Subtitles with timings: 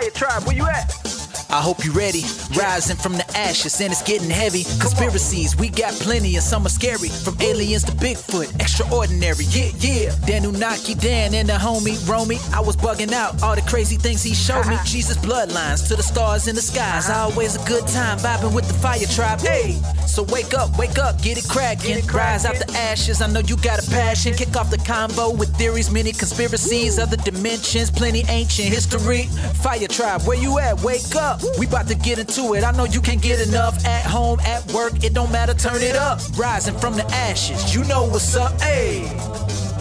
[0.00, 1.09] Fire Tribe, where you at?
[1.52, 2.22] I hope you're ready.
[2.56, 4.62] Rising from the ashes and it's getting heavy.
[4.78, 7.08] Conspiracies, we got plenty and some are scary.
[7.08, 9.44] From aliens to Bigfoot, extraordinary.
[9.50, 10.10] Yeah, yeah.
[10.30, 12.38] Danunaki Dan and the homie Romy.
[12.54, 14.76] I was bugging out all the crazy things he showed me.
[14.84, 17.10] Jesus bloodlines to the stars in the skies.
[17.10, 19.40] Always a good time vibing with the fire tribe.
[19.40, 19.72] Hey,
[20.06, 22.06] so wake up, wake up, get it cracking.
[22.06, 23.20] Rise out the ashes.
[23.20, 24.34] I know you got a passion.
[24.34, 29.24] Kick off the combo with theories, many conspiracies, other dimensions, plenty ancient history.
[29.62, 30.80] Fire tribe, where you at?
[30.82, 31.39] Wake up.
[31.58, 32.64] We about to get into it.
[32.64, 35.02] I know you can't get enough at home, at work.
[35.04, 35.54] It don't matter.
[35.54, 36.20] Turn it up.
[36.36, 37.74] Rising from the ashes.
[37.74, 38.60] You know what's up.
[38.60, 39.04] Hey,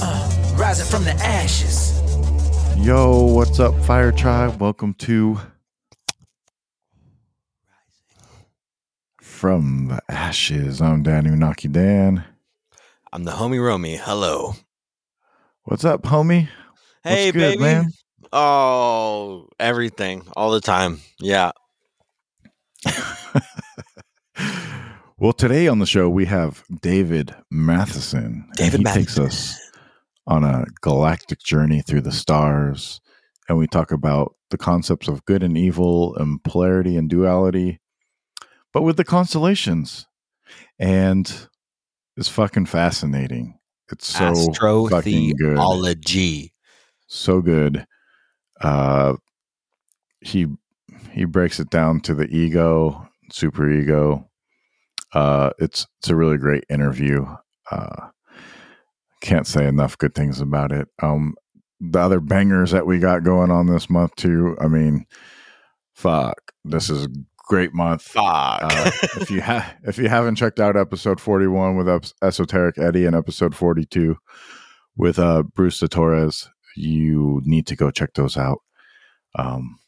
[0.01, 1.99] uh, rising from the ashes.
[2.77, 4.61] Yo, what's up, Fire Tribe?
[4.61, 5.47] Welcome to Rising
[9.21, 10.81] From the Ashes.
[10.81, 12.23] I'm Danny Naki Dan.
[13.11, 13.97] I'm the homie Romy.
[13.97, 14.55] Hello.
[15.63, 16.47] What's up, homie?
[17.03, 17.61] Hey, What's good, baby.
[17.61, 17.91] man?
[18.31, 20.99] Oh, everything, all the time.
[21.19, 21.51] Yeah.
[25.17, 28.47] well, today on the show we have David Matheson.
[28.55, 29.02] David he Matheson.
[29.02, 29.59] takes us
[30.27, 33.02] on a galactic journey through the stars,
[33.47, 37.80] and we talk about the concepts of good and evil, and polarity and duality,
[38.73, 40.05] but with the constellations,
[40.77, 41.47] and
[42.16, 43.57] it's fucking fascinating.
[43.91, 44.53] It's so
[44.89, 45.57] fucking good.
[47.07, 47.88] So good.
[48.61, 49.15] Uh,
[50.21, 50.47] he
[51.11, 54.29] he breaks it down to the ego, super ego.
[55.13, 57.25] Uh, it's it's a really great interview.
[57.71, 58.09] Uh,
[59.21, 60.88] can't say enough good things about it.
[61.01, 61.35] Um,
[61.79, 64.57] the other bangers that we got going on this month too.
[64.59, 65.05] I mean,
[65.94, 68.01] fuck, this is a great month.
[68.03, 68.59] Fuck.
[68.61, 73.05] Uh, if you have if you haven't checked out episode 41 with Ep- esoteric eddie
[73.05, 74.16] and episode 42
[74.95, 78.59] with uh bruce de torres you need to go check those out.
[79.36, 79.80] Um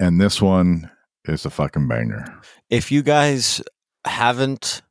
[0.00, 0.90] and this one
[1.26, 2.24] is a fucking banger.
[2.70, 3.62] If you guys
[4.04, 4.82] haven't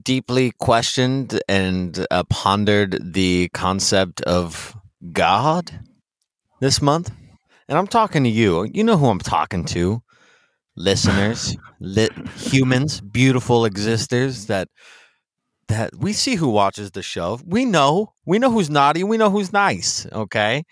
[0.00, 4.76] deeply questioned and uh, pondered the concept of
[5.12, 5.70] God
[6.60, 7.10] this month,
[7.68, 10.02] and I'm talking to you, you know who I'm talking to,
[10.76, 14.68] listeners, lit humans, beautiful existers that
[15.72, 17.40] that we see who watches the show.
[17.46, 20.06] We know, we know who's naughty, we know who's nice.
[20.12, 20.64] Okay.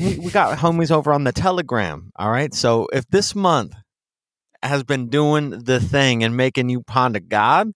[0.00, 2.10] We, we got homies over on the Telegram.
[2.16, 2.52] All right.
[2.52, 3.74] So if this month
[4.62, 7.70] has been doing the thing and making you ponder God,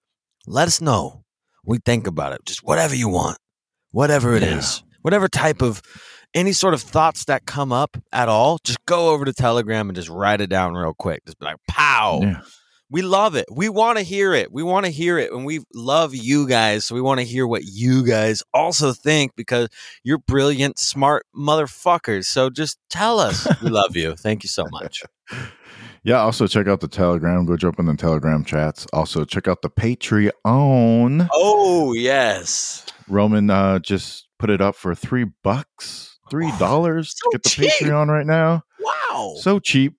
[0.49, 1.22] let us know.
[1.65, 2.41] We think about it.
[2.44, 3.38] Just whatever you want,
[3.93, 4.97] whatever it is, Yeah.
[5.03, 5.81] whatever type of
[6.34, 9.94] any sort of thoughts that come up at all, just go over to Telegram and
[9.97, 11.25] just write it down real quick.
[11.25, 12.20] Just be like, pow.
[12.22, 12.41] yeah
[12.90, 13.46] We love it.
[13.50, 14.50] We want to hear it.
[14.52, 15.32] We want to hear it.
[15.32, 16.84] And we love you guys.
[16.84, 19.68] So we want to hear what you guys also think because
[20.02, 22.24] you're brilliant, smart motherfuckers.
[22.24, 23.46] So just tell us.
[23.62, 24.16] we love you.
[24.16, 25.02] Thank you so much.
[26.02, 29.60] yeah also check out the telegram go jump in the telegram chats also check out
[29.62, 32.84] the patreon Oh, yes.
[33.06, 37.48] roman uh just put it up for three bucks three dollars So to get the
[37.50, 37.70] cheap.
[37.88, 39.34] patreon right now Wow.
[39.38, 39.94] so cheap.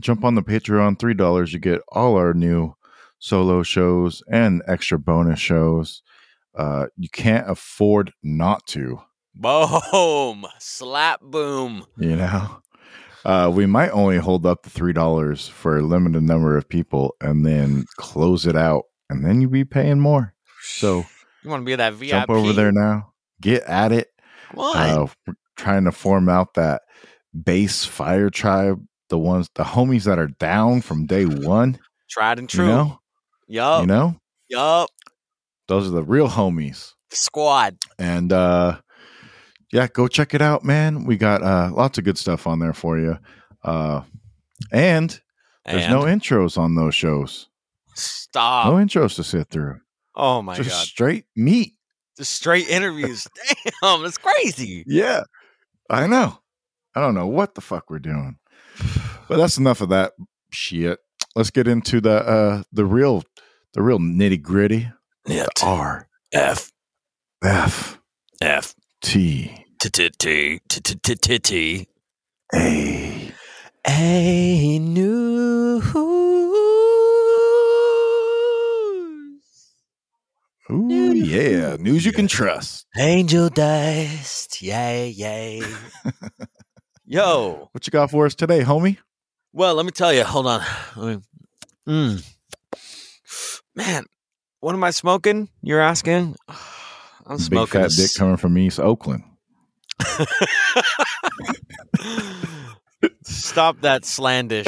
[0.00, 1.52] Jump on the Patreon, three dollars.
[1.52, 2.74] You get all our new
[3.18, 6.02] solo shows and extra bonus shows.
[6.54, 9.00] Uh, you can't afford not to.
[9.34, 10.46] Boom.
[10.58, 11.84] Slap boom.
[11.98, 12.62] You know,
[13.24, 17.16] uh, we might only hold up the three dollars for a limited number of people,
[17.20, 20.34] and then close it out, and then you be paying more.
[20.62, 21.04] So
[21.42, 22.10] You want to be that VIP?
[22.10, 23.12] jump over there now.
[23.40, 24.08] Get at it.
[24.56, 24.76] On.
[24.76, 26.82] Uh, trying to form out that
[27.44, 28.80] base fire tribe.
[29.08, 31.78] The ones, the homies that are down from day one.
[32.10, 32.64] Tried and true.
[32.64, 33.00] You know,
[33.48, 33.80] yup.
[33.82, 34.16] you know,
[34.48, 34.90] yup.
[35.68, 36.92] those are the real homies.
[37.10, 37.76] The Squad.
[37.98, 38.80] And uh
[39.72, 41.04] yeah, go check it out, man.
[41.04, 43.18] We got uh lots of good stuff on there for you.
[43.62, 44.02] Uh
[44.72, 45.20] and
[45.66, 47.48] there's And no intros on those shows.
[47.94, 48.66] stop.
[48.66, 49.80] No intros to sit through.
[50.14, 50.86] oh my Just god.
[50.86, 51.72] straight meat.
[52.16, 53.26] Just straight interviews.
[53.82, 54.84] Damn, that's crazy.
[54.86, 55.22] Yeah.
[55.90, 56.38] I know.
[56.94, 58.36] I don't know what the fuck we're doing.
[59.28, 60.12] But that's enough of that
[60.50, 60.98] shit.
[61.34, 63.22] Let's get into the uh the real
[63.72, 64.90] the real nitty gritty.
[65.26, 65.46] Yeah.
[74.78, 75.04] News.
[80.70, 82.86] Ooh yeah, news you can trust.
[82.96, 85.62] Angel dust, yay yay.
[87.04, 88.98] Yo, what you got for us today, homie?
[89.56, 90.24] Well, let me tell you.
[90.24, 90.60] Hold on.
[90.96, 91.18] Me-
[91.86, 92.24] Mm.
[93.76, 94.04] Man,
[94.60, 95.48] what am I smoking?
[95.62, 96.34] You're asking?
[97.26, 97.82] I'm smoking.
[97.82, 99.22] Big fat dick coming from East Oakland.
[103.24, 104.64] Stop that slandish,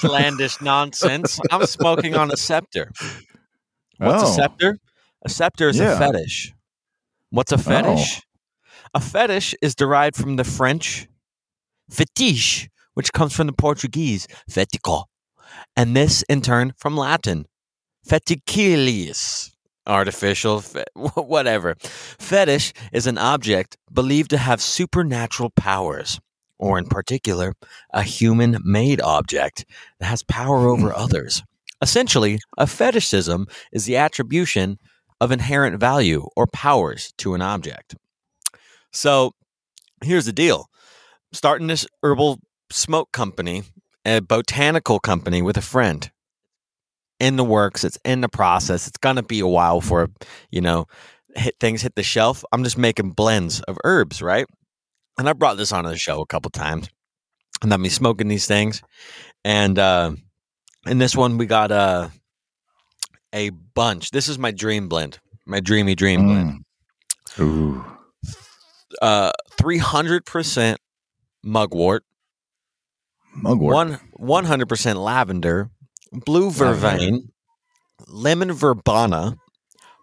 [0.00, 1.38] slandish nonsense.
[1.52, 2.90] I'm smoking on a scepter.
[3.98, 4.28] What's Oh.
[4.30, 4.78] a scepter?
[5.24, 6.52] A scepter is a fetish.
[7.30, 8.22] What's a fetish?
[8.94, 11.06] A fetish is derived from the French
[11.90, 12.68] fetiche,
[12.98, 15.04] which comes from the Portuguese fetico,
[15.76, 17.46] and this in turn from Latin
[18.04, 19.52] feticilius,
[19.86, 20.82] artificial, fe-
[21.14, 21.76] whatever.
[21.78, 26.18] Fetish is an object believed to have supernatural powers,
[26.58, 27.54] or in particular,
[27.94, 29.64] a human made object
[30.00, 31.44] that has power over others.
[31.80, 34.76] Essentially, a fetishism is the attribution
[35.20, 37.94] of inherent value or powers to an object.
[38.92, 39.34] So
[40.02, 40.66] here's the deal
[41.32, 43.64] starting this herbal smoke company,
[44.04, 46.10] a botanical company with a friend.
[47.20, 48.86] In the works, it's in the process.
[48.86, 50.08] It's gonna be a while for
[50.50, 50.86] you know
[51.34, 52.44] hit things hit the shelf.
[52.52, 54.46] I'm just making blends of herbs, right?
[55.18, 56.88] And I brought this on the show a couple times,
[57.62, 58.82] and I'm me smoking these things.
[59.44, 60.12] And uh,
[60.86, 62.08] in this one, we got uh,
[63.34, 64.10] a bunch.
[64.10, 66.64] This is my dream blend, my dreamy dream blend.
[67.36, 67.40] Mm.
[67.40, 67.84] Ooh.
[69.02, 70.76] Uh, 300%
[71.44, 72.04] mugwort,
[73.42, 74.00] Mugwort.
[74.12, 75.70] one 100% lavender,
[76.12, 77.30] blue vervain,
[78.06, 79.36] lemon verbena,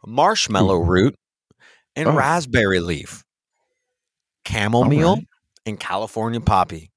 [0.05, 0.89] marshmallow hmm.
[0.89, 1.15] root,
[1.95, 2.13] and Oh.
[2.13, 3.23] raspberry leaf,
[4.47, 5.27] chamomile, Alright.
[5.65, 6.91] and California poppy.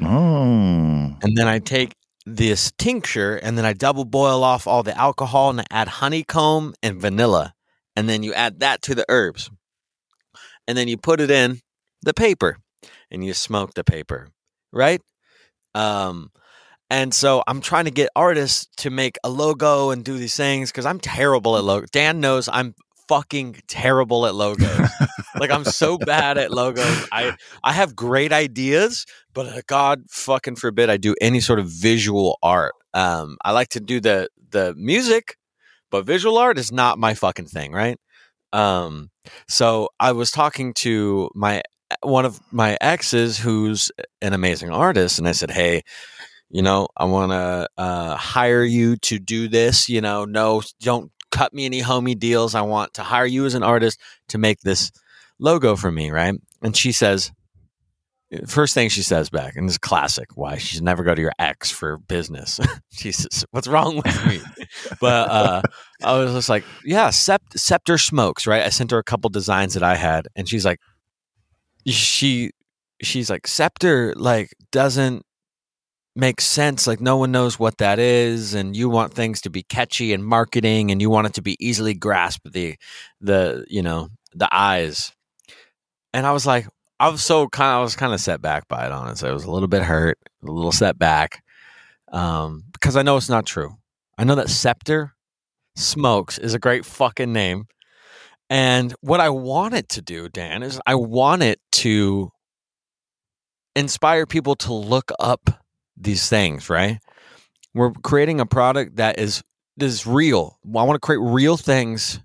[0.00, 1.16] Oh.
[1.22, 1.94] And then I take
[2.24, 6.74] this tincture and then I double boil off all the alcohol and I add honeycomb
[6.82, 7.54] and vanilla.
[7.96, 9.50] And then you add that to the herbs.
[10.68, 11.60] And then you put it in
[12.02, 12.58] the paper
[13.10, 14.28] and you smoke the paper,
[14.72, 15.00] right?
[15.74, 16.30] Um,
[16.90, 20.70] and so I'm trying to get artists to make a logo and do these things
[20.70, 21.86] because I'm terrible at logo.
[21.92, 22.74] Dan knows I'm
[23.08, 24.88] fucking terrible at logos.
[25.38, 27.06] like I'm so bad at logos.
[27.12, 31.68] I I have great ideas, but uh, God fucking forbid I do any sort of
[31.68, 32.74] visual art.
[32.94, 35.36] Um, I like to do the the music,
[35.90, 37.98] but visual art is not my fucking thing, right?
[38.52, 39.10] Um,
[39.46, 41.62] so I was talking to my
[42.02, 43.90] one of my exes who's
[44.22, 45.82] an amazing artist, and I said, "Hey,
[46.50, 49.88] you know, I want to uh, hire you to do this.
[49.88, 52.54] You know, no, don't cut me any homie deals.
[52.54, 54.90] I want to hire you as an artist to make this
[55.38, 57.30] logo for me, right?" And she says,
[58.46, 60.28] first thing she says back, and this is classic.
[60.36, 62.60] Why she should never go to your ex for business.
[62.92, 64.40] Jesus, what's wrong with me?
[65.00, 65.62] but uh,
[66.02, 68.62] I was just like, yeah, Scepter Smokes, right?
[68.62, 70.80] I sent her a couple designs that I had, and she's like,
[71.86, 72.50] she,
[73.02, 75.24] she's like, Scepter like doesn't
[76.18, 76.86] make sense.
[76.86, 80.24] Like no one knows what that is, and you want things to be catchy and
[80.24, 82.76] marketing, and you want it to be easily grasped the,
[83.20, 85.12] the you know the eyes.
[86.12, 86.66] And I was like,
[87.00, 89.28] I was so kind of, I was kind of set back by it, honestly.
[89.28, 91.42] I was a little bit hurt, a little set back,
[92.12, 93.76] um, because I know it's not true.
[94.18, 95.14] I know that Scepter
[95.76, 97.66] Smokes is a great fucking name.
[98.50, 102.30] And what I want it to do, Dan, is I want it to
[103.76, 105.50] inspire people to look up
[105.96, 106.98] these things, right?
[107.74, 109.42] We're creating a product that is
[109.78, 110.58] is real.
[110.64, 112.20] I want to create real things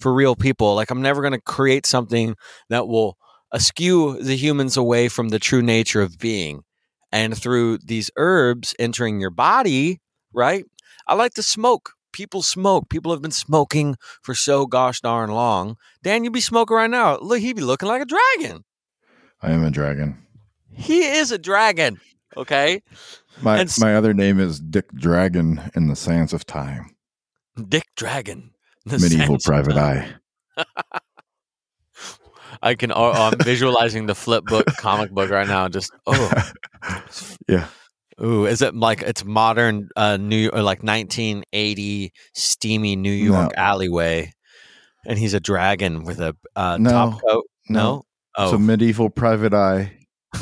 [0.00, 0.74] for real people.
[0.74, 2.36] Like I'm never going to create something
[2.68, 3.16] that will
[3.52, 6.62] askew the humans away from the true nature of being.
[7.10, 10.00] And through these herbs entering your body,
[10.34, 10.64] right?
[11.06, 11.92] I like to smoke.
[12.12, 12.88] People smoke.
[12.88, 15.76] People have been smoking for so gosh darn long.
[16.02, 17.18] Dan, you be smoking right now.
[17.18, 18.64] Look, he be looking like a dragon.
[19.42, 20.18] I am a dragon.
[20.70, 22.00] He is a dragon.
[22.36, 22.82] Okay.
[23.42, 26.94] My And my other name is Dick Dragon in the sands of time.
[27.68, 28.52] Dick Dragon.
[28.84, 30.14] The Medieval private eye.
[32.62, 32.90] I can.
[32.92, 35.68] Oh, oh, I'm visualizing the flip book comic book right now.
[35.68, 36.42] Just oh,
[37.48, 37.66] Yeah.
[38.22, 44.32] Ooh, is it like it's modern uh New or like 1980 steamy New York alleyway,
[45.06, 46.90] and he's a dragon with a uh, No.
[46.90, 47.44] top coat?
[47.68, 48.02] No.
[48.36, 49.98] Oh, It's a medieval private eye.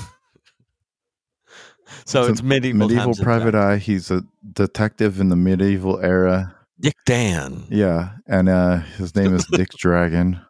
[2.04, 2.88] so it's it's medieval.
[2.88, 3.76] medieval private eye.
[3.78, 6.54] He's a detective in the medieval era.
[6.78, 10.40] Dick Dan, Yeah, and uh, his name is Dick Dragon.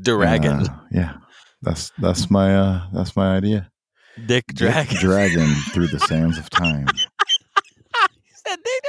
[0.00, 1.18] dragon, uh, yeah,
[1.62, 3.70] that's that's my uh, that's my idea.
[4.26, 4.96] Dick Dick Dragon.
[4.96, 6.86] Dragon through the sands of time.
[6.86, 8.82] He said, "Dick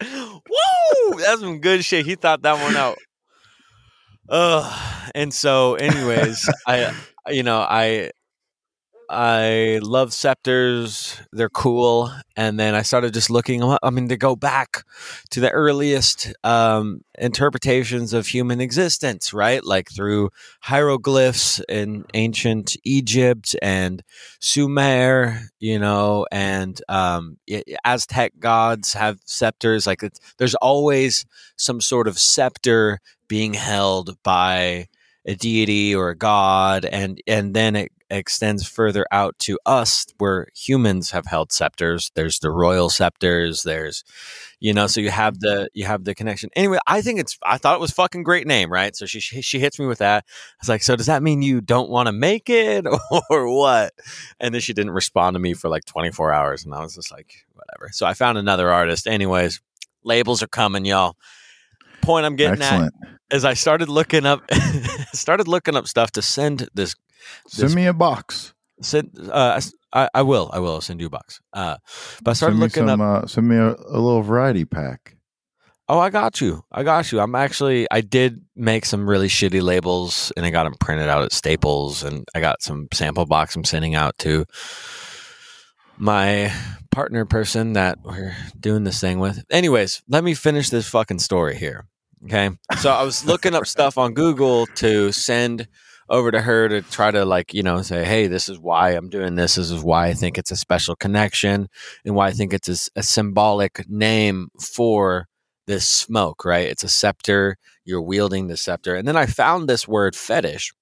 [0.00, 1.18] Dragon, Woo!
[1.18, 2.06] That's some good shit.
[2.06, 2.98] He thought that one out.
[4.28, 6.92] Uh, and so, anyways, I,
[7.28, 8.10] you know, I,
[9.08, 11.20] I love scepters.
[11.32, 12.10] They're cool.
[12.36, 13.62] And then I started just looking.
[13.62, 14.84] I mean, to go back
[15.30, 19.64] to the earliest um, interpretations of human existence, right?
[19.64, 24.02] Like through hieroglyphs in ancient Egypt and
[24.40, 27.38] Sumer, you know, and um,
[27.84, 29.86] Aztec gods have scepters.
[29.86, 30.02] Like
[30.38, 31.24] there's always
[31.56, 34.86] some sort of scepter being held by
[35.26, 40.48] a deity or a god and and then it extends further out to us where
[40.54, 42.10] humans have held scepters.
[42.14, 43.62] There's the royal scepters.
[43.62, 44.04] There's
[44.60, 46.50] you know so you have the you have the connection.
[46.54, 48.94] Anyway i think it's i thought it was fucking great name right?
[48.94, 50.24] So she she hits me with that.
[50.28, 52.86] I was like so does that mean you don't want to make it
[53.30, 53.92] or what?
[54.40, 57.10] And then she didn't respond to me for like 24 hours and i was just
[57.10, 57.90] like whatever.
[57.92, 59.06] So i found another artist.
[59.06, 59.60] Anyways
[60.04, 61.16] labels are coming y'all.
[62.02, 62.94] Point i'm getting Excellent.
[63.02, 64.42] at is i started looking up
[65.12, 66.94] started looking up stuff to send this
[67.46, 68.54] Send me a box.
[68.80, 69.10] Send.
[69.30, 69.60] Uh,
[69.92, 70.50] I, I will.
[70.52, 71.40] I will I'll send you a box.
[71.52, 71.76] Uh,
[72.22, 73.24] but I started send looking some, up.
[73.24, 75.16] Uh, send me a, a little variety pack.
[75.88, 76.64] Oh, I got you.
[76.72, 77.20] I got you.
[77.20, 77.86] I'm actually.
[77.90, 82.02] I did make some really shitty labels, and I got them printed out at Staples,
[82.02, 84.44] and I got some sample box I'm sending out to
[85.96, 86.52] my
[86.90, 89.44] partner person that we're doing this thing with.
[89.50, 91.86] Anyways, let me finish this fucking story here.
[92.24, 92.50] Okay.
[92.80, 95.68] So I was looking up stuff on Google to send
[96.08, 99.08] over to her to try to like you know say hey this is why i'm
[99.08, 99.56] doing this.
[99.56, 101.68] This is why i think it's a special connection
[102.04, 105.26] and why i think it's a, a symbolic name for
[105.66, 106.68] this smoke right?
[106.68, 107.56] It's a scepter.
[107.84, 108.94] You're wielding the scepter.
[108.94, 110.72] And then i found this word fetish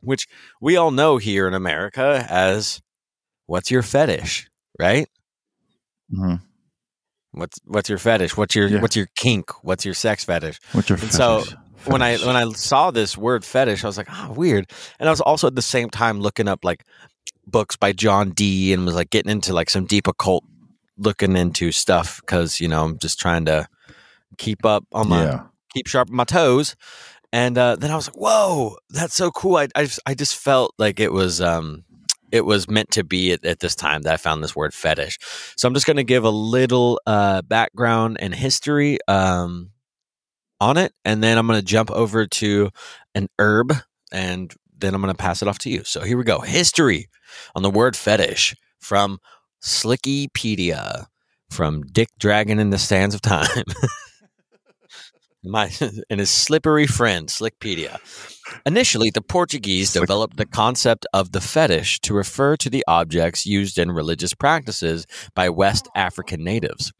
[0.00, 0.28] which
[0.60, 2.80] we all know here in america as
[3.46, 4.48] what's your fetish?
[4.78, 5.08] Right?
[6.12, 6.36] Mm-hmm.
[7.32, 8.36] what's what's your fetish?
[8.36, 8.80] What's your yeah.
[8.80, 9.50] what's your kink?
[9.64, 10.60] What's your sex fetish?
[10.72, 11.16] What's your and fetish?
[11.50, 11.56] so
[11.86, 14.70] when I when I saw this word fetish, I was like, oh, weird.
[14.98, 16.84] And I was also at the same time looking up like
[17.46, 20.44] books by John Dee and was like getting into like some deep occult
[20.98, 23.68] looking into stuff because you know I'm just trying to
[24.38, 25.42] keep up on my yeah.
[25.74, 26.76] keep sharp on my toes.
[27.32, 29.56] And uh, then I was like, whoa, that's so cool.
[29.56, 31.84] I I just, I just felt like it was um
[32.32, 35.18] it was meant to be at, at, this time that I found this word fetish.
[35.56, 38.98] So I'm just going to give a little uh, background and history.
[39.06, 39.70] Um,
[40.60, 42.70] on it, and then I'm going to jump over to
[43.14, 43.72] an herb,
[44.12, 45.82] and then I'm going to pass it off to you.
[45.84, 46.40] So here we go.
[46.40, 47.08] History
[47.54, 49.18] on the word fetish from
[49.62, 51.06] Slickypedia,
[51.50, 53.46] from Dick Dragon in the Sands of Time.
[55.44, 55.70] My
[56.10, 57.98] and his slippery friend Slickpedia.
[58.64, 63.78] Initially, the Portuguese developed the concept of the fetish to refer to the objects used
[63.78, 66.92] in religious practices by West African natives.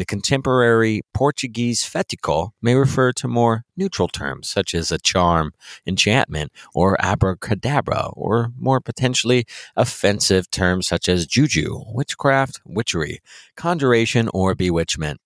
[0.00, 5.52] The contemporary Portuguese fetico may refer to more neutral terms such as a charm,
[5.86, 9.44] enchantment, or abracadabra, or more potentially
[9.76, 13.18] offensive terms such as juju, witchcraft, witchery,
[13.56, 15.20] conjuration, or bewitchment.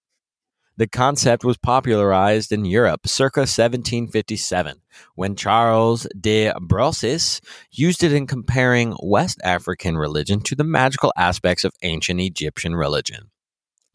[0.76, 4.80] The concept was popularized in Europe circa 1757
[5.14, 7.40] when Charles de Brosses
[7.70, 13.30] used it in comparing West African religion to the magical aspects of ancient Egyptian religion.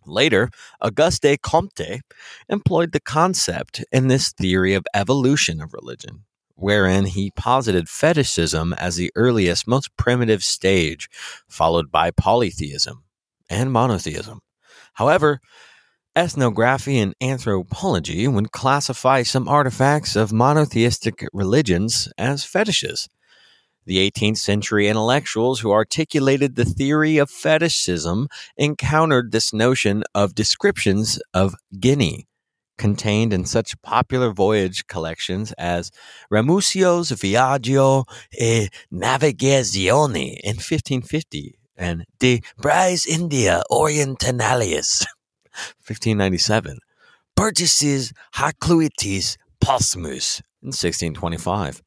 [0.09, 0.49] Later,
[0.81, 2.01] Auguste Comte
[2.49, 6.25] employed the concept in this theory of evolution of religion,
[6.55, 11.09] wherein he posited fetishism as the earliest, most primitive stage,
[11.47, 13.03] followed by polytheism
[13.49, 14.41] and monotheism.
[14.93, 15.39] However,
[16.15, 23.07] ethnography and anthropology would classify some artifacts of monotheistic religions as fetishes
[23.89, 31.19] the 18th century intellectuals who articulated the theory of fetishism encountered this notion of descriptions
[31.33, 32.27] of Guinea,
[32.77, 35.89] contained in such popular voyage collections as
[36.31, 38.05] Ramusio's Viaggio
[38.39, 45.03] e Navigazione in 1550 and De Bry's India Orientalis
[45.87, 46.77] 1597,
[47.35, 51.81] Purchas's Hakluytus Posthumus in 1625.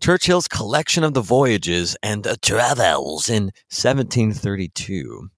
[0.00, 5.30] Churchill's collection of the voyages and uh, travels in 1732.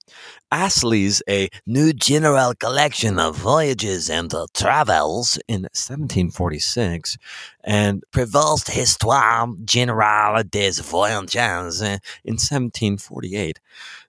[0.52, 7.16] Astley's A New General Collection of Voyages and uh, Travels in 1746,
[7.62, 13.60] and Prévost's Histoire Générale des Voyages in 1748.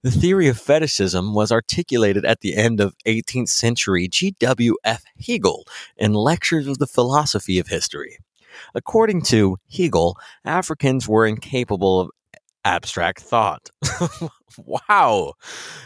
[0.01, 5.03] The theory of fetishism was articulated at the end of 18th century G.W.F.
[5.19, 8.17] Hegel in Lectures of the Philosophy of History.
[8.75, 12.09] According to Hegel, Africans were incapable of
[12.63, 13.69] abstract thought.
[14.57, 15.33] wow.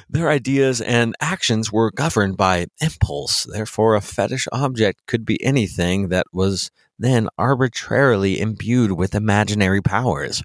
[0.09, 3.43] Their ideas and actions were governed by impulse.
[3.43, 10.43] Therefore, a fetish object could be anything that was then arbitrarily imbued with imaginary powers.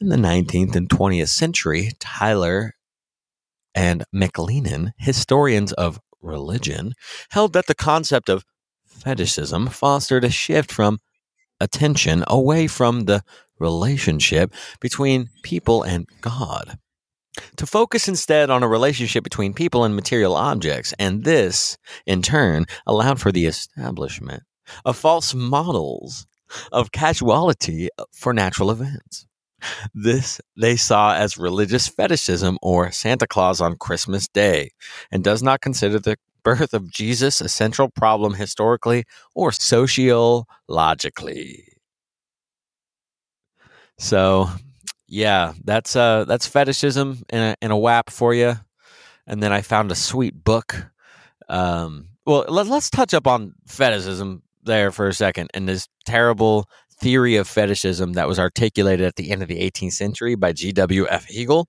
[0.00, 2.74] In the 19th and 20th century, Tylor
[3.74, 6.92] and McLennan, historians of religion,
[7.30, 8.44] held that the concept of
[8.86, 10.98] fetishism fostered a shift from
[11.62, 13.22] attention away from the
[13.58, 16.78] relationship between people and God
[17.56, 22.66] to focus instead on a relationship between people and material objects, and this, in turn,
[22.86, 24.42] allowed for the establishment
[24.84, 26.26] of false models
[26.70, 29.26] of casuality for natural events.
[29.94, 34.70] This they saw as religious fetishism or Santa Claus on Christmas Day,
[35.10, 41.64] and does not consider the birth of Jesus a central problem historically or sociologically.
[43.98, 44.50] So,
[45.06, 48.56] yeah, that's uh that's fetishism in a, in a WAP for you.
[49.26, 50.86] And then I found a sweet book.
[51.48, 56.68] Um, well, let, let's touch up on fetishism there for a second and this terrible
[57.00, 61.26] theory of fetishism that was articulated at the end of the 18th century by G.W.F.
[61.28, 61.68] Hegel.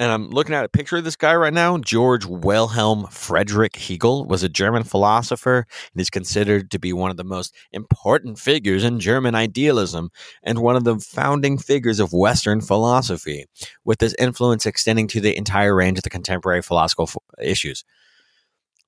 [0.00, 1.76] And I'm looking at a picture of this guy right now.
[1.76, 7.18] George Wilhelm Friedrich Hegel was a German philosopher and is considered to be one of
[7.18, 10.08] the most important figures in German idealism
[10.42, 13.44] and one of the founding figures of Western philosophy,
[13.84, 17.84] with his influence extending to the entire range of the contemporary philosophical issues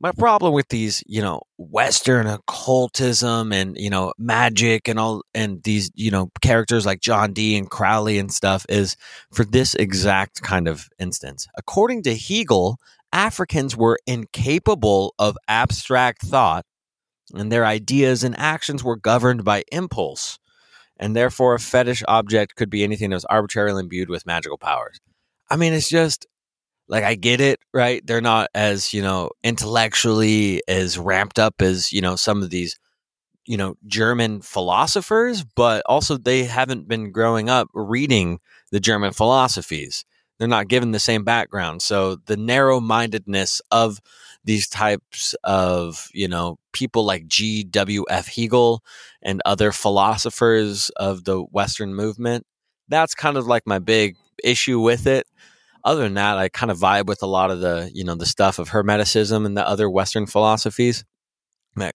[0.02, 5.62] my problem with these, you know, Western occultism and you know magic and all and
[5.62, 8.96] these you know characters like John Dee and Crowley and stuff is
[9.32, 11.46] for this exact kind of instance.
[11.56, 12.78] According to Hegel,
[13.12, 16.66] Africans were incapable of abstract thought,
[17.32, 20.40] and their ideas and actions were governed by impulse,
[20.98, 24.98] and therefore a fetish object could be anything that was arbitrarily imbued with magical powers.
[25.48, 26.26] I mean, it's just
[26.88, 28.06] like I get it, right?
[28.06, 32.78] They're not as, you know, intellectually as ramped up as, you know, some of these,
[33.46, 40.04] you know, German philosophers, but also they haven't been growing up reading the German philosophies.
[40.38, 41.82] They're not given the same background.
[41.82, 44.00] So the narrow mindedness of
[44.44, 48.26] these types of, you know, people like G.W.F.
[48.26, 48.82] Hegel
[49.22, 52.44] and other philosophers of the Western movement,
[52.88, 55.26] that's kind of like my big issue with it
[55.84, 58.26] other than that, I kind of vibe with a lot of the, you know, the
[58.26, 61.04] stuff of Hermeticism and the other Western philosophies.
[61.74, 61.92] Man,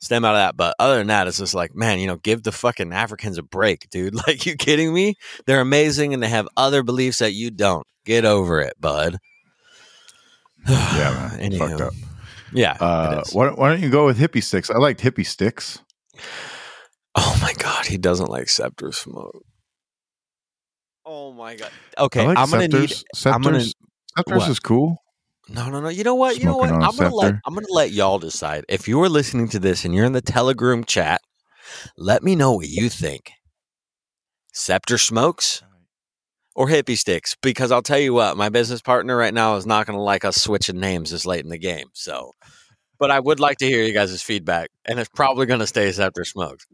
[0.00, 0.56] stem out of that.
[0.56, 3.42] But other than that, it's just like, man, you know, give the fucking Africans a
[3.42, 4.14] break, dude.
[4.26, 5.14] Like, you kidding me?
[5.46, 7.86] They're amazing and they have other beliefs that you don't.
[8.04, 9.18] Get over it, bud.
[10.68, 11.52] yeah, man.
[11.52, 11.92] Fucked up.
[12.52, 12.72] Yeah.
[12.72, 14.70] Uh, why, why don't you go with hippie sticks?
[14.70, 15.80] I liked hippie sticks.
[17.14, 19.44] Oh my god, he doesn't like scepter smoke.
[21.04, 21.70] Oh my god.
[21.98, 22.90] Okay, like I'm gonna need.
[22.90, 23.26] Scepters.
[23.26, 23.60] I'm gonna.
[23.60, 23.74] Scepters
[24.26, 24.50] what?
[24.50, 24.98] is cool.
[25.48, 25.88] No, no, no.
[25.88, 26.38] You know what?
[26.38, 26.70] You know what?
[26.70, 27.34] I'm gonna let.
[27.46, 28.64] I'm gonna let y'all decide.
[28.68, 31.20] If you are listening to this and you're in the Telegram chat,
[31.96, 33.32] let me know what you think.
[34.52, 35.62] Scepter smokes
[36.54, 37.36] or hippie sticks?
[37.42, 40.36] Because I'll tell you what, my business partner right now is not gonna like us
[40.36, 41.88] switching names this late in the game.
[41.92, 42.32] So,
[42.98, 46.24] but I would like to hear you guys' feedback, and it's probably gonna stay scepter
[46.24, 46.66] smokes.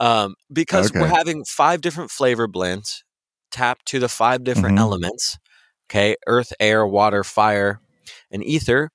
[0.00, 3.02] Um, because we're having five different flavor blends
[3.50, 4.80] tapped to the five different Mhm.
[4.80, 5.38] elements.
[5.90, 7.80] Okay, earth, air, water, fire,
[8.30, 8.90] and ether,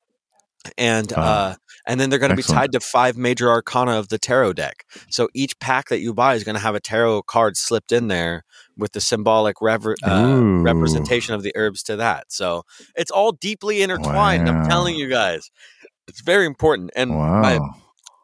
[0.78, 1.56] and Ah, uh,
[1.88, 4.86] and then they're going to be tied to five major arcana of the tarot deck.
[5.10, 8.08] So each pack that you buy is going to have a tarot card slipped in
[8.08, 8.44] there
[8.78, 12.32] with the symbolic rever- uh, representation of the herbs to that.
[12.32, 12.64] So
[12.96, 14.48] it's all deeply intertwined.
[14.48, 15.52] I'm telling you guys,
[16.08, 16.92] it's very important.
[16.96, 17.76] And Wow.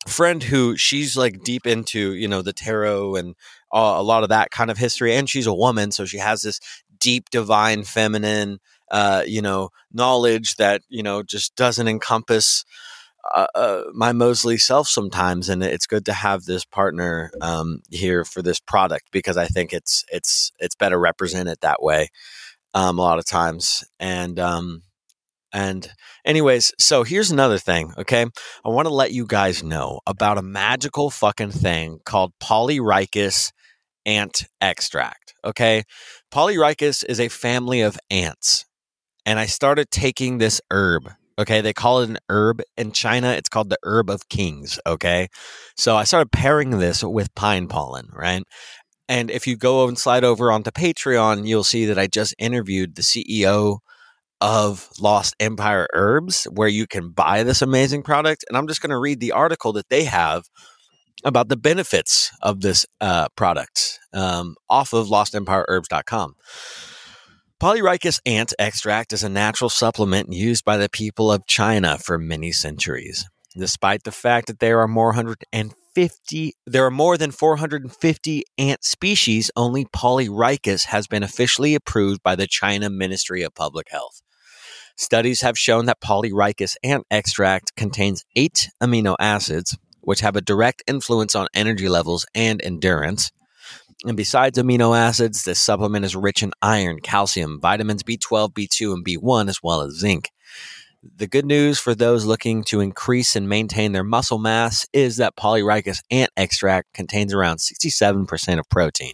[0.09, 3.35] Friend who she's like deep into you know the tarot and
[3.73, 6.41] uh, a lot of that kind of history and she's a woman so she has
[6.41, 6.59] this
[6.99, 8.59] deep divine feminine
[8.91, 12.65] uh you know knowledge that you know just doesn't encompass
[13.35, 18.23] uh, uh, my Mosley self sometimes, and it's good to have this partner um, here
[18.23, 22.09] for this product because I think it's it's it's better represented that way
[22.73, 23.83] um, a lot of times.
[23.99, 24.83] And um,
[25.53, 25.89] and
[26.25, 27.93] anyways, so here's another thing.
[27.97, 28.25] Okay,
[28.65, 33.51] I want to let you guys know about a magical fucking thing called Polyrhachis
[34.05, 35.33] ant extract.
[35.43, 35.83] Okay,
[36.31, 38.65] Polyrhachis is a family of ants,
[39.25, 41.09] and I started taking this herb.
[41.39, 43.29] Okay, they call it an herb in China.
[43.31, 44.79] It's called the herb of kings.
[44.85, 45.29] Okay,
[45.77, 48.43] so I started pairing this with pine pollen, right?
[49.07, 52.95] And if you go and slide over onto Patreon, you'll see that I just interviewed
[52.95, 53.79] the CEO
[54.41, 58.45] of Lost Empire Herbs, where you can buy this amazing product.
[58.47, 60.43] And I'm just going to read the article that they have
[61.23, 66.35] about the benefits of this uh, product um, off of lostempireherbs.com.
[67.61, 72.53] Polyrhachis ant extract is a natural supplement used by the people of China for many
[72.53, 73.25] centuries.
[73.57, 79.51] Despite the fact that there are more 150 there are more than 450 ant species
[79.57, 84.21] only Polyrhachis has been officially approved by the China Ministry of Public Health
[84.99, 90.83] studies have shown that Polyrhachis ant extract contains 8 amino acids which have a direct
[90.87, 93.31] influence on energy levels and endurance
[94.05, 99.05] and besides amino acids, this supplement is rich in iron, calcium, vitamins B12, B2, and
[99.05, 100.29] B1, as well as zinc.
[101.17, 105.35] The good news for those looking to increase and maintain their muscle mass is that
[105.35, 109.13] Polyrhachis ant extract contains around 67% of protein.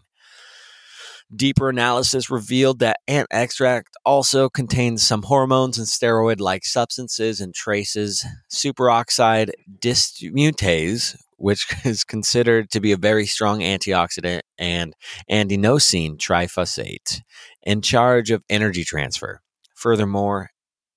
[1.35, 7.53] Deeper analysis revealed that ant extract also contains some hormones and steroid like substances and
[7.53, 14.93] traces superoxide dismutase, which is considered to be a very strong antioxidant, and
[15.29, 17.21] adenosine triphosphate,
[17.63, 19.41] in charge of energy transfer.
[19.75, 20.51] Furthermore,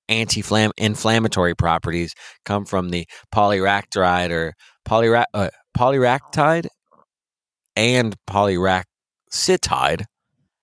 [0.09, 4.55] anti-inflammatory properties come from the polyractide or
[4.87, 6.67] polyra- uh, polyractide
[7.77, 10.05] and polyractide,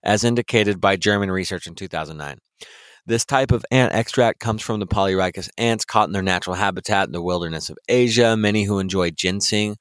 [0.05, 2.37] as indicated by German research in 2009.
[3.07, 7.07] This type of ant extract comes from the Polyrhachis ants caught in their natural habitat
[7.07, 8.35] in the wilderness of Asia.
[8.35, 9.75] Many who enjoy ginseng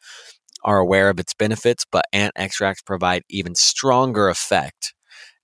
[0.62, 4.92] are aware of its benefits, but ant extracts provide even stronger effect.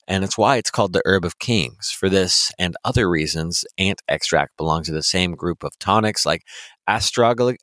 [0.06, 1.90] And it's why it's called the herb of kings.
[1.90, 6.42] For this and other reasons, ant extract belongs to the same group of tonics like
[6.88, 7.56] astragalus,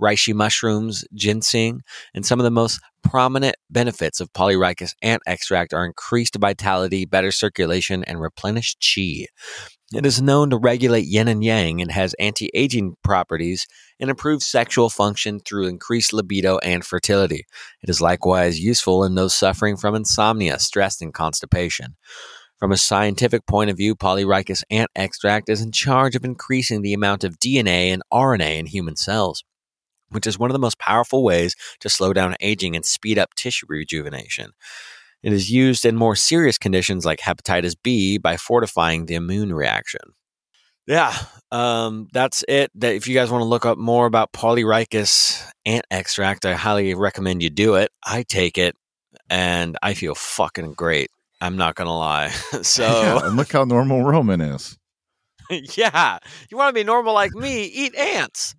[0.00, 1.82] reishi mushrooms, ginseng,
[2.14, 7.30] and some of the most prominent benefits of Polyrhachis ant extract are increased vitality, better
[7.30, 9.26] circulation, and replenished qi.
[9.92, 13.66] It is known to regulate yin and yang and has anti aging properties
[14.00, 17.44] and improves sexual function through increased libido and fertility.
[17.82, 21.96] It is likewise useful in those suffering from insomnia, stress, and constipation.
[22.58, 26.94] From a scientific point of view, Polyrhachis ant extract is in charge of increasing the
[26.94, 29.44] amount of DNA and RNA in human cells
[30.14, 33.34] which is one of the most powerful ways to slow down aging and speed up
[33.34, 34.52] tissue rejuvenation.
[35.22, 40.00] It is used in more serious conditions like hepatitis B by fortifying the immune reaction.
[40.86, 41.14] Yeah,
[41.50, 42.70] um, that's it.
[42.74, 46.92] That if you guys want to look up more about Polyrhachis ant extract, I highly
[46.94, 47.90] recommend you do it.
[48.04, 48.76] I take it,
[49.30, 51.10] and I feel fucking great.
[51.40, 52.28] I'm not gonna lie.
[52.62, 54.76] so yeah, and look how normal Roman is.
[55.50, 56.18] yeah,
[56.50, 57.64] you want to be normal like me?
[57.64, 58.54] Eat ants.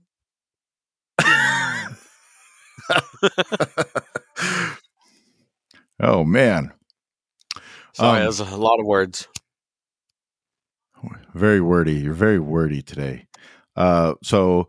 [6.00, 6.72] Oh man.
[7.94, 9.28] Sorry, um, that's a lot of words.
[11.34, 11.94] Very wordy.
[11.94, 13.28] You're very wordy today.
[13.76, 14.68] Uh, so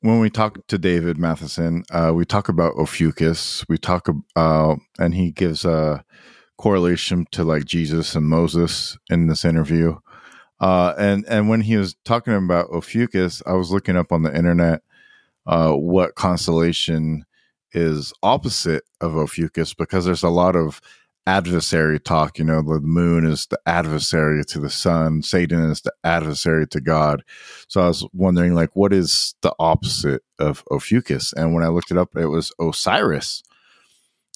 [0.00, 3.64] when we talk to David Matheson, uh, we talk about Ophiuchus.
[3.68, 6.04] We talk uh, and he gives a
[6.56, 9.96] correlation to like Jesus and Moses in this interview.
[10.60, 14.36] Uh, and and when he was talking about Ophiuchus, I was looking up on the
[14.36, 14.82] internet
[15.48, 17.24] uh, what constellation
[17.72, 20.80] is opposite of Ophiuchus because there's a lot of
[21.26, 22.38] adversary talk.
[22.38, 26.80] You know, the moon is the adversary to the sun, Satan is the adversary to
[26.80, 27.22] God.
[27.66, 31.32] So I was wondering, like, what is the opposite of Ophiuchus?
[31.32, 33.42] And when I looked it up, it was Osiris.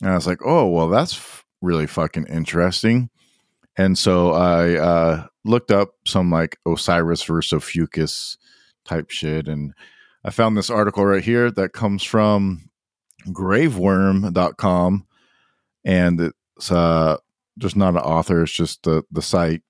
[0.00, 3.10] And I was like, oh, well, that's really fucking interesting.
[3.76, 8.36] And so I uh, looked up some like Osiris versus Ophiuchus
[8.84, 9.46] type shit.
[9.46, 9.72] And
[10.24, 12.70] I found this article right here that comes from
[13.28, 15.06] graveworm.com
[15.84, 17.16] and it's uh
[17.58, 19.62] just not an author it's just the the site.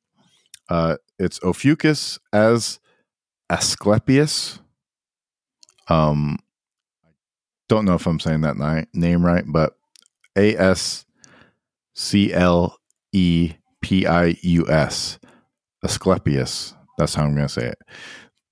[0.68, 2.80] Uh it's ophiuchus as
[3.50, 4.58] asclepius.
[5.88, 6.38] Um
[7.72, 9.78] don't know if i'm saying that ni- name right but
[10.36, 11.06] a s
[11.94, 12.76] c l
[13.12, 15.18] e p i u s
[15.82, 17.78] asclepius that's how i'm going to say it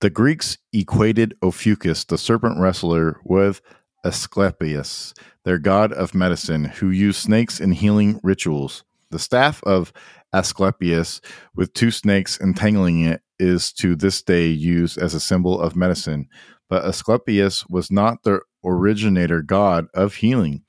[0.01, 3.61] the greeks equated ophiuchus the serpent wrestler with
[4.03, 5.13] Asclepius,
[5.45, 8.83] their god of medicine, who used snakes in healing rituals.
[9.11, 9.93] The staff of
[10.33, 11.21] Asclepius,
[11.55, 16.27] with two snakes entangling it, is to this day used as a symbol of medicine.
[16.67, 20.63] But Asclepius was not the originator god of healing.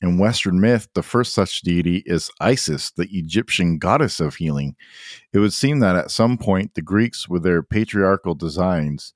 [0.00, 4.76] In Western myth, the first such deity is Isis, the Egyptian goddess of healing.
[5.32, 9.12] It would seem that at some point the Greeks, with their patriarchal designs,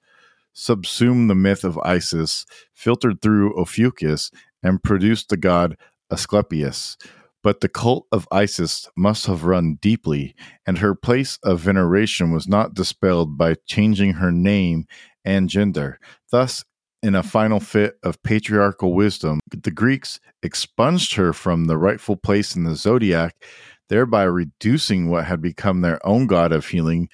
[0.52, 4.30] subsumed the myth of Isis, filtered through Ophiuchus,
[4.62, 5.76] and produced the god
[6.10, 6.96] Asclepius.
[7.42, 10.34] But the cult of Isis must have run deeply,
[10.66, 14.86] and her place of veneration was not dispelled by changing her name
[15.24, 15.98] and gender.
[16.30, 16.64] Thus,
[17.02, 22.54] in a final fit of patriarchal wisdom, the Greeks expunged her from the rightful place
[22.54, 23.34] in the zodiac,
[23.88, 27.08] thereby reducing what had become their own god of healing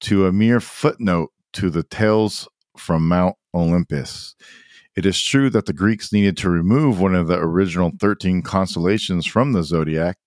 [0.00, 4.34] to a mere footnote to the tales from Mount Olympus.
[4.96, 9.26] It is true that the Greeks needed to remove one of the original 13 constellations
[9.26, 10.18] from the zodiac,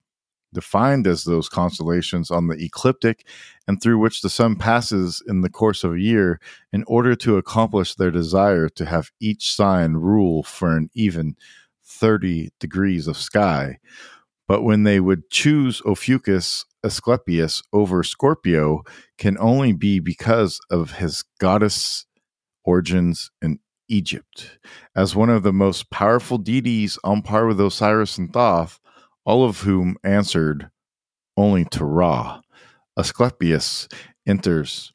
[0.54, 3.28] defined as those constellations on the ecliptic
[3.68, 6.40] and through which the sun passes in the course of a year,
[6.72, 11.36] in order to accomplish their desire to have each sign rule for an even
[11.84, 13.80] 30 degrees of sky.
[14.48, 18.84] But when they would choose Ophiuchus Asclepius over Scorpio,
[19.18, 22.06] can only be because of his goddess
[22.66, 24.58] origins in Egypt.
[24.96, 28.80] As one of the most powerful deities on par with Osiris and Thoth,
[29.26, 30.70] all of whom answered
[31.38, 32.42] only to Ra.
[32.98, 33.88] Asclepius
[34.28, 34.94] enters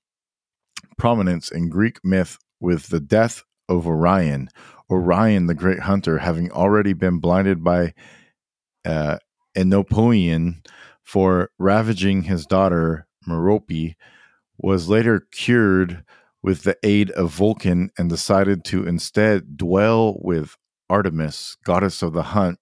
[0.96, 4.48] prominence in Greek myth with the death of Orion,
[4.90, 7.92] Orion the great hunter having already been blinded by
[8.84, 9.18] uh,
[9.56, 10.64] Oenopion
[11.02, 13.94] for ravaging his daughter Merope,
[14.58, 16.04] was later cured
[16.42, 20.56] with the aid of Vulcan and decided to instead dwell with
[20.88, 22.58] Artemis, goddess of the hunt,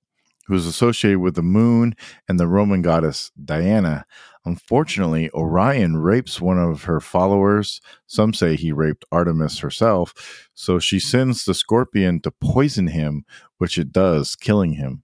[0.46, 1.94] who is associated with the moon
[2.28, 4.06] and the Roman goddess Diana.
[4.44, 7.80] Unfortunately, Orion rapes one of her followers.
[8.06, 10.48] Some say he raped Artemis herself.
[10.54, 13.24] So she sends the scorpion to poison him,
[13.58, 15.02] which it does, killing him.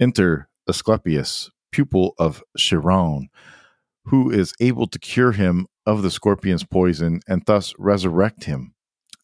[0.00, 3.28] Enter Asclepius, pupil of Chiron,
[4.06, 8.74] who is able to cure him of the scorpion's poison and thus resurrect him.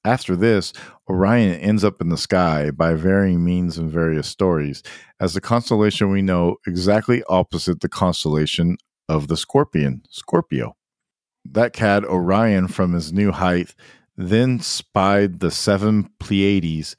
[0.05, 0.75] After this,
[1.09, 4.83] Orion ends up in the sky by varying means in various stories
[5.19, 8.77] as the constellation we know exactly opposite the constellation
[9.09, 10.77] of the scorpion, Scorpio.
[11.45, 13.75] That cad Orion from his new height
[14.17, 16.97] then spied the seven Pleiades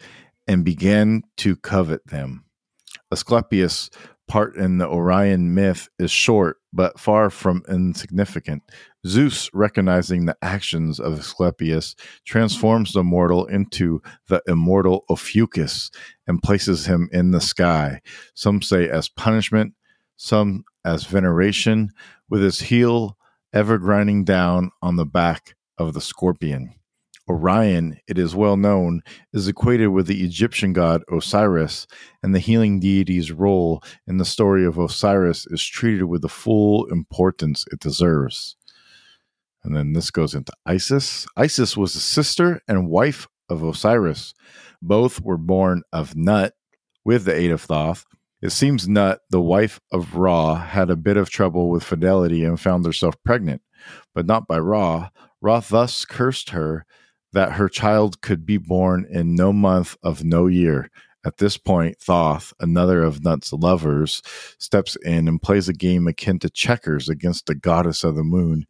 [0.47, 2.45] and began to covet them.
[3.11, 3.89] Asclepius
[4.27, 8.63] part in the Orion myth is short, but far from insignificant.
[9.05, 15.91] Zeus, recognizing the actions of Asclepius, transforms the mortal into the immortal Ophiuchus
[16.27, 18.01] and places him in the sky,
[18.33, 19.73] some say as punishment,
[20.17, 21.91] some as veneration,
[22.29, 23.17] with his heel
[23.53, 26.73] ever grinding down on the back of the scorpion.
[27.27, 29.01] Orion, it is well known,
[29.33, 31.87] is equated with the Egyptian god Osiris,
[32.21, 36.85] and the healing deity's role in the story of Osiris is treated with the full
[36.85, 38.55] importance it deserves.
[39.63, 41.25] And then this goes into Isis.
[41.35, 44.35] Isis was a sister and wife of Osiris.
[44.81, 46.53] Both were born of Nut
[47.03, 48.05] with the aid of Thoth.
[48.43, 52.59] It seems Nut, the wife of Ra, had a bit of trouble with fidelity and
[52.59, 53.63] found herself pregnant,
[54.13, 55.09] but not by Ra.
[55.41, 56.85] Ra thus cursed her
[57.35, 60.89] that her child could be born in no month of no year.
[61.25, 64.21] At this point, Thoth, another of Nut's lovers,
[64.57, 68.65] steps in and plays a game akin to checkers against the goddess of the moon,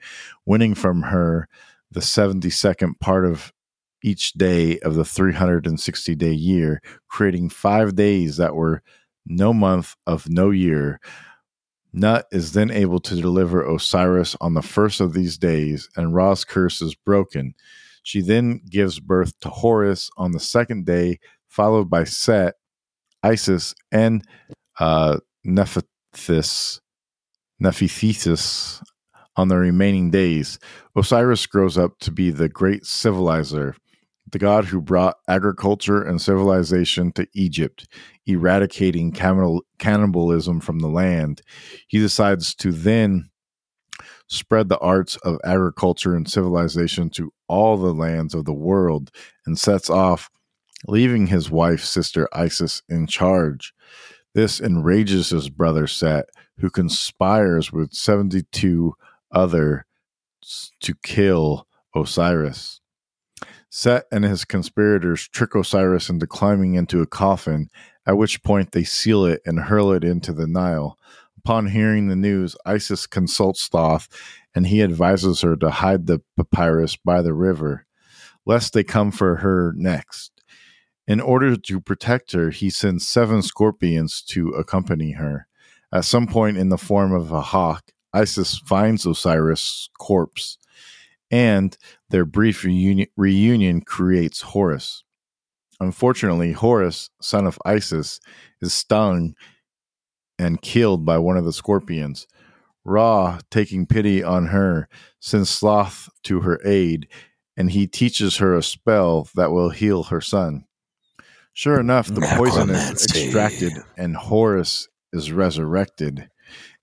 [0.48, 1.48] winning from her
[1.92, 3.54] the 72nd part of
[4.02, 8.82] each day of the 360 day year, creating five days that were
[9.28, 11.00] no month of no year.
[11.94, 16.44] Nut is then able to deliver Osiris on the first of these days, and Ra's
[16.44, 17.54] curse is broken.
[18.06, 22.54] She then gives birth to Horus on the second day, followed by Set,
[23.24, 24.24] Isis, and
[24.80, 26.80] uh, Nephthys,
[29.36, 30.60] on the remaining days.
[30.96, 33.76] Osiris grows up to be the great civilizer,
[34.32, 37.88] the god who brought agriculture and civilization to Egypt,
[38.28, 41.42] eradicating cannibalism from the land.
[41.88, 43.32] He decides to then
[44.28, 49.12] spread the arts of agriculture and civilization to all the lands of the world
[49.46, 50.30] and sets off,
[50.88, 53.74] leaving his wife, sister Isis in charge.
[54.34, 56.26] This enrages his brother Set,
[56.58, 58.94] who conspires with 72
[59.32, 59.86] other
[60.82, 62.82] to kill Osiris.
[63.70, 67.70] Set and his conspirators trick Osiris into climbing into a coffin,
[68.06, 70.98] at which point they seal it and hurl it into the Nile.
[71.46, 74.08] Upon hearing the news, Isis consults Thoth
[74.56, 77.86] and he advises her to hide the papyrus by the river,
[78.48, 80.32] lest they come for her next.
[81.08, 85.46] In order to protect her, he sends seven scorpions to accompany her.
[85.94, 90.58] At some point in the form of a hawk, Isis finds Osiris' corpse,
[91.30, 91.78] and
[92.10, 95.04] their brief reunion, reunion creates Horus.
[95.80, 98.20] Unfortunately, Horus, son of Isis,
[98.62, 99.36] is stung
[100.38, 102.28] and killed by one of the scorpions.
[102.84, 104.88] Ra, taking pity on her,
[105.20, 107.08] sends Thoth to her aid,
[107.58, 110.66] and he teaches her a spell that will heal her son.
[111.54, 116.30] Sure enough, the poison is extracted and Horus is resurrected.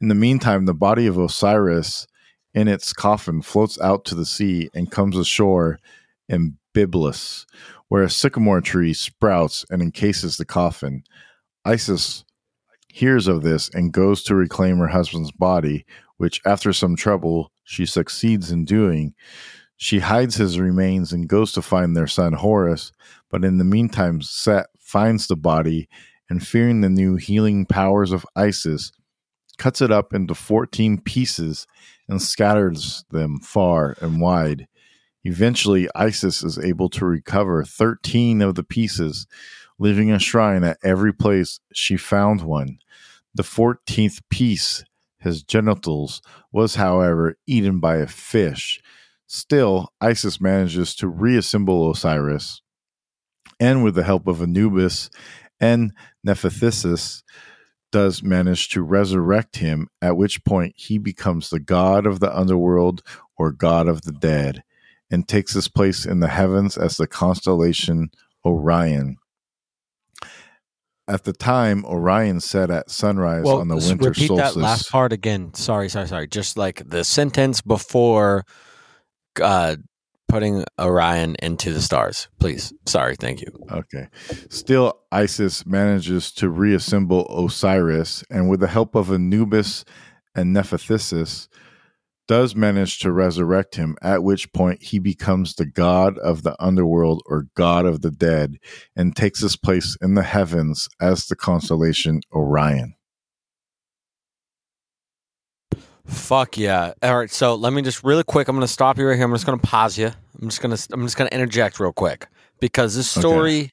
[0.01, 2.07] In the meantime, the body of Osiris
[2.55, 5.79] in its coffin floats out to the sea and comes ashore
[6.29, 7.45] in Byblos,
[7.89, 11.05] where a sycamore tree sprouts and encases the coffin.
[11.65, 12.25] Isis
[12.93, 15.87] hears of this and goes to reclaim her husband's body,
[16.19, 19.15] which, after some trouble, she succeeds in doing.
[19.79, 22.93] She hides his remains and goes to find their son Horus,
[23.31, 25.89] but in the meantime, Set finds the body
[26.29, 28.93] and, fearing the new healing powers of Isis,
[29.57, 31.67] cuts it up into 14 pieces
[32.09, 34.69] and scatters them far and wide.
[35.25, 39.27] Eventually, Isis is able to recover 13 of the pieces,
[39.83, 42.79] leaving a shrine at every place she found one.
[43.35, 44.85] The 14th piece,
[45.19, 48.81] his genitals, was, however, eaten by a fish.
[49.27, 52.63] Still, Isis manages to reassemble Osiris,
[53.59, 55.11] and with the help of Anubis
[55.59, 55.93] and
[56.25, 57.25] Nephthys,
[57.91, 63.03] does manage to resurrect him, at which point he becomes the god of the underworld
[63.37, 64.63] or god of the dead,
[65.11, 68.13] and takes his place in the heavens as the constellation
[68.45, 69.17] Orion.
[71.13, 74.55] At the time, Orion set at sunrise on the winter repeat solstice.
[74.55, 75.53] that last part again.
[75.53, 76.27] Sorry, sorry, sorry.
[76.27, 78.47] Just like the sentence before
[79.39, 79.77] uh,
[80.27, 82.73] putting Orion into the stars, please.
[82.87, 83.49] Sorry, thank you.
[83.71, 84.09] Okay.
[84.49, 89.85] Still, Isis manages to reassemble Osiris, and with the help of Anubis
[90.35, 91.47] and Nephthys,
[92.29, 97.23] does manage to resurrect him, at which point he becomes the god of the underworld
[97.27, 98.59] or god of the dead,
[98.97, 102.95] and takes his place in the heavens as the constellation Orion.
[106.07, 106.93] Fuck yeah!
[107.03, 108.49] All right, so let me just really quick.
[108.49, 109.25] I'm going to stop you right here.
[109.25, 110.11] I'm just going to pause you.
[110.41, 112.27] I'm just going to I'm just going to interject real quick
[112.61, 113.21] because this Okay.
[113.21, 113.71] story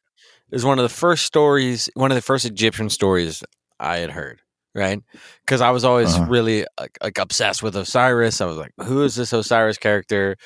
[0.51, 3.43] is one of the first stories, one of the first Egyptian stories
[3.79, 4.41] I had heard.
[4.75, 5.01] Right?
[5.45, 6.25] Because I was always Uh-huh.
[6.29, 8.39] really like, like obsessed with Osiris.
[8.39, 10.37] I was like, who is this Osiris character?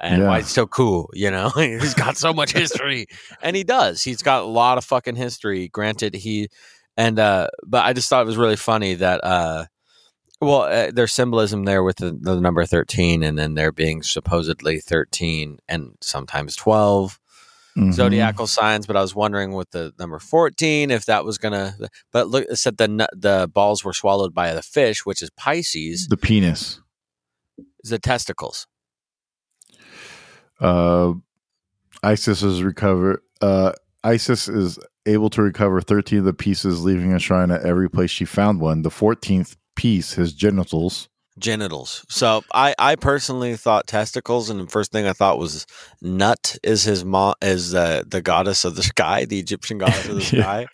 [0.00, 0.42] And why Yeah.
[0.42, 1.50] he's so cool, you know?
[1.56, 3.06] he's got so much history,
[3.42, 4.02] and he does.
[4.02, 5.68] He's got a lot of fucking history.
[5.68, 6.48] Granted, he
[6.96, 9.66] and uh, but I just thought it was really funny that uh,
[10.40, 14.80] well, uh, there's symbolism there with the, the number 13 and then there being supposedly
[14.80, 17.18] 13 and sometimes 12
[17.76, 17.92] Mhm.
[17.92, 18.86] zodiacal signs.
[18.86, 22.46] But I was wondering with the number 14 if that was going to, but look,
[22.48, 26.80] it said the, the balls were swallowed by the fish, which is Pisces, The penis.
[27.84, 28.66] the testicles.
[30.60, 31.12] Uh,
[32.02, 33.22] ISIS is recover.
[33.40, 33.72] Uh,
[34.04, 38.10] ISIS is able to recover 13 of the pieces, leaving a shrine at every place
[38.10, 38.82] she found one.
[38.82, 41.08] The 14th piece, his genitals.
[41.38, 42.04] Genitals.
[42.08, 45.66] So I, I personally thought testicles, and the first thing I thought was
[46.00, 50.14] Nut is his mom is uh, the goddess of the sky, the Egyptian goddess of
[50.16, 50.42] the Yeah.
[50.42, 50.66] sky,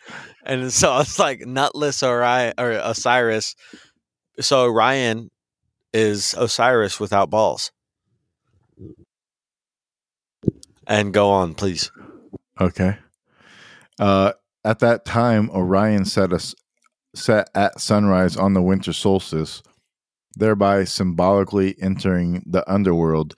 [0.44, 3.56] and so it's like nutless Orion or Osiris.
[4.40, 5.30] So Orion
[5.92, 7.70] is Osiris without balls.
[10.86, 11.90] And go on, please.
[12.60, 12.96] Okay.
[13.98, 14.32] Uh,
[14.64, 16.54] at that time, Orion set us
[17.14, 19.62] set at sunrise on the winter solstice,
[20.36, 23.34] thereby symbolically entering the underworld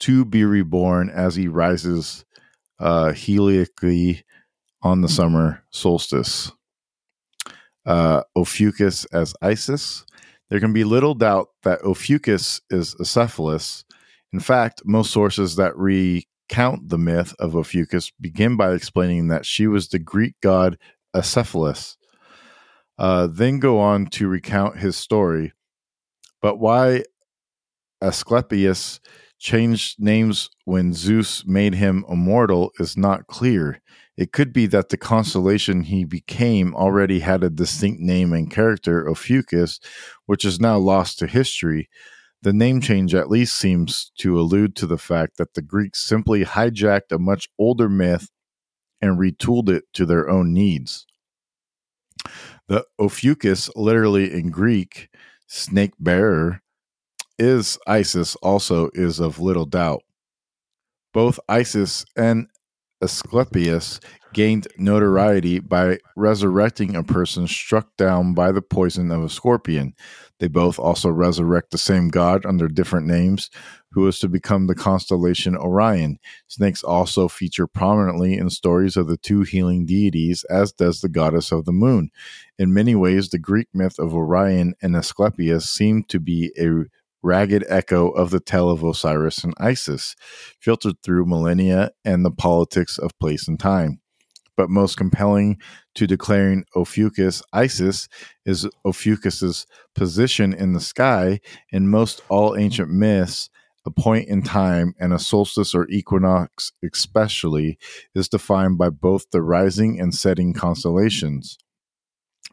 [0.00, 2.24] to be reborn as he rises
[2.78, 4.22] uh, heliacally
[4.82, 6.52] on the summer solstice.
[7.86, 10.04] Uh, Ophiuchus as Isis.
[10.48, 13.84] There can be little doubt that Ophiuchus is Asclepius.
[14.32, 19.66] In fact, most sources that recount the myth of Ophiuchus begin by explaining that she
[19.66, 20.78] was the Greek god
[21.14, 21.96] Asclepius,
[22.98, 25.52] uh, then go on to recount his story.
[26.40, 27.04] But why
[28.02, 29.00] Asclepius
[29.38, 33.80] changed names when Zeus made him immortal is not clear.
[34.16, 39.08] It could be that the constellation he became already had a distinct name and character,
[39.08, 39.80] Ophiuchus,
[40.26, 41.88] which is now lost to history.
[42.42, 46.44] The name change at least seems to allude to the fact that the Greeks simply
[46.44, 48.28] hijacked a much older myth
[49.00, 51.06] and retooled it to their own needs.
[52.68, 55.09] The Ophiuchus, literally in Greek,
[55.50, 56.62] snake bearer,
[57.38, 60.02] is Isis, also is of little doubt.
[61.12, 62.46] Both Isis and
[63.02, 63.98] Asclepius
[64.32, 69.94] gained notoriety by resurrecting a person struck down by the poison of a scorpion.
[70.40, 73.50] They both also resurrect the same god under different names,
[73.92, 76.18] who is to become the constellation Orion.
[76.48, 81.52] Snakes also feature prominently in stories of the two healing deities, as does the goddess
[81.52, 82.10] of the moon.
[82.58, 86.86] In many ways, the Greek myth of Orion and Asclepius seem to be a
[87.22, 90.16] ragged echo of the tale of Osiris and Isis,
[90.58, 94.00] filtered through millennia and the politics of place and time.
[94.60, 95.56] But most compelling
[95.94, 98.10] to declaring Ophiuchus Isis
[98.44, 101.40] is Ophiuchus's position in the sky.
[101.72, 103.48] In most all ancient myths,
[103.86, 107.78] a point in time, and a solstice or equinox, especially,
[108.14, 111.56] is defined by both the rising and setting constellations.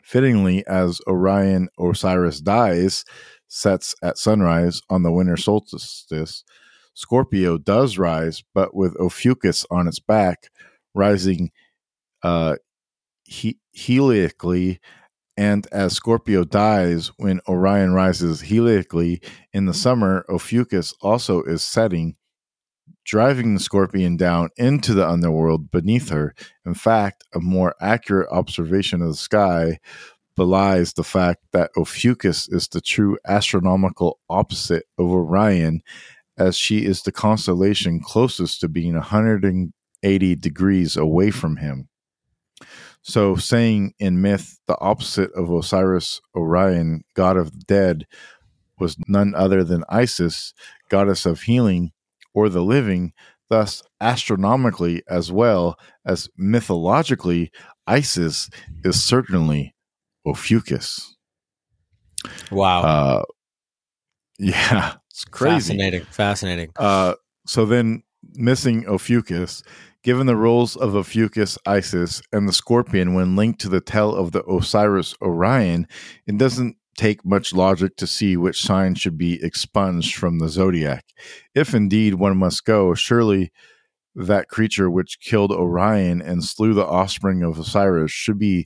[0.01, 3.03] Fittingly, as Orion Osiris dies,
[3.49, 6.45] sets at sunrise on the winter solstice,
[6.93, 10.47] Scorpio does rise, but with Ophiuchus on its back,
[10.95, 11.51] rising
[12.23, 12.55] uh,
[13.23, 14.79] he- heliacally
[15.37, 22.15] and as Scorpio dies when Orion rises heliacally in the summer, Ophiuchus also is setting,
[23.05, 26.33] driving the scorpion down into the underworld beneath her.
[26.65, 29.77] In fact, a more accurate observation of the sky
[30.35, 35.81] belies the fact that Ophiuchus is the true astronomical opposite of Orion,
[36.37, 41.89] as she is the constellation closest to being 180 degrees away from him.
[43.07, 48.05] So, saying in myth the opposite of Osiris, Orion, god of the dead,
[48.79, 50.53] was none other than Isis,
[50.89, 51.93] goddess of healing
[52.33, 53.13] or the living,
[53.49, 57.49] thus, astronomically as well as mythologically,
[57.87, 58.49] Isis
[58.83, 59.73] is certainly
[60.25, 61.15] Ophiuchus.
[62.51, 62.81] Wow.
[62.81, 63.23] Uh,
[64.37, 65.73] yeah, it's crazy.
[65.73, 66.03] Fascinating.
[66.11, 66.69] Fascinating.
[66.75, 67.13] Uh,
[67.45, 68.03] so then,
[68.33, 69.63] missing Ophiuchus,
[70.07, 74.31] given the roles of Ophiuchus, Isis, and the Scorpion when linked to the tale of
[74.31, 75.85] the Osiris Orion,
[76.25, 81.03] it doesn't take much logic to see which sign should be expunged from the zodiac.
[81.53, 83.51] If indeed one must go, surely
[84.15, 88.65] that creature which killed Orion and slew the offspring of Osiris should be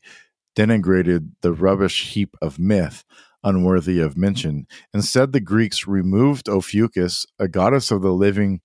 [0.56, 3.04] denigrated the rubbish heap of myth,
[3.44, 4.68] unworthy of mention.
[4.94, 8.62] Instead, the Greeks removed Ophiuchus, a goddess of the living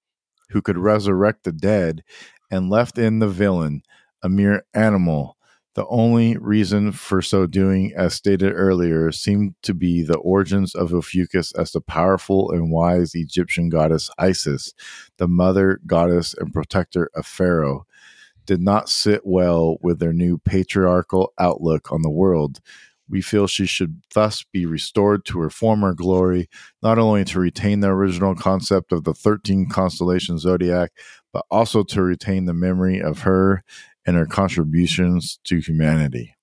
[0.51, 2.03] who could resurrect the dead,
[2.51, 3.83] and left in the villain,
[4.23, 5.37] a mere animal.
[5.75, 10.95] The only reason for so doing, as stated earlier, seemed to be the origins of
[10.95, 14.73] Ophiuchus as the powerful and wise Egyptian goddess Isis,
[15.19, 17.87] the mother, goddess, and protector of Pharaoh,
[18.47, 22.61] did not sit well with their new patriarchal outlook on the world.
[23.09, 26.49] We feel she should thus be restored to her former glory,
[26.83, 30.91] not only to retain the original concept of the 13 constellation zodiac,
[31.33, 33.63] but also to retain the memory of her
[34.07, 36.35] and her contributions to humanity.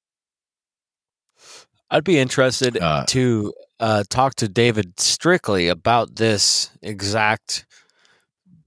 [1.89, 7.66] I'd be interested Uh, to uh, talk to David strictly about this exact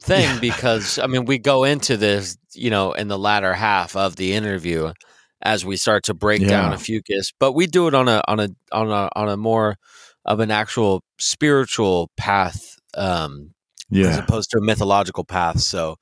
[0.02, 0.40] thing Yeah.
[0.40, 4.32] because I mean we go into this, you know, in the latter half of the
[4.34, 4.92] interview
[5.46, 6.76] as we start to break down Yeah.
[6.76, 9.76] Ophiuchus, but we do it on a on a on a on a more
[10.24, 13.54] of an actual spiritual path um
[13.90, 14.08] yeah.
[14.08, 15.60] as opposed to a mythological path.
[15.60, 15.96] So,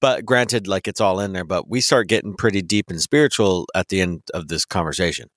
[0.00, 3.66] but granted, like it's all in there, but we start getting pretty deep and spiritual
[3.74, 5.28] at the end of this conversation.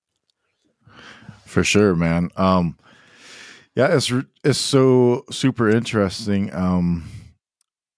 [1.46, 2.30] For sure, man.
[2.36, 2.78] Um,
[3.76, 4.12] yeah, it's
[4.44, 7.10] it's so super interesting um,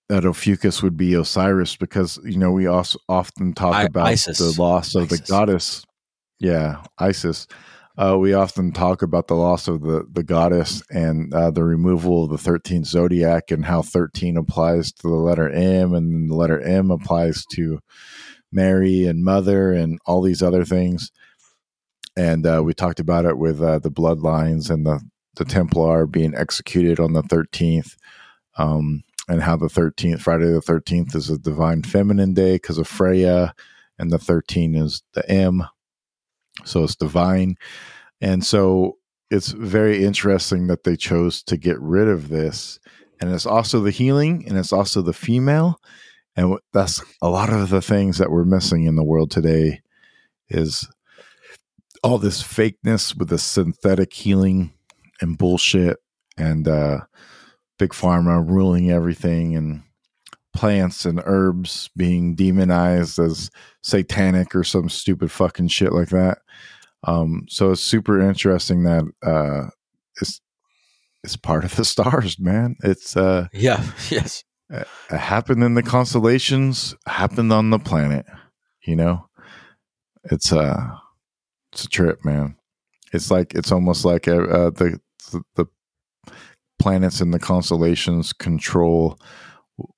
[0.09, 4.37] that Ophiuchus would be Osiris because you know we also often talk I- about Isis.
[4.37, 5.19] the loss of Isis.
[5.21, 5.85] the goddess.
[6.39, 7.47] Yeah, Isis.
[7.97, 12.25] Uh, we often talk about the loss of the the goddess and uh, the removal
[12.25, 16.59] of the thirteenth zodiac and how thirteen applies to the letter M and the letter
[16.59, 17.79] M applies to
[18.51, 21.09] Mary and Mother and all these other things
[22.17, 24.99] and uh, we talked about it with uh, the bloodlines and the
[25.35, 27.95] the Templar being executed on the thirteenth,
[28.57, 32.87] um, and how the thirteenth Friday the thirteenth is a divine feminine day because of
[32.87, 33.53] Freya,
[33.97, 35.63] and the thirteen is the M,
[36.63, 37.55] so it's divine,
[38.21, 38.97] and so
[39.31, 42.79] it's very interesting that they chose to get rid of this,
[43.19, 45.79] and it's also the healing, and it's also the female,
[46.35, 49.81] and that's a lot of the things that we're missing in the world today,
[50.49, 50.87] is
[52.03, 54.71] all this fakeness with the synthetic healing
[55.21, 55.97] and bullshit
[56.37, 56.99] and uh
[57.77, 59.81] big pharma ruling everything and
[60.55, 63.51] plants and herbs being demonized as
[63.83, 66.37] satanic or some stupid fucking shit like that
[67.03, 69.69] um so it's super interesting that uh
[70.21, 70.39] it's
[71.23, 73.83] it's part of the stars man it's uh Yeah.
[74.09, 74.43] Yes.
[74.69, 78.25] it happened in the constellations happened on the planet
[78.85, 79.27] you know
[80.31, 80.87] it's uh
[81.73, 82.55] it's a trip man
[83.11, 84.99] it's like it's almost like uh, uh, the,
[85.31, 85.65] the the
[86.79, 89.19] planets and the constellations control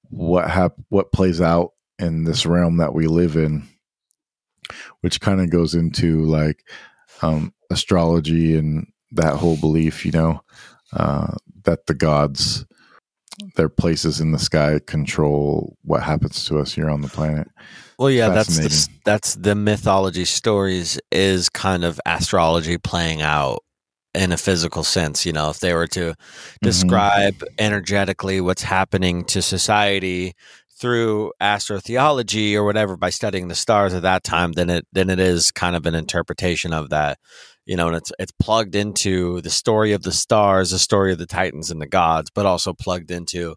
[0.10, 3.68] what hap- what plays out in this realm that we live in
[5.02, 6.64] which kind of goes into like
[7.22, 10.42] um astrology and that whole belief you know
[10.94, 12.66] uh that the gods
[13.56, 17.48] their places in the sky control what happens to us here on the planet.
[18.00, 23.64] Well, yeah, that's the, that's the mythology stories is kind of astrology playing out
[24.18, 25.26] in a physical sense.
[25.26, 26.58] You know, if they were to mm-hmm.
[26.62, 30.34] describe energetically what's happening to society
[30.80, 35.20] through astrotheology or whatever by studying the stars at that time, then it then it
[35.20, 37.20] is kind of an interpretation of that.
[37.66, 41.18] You know, and it's it's plugged into the story of the stars, the story of
[41.20, 43.56] the titans and the gods, but also plugged into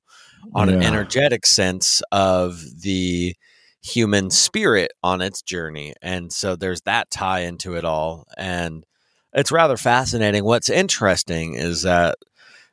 [0.54, 3.34] on an energetic sense of the
[3.82, 5.94] human spirit on its journey.
[6.02, 8.26] And so there's that tie into it all.
[8.36, 8.84] And
[9.32, 10.44] it's rather fascinating.
[10.44, 12.16] What's interesting is that,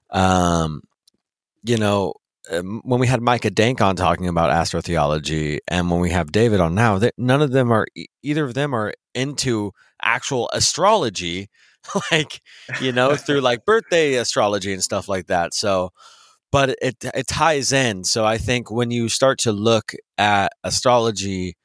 [0.09, 0.81] um,
[1.63, 2.13] you know,
[2.51, 6.59] um, when we had Micah Dank on talking about astrotheology, and when we have David
[6.59, 7.85] on now, that none of them are
[8.23, 11.49] either of them are into actual astrology,
[12.11, 12.41] like
[12.81, 15.53] you know, through like birthday astrology and stuff like that.
[15.53, 15.91] So,
[16.51, 18.05] but it it ties in.
[18.05, 21.56] So I think when you start to look at astrology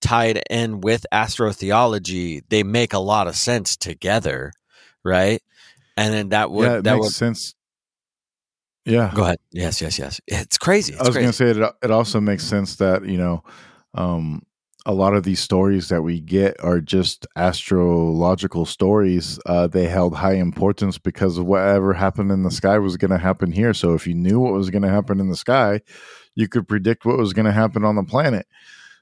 [0.00, 4.52] tied in with astrotheology, they make a lot of sense together,
[5.04, 5.42] right?
[5.96, 7.54] And then that would yeah, that makes would sense.
[8.84, 9.38] Yeah, go ahead.
[9.52, 10.20] Yes, yes, yes.
[10.26, 10.94] It's crazy.
[10.94, 11.74] It's I was going to say it.
[11.82, 13.44] It also makes sense that you know,
[13.94, 14.42] um,
[14.86, 19.38] a lot of these stories that we get are just astrological stories.
[19.44, 23.18] Uh, they held high importance because of whatever happened in the sky was going to
[23.18, 23.74] happen here.
[23.74, 25.82] So if you knew what was going to happen in the sky,
[26.34, 28.46] you could predict what was going to happen on the planet.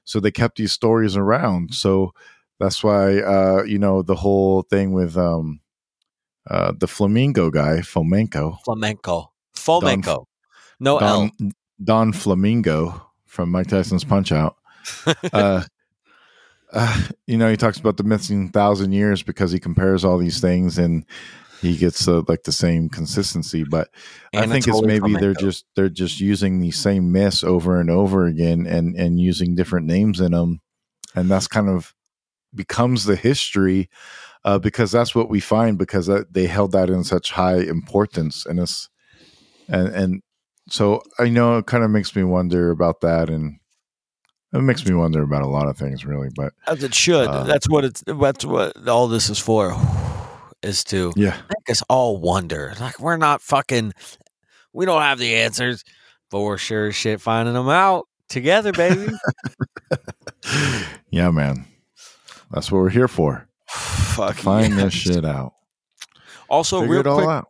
[0.03, 1.73] So they kept these stories around.
[1.73, 2.13] So
[2.59, 5.61] that's why uh, you know the whole thing with um,
[6.49, 10.27] uh, the flamingo guy, flamenco, flamenco, flamenco,
[10.79, 11.31] no L.
[11.37, 11.51] Don,
[11.83, 14.57] Don Flamenco from Mike Tyson's Punch Out.
[15.31, 15.63] Uh,
[16.73, 20.39] uh, you know, he talks about the missing thousand years because he compares all these
[20.39, 21.05] things and
[21.61, 23.63] he gets uh, like the same consistency.
[23.63, 23.89] But
[24.33, 25.41] I think it's Anatoly maybe they're Flamenco.
[25.41, 29.87] just they're just using the same mess over and over again and and using different
[29.87, 30.61] names in them,
[31.15, 31.93] and that's kind of
[32.53, 33.89] becomes the history
[34.45, 38.45] uh, because that's what we find because that, they held that in such high importance
[38.45, 38.89] and it's
[39.67, 40.23] and and
[40.67, 43.59] so I know it kind of makes me wonder about that and
[44.53, 47.27] it makes me wonder about a lot of things really but as it should.
[47.27, 48.03] uh, that's what it's.
[48.07, 49.75] That's what all this is for.
[50.61, 52.73] Is to yeah make us all wonder.
[52.79, 53.93] Like we're not fucking.
[54.73, 55.83] We don't have the answers,
[56.29, 59.07] but we're sure as shit finding them out together, baby.
[61.11, 61.65] yeah man
[62.51, 64.83] that's what we're here for Fuck find yes.
[64.83, 65.53] this shit out
[66.49, 67.47] Also, figure real it all quick, out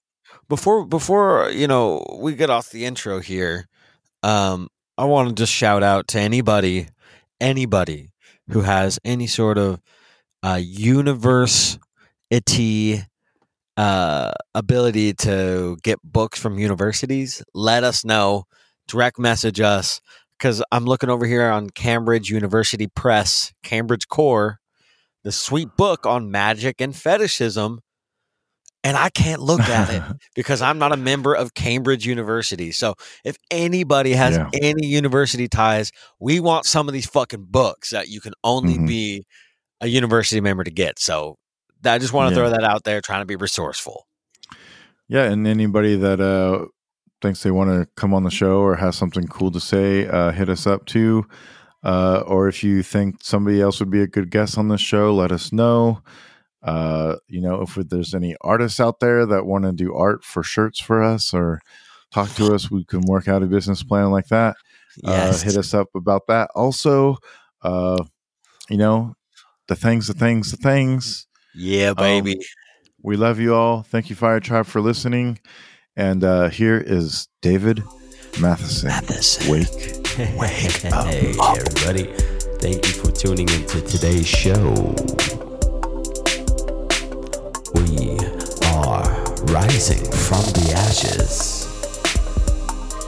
[0.48, 3.68] before before you know we get off the intro here
[4.24, 6.88] um i want to just shout out to anybody
[7.40, 8.12] anybody
[8.50, 9.80] who has any sort of
[10.44, 11.78] uh universe
[12.30, 13.06] it
[13.78, 18.44] uh ability to get books from universities let us know
[18.88, 20.02] direct message us
[20.38, 24.60] because i'm looking over here on cambridge university press cambridge core
[25.24, 27.80] the sweet book on magic and fetishism
[28.84, 30.04] and i can't look at it
[30.36, 32.72] because I'm not a member of Cambridge University.
[32.72, 34.50] So if anybody has Yeah.
[34.54, 38.88] any university ties, we want some of these fucking books that you can only Mhm.
[38.88, 39.26] be
[39.82, 40.98] a university member to get.
[41.00, 41.36] So
[41.86, 42.48] I just want to Yeah.
[42.48, 44.06] throw that out there, trying to be resourceful.
[45.08, 46.66] yeah and anybody that uh
[47.22, 50.32] thinks they want to come on the show or has something cool to say uh
[50.32, 51.26] hit us up too
[51.84, 55.14] uh or if you think somebody else would be a good guest on the show
[55.14, 56.02] let us know
[56.64, 60.44] uh you know if there's any artists out there that want to do art for
[60.44, 61.60] shirts for us or
[62.12, 64.56] talk to us we can work out a business plan like that
[65.04, 65.42] Yes.
[65.42, 66.50] uh, hit us up about that.
[66.56, 67.18] Also,
[67.62, 68.04] uh,
[68.70, 69.16] you know,
[69.68, 71.26] the things, the things, the things.
[71.60, 72.40] Yeah, baby.
[73.02, 73.84] We love you all.
[73.84, 75.40] Thank you, Fire Tribe, for listening.
[75.98, 77.84] And uh, here is David
[78.40, 78.88] Matheson.
[78.88, 79.52] Matheson.
[79.52, 79.68] Wake.
[80.38, 82.14] Wake Hey, everybody.
[82.60, 84.72] Thank you for tuning into today's show.
[87.76, 88.18] We
[88.76, 89.04] are
[89.52, 91.66] rising from the ashes.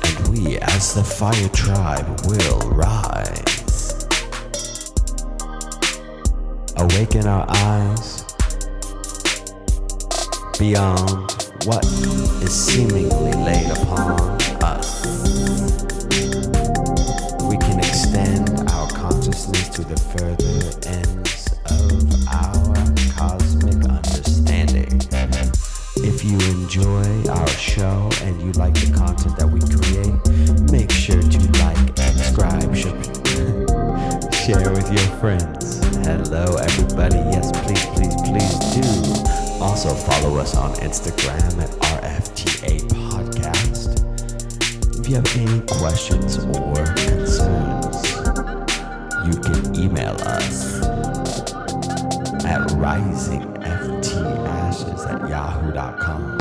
[0.03, 4.07] And we, as the Fire Tribe, will rise.
[6.77, 8.20] Awaken our eyes
[10.61, 11.09] beyond
[11.65, 11.83] what
[12.43, 14.11] is seemingly laid upon
[14.61, 15.03] us.
[17.49, 21.10] We can extend our consciousness to the further ends
[40.41, 41.69] us on Instagram at
[42.01, 42.79] RFTA
[43.11, 43.91] Podcast.
[44.99, 47.97] If you have any questions or concerns,
[49.27, 50.81] you can email us
[52.43, 56.40] at risingftashes at yahoo.com.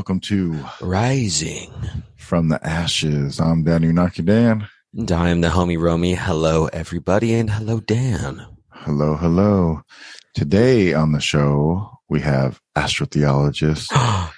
[0.00, 1.70] Welcome to Rising.
[2.16, 3.38] From the Ashes.
[3.38, 4.66] I'm Danny Naki Dan.
[4.96, 6.14] And I am the homie Romy.
[6.14, 8.46] Hello, everybody, and hello, Dan.
[8.70, 9.82] Hello, hello.
[10.34, 13.92] Today on the show, we have astrotheologist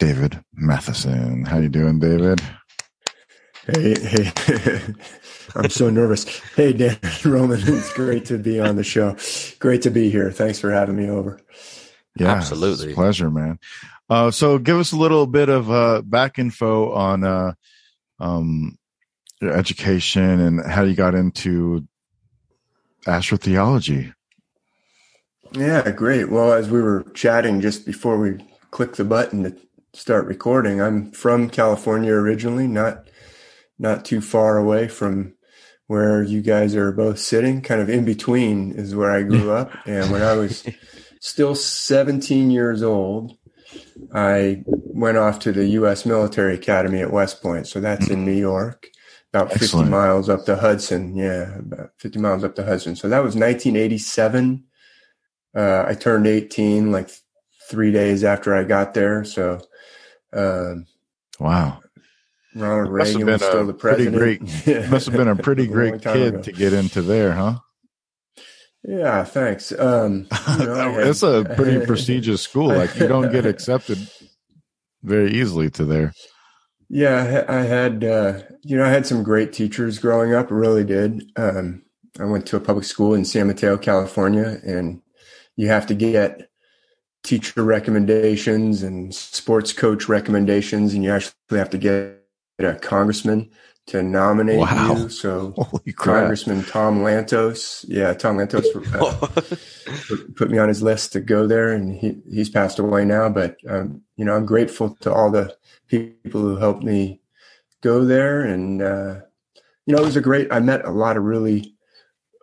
[0.00, 1.44] David Matheson.
[1.44, 2.40] How you doing, David?
[3.72, 4.32] Hey, hey,
[5.54, 6.24] I'm so nervous.
[6.56, 9.16] Hey, Dan Roman, it's great to be on the show.
[9.60, 10.32] Great to be here.
[10.32, 11.40] Thanks for having me over.
[12.16, 12.86] Yeah, Absolutely.
[12.86, 13.58] it's a pleasure, man.
[14.10, 17.52] Uh, so give us a little bit of uh, back info on uh,
[18.18, 18.76] um,
[19.40, 21.86] your education and how you got into
[23.06, 24.12] astrotheology.
[25.52, 26.28] Yeah, great.
[26.28, 29.56] Well, as we were chatting just before we clicked the button to
[29.92, 33.08] start recording, I'm from California originally, not
[33.78, 35.34] not too far away from
[35.86, 37.62] where you guys are both sitting.
[37.62, 39.72] Kind of in between is where I grew up.
[39.86, 40.64] And when I was
[41.20, 43.36] still 17 years old,
[44.14, 46.04] I went off to the U.S.
[46.06, 47.66] Military Academy at West Point.
[47.66, 48.88] So that's in New York,
[49.32, 51.14] about 50 miles up the Hudson.
[51.16, 52.96] Yeah, about 50 miles up the Hudson.
[52.96, 54.64] So that was 1987.
[55.56, 57.10] Uh, I turned 18 like
[57.68, 59.24] three days after I got there.
[59.24, 59.60] So
[60.32, 60.86] um,
[61.38, 61.80] Wow.
[62.54, 64.64] Ronald Reagan was still a the pretty president.
[64.66, 66.42] great- Must have been a pretty great time kid ago.
[66.42, 67.58] to get into there, huh?
[68.82, 69.72] Yeah, thanks.
[69.72, 70.26] Um,
[70.58, 72.68] you know, had- it's a pretty prestigious school.
[72.68, 73.98] Like you don't get accepted
[75.02, 76.12] very easily to there.
[76.88, 80.50] Yeah, I I had, uh, you know, I had some great teachers growing up.
[80.50, 81.22] I really did.
[81.36, 81.82] Um,
[82.18, 85.00] I went to a public school in San Mateo, California, and
[85.56, 86.48] you have to get
[87.22, 92.24] teacher recommendations and sports coach recommendations, and you actually have to get
[92.58, 93.50] a congressman
[93.90, 94.96] to nominate Wow.
[94.96, 95.08] you.
[95.08, 95.52] So!
[95.96, 98.64] Congressman Tom Lantos, yeah, Tom Lantos
[98.94, 99.26] uh,
[100.08, 103.28] put, put me on his list to go there, and he, he's passed away now.
[103.28, 105.54] But um, you know, I'm grateful to all the
[105.88, 107.20] people who helped me
[107.82, 109.20] go there, and uh,
[109.86, 110.52] you know, it was a great.
[110.52, 111.74] I met a lot of really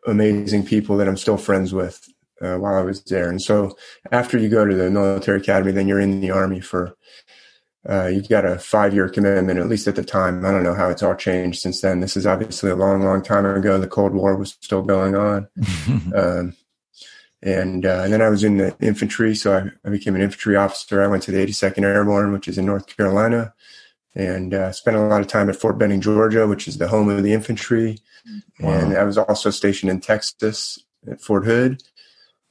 [0.06, 2.08] amazing people that I'm still friends with
[2.42, 3.30] uh, while I was there.
[3.30, 3.78] And so,
[4.12, 6.96] after you go to the military academy, then you're in the army for.
[7.90, 10.46] Uh, you got a five year commitment, at least at the time.
[10.46, 12.02] I don't know how it's all changed since then.
[12.02, 13.78] This is obviously a long, long time ago.
[13.78, 15.48] The Cold War was still going on.
[16.16, 16.56] Um,
[17.44, 20.56] and, uh, and then I was in the infantry, so I, I became an infantry
[20.56, 21.04] officer.
[21.04, 23.54] I went to the 82nd Airborne, which is in North Carolina,
[24.16, 27.10] and uh, spent a lot of time at Fort Benning, Georgia, which is the home
[27.10, 28.00] of the infantry.
[28.60, 30.80] And I was also stationed in Texas
[31.10, 31.84] at Fort Hood,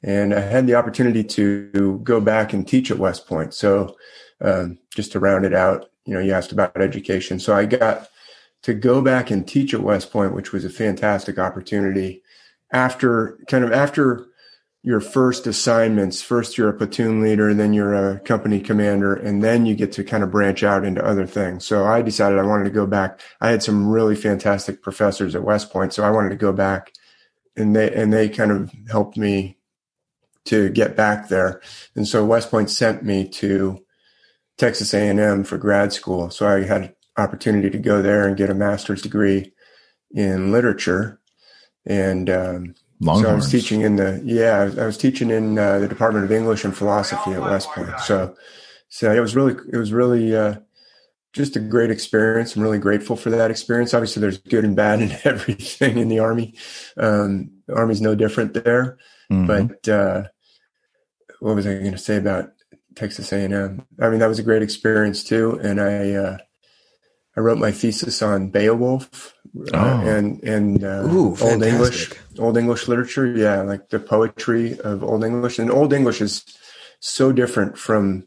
[0.03, 3.55] and I had the opportunity to go back and teach at West Point.
[3.55, 3.97] So
[4.41, 8.09] um, just to round it out, you know, you asked about education, so I got
[8.63, 12.23] to go back and teach at West Point, which was a fantastic opportunity.
[12.73, 14.27] After kind of after
[14.83, 19.67] your first assignments, first you're a platoon leader, then you're a company commander, and then
[19.67, 21.67] you get to kind of branch out into other things.
[21.67, 23.21] So I decided I wanted to go back.
[23.41, 26.93] I had some really fantastic professors at West Point, so I wanted to go back,
[27.57, 29.59] and they and they kind of helped me
[30.45, 31.61] to get back there.
[31.95, 33.85] And so West Point sent me to
[34.59, 36.31] Texas A&M for grad school.
[36.31, 39.53] So I had opportunity to go there and get a master's degree
[40.11, 41.21] in literature.
[41.85, 45.59] And um, so I was teaching in the yeah, I was, I was teaching in
[45.59, 48.01] uh, the Department of English and Philosophy at West Point.
[48.01, 48.35] So
[48.89, 50.57] so it was really it was really uh,
[51.33, 52.57] just a great experience.
[52.57, 53.93] I'm really grateful for that experience.
[53.93, 56.55] Obviously, there's good and bad in everything in the army.
[56.97, 58.99] Um, the army's no different there.
[59.31, 59.47] Mhm.
[59.47, 60.29] But uh,
[61.41, 62.53] what was I going to say about
[62.97, 63.87] Texas A&M?
[64.01, 65.61] I mean, that was a great experience too.
[65.63, 66.39] And I uh,
[67.37, 69.35] I wrote my thesis on Beowulf
[69.73, 70.09] uh, Oh.
[70.09, 72.11] and and uh, Ooh, Old English.
[72.39, 73.27] Old English literature.
[73.27, 75.59] Yeah, like the poetry of Old English.
[75.59, 76.45] And Old English is
[77.01, 78.27] so different from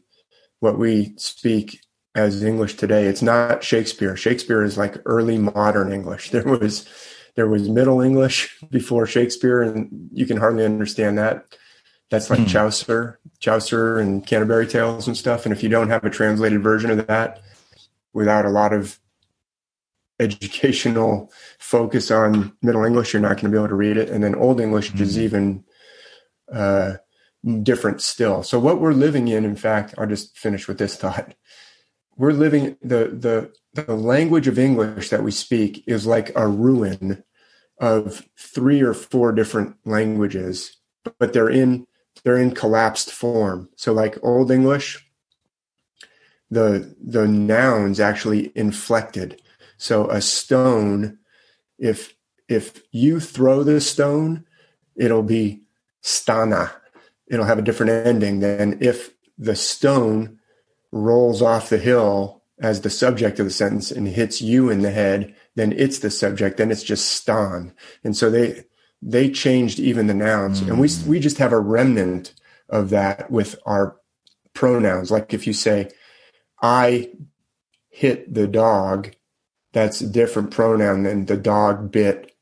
[0.60, 1.80] what we speak
[2.14, 3.04] as English today.
[3.06, 4.16] It's not Shakespeare.
[4.16, 6.30] Shakespeare is like early modern English.
[6.34, 6.86] There was
[7.36, 11.44] there was Middle English before Shakespeare, and you can hardly understand that.
[12.10, 12.48] That's like mm.
[12.48, 15.46] Chaucer, Chaucer, and Canterbury Tales and stuff.
[15.46, 17.40] And if you don't have a translated version of that,
[18.12, 18.98] without a lot of
[20.18, 24.10] educational focus on Middle English, you're not going to be able to read it.
[24.10, 25.00] And then Old English mm.
[25.00, 25.64] is even
[26.52, 26.94] uh,
[27.62, 28.42] different still.
[28.42, 31.34] So what we're living in, in fact, I'll just finish with this thought.
[32.16, 37.22] We're living the the the language of English that we speak is like a ruin
[37.78, 40.76] of three or four different languages,
[41.18, 41.86] but they're in
[42.22, 43.68] they're in collapsed form.
[43.76, 45.06] So like Old English,
[46.50, 49.40] the the nouns actually inflected.
[49.76, 51.18] So a stone,
[51.78, 52.14] if
[52.48, 54.44] if you throw the stone,
[54.96, 55.62] it'll be
[56.02, 56.72] stana.
[57.28, 60.40] It'll have a different ending than if the stone
[60.90, 64.90] rolls off the hill as the subject of the sentence and hits you in the
[64.90, 66.58] head, then it's the subject.
[66.58, 67.72] Then it's just stan.
[68.04, 68.64] And so they
[69.02, 70.68] they changed even the nouns, mm.
[70.68, 72.34] and we we just have a remnant
[72.68, 73.96] of that with our
[74.54, 75.10] pronouns.
[75.10, 75.90] Like if you say
[76.60, 77.10] I
[77.88, 79.14] hit the dog,
[79.72, 82.36] that's a different pronoun than the dog bit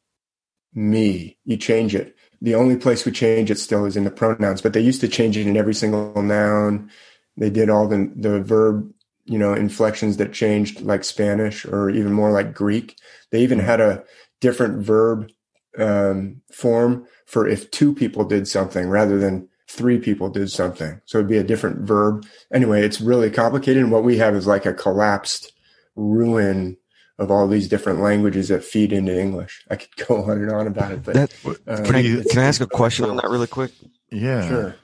[0.74, 1.38] me.
[1.44, 2.16] You change it.
[2.40, 5.09] The only place we change it still is in the pronouns, but they used to
[5.09, 6.90] change it in every single noun.
[7.36, 8.92] They did all the the verb,
[9.24, 12.96] you know, inflections that changed like Spanish or even more like Greek.
[13.30, 14.04] They even had a
[14.40, 15.30] different verb
[15.79, 21.01] um, form for if two people did something rather than three people did something.
[21.05, 22.26] So it'd be a different verb.
[22.53, 23.83] Anyway, it's really complicated.
[23.83, 25.53] And what we have is like a collapsed
[25.95, 26.79] ruin
[27.18, 29.64] of all these different languages that feed into English.
[29.70, 31.35] I could go on and on about it, but that,
[31.66, 33.72] um, can, I, can I ask a question on that really quick?
[34.11, 34.49] Yeah.
[34.49, 34.76] Sure.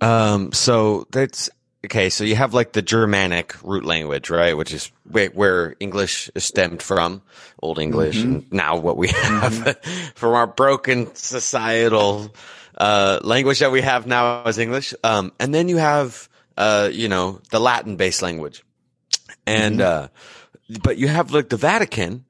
[0.00, 1.48] Um, so that's
[1.84, 2.10] okay.
[2.10, 4.56] So you have like the Germanic root language, right?
[4.56, 7.22] Which is where, where English is stemmed from,
[7.60, 8.34] Old English, mm-hmm.
[8.34, 10.10] and now what we have mm-hmm.
[10.14, 12.34] from our broken societal
[12.76, 14.94] uh, language that we have now as English.
[15.04, 18.64] Um, and then you have, uh, you know, the Latin based language.
[19.46, 20.04] And, mm-hmm.
[20.04, 22.24] uh, but you have like the Vatican,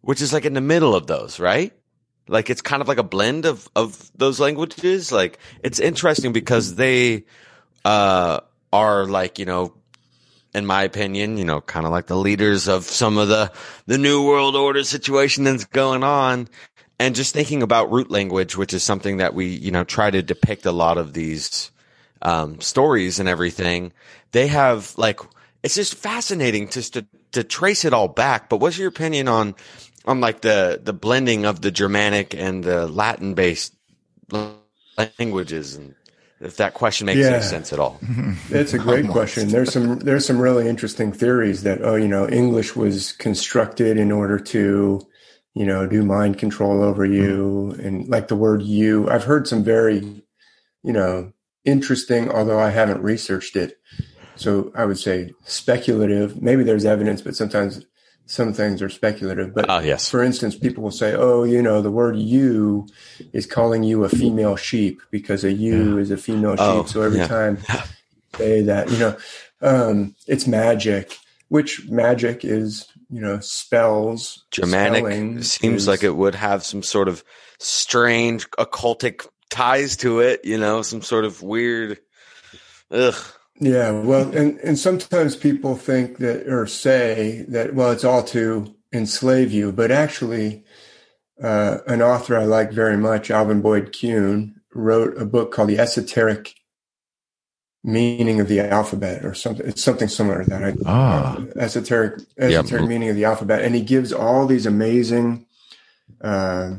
[0.00, 1.72] which is like in the middle of those, right?
[2.28, 5.12] Like it's kind of like a blend of, of those languages.
[5.12, 7.24] Like it's interesting because they,
[7.84, 8.40] uh,
[8.72, 9.74] are like, you know,
[10.54, 13.52] in my opinion, you know, kind of like the leaders of some of the,
[13.86, 16.48] the new world order situation that's going on
[16.98, 20.22] and just thinking about root language, which is something that we, you know, try to
[20.22, 21.70] depict a lot of these
[22.22, 23.92] um, stories and everything.
[24.32, 25.20] They have like
[25.62, 28.48] it's just fascinating just to to trace it all back.
[28.48, 29.54] But what's your opinion on
[30.04, 33.74] on like the the blending of the Germanic and the Latin based
[35.18, 35.94] languages and
[36.40, 37.34] if that question makes yeah.
[37.34, 38.00] any sense at all.
[38.50, 39.48] It's a great question.
[39.48, 44.10] There's some there's some really interesting theories that oh, you know, English was constructed in
[44.10, 45.06] order to
[45.54, 47.80] you know, do mind control over you hmm.
[47.80, 49.08] and like the word you.
[49.10, 50.22] I've heard some very,
[50.82, 51.32] you know,
[51.64, 53.78] interesting, although I haven't researched it.
[54.36, 56.40] So I would say speculative.
[56.40, 57.84] Maybe there's evidence, but sometimes
[58.30, 59.52] some things are speculative.
[59.52, 60.08] But uh, yes.
[60.08, 62.86] for instance, people will say, oh, you know, the word you
[63.32, 66.02] is calling you a female sheep because a you yeah.
[66.02, 66.92] is a female oh, sheep.
[66.92, 67.26] So every yeah.
[67.26, 67.58] time
[68.36, 69.16] say that, you know,
[69.62, 71.18] um, it's magic,
[71.48, 77.08] which magic is you know spells germanic seems is, like it would have some sort
[77.08, 77.24] of
[77.58, 81.98] strange occultic ties to it you know some sort of weird
[82.92, 83.16] ugh
[83.60, 88.74] yeah well and and sometimes people think that or say that well it's all to
[88.92, 90.64] enslave you but actually
[91.42, 95.78] uh, an author i like very much alvin boyd kuhn wrote a book called the
[95.78, 96.54] esoteric
[97.82, 99.66] meaning of the alphabet or something.
[99.66, 100.64] It's something similar to that.
[100.64, 101.42] I, ah.
[101.56, 102.88] Esoteric, esoteric yep.
[102.88, 103.64] meaning of the alphabet.
[103.64, 105.46] And he gives all these amazing
[106.20, 106.74] uh,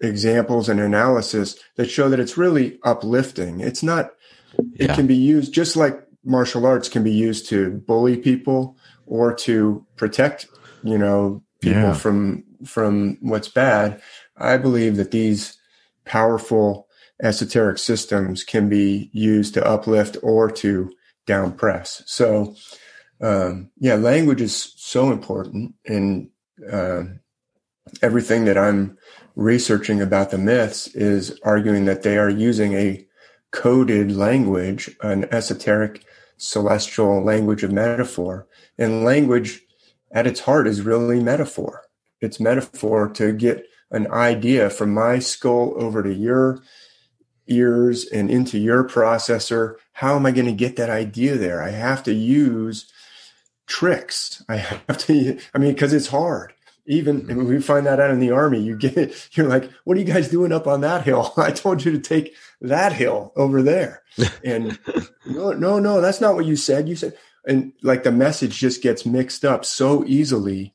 [0.00, 3.60] examples and analysis that show that it's really uplifting.
[3.60, 4.12] It's not,
[4.74, 8.76] it can be used just like martial arts can be used to bully people
[9.06, 10.46] or to protect,
[10.84, 11.94] you know, people yeah.
[11.94, 14.00] from, from what's bad.
[14.36, 15.58] I believe that these
[16.04, 16.86] powerful
[17.22, 20.92] esoteric systems can be used to uplift or to
[21.26, 22.02] downpress.
[22.06, 22.54] So,
[23.20, 26.30] um, yeah, language is so important, and
[26.70, 27.02] uh,
[28.02, 28.96] everything that I'm
[29.34, 33.06] researching about the myths is arguing that they are using a
[33.50, 36.04] coded language, an esoteric
[36.38, 38.46] celestial language of metaphor.
[38.78, 39.62] And language
[40.10, 41.82] at its heart is really metaphor.
[42.20, 46.62] It's metaphor to get an idea from my skull over to your
[47.46, 49.76] ears and into your processor.
[49.92, 51.62] How am I going to get that idea there?
[51.62, 52.90] I have to use
[53.66, 54.44] tricks.
[54.48, 56.52] I have to, I mean, because it's hard.
[56.86, 57.48] Even mean, mm-hmm.
[57.48, 60.30] we find that out in the army, you get, you're like, what are you guys
[60.30, 61.34] doing up on that hill?
[61.36, 64.02] I told you to take that hill over there.
[64.44, 64.78] And
[65.26, 66.88] no, no, no, that's not what you said.
[66.88, 70.74] You said, and like the message just gets mixed up so easily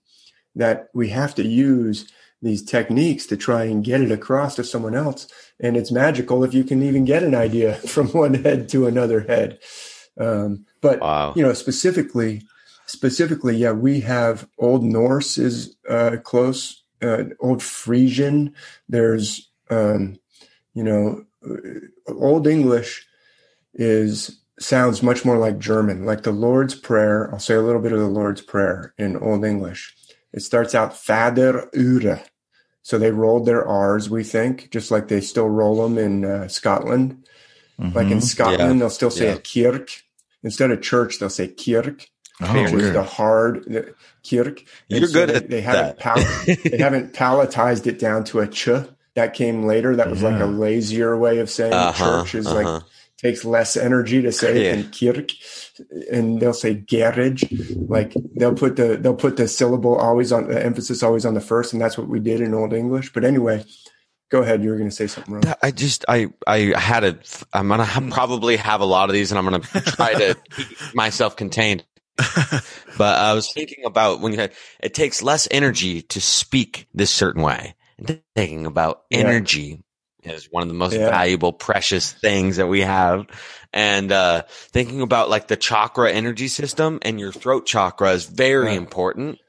[0.55, 2.11] that we have to use
[2.41, 5.27] these techniques to try and get it across to someone else.
[5.59, 9.21] And it's magical if you can even get an idea from one head to another
[9.21, 9.59] head.
[10.19, 11.33] Um, but wow.
[11.35, 12.43] you know, specifically,
[12.85, 18.53] specifically, yeah, we have Old Norse is uh, close, uh, Old Frisian.
[18.87, 20.19] There's, um,
[20.73, 21.25] you know,
[22.07, 23.05] Old English
[23.73, 27.31] is sounds much more like German, like the Lord's Prayer.
[27.31, 29.95] I'll say a little bit of the Lord's Prayer in Old English.
[30.31, 32.21] It starts out Fader Ure.
[32.81, 36.47] So they rolled their R's, we think, just like they still roll them in uh,
[36.49, 37.25] Scotland.
[37.79, 37.97] Mm-hmm.
[37.97, 38.79] Like in Scotland, yeah.
[38.79, 39.35] they'll still say yeah.
[39.35, 39.39] a
[39.71, 39.89] kirk.
[40.43, 42.09] Instead of church, they'll say kirk.
[42.41, 42.83] Oh, which weird.
[42.83, 43.95] is the hard the
[44.27, 44.63] kirk.
[44.89, 48.47] You're so good they, at they haven't pal- they haven't palatized it down to a
[48.47, 48.69] ch.
[49.15, 49.95] That came later.
[49.95, 50.29] That was yeah.
[50.29, 52.73] like a lazier way of saying uh-huh, church is uh-huh.
[52.73, 52.83] like
[53.23, 54.75] takes less energy to say yeah.
[54.75, 55.31] than kirk
[56.11, 57.43] and they'll say garage
[57.87, 61.41] like they'll put the they'll put the syllable always on the emphasis always on the
[61.41, 63.63] first and that's what we did in old english but anyway
[64.29, 67.17] go ahead you were going to say something wrong i just i i had a
[67.53, 70.35] i'm going to probably have a lot of these and i'm going to try to
[70.51, 71.85] keep myself contained
[72.17, 74.51] but i was thinking about when you had
[74.81, 77.73] it takes less energy to speak this certain way and
[78.35, 79.83] thinking about energy
[80.23, 81.09] is one of the most yeah.
[81.09, 83.27] valuable, precious things that we have.
[83.71, 88.71] And uh, thinking about like the chakra energy system and your throat chakra is very
[88.71, 88.77] yeah.
[88.77, 89.39] important.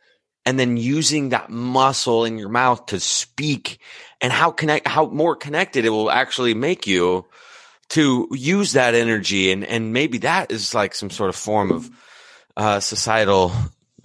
[0.46, 3.78] And then using that muscle in your mouth to speak
[4.20, 7.24] and how connect, how more connected it will actually make you
[7.90, 9.52] to use that energy.
[9.52, 11.90] And, and maybe that is like some sort of form of
[12.56, 13.52] uh, societal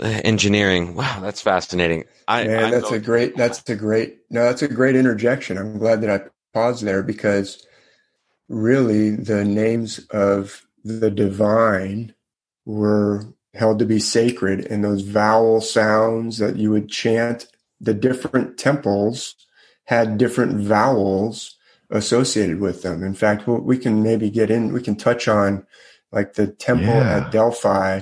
[0.01, 0.95] Uh, engineering.
[0.95, 2.05] Wow, that's fascinating.
[2.27, 3.35] I, Man, I that's a great.
[3.35, 4.19] That's a great.
[4.29, 5.57] No, that's a great interjection.
[5.57, 7.65] I'm glad that I paused there because
[8.47, 12.13] really the names of the divine
[12.65, 17.47] were held to be sacred and those vowel sounds that you would chant
[17.81, 19.35] the different temples
[19.85, 21.57] had different vowels
[21.89, 25.65] associated with them in fact we can maybe get in we can touch on
[26.11, 27.17] like the temple yeah.
[27.17, 28.01] at delphi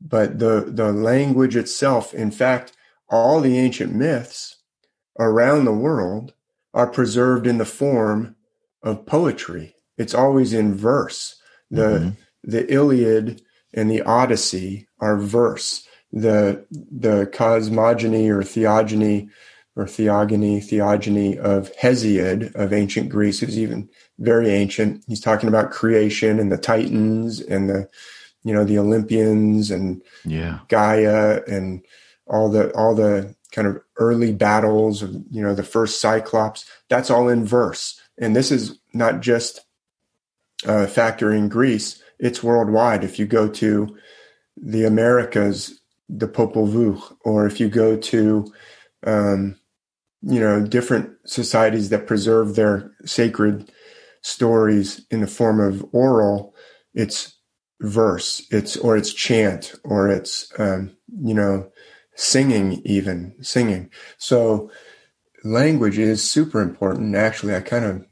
[0.00, 2.72] but the the language itself in fact
[3.08, 4.56] all the ancient myths
[5.18, 6.32] around the world
[6.72, 8.36] are preserved in the form
[8.82, 9.74] of poetry.
[9.98, 11.36] It's always in verse.
[11.70, 12.10] The mm-hmm.
[12.50, 13.42] the Iliad
[13.74, 15.86] and the Odyssey are verse.
[16.12, 19.28] The the cosmogony or theogony
[19.76, 23.88] or theogony, theogony of Hesiod of ancient Greece, who's even
[24.18, 25.04] very ancient.
[25.06, 27.88] He's talking about creation and the Titans and the
[28.44, 30.60] you know the Olympians and yeah.
[30.68, 31.82] Gaia and
[32.26, 37.10] all the all the kind of early battles of you know the first cyclops that's
[37.10, 39.60] all in verse and this is not just
[40.64, 43.96] a factor in greece it's worldwide if you go to
[44.56, 48.46] the americas the popol vuh or if you go to
[49.06, 49.56] um,
[50.22, 53.72] you know different societies that preserve their sacred
[54.22, 56.54] stories in the form of oral
[56.94, 57.36] it's
[57.80, 61.70] verse it's or it's chant or it's um, you know
[62.20, 63.90] singing, even singing.
[64.18, 64.70] So
[65.42, 67.16] language is super important.
[67.16, 68.06] Actually, I kind of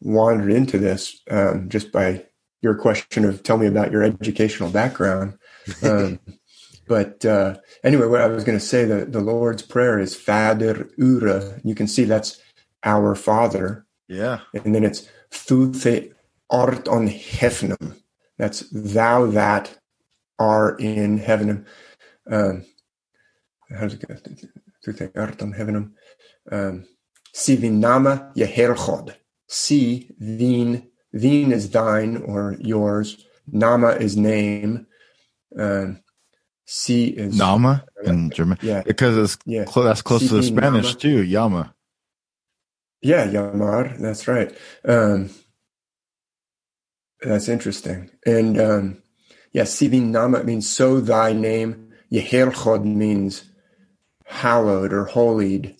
[0.00, 2.24] wandered into this um, just by
[2.62, 5.38] your question of tell me about your educational background.
[5.82, 6.20] Um,
[6.88, 10.88] but uh, anyway, what I was going to say, the, the Lord's Prayer is Fader
[10.98, 11.60] Ure.
[11.64, 12.40] You can see that's
[12.84, 13.86] our Father.
[14.08, 14.40] Yeah.
[14.54, 16.12] And then it's Thu the
[16.50, 17.96] art on heavenum.
[18.38, 19.78] That's thou that
[20.38, 21.66] are in heaven.
[22.30, 22.64] Um,
[23.70, 24.14] how's it go?
[24.84, 25.92] Heavenum.
[26.50, 26.86] Um,
[27.32, 29.14] si vin nama Yeherchod.
[29.48, 33.24] Si vin, vin is thine or yours.
[33.50, 34.86] Nama is name.
[35.58, 36.00] Um,
[36.64, 38.58] si is Nama in German.
[38.60, 38.82] Yeah.
[38.82, 39.64] Because it's yeah.
[39.64, 40.98] Cl- that's close si to the Spanish nama.
[40.98, 41.74] too, Yama.
[43.02, 43.98] Yeah, Yamar.
[43.98, 44.56] That's right.
[44.84, 45.30] Um,
[47.20, 48.10] that's interesting.
[48.24, 49.02] And um,
[49.52, 51.92] yeah, Sivin Nama means so thy name.
[52.12, 53.50] Yeherchod means
[54.24, 55.76] hallowed or holied.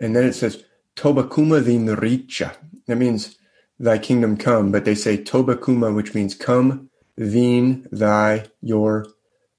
[0.00, 0.64] And then it says,
[0.96, 2.56] Tobakuma vin richa.
[2.86, 3.36] That means
[3.78, 9.06] thy kingdom come, but they say Tobakuma, which means come, vin thy your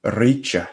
[0.06, 0.68] richa,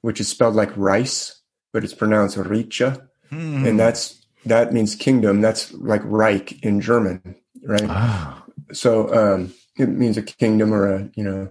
[0.00, 1.42] which is spelled like rice,
[1.72, 3.08] but it's pronounced richa.
[3.30, 3.66] Hmm.
[3.66, 5.40] And that's that means kingdom.
[5.40, 7.34] That's like Reich in German.
[7.62, 7.84] right?
[7.88, 11.48] Ah, So um, it means a kingdom or a you know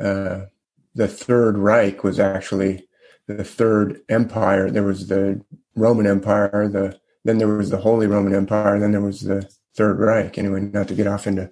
[0.00, 0.46] uh,
[0.94, 2.88] the Third Reich was actually
[3.26, 4.70] the third empire.
[4.70, 5.42] There was the
[5.74, 9.98] Roman Empire, the then there was the Holy Roman Empire, then there was the Third
[9.98, 10.38] Reich.
[10.38, 11.50] Anyway, not to get off into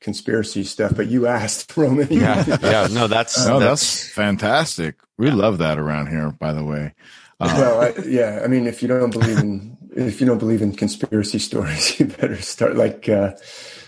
[0.00, 2.08] conspiracy stuff, but you asked Roman.
[2.10, 2.88] Yeah, yeah.
[2.90, 4.96] No, that's no, that's, that's fantastic.
[5.16, 6.94] We love that around here, by the way.
[7.40, 8.40] Uh, well, I, yeah.
[8.44, 12.06] I mean, if you don't believe in if you don't believe in conspiracy stories, you
[12.06, 13.32] better start like uh,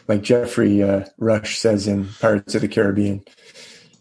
[0.09, 3.25] like Geoffrey uh, Rush says in Pirates of the Caribbean.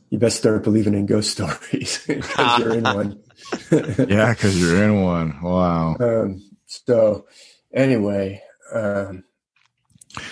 [0.10, 3.20] You best start believing in ghost stories because you're in one.
[3.72, 5.42] yeah, because you're in one.
[5.42, 5.98] Wow.
[6.00, 7.26] Um, so
[7.74, 8.42] anyway,
[8.74, 9.24] um,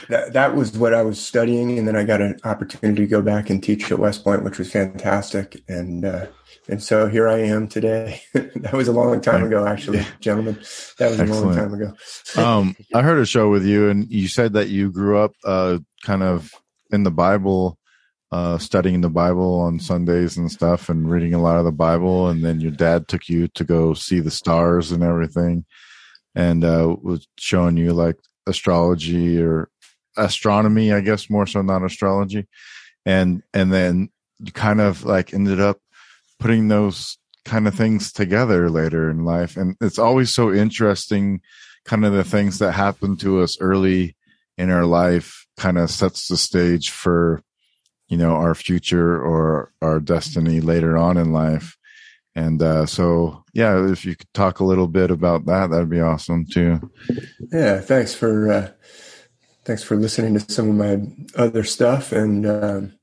[0.09, 3.21] that that was what I was studying, and then I got an opportunity to go
[3.21, 5.61] back and teach at West Point, which was fantastic.
[5.67, 6.28] And uh,
[6.70, 8.22] and so here I am today.
[8.34, 10.55] that was a long time ago, actually, gentlemen.
[10.97, 11.93] That was a long time ago.
[12.38, 15.80] um, I heard a show with you, and you said that you grew up uh,
[16.03, 16.51] kind of
[16.91, 17.78] in the Bible,
[18.32, 22.30] uh, studying the Bible on Sundays and stuff, and reading a lot of the Bible.
[22.30, 25.66] And then your dad took you to go see the stars and everything,
[26.34, 29.70] and uh, was showing you like astrology or
[30.18, 32.47] astronomy, I guess more so, not astrology.
[33.05, 34.09] And and then
[34.39, 35.80] you kind of like ended up
[36.44, 39.56] putting those kind of things together later in life.
[39.56, 41.39] And it's always so interesting,
[41.86, 44.18] kind of the things that happen to us early
[44.58, 47.41] in our life kind of sets the stage for,
[48.10, 51.78] you know, our future or our destiny later on in life.
[52.36, 56.02] And uh, so, yeah, if you could talk a little bit about that, that'd be
[56.02, 56.91] awesome too.
[57.54, 58.72] Yeah, thanks for uh,
[59.64, 61.08] thanks for listening to some of my
[61.41, 62.94] other stuff, and um,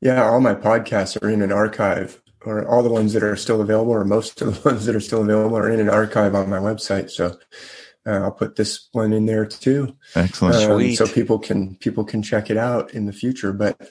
[0.00, 3.60] yeah, all my podcasts are in an archive, or all the ones that are still
[3.60, 6.48] available, or most of the ones that are still available are in an archive on
[6.48, 7.10] my website.
[7.10, 7.36] So
[8.06, 9.96] uh, I'll put this one in there too.
[10.14, 10.54] Excellent.
[10.56, 10.94] um, Sweet.
[10.96, 13.52] so people can people can check it out in the future.
[13.52, 13.90] But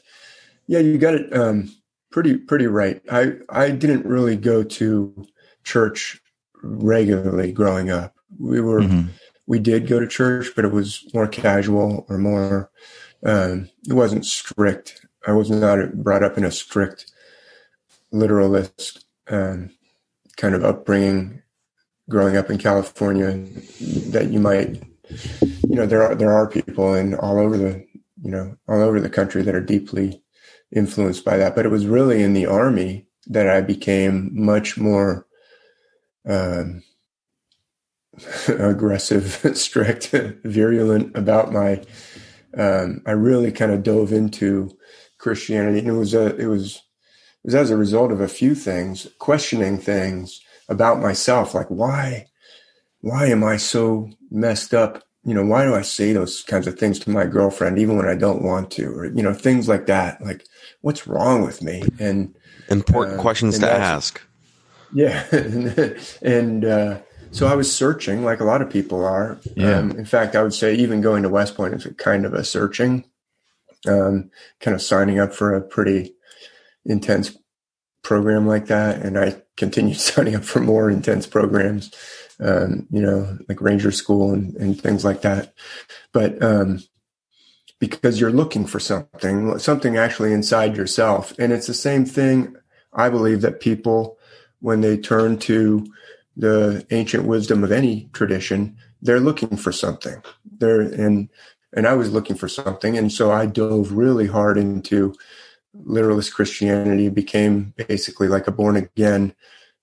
[0.68, 1.70] yeah, you got it um,
[2.12, 3.02] pretty pretty right.
[3.12, 5.26] I I didn't really go to
[5.64, 6.22] church
[6.64, 8.16] regularly growing up.
[8.40, 9.10] We were Mhm.
[9.48, 12.72] we did go to church, but it was more casual or more.
[13.26, 15.06] Um, it wasn't strict.
[15.28, 17.12] I was not brought up in a strict
[18.16, 19.72] literalist um,
[20.38, 21.42] kind of upbringing
[22.10, 23.32] growing up in California
[24.10, 24.84] that you might
[25.68, 27.86] you know there are there are people in all over the
[28.22, 30.22] you know all over the country that are deeply
[30.72, 31.56] influenced by that.
[31.56, 35.26] But it was really in the army that I became much more
[36.28, 36.84] um,
[38.48, 40.12] aggressive strict
[40.44, 41.84] virulent about my
[42.58, 44.78] um, I really kind of dove into
[45.18, 45.80] Christianity.
[45.80, 46.82] And it was a it was
[47.46, 52.26] it was as a result of a few things questioning things about myself like why
[53.02, 55.04] why am i so messed up?
[55.24, 58.08] You know why do i say those kinds of things to my girlfriend even when
[58.08, 58.86] i don't want to?
[58.88, 60.20] Or you know things like that.
[60.26, 60.44] Like
[60.82, 61.84] what's wrong with me?
[62.00, 62.36] And
[62.70, 64.20] important Uh, questions and to ask.
[64.92, 65.24] yeah.
[66.24, 67.00] And uh,
[67.32, 69.38] so i was searching like a lot of people are.
[69.56, 69.78] Yeah.
[69.78, 72.34] um, in fact i would say even going to west point is a kind of
[72.34, 73.06] a searching
[73.88, 74.32] um,
[74.62, 76.15] kind of signing up for a pretty
[76.86, 77.38] intense
[78.04, 81.92] program like that and i continued signing up for more intense programs
[82.40, 85.54] um, you know like ranger school and, and things like that.
[86.12, 86.84] But um,
[87.80, 91.34] because you're looking for something something actually inside yourself.
[91.40, 92.56] And it's the same thing
[92.94, 94.18] i believe that people
[94.62, 95.86] when they turn to
[96.38, 100.22] the ancient wisdom of any tradition they're looking for something.
[100.58, 101.30] They're and
[101.74, 105.14] and i was looking for something and so i dove really hard into
[105.84, 109.34] literalist Christianity became basically like a born again.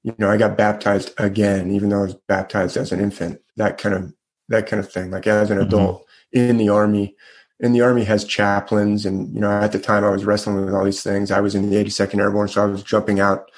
[0.02, 3.40] You know, I got baptized again, even though I was baptized as an infant.
[3.56, 4.12] That kind of
[4.48, 5.10] that kind of thing.
[5.10, 5.66] Like as an Mhm.
[5.66, 7.16] adult in the army,
[7.60, 10.74] and the army has chaplains, and you know, at the time I was wrestling with
[10.74, 11.30] all these things.
[11.30, 13.50] I was in the 82nd Airborne, so I was jumping out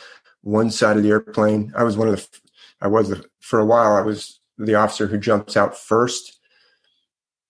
[0.42, 1.72] one side of the airplane.
[1.76, 2.26] I was one of the,
[2.80, 3.94] I was the, for a while.
[3.96, 6.33] I was the officer who jumps out first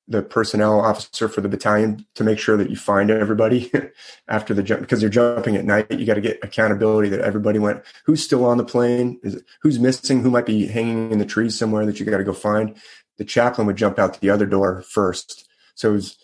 [0.07, 3.73] the personnel officer for the battalion to make sure that you find everybody
[4.29, 5.91] after the jump because you're jumping at night.
[5.91, 7.83] You got to get accountability that everybody went.
[8.05, 9.19] Who's still on the plane?
[9.23, 10.23] Is who's missing?
[10.23, 12.77] Who might be hanging in the trees somewhere that you got to go find?
[13.17, 15.49] The chaplain would jump out the other door first.
[15.75, 16.17] So it was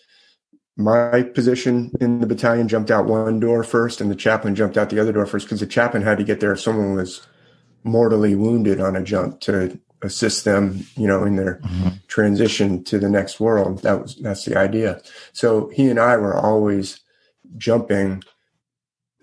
[0.77, 4.89] my position in the battalion jumped out one door first, and the chaplain jumped out
[4.89, 7.25] the other door first because the chaplain had to get there if someone was
[7.83, 11.61] mortally wounded on a jump to assist them, you know, in their
[12.07, 13.83] transition to the next world.
[13.83, 15.01] That was that's the idea.
[15.33, 16.99] So he and I were always
[17.57, 18.23] jumping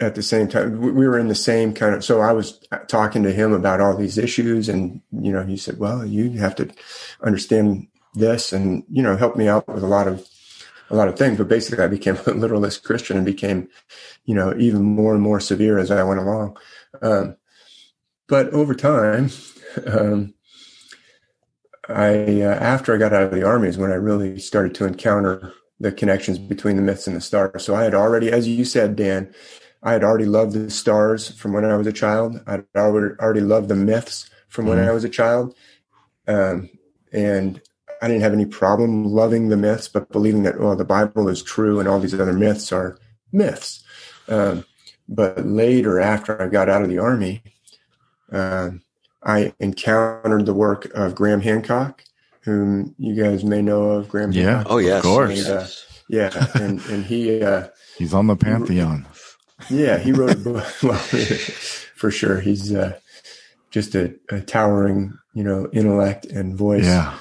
[0.01, 0.81] at the same time.
[0.81, 2.05] We we were in the same kind of.
[2.05, 5.79] So I was talking to him about all these issues, and you know, he said,
[5.79, 6.70] "Well, you have to
[7.22, 10.26] understand this," and you know, help me out with a lot of
[10.91, 11.39] a lot of things.
[11.39, 13.68] But basically, I became a literalist Christian and became,
[14.24, 16.57] you know, even more and more severe as I went along.
[17.03, 17.37] Um,
[18.29, 19.31] but over time,
[19.87, 20.35] um,
[21.89, 24.86] I uh, after I got out of the army is when I really started to
[24.86, 27.64] encounter the connections between the myths and the stars.
[27.64, 29.32] So I had already, as you said, Dan,
[29.82, 32.41] I had already loved the stars from when I was a child.
[32.47, 34.89] I'd already, loved the myths from when mm-hmm.
[34.89, 35.55] I was a child.
[36.26, 36.68] Um,
[37.12, 37.61] and
[38.03, 41.43] I didn't have any problem loving the myths, but believing that, well, the Bible is
[41.43, 42.99] true and all these other myths are
[43.32, 43.84] myths.
[44.28, 44.64] Um,
[45.09, 47.43] but later, after I got out of the army,
[48.30, 48.70] uh,
[49.23, 52.05] I encountered the work of Graham Hancock,
[52.43, 54.09] whom you guys may know of.
[54.09, 54.57] Graham yeah.
[54.57, 54.73] Hancock.
[54.73, 54.99] Oh, yes.
[54.99, 55.47] Of course.
[55.47, 55.66] And, uh,
[56.09, 56.47] yeah.
[56.55, 59.07] And, and he, uh, he's on the Pantheon.
[59.69, 59.99] Yeah.
[59.99, 60.66] He wrote a book.
[60.83, 62.41] well, for sure.
[62.41, 62.99] He's, uh,
[63.71, 66.85] just a, a, towering, you know, intellect and voice.
[66.85, 67.19] Yeah.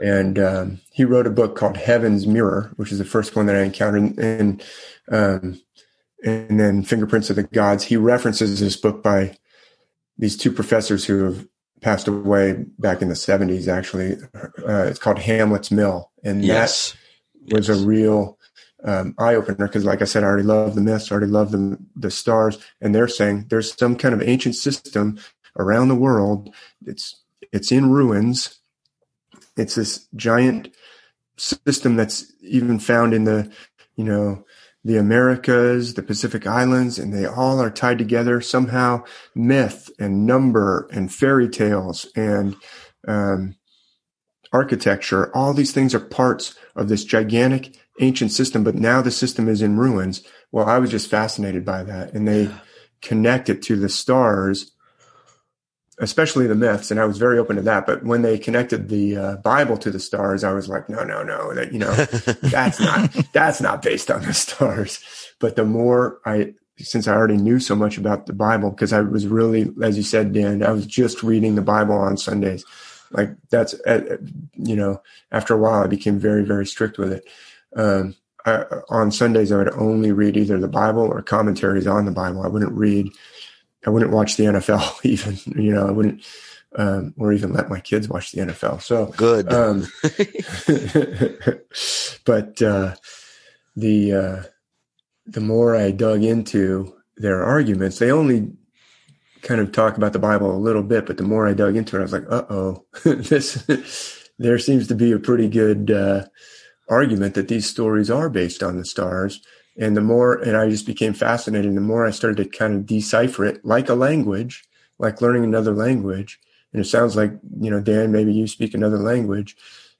[0.00, 3.56] And um, he wrote a book called Heaven's Mirror, which is the first one that
[3.56, 4.16] I encountered.
[4.16, 4.62] And
[5.10, 5.60] um,
[6.24, 7.84] and then Fingerprints of the Gods.
[7.84, 9.36] He references this book by
[10.18, 11.46] these two professors who have
[11.80, 14.16] passed away back in the 70s, actually.
[14.34, 16.10] Uh, it's called Hamlet's Mill.
[16.24, 16.96] And yes.
[17.46, 17.78] that was yes.
[17.78, 18.38] a real
[18.84, 21.52] um, eye opener because, like I said, I already love the myths, I already love
[21.52, 22.58] the, the stars.
[22.80, 25.18] And they're saying there's some kind of ancient system
[25.56, 26.54] around the world.
[26.84, 28.58] It's, it's in ruins.
[29.56, 30.74] It's this giant
[31.36, 33.50] system that's even found in the,
[33.96, 34.44] you know,
[34.84, 39.04] the Americas, the Pacific Islands, and they all are tied together somehow.
[39.34, 42.56] Myth and number and fairy tales and
[43.06, 43.56] um,
[44.52, 49.48] architecture, all these things are parts of this gigantic ancient system, but now the system
[49.48, 50.22] is in ruins.
[50.52, 52.14] Well, I was just fascinated by that.
[52.14, 52.50] And they
[53.02, 54.72] connect it to the stars
[56.00, 57.86] especially the myths, and I was very open to that.
[57.86, 61.22] But when they connected the uh, Bible to the stars, I was like, no, no,
[61.22, 61.92] no, that you know,
[62.42, 65.02] that's not that's not based on the stars.
[65.40, 69.00] But the more I, since I already knew so much about the Bible, because I
[69.00, 72.64] was really, as you said, Dan, I was just reading the Bible on Sundays.
[73.10, 74.18] Like that's, uh,
[74.54, 77.24] you know, after a while, I became very, very strict with it.
[77.74, 82.12] Um, I, on Sundays, I would only read either the Bible or commentaries on the
[82.12, 82.42] Bible.
[82.42, 83.10] I wouldn't read
[83.86, 86.24] I wouldn't watch the NFL even, you know, I wouldn't,
[86.76, 88.82] um, or even let my kids watch the NFL.
[88.82, 89.52] So good.
[89.52, 89.86] Um,
[92.24, 92.94] but, uh,
[93.76, 94.42] the, uh,
[95.26, 98.52] the more I dug into their arguments, they only
[99.42, 101.96] kind of talk about the Bible a little bit, but the more I dug into
[101.96, 103.64] it, I was like, uh oh, this,
[104.38, 106.24] there seems to be a pretty good, uh,
[106.88, 109.40] argument that these stories are based on the stars
[109.78, 111.74] and the more, and I just became fascinated.
[111.74, 114.64] The more I started to kind of decipher it like a language,
[114.98, 116.40] like learning another language.
[116.72, 119.56] And it sounds like, you know, Dan, maybe you speak another language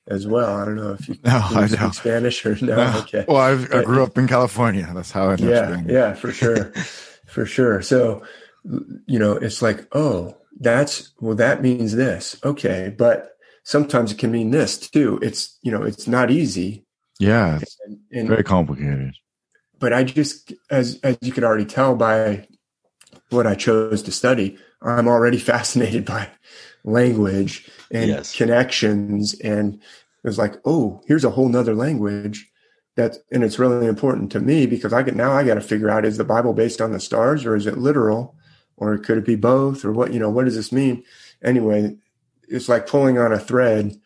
[0.09, 0.57] as well.
[0.57, 1.95] I don't know if you, no, you I speak don't.
[1.95, 2.77] Spanish or no.
[2.77, 2.99] no.
[3.01, 3.25] Okay.
[3.29, 4.91] Well, I've, i grew up in California.
[4.93, 5.69] That's how I know Yeah.
[5.69, 5.93] Spanish.
[5.93, 6.65] Yeah, for sure.
[7.27, 7.81] for sure.
[7.81, 8.25] So,
[9.07, 12.37] you know, it's like, oh, that's, well, that means this.
[12.43, 12.93] Okay.
[12.99, 13.31] But
[13.63, 15.21] sometimes it can mean this too.
[15.23, 16.85] It's, you know, it's not easy.
[17.21, 17.61] Yeah.
[17.87, 19.15] And, and, very complicated
[19.79, 22.47] but I just, as as you could already tell by
[23.31, 26.29] what I chose to study, I'm already fascinated by
[26.85, 28.35] language and yes.
[28.35, 29.35] connections.
[29.41, 29.81] And it
[30.25, 32.51] was like, oh, here's a whole nother language
[32.97, 35.91] that, and it's really important to me because I get now I got to figure
[35.91, 38.35] out is the Bible based on the stars or is it literal
[38.77, 41.05] or could it be both or what, you know, what does this mean?
[41.43, 41.97] Anyway,
[42.49, 44.01] it's like pulling on a thread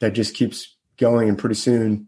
[0.00, 2.07] that just keeps going and pretty soon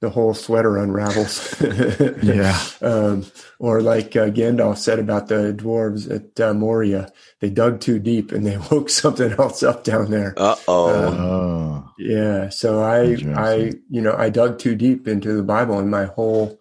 [0.00, 1.60] the whole sweater unravels.
[2.22, 2.58] yeah.
[2.80, 3.26] Um,
[3.58, 8.30] or like uh, Gandalf said about the dwarves at uh, Moria, they dug too deep
[8.30, 10.32] and they woke something else up down there.
[10.36, 11.08] Uh-oh.
[11.08, 11.90] Um, oh.
[11.98, 12.50] Yeah.
[12.50, 16.60] So I, I, you know, I dug too deep into the Bible and my whole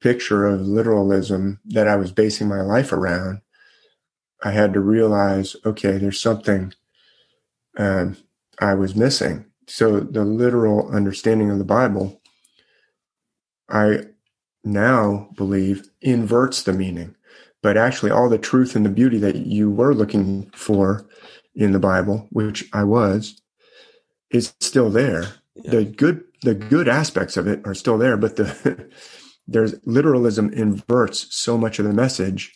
[0.00, 3.40] picture of literalism that I was basing my life around.
[4.42, 6.72] I had to realize, okay, there's something
[7.76, 8.16] um,
[8.60, 9.46] I was missing.
[9.66, 12.17] So the literal understanding of the Bible
[13.68, 14.04] I
[14.64, 17.14] now believe inverts the meaning.
[17.62, 21.08] But actually, all the truth and the beauty that you were looking for
[21.54, 23.40] in the Bible, which I was,
[24.30, 25.24] is still there.
[25.56, 25.70] Yeah.
[25.72, 28.90] The good, the good aspects of it are still there, but the
[29.48, 32.54] there's literalism inverts so much of the message.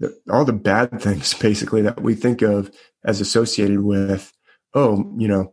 [0.00, 2.70] That all the bad things, basically, that we think of
[3.04, 4.32] as associated with,
[4.72, 5.52] oh, you know,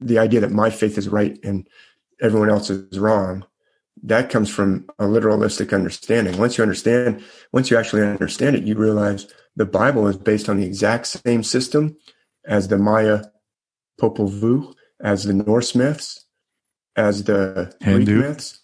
[0.00, 1.66] the idea that my faith is right and
[2.20, 3.46] everyone else is wrong
[4.02, 6.36] that comes from a literalistic understanding.
[6.36, 7.22] Once you understand,
[7.52, 9.26] once you actually understand it, you realize
[9.56, 11.96] the Bible is based on the exact same system
[12.44, 13.24] as the Maya
[14.00, 16.26] Popol Vuh, as the Norse myths,
[16.96, 18.04] as the Hindu.
[18.04, 18.60] Greek myths,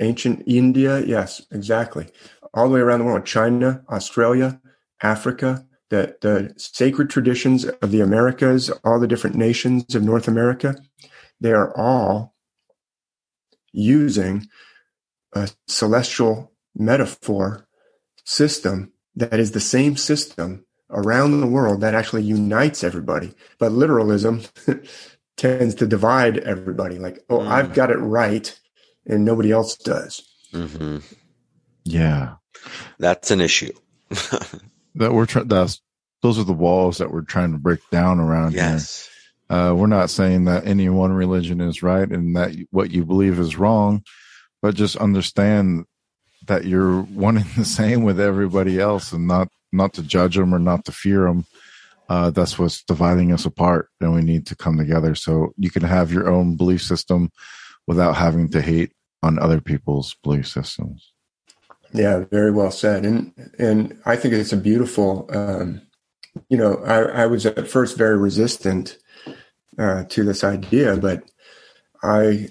[0.00, 1.00] ancient India.
[1.04, 2.08] Yes, exactly.
[2.52, 4.60] All the way around the world, China, Australia,
[5.02, 10.76] Africa, the, the sacred traditions of the Americas, all the different nations of North America,
[11.40, 12.33] they are all
[13.74, 14.48] using
[15.32, 17.66] a celestial metaphor
[18.24, 23.34] system that is the same system around the world that actually unites everybody.
[23.58, 24.42] But literalism
[25.36, 26.98] tends to divide everybody.
[26.98, 27.48] Like, oh, mm.
[27.48, 28.58] I've got it right
[29.06, 30.22] and nobody else does.
[30.52, 30.98] Mm-hmm.
[31.84, 32.36] Yeah.
[32.98, 33.72] That's an issue.
[34.94, 35.80] that we're trying, that's,
[36.22, 39.06] those are the walls that we're trying to break down around yes.
[39.06, 39.13] here.
[39.50, 43.38] Uh, we're not saying that any one religion is right and that what you believe
[43.38, 44.02] is wrong,
[44.62, 45.84] but just understand
[46.46, 50.54] that you're one and the same with everybody else and not not to judge them
[50.54, 51.44] or not to fear them.
[52.08, 55.14] Uh, that's what's dividing us apart, and we need to come together.
[55.14, 57.30] So you can have your own belief system
[57.86, 58.92] without having to hate
[59.22, 61.12] on other people's belief systems.
[61.92, 65.28] Yeah, very well said, and and I think it's a beautiful.
[65.30, 65.82] Um,
[66.48, 68.98] you know, I, I was at first very resistant
[69.78, 71.24] uh, to this idea, but
[72.02, 72.48] I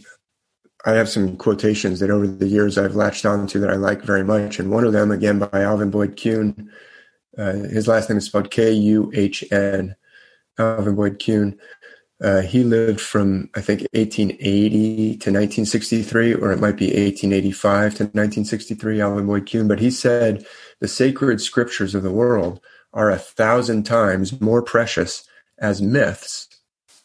[0.86, 4.02] I have some quotations that over the years I've latched on to that I like
[4.02, 6.70] very much, and one of them again by Alvin Boyd Kuhn
[7.38, 9.96] uh, his last name is spelled K U H N.
[10.60, 11.58] Alvin Boyd Kuhn.
[12.24, 18.04] Uh, he lived from I think 1880 to 1963, or it might be 1885 to
[18.04, 19.02] 1963.
[19.02, 20.46] Alvin Boyd Kuhn, but he said
[20.80, 22.62] the sacred scriptures of the world
[22.94, 25.28] are a thousand times more precious
[25.58, 26.48] as myths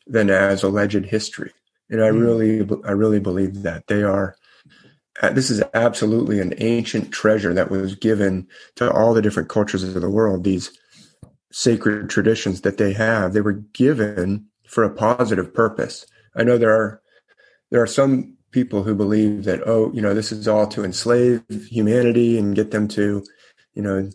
[0.08, 1.52] than as alleged history.
[1.90, 2.20] And I mm.
[2.20, 4.36] really, I really believe that they are
[5.20, 9.82] uh, this is absolutely an ancient treasure that was given to all the different cultures
[9.82, 10.44] of the world.
[10.44, 10.70] These
[11.50, 16.06] sacred traditions that they have, they were given for a positive purpose.
[16.36, 17.02] I know there are
[17.70, 21.42] there are some people who believe that oh, you know, this is all to enslave
[21.68, 23.24] humanity and get them to,
[23.74, 24.10] you know,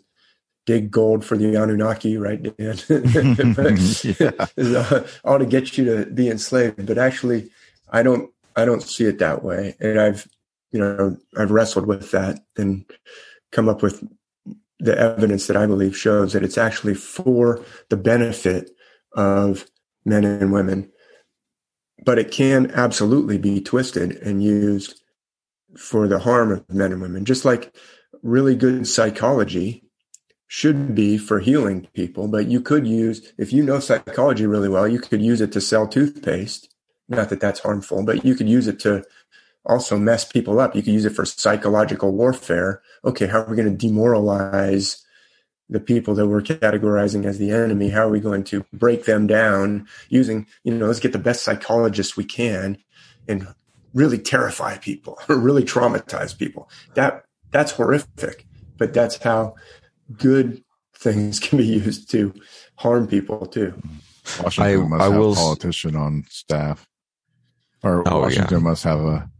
[0.66, 2.78] dig gold for the Anunnaki, right, Dan?
[4.18, 5.04] yeah.
[5.24, 6.86] all to get you to be enslaved.
[6.86, 7.50] But actually,
[7.90, 10.28] I don't I don't see it that way, and I've
[10.74, 12.84] you know, I've wrestled with that and
[13.52, 14.02] come up with
[14.80, 18.72] the evidence that I believe shows that it's actually for the benefit
[19.12, 19.66] of
[20.04, 20.90] men and women.
[22.04, 25.00] But it can absolutely be twisted and used
[25.78, 27.72] for the harm of men and women, just like
[28.24, 29.83] really good psychology
[30.54, 32.28] should be for healing people.
[32.28, 35.60] But you could use, if you know psychology really well, you could use it to
[35.60, 36.72] sell toothpaste.
[37.08, 39.02] Not that that's harmful, but you could use it to
[39.66, 40.76] also mess people up.
[40.76, 42.82] You could use it for psychological warfare.
[43.04, 45.02] Okay, how are we going to demoralize
[45.68, 47.88] the people that we're categorizing as the enemy?
[47.88, 51.42] How are we going to break them down using, you know, let's get the best
[51.42, 52.78] psychologists we can
[53.26, 53.48] and
[53.92, 56.70] really terrify people or really traumatize people.
[56.94, 58.46] That that's horrific,
[58.78, 59.56] but that's how
[60.18, 60.62] good
[60.96, 62.34] things can be used to
[62.76, 63.74] harm people too.
[64.42, 65.32] Washington I, must I have will...
[65.32, 66.86] a politician on staff,
[67.82, 68.64] or oh, Washington yeah.
[68.64, 69.30] must have a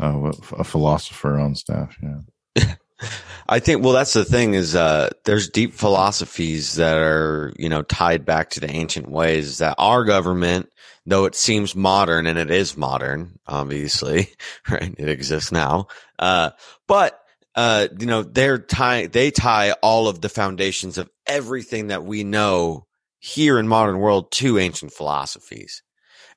[0.00, 1.96] uh, a philosopher on staff.
[2.02, 2.74] Yeah.
[3.48, 7.82] I think, well, that's the thing is, uh, there's deep philosophies that are, you know,
[7.82, 10.70] tied back to the ancient ways that our government,
[11.06, 14.28] though it seems modern and it is modern, obviously,
[14.70, 14.94] right?
[14.96, 15.88] It exists now.
[16.18, 16.50] Uh,
[16.86, 17.19] but,
[17.54, 22.24] uh, you know, they're tie, they tie all of the foundations of everything that we
[22.24, 22.86] know
[23.18, 25.82] here in modern world to ancient philosophies.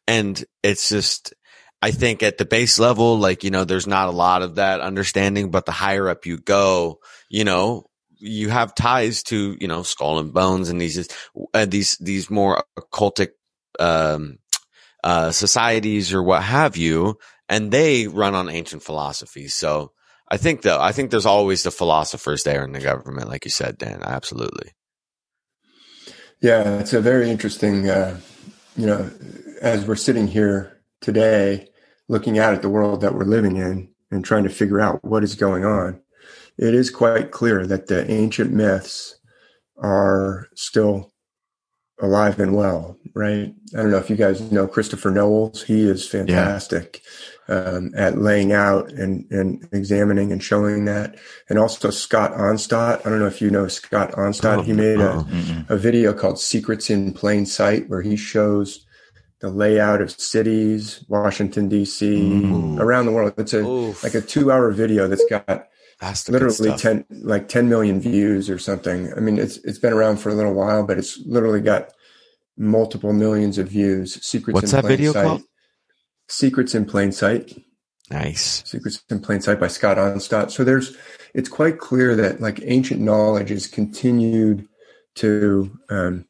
[0.07, 1.33] And it's just,
[1.81, 4.81] I think at the base level, like, you know, there's not a lot of that
[4.81, 6.99] understanding, but the higher up you go,
[7.29, 7.85] you know,
[8.17, 11.07] you have ties to, you know, skull and bones and these,
[11.53, 13.29] uh, these, these more occultic,
[13.79, 14.39] um,
[15.03, 17.17] uh, societies or what have you,
[17.49, 19.53] and they run on ancient philosophies.
[19.53, 19.91] So
[20.33, 23.51] I think though, I think there's always the philosophers there in the government, like you
[23.51, 24.01] said, Dan.
[24.01, 24.71] Absolutely.
[26.41, 28.19] Yeah, it's a very interesting, uh,
[28.75, 29.11] you know,
[29.61, 31.67] as we're sitting here today,
[32.09, 35.23] looking out at the world that we're living in and trying to figure out what
[35.23, 36.01] is going on,
[36.57, 39.19] it is quite clear that the ancient myths
[39.77, 41.13] are still
[42.01, 43.53] alive and well, right?
[43.75, 45.61] I don't know if you guys know Christopher Knowles.
[45.61, 47.03] He is fantastic.
[47.47, 51.15] Um, at laying out and, and examining and showing that.
[51.49, 53.05] And also Scott Onstott.
[53.05, 54.59] I don't know if you know Scott Onstott.
[54.59, 55.27] Oh, he made oh,
[55.69, 58.85] a, a video called Secrets in Plain Sight where he shows
[59.39, 62.45] the layout of cities, Washington D.C.,
[62.79, 63.33] around the world.
[63.37, 64.01] It's a Oof.
[64.01, 65.67] like a two-hour video that's got
[65.99, 69.11] that's literally ten like ten million views or something.
[69.13, 71.89] I mean, it's it's been around for a little while, but it's literally got
[72.57, 74.13] multiple millions of views.
[74.25, 74.53] Secrets.
[74.53, 75.25] What's in that video sight.
[75.25, 75.43] called?
[76.33, 77.63] Secrets in plain sight.
[78.09, 78.63] Nice.
[78.65, 80.49] Secrets in Plain Sight by Scott Onstott.
[80.49, 80.97] So there's,
[81.35, 84.67] it's quite clear that like ancient knowledge is continued
[85.15, 86.25] to um,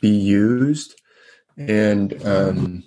[0.00, 1.00] be used,
[1.56, 2.82] and um,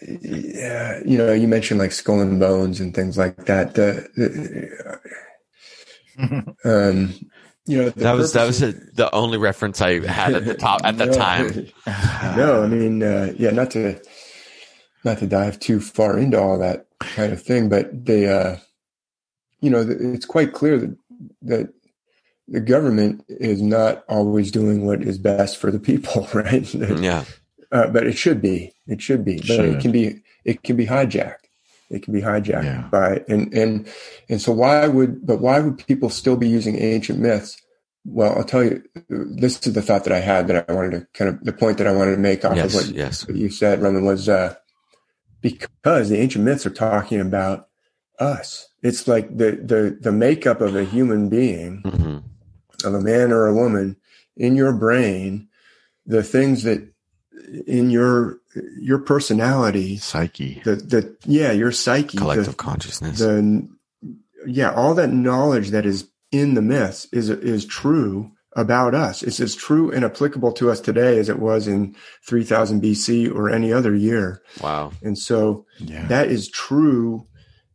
[0.00, 3.74] yeah, you know, you mentioned like skull and bones and things like that.
[3.74, 4.08] The,
[6.16, 7.14] the um,
[7.66, 10.82] you know, that was that was a, the only reference I had at the top
[10.84, 11.66] at the no, time.
[12.36, 14.00] no, I mean, uh, yeah, not to
[15.04, 18.56] not to dive too far into all that kind of thing, but they, uh,
[19.60, 20.96] you know, it's quite clear that
[21.42, 21.74] that
[22.48, 26.72] the government is not always doing what is best for the people, right?
[26.74, 27.24] yeah.
[27.72, 28.72] Uh, but it should be.
[28.86, 29.36] It should be.
[29.38, 29.64] But Should.
[29.64, 30.22] it can be.
[30.44, 31.43] It can be hijacked.
[31.94, 32.88] It can be hijacked Yeah.
[32.90, 33.88] by and and
[34.28, 37.60] and so why would but why would people still be using ancient myths?
[38.06, 38.82] Well, I'll tell you.
[39.08, 41.78] This is the thought that I had that I wanted to kind of the point
[41.78, 42.66] that I wanted to make off Yes.
[42.66, 43.28] of what, Yes.
[43.28, 44.54] what you said, Roman, was uh,
[45.42, 47.68] because the ancient myths are talking about
[48.18, 48.68] us.
[48.82, 52.18] It's like the the the makeup of a human being hmm
[52.84, 53.96] of a man or a woman
[54.36, 55.48] in your brain
[56.06, 56.93] the things that
[57.66, 58.38] in your
[58.80, 60.62] your personality Psyche.
[60.64, 63.18] the the yeah your psyche Collective the, consciousness.
[63.18, 63.68] the
[64.46, 69.40] yeah all that knowledge that is in the myths is is true about us it's
[69.40, 71.94] as true and applicable to us today as it was in
[72.28, 74.92] 3000 BC or any other year wow.
[75.02, 76.06] and so Yeah.
[76.06, 77.26] that is true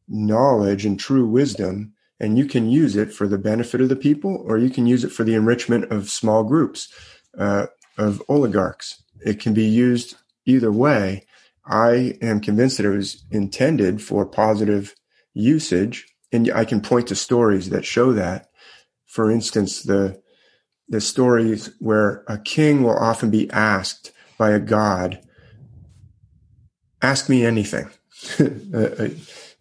[0.08, 4.44] knowledge and true wisdom and you can use it for the benefit of the people
[4.48, 6.92] or you can use it for the enrichment of small groups
[7.38, 7.68] uh,
[7.98, 10.16] of oligarchs it can be used
[10.46, 11.26] either way
[11.66, 14.96] i am convinced that it was intended for positive
[15.34, 18.50] usage and i can point to stories that show that
[19.06, 20.22] for instance the
[20.88, 25.20] the stories where a king will often be asked by a god
[27.02, 27.90] ask me anything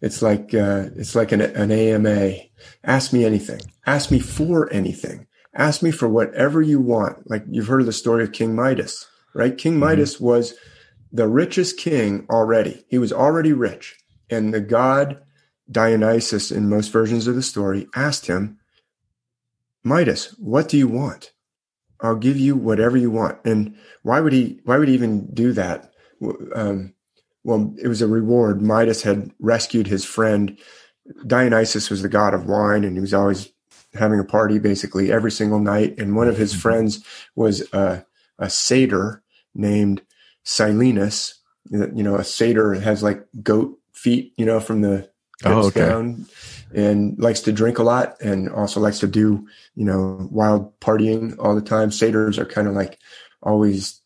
[0.01, 2.33] it's like uh, it's like an, an AMA.
[2.83, 3.61] Ask me anything.
[3.85, 5.27] Ask me for anything.
[5.53, 7.29] Ask me for whatever you want.
[7.29, 9.07] Like you've heard of the story of King Midas,
[9.39, 9.57] right?
[9.57, 10.53] King Midas was
[11.11, 12.85] the richest king already.
[12.89, 13.95] He was already rich,
[14.29, 15.21] and the god
[15.71, 18.57] Dionysus, in most versions of the story, asked him,
[19.83, 21.31] "Midas, what do you want?
[22.01, 24.59] I'll give you whatever you want." And why would he?
[24.65, 25.93] Why would he even do that?
[26.53, 26.93] Um,
[27.43, 28.61] well, it was a reward.
[28.61, 30.57] Midas had rescued his friend.
[31.25, 33.49] Dionysus was the god of wine, and he was always
[33.93, 35.97] having a party basically every single night.
[35.97, 37.03] And one of his friends
[37.35, 38.05] was a,
[38.37, 39.23] a satyr
[39.55, 40.01] named
[40.45, 41.33] Silenus.
[41.71, 45.09] You know, a satyr has like goat feet, you know, from the hips
[45.45, 45.81] Oh, okay.
[45.87, 46.25] down,
[46.73, 51.35] and likes to drink a lot, and also likes to do, you know, wild partying
[51.39, 51.91] all the time.
[51.91, 52.97] Satyrs are kind of like
[53.43, 54.01] always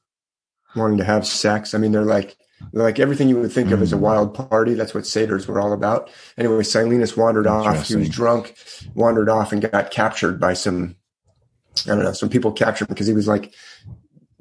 [0.76, 1.74] wanting to have sex.
[1.74, 2.36] I mean, they're like
[2.72, 4.00] like everything you would think of as a Mm.
[4.00, 4.74] wild party.
[4.74, 6.10] That's what satyrs were all about.
[6.38, 7.88] Anyway, Silenus wandered off.
[7.88, 8.56] He was drunk,
[8.96, 10.96] wandered off, and got captured by some.
[11.86, 12.14] I don't know.
[12.14, 13.54] Some people captured him because he was like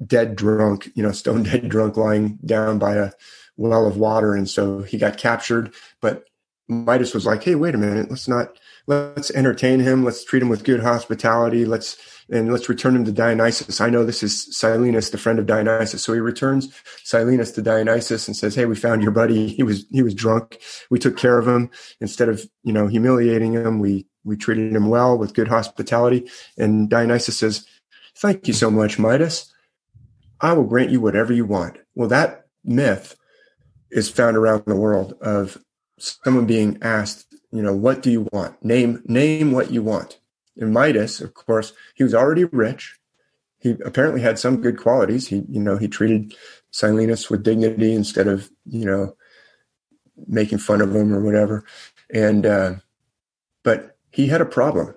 [0.05, 3.11] dead drunk, you know, stone dead drunk, lying down by a
[3.57, 5.73] well of water, and so he got captured.
[6.01, 6.25] But
[6.67, 8.09] Midas was like, "Hey, wait a minute.
[8.09, 8.57] Let's not.
[8.87, 10.03] Let's entertain him.
[10.03, 11.65] Let's treat him with good hospitality.
[11.65, 11.97] Let's
[12.29, 13.81] and let's return him to Dionysus.
[13.81, 16.03] I know this is Silenus, the friend of Dionysus.
[16.03, 16.73] So he returns
[17.03, 19.49] Silenus to Dionysus and says, "Hey, we found your buddy.
[19.49, 20.59] He was he was drunk.
[20.89, 21.69] We took care of him
[21.99, 23.79] instead of you know humiliating him.
[23.79, 27.65] We we treated him well with good hospitality." And Dionysus says,
[28.17, 29.52] "Thank you so much, Midas.
[30.43, 33.15] I will grant you whatever you want." Well, that myth
[33.89, 35.57] is found around the world of
[35.97, 38.63] someone being asked, you know, what do you want?
[38.63, 40.19] Name name what you want.
[40.57, 42.99] And Midas, of course, he was already rich.
[43.59, 45.27] He apparently had some good qualities.
[45.27, 46.35] He, you know, he treated
[46.71, 49.15] Silenus with dignity instead of, you know,
[50.27, 51.63] making fun of him or whatever.
[52.13, 52.73] And uh,
[53.63, 54.95] but he had a problem.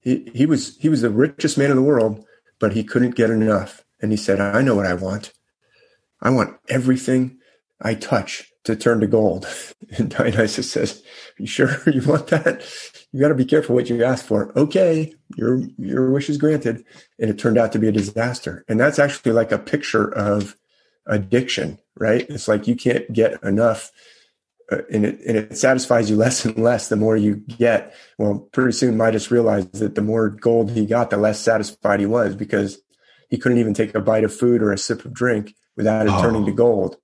[0.00, 2.24] He he was he was the richest man in the world,
[2.58, 3.81] but he couldn't get enough.
[4.02, 5.32] And he said, I know what I want.
[6.20, 7.38] I want everything
[7.80, 9.46] I touch to turn to gold.
[9.98, 11.02] And Dionysus says,
[11.38, 12.64] you sure you want that?
[13.12, 14.58] You got to be careful what you ask for.
[14.58, 16.82] Okay, your your wish is granted.
[17.18, 18.64] And it turned out to be a disaster.
[18.68, 20.56] And that's actually like a picture of
[21.06, 22.24] addiction, right?
[22.30, 23.90] It's like you can't get enough
[24.70, 27.94] uh, and it and it satisfies you less and less the more you get.
[28.18, 32.06] Well, pretty soon Midas realized that the more gold he got, the less satisfied he
[32.06, 32.80] was because
[33.32, 36.12] he couldn't even take a bite of food or a sip of drink without it
[36.12, 36.20] Oh.
[36.20, 36.98] turning to gold.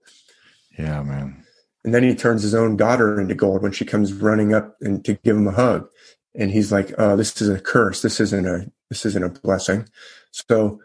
[0.79, 1.43] Yeah, man.
[1.85, 5.03] And then he turns his own daughter into gold when she comes running up and
[5.07, 5.89] to give him a hug.
[6.35, 8.03] And he's like, "Oh, this is a curse.
[8.03, 9.89] This isn't a this isn't a blessing."
[10.31, 10.81] So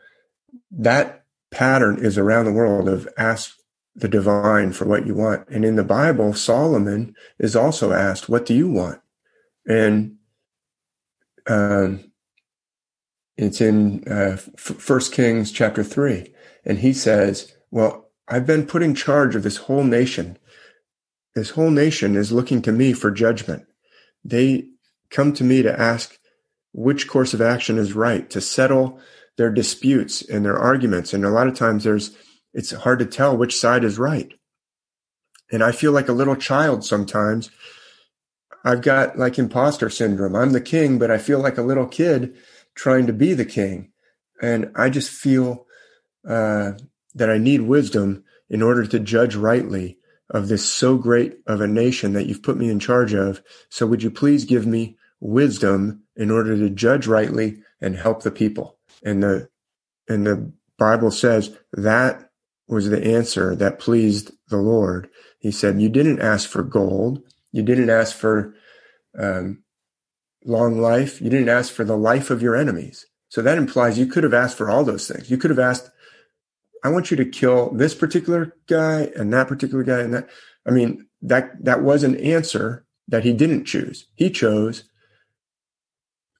[0.71, 3.53] that pattern is around the world of ask
[3.95, 5.47] the divine for what you want.
[5.49, 9.01] And in the Bible, Solomon is also asked, What do you want?
[9.67, 10.15] And
[11.47, 12.11] um,
[13.37, 16.33] it's in uh, First Kings chapter 3.
[16.65, 20.37] And he says, Well, I've been put in charge of this whole nation.
[21.35, 23.65] This whole nation is looking to me for judgment.
[24.23, 24.67] They
[25.09, 26.17] come to me to ask
[26.73, 28.99] which course of action is right, to settle
[29.37, 31.13] their disputes and their arguments.
[31.13, 32.15] And a lot of times there's
[32.53, 34.31] it's hard to tell which side is right.
[35.51, 37.49] And I feel like a little child sometimes.
[38.63, 40.35] I've got like imposter syndrome.
[40.35, 42.35] I'm the king, but I feel like a little kid
[42.75, 43.91] trying to be the king.
[44.41, 45.65] And I just feel
[46.27, 46.73] uh,
[47.15, 49.97] that I need wisdom in order to judge rightly
[50.29, 53.41] of this so great of a nation that you've put me in charge of.
[53.69, 58.31] So would you please give me wisdom in order to judge rightly and help the
[58.31, 58.77] people?
[59.03, 59.49] And the
[60.07, 62.29] and the Bible says that
[62.67, 65.09] was the answer that pleased the Lord.
[65.39, 67.21] He said, You didn't ask for gold.
[67.51, 68.55] You didn't ask for
[69.17, 69.62] um,
[70.45, 71.21] long life.
[71.21, 73.05] You didn't ask for the life of your enemies.
[73.29, 75.31] So that implies you could have asked for all those things.
[75.31, 75.89] You could have asked,
[76.83, 80.29] I want you to kill this particular guy and that particular guy and that.
[80.65, 84.07] I mean, that that was an answer that he didn't choose.
[84.15, 84.83] He chose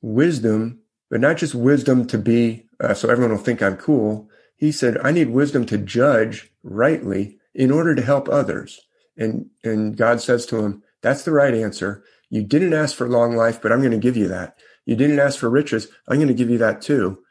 [0.02, 4.72] wisdom, but not just wisdom to be uh, so everyone will think I'm cool, he
[4.72, 8.82] said, I need wisdom to judge rightly in order to help others.
[9.18, 12.04] And, and God says to him, that's the right answer.
[12.34, 14.58] You didn't ask for long life, but I'm going to give you that.
[14.88, 15.88] You didn't ask for riches.
[16.08, 17.22] I'm going to give you that too,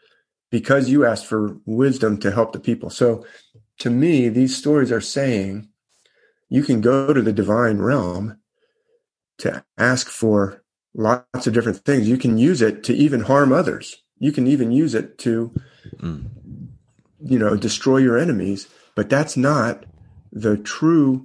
[0.48, 2.88] because you asked for wisdom to help the people.
[2.88, 3.26] So
[3.80, 5.68] to me, these stories are saying
[6.48, 8.38] you can go to the divine realm
[9.38, 10.62] to ask for
[10.94, 12.08] lots of different things.
[12.08, 13.96] You can use it to even harm others.
[14.20, 15.52] You can even use it to
[15.98, 16.28] mm
[17.24, 18.66] you know, destroy your enemies,
[18.96, 19.84] but that's not
[20.32, 21.24] the true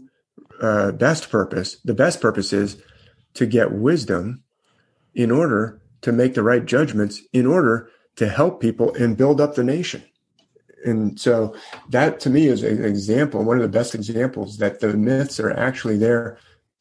[0.62, 1.78] uh, best purpose.
[1.84, 2.78] The best purpose is
[3.38, 4.44] to get wisdom
[5.14, 9.56] in order to make the right judgments, in order to help people and build up
[9.56, 10.04] the nation.
[10.86, 11.56] And so
[11.90, 15.52] that to me is an example, one of the best examples that the myths are
[15.52, 16.38] actually there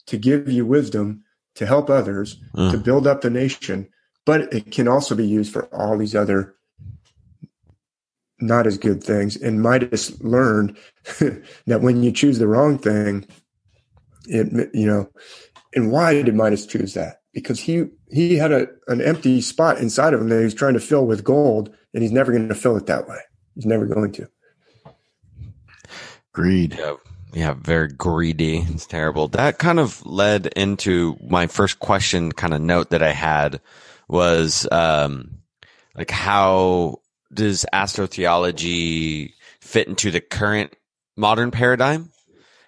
[0.06, 1.24] to give you wisdom,
[1.54, 2.70] to help others, mm.
[2.70, 3.88] to build up the nation,
[4.24, 6.54] but it can also be used for all these other
[8.38, 9.36] not as good things.
[9.36, 10.76] And Midas learned
[11.66, 13.26] that when you choose the wrong thing,
[14.26, 15.08] it you know,
[15.76, 17.20] and why did Midas choose that?
[17.32, 20.74] Because he he had a an empty spot inside of him that he was trying
[20.74, 23.18] to fill with gold, and he's never going to fill it that way.
[23.54, 24.28] He's never going to.
[26.32, 26.76] Greed.
[26.78, 26.96] Yeah,
[27.32, 28.58] yeah, very greedy.
[28.68, 29.28] It's terrible.
[29.28, 33.60] That kind of led into my first question, kind of note that I had
[34.08, 35.38] was um,
[35.94, 37.00] like how
[37.32, 40.74] does astrotheology fit into the current
[41.16, 42.10] modern paradigm?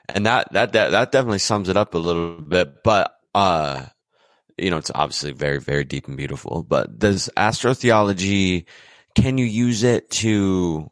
[0.09, 2.83] And that, that, that, that definitely sums it up a little bit.
[2.83, 3.87] But, uh,
[4.57, 8.65] you know, it's obviously very, very deep and beautiful, but does astrotheology,
[9.15, 10.91] can you use it to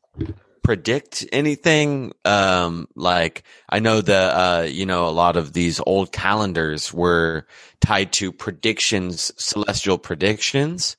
[0.62, 2.12] predict anything?
[2.24, 7.47] Um, like I know the, uh, you know, a lot of these old calendars were
[7.80, 10.97] tied to predictions, celestial predictions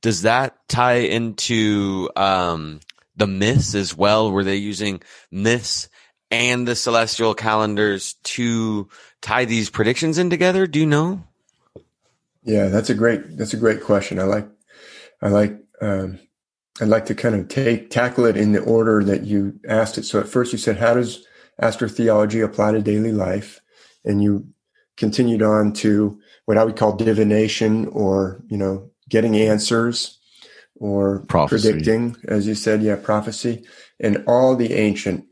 [0.00, 2.80] does that tie into um,
[3.16, 4.30] the myths as well?
[4.30, 5.88] Were they using myths
[6.30, 8.88] and the celestial calendars to
[9.20, 10.66] tie these predictions in together?
[10.66, 11.24] Do you know?
[12.42, 14.18] Yeah, that's a great that's a great question.
[14.18, 14.48] I like
[15.20, 16.18] I like um,
[16.80, 20.04] I'd like to kind of take tackle it in the order that you asked it.
[20.04, 21.26] So at first you said, how does
[21.60, 23.60] astrotheology apply to daily life?
[24.04, 24.48] And you
[24.96, 30.18] continued on to what I would call divination or, you know, getting answers
[30.76, 31.72] or prophecy.
[31.72, 33.64] predicting, as you said, yeah, prophecy.
[33.98, 35.24] And all the ancient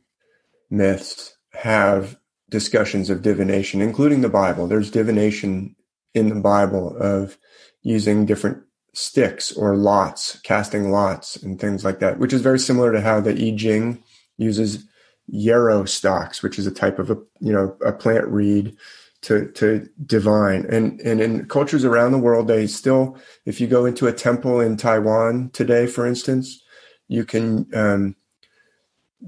[0.71, 2.19] myths have
[2.49, 4.67] discussions of divination, including the Bible.
[4.67, 5.75] There's divination
[6.15, 7.37] in the Bible of
[7.83, 8.63] using different
[8.93, 13.21] sticks or lots, casting lots and things like that, which is very similar to how
[13.21, 14.03] the I Ching
[14.39, 14.85] uses
[15.27, 18.77] yarrow stalks, which is a type of a you know a plant reed
[19.23, 23.87] to to divine and and in cultures around the world they still if you go
[23.87, 26.63] into a temple in taiwan today for instance
[27.09, 28.15] you can um,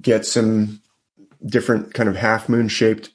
[0.01, 0.81] get some
[1.47, 3.11] different kind of half moon shaped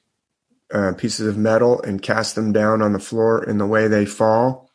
[0.74, 4.06] uh, pieces of metal and cast them down on the floor and the way they
[4.06, 4.70] fall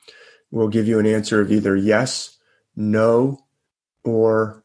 [0.51, 2.39] will give you an answer of either yes
[2.77, 3.39] no
[4.05, 4.62] or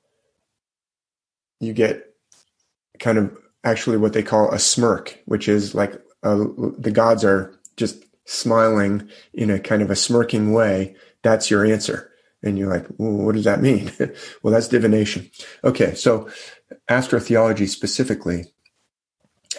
[1.59, 2.13] you get
[2.99, 8.03] kind of actually what they call a smirk which is like the gods are just
[8.25, 12.11] smiling in a kind of a smirking way, that's your answer.
[12.41, 13.91] And you're like, well, what does that mean?
[14.43, 15.29] well, that's divination.
[15.63, 15.95] Okay.
[15.95, 16.29] So
[16.89, 18.45] astrotheology specifically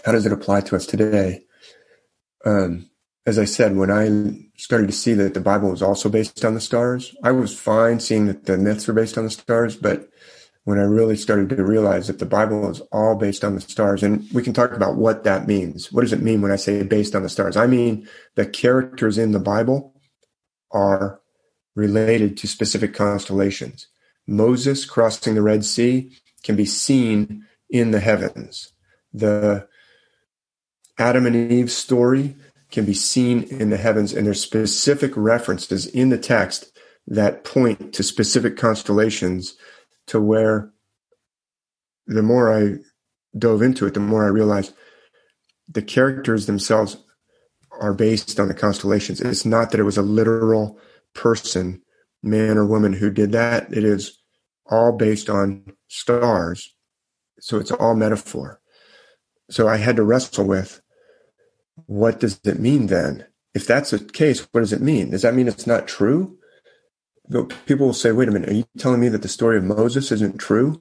[0.04, 1.44] how does it apply to us today?
[2.44, 2.90] Um,
[3.26, 6.54] as I said, when I started to see that the Bible was also based on
[6.54, 10.08] the stars, I was fine seeing that the myths were based on the stars, but
[10.64, 14.02] when I really started to realize that the Bible is all based on the stars,
[14.02, 15.92] and we can talk about what that means.
[15.92, 17.56] What does it mean when I say based on the stars?
[17.56, 19.94] I mean the characters in the Bible
[20.70, 21.20] are
[21.74, 23.88] related to specific constellations.
[24.26, 26.10] Moses crossing the Red Sea
[26.42, 28.72] can be seen in the heavens.
[29.12, 29.68] The
[30.98, 32.36] Adam and Eve's story
[32.70, 36.72] can be seen in the heavens, and there's specific references in the text
[37.06, 39.56] that point to specific constellations
[40.06, 40.72] to where
[42.06, 42.78] the more I
[43.36, 44.74] dove into it, the more I realized
[45.68, 46.98] the characters themselves
[47.80, 49.20] are based on the constellations.
[49.20, 50.78] It's not that it was a literal
[51.14, 51.82] person,
[52.22, 53.72] man or woman, who did that.
[53.72, 54.18] It is
[54.66, 56.74] all based on stars.
[57.40, 58.60] So it's all metaphor.
[59.50, 60.80] So I had to wrestle with
[61.86, 63.26] what does it mean then?
[63.54, 65.10] If that's the case, what does it mean?
[65.10, 66.38] Does that mean it's not true?
[67.66, 70.12] People will say, wait a minute, are you telling me that the story of Moses
[70.12, 70.80] isn't true?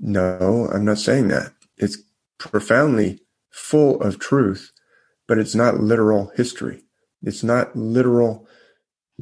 [0.00, 1.52] No, I'm not saying that.
[1.76, 1.98] It's
[2.38, 3.20] profoundly
[3.50, 4.72] full of truth,
[5.26, 6.82] but it's not literal history.
[7.22, 8.46] It's not literal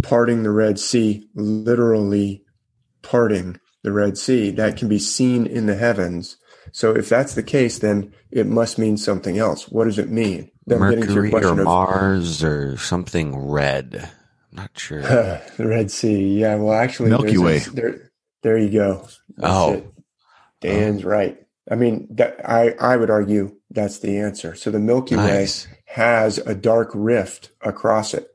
[0.03, 2.45] parting the Red Sea, literally
[3.03, 4.51] parting the Red Sea.
[4.51, 6.37] That can be seen in the heavens.
[6.73, 9.69] So if that's the case, then it must mean something else.
[9.69, 10.51] What does it mean?
[10.67, 14.11] Then Mercury or of, Mars or something red.
[14.51, 15.03] I'm not sure.
[15.57, 16.41] the Red Sea.
[16.41, 16.57] Yeah.
[16.57, 17.59] Well, actually, Milky Way.
[17.59, 18.13] A, there,
[18.43, 19.09] there you go.
[19.37, 19.93] That's oh, it.
[20.61, 21.09] Dan's oh.
[21.09, 21.39] right.
[21.71, 24.55] I mean, that, I I would argue that's the answer.
[24.55, 25.67] So the Milky nice.
[25.67, 28.29] Way has a dark rift across it,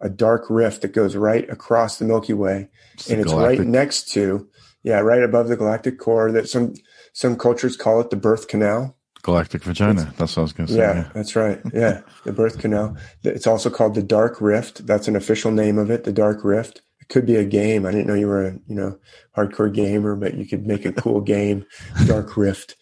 [0.00, 3.58] a dark rift that goes right across the Milky Way, it's and it's galactic.
[3.60, 4.48] right next to,
[4.82, 6.32] yeah, right above the galactic core.
[6.32, 6.74] That some
[7.12, 8.97] some cultures call it the birth canal.
[9.28, 10.10] Galactic vagina.
[10.16, 10.78] That's what I was going to say.
[10.78, 11.60] Yeah, yeah, that's right.
[11.74, 12.96] Yeah, the birth canal.
[13.22, 14.86] It's also called the Dark Rift.
[14.86, 16.04] That's an official name of it.
[16.04, 16.80] The Dark Rift.
[17.02, 17.84] It could be a game.
[17.84, 18.98] I didn't know you were a you know
[19.36, 21.66] hardcore gamer, but you could make a cool game.
[22.06, 22.74] Dark Rift,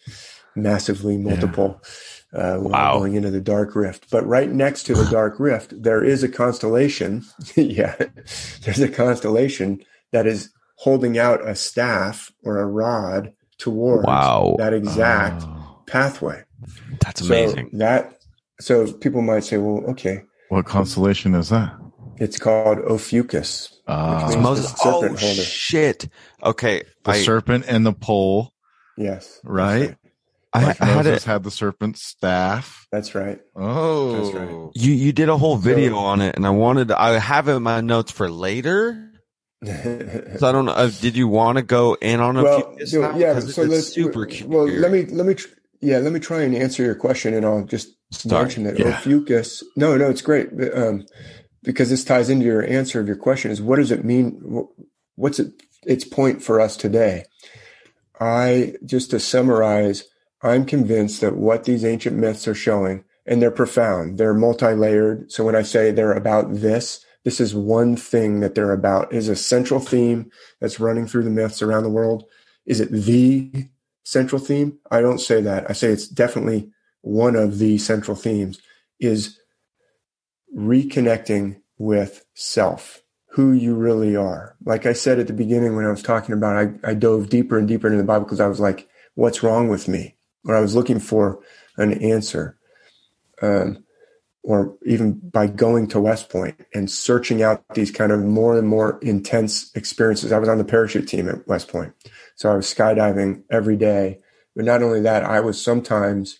[0.55, 1.81] massively multiple.
[1.83, 1.89] Yeah.
[2.33, 2.99] Uh, wow.
[2.99, 4.09] going into the dark rift.
[4.11, 7.25] But right next to the dark rift, there is a constellation.
[7.55, 7.95] yeah,
[8.63, 9.83] there's a constellation
[10.13, 14.55] that is holding out a staff or a rod towards wow.
[14.59, 15.56] that exact oh.
[15.87, 16.43] Pathway.
[17.01, 17.69] That's amazing.
[17.71, 18.19] So that
[18.59, 20.23] so people might say, well, okay.
[20.49, 21.75] What constellation is that?
[22.17, 23.73] It's called Ophiuchus.
[23.87, 24.73] Uh, Moses.
[24.83, 25.17] oh holder.
[25.17, 26.09] shit!
[26.43, 28.51] Okay, the I, serpent and the pole.
[28.97, 29.95] Yes, right.
[30.53, 31.23] I, like I had it.
[31.23, 32.87] had the serpent staff.
[32.91, 33.39] That's right.
[33.55, 34.71] Oh, That's right.
[34.75, 36.89] You you did a whole video so, on it, and I wanted.
[36.89, 39.07] To, I have it in my notes for later
[39.65, 40.71] so I don't know.
[40.71, 43.01] Uh, did you want to go in on a well, few?
[43.01, 43.17] Now?
[43.17, 44.27] Yeah, so let's super.
[44.45, 45.35] Well, let me let me
[45.81, 48.43] yeah let me try and answer your question, and I'll just Start.
[48.43, 48.97] mention that yeah.
[48.97, 49.63] Ophiuchus.
[49.75, 51.05] No, no, it's great um,
[51.63, 53.51] because this ties into your answer of your question.
[53.51, 54.67] Is what does it mean?
[55.15, 55.53] What's it?
[55.83, 57.25] Its point for us today.
[58.19, 60.03] I just to summarize,
[60.41, 64.17] I'm convinced that what these ancient myths are showing, and they're profound.
[64.17, 65.31] They're multi-layered.
[65.31, 69.27] So when I say they're about this this is one thing that they're about is
[69.27, 70.31] a central theme
[70.61, 72.23] that's running through the myths around the world.
[72.65, 73.67] Is it the
[74.07, 74.79] central theme?
[74.89, 75.69] I don't say that.
[75.69, 76.71] I say it's definitely
[77.01, 78.59] one of the central themes
[79.01, 79.37] is
[80.55, 84.55] reconnecting with self, who you really are.
[84.63, 87.57] Like I said at the beginning when I was talking about, I, I dove deeper
[87.57, 90.15] and deeper into the Bible because I was like, what's wrong with me?
[90.45, 91.39] Or I was looking for
[91.75, 92.57] an answer.
[93.41, 93.83] Um,
[94.41, 98.65] or even by going to West Point and searching out these kind of more and
[98.65, 100.31] more intense experiences.
[100.31, 101.93] I was on the parachute team at West Point.
[102.37, 104.19] So I was skydiving every day.
[104.55, 106.39] But not only that, I was sometimes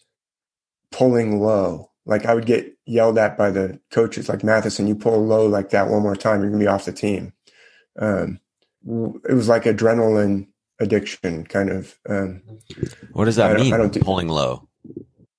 [0.92, 1.92] pulling low.
[2.06, 5.72] Like I would get yelled at by the coaches, like Mathisen, you pull low like
[5.72, 7.34] that one more time, you're gonna be off the team.
[8.00, 8.40] Um,
[9.28, 10.48] it was like adrenaline
[10.80, 12.00] addiction, kind of.
[12.08, 12.42] Um,
[13.12, 13.74] what does that I mean?
[13.74, 14.70] I don't do, pulling low.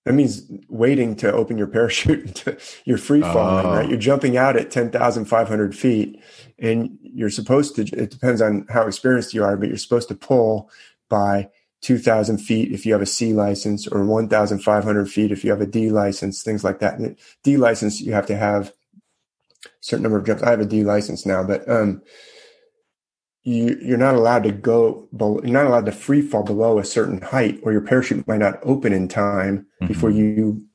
[0.04, 2.44] That means waiting to open your parachute.
[2.84, 3.70] you're free falling, oh.
[3.70, 3.88] right?
[3.88, 6.22] You're jumping out at 10,500 feet
[6.58, 10.14] and you're supposed to, it depends on how experienced you are, but you're supposed to
[10.14, 10.70] pull
[11.08, 11.48] by
[11.82, 15.66] 2000 feet if you have a C license or 1,500 feet if you have a
[15.66, 16.98] D license, things like that.
[17.44, 18.72] D license, you have to have
[19.64, 20.42] a certain number of jumps.
[20.42, 22.02] I have a D license now, but, um,
[23.44, 26.84] you, you're not allowed to go, below, you're not allowed to free fall below a
[26.84, 29.86] certain height or your parachute might not open in time mm-hmm.
[29.86, 30.66] before you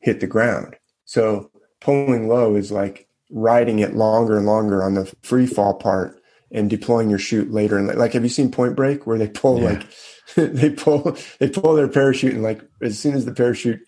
[0.00, 0.74] hit the ground.
[1.04, 6.20] So pulling low is like riding it longer and longer on the free fall part
[6.50, 7.78] and deploying your chute later.
[7.78, 9.70] And like, have you seen Point Break where they pull yeah.
[9.70, 9.86] like,
[10.36, 13.80] they pull, they pull their parachute and like as soon as the parachute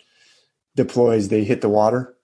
[0.77, 2.15] deploys, they hit the water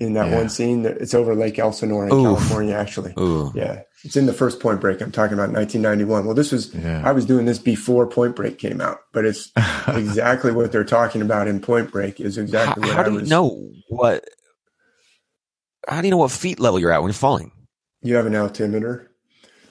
[0.00, 0.36] in that Yeah.
[0.36, 0.84] one scene.
[0.86, 2.22] It's over Lake Elsinore in Oof.
[2.24, 3.14] California, actually.
[3.18, 3.52] Ooh.
[3.54, 5.00] Yeah, it's in the first Point Break.
[5.00, 6.24] I'm talking about 1991.
[6.24, 7.02] Well, this was Yeah.
[7.04, 9.52] I was doing this before Point Break came out, but it's
[9.88, 13.12] exactly what they're talking about in Point Break is How, exactly what how I do
[13.12, 13.30] you was.
[13.30, 14.24] know what?
[15.88, 17.52] How do you know what feet level you're at when you're falling?
[18.02, 19.10] You have an altimeter,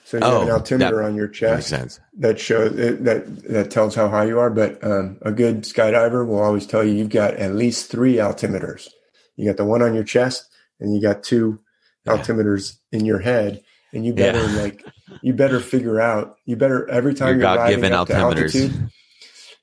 [0.04, 2.00] so you Oh, have an altimeter that on your That chest sense.
[2.18, 4.50] that shows it, that that tells how high you are.
[4.50, 8.88] But um, a good skydiver will always tell you you've got at least three altimeters.
[9.36, 10.46] You got the one on your chest,
[10.80, 11.60] and you got two
[12.04, 12.16] Yeah.
[12.16, 13.62] altimeters in your head.
[13.92, 14.62] And you better Yeah.
[14.62, 14.84] like
[15.22, 16.36] you better figure out.
[16.44, 18.54] You better every time Your you're riding up to altimeters.
[18.54, 18.90] altitude.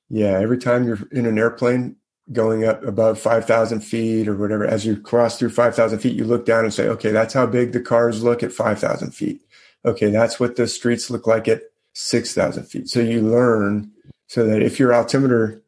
[0.10, 1.98] Yeah, every time you're in an airplane
[2.32, 6.46] going up above 5,000 feet or whatever, as you cross through 5,000 feet, you look
[6.46, 9.42] down and say, okay, that's how big the cars look at 5,000 feet.
[9.86, 12.88] Okay, that's what the streets look like at 6,000 feet.
[12.90, 13.92] So you learn
[14.28, 15.62] so that if your altimeter,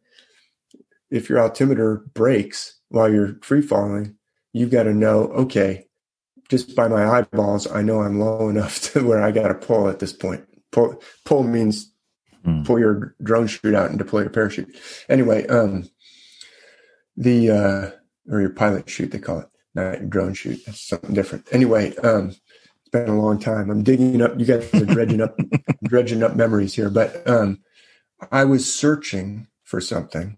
[1.09, 4.15] if your altimeter breaks while you're free falling,
[4.53, 5.87] you've got to know, okay,
[6.49, 9.89] just by my eyeballs, I know I'm low enough to where I got to pull
[9.89, 10.45] at this point.
[10.71, 11.93] Pull, pull means
[12.45, 12.63] Hmm.
[12.63, 14.75] pull your drogue chute out and deploy your parachute.
[15.07, 15.89] Anyway, um,
[17.15, 20.65] the uh, or your pilot chute they call it, not your drogue chute.
[20.65, 21.47] That's something different.
[21.51, 23.69] Anyway, um, it's been a long time.
[23.69, 24.39] I'm digging up.
[24.39, 25.37] You guys are dredging up,
[25.83, 26.89] dredging up memories here.
[26.89, 27.61] But um,
[28.31, 30.37] I was searching for something.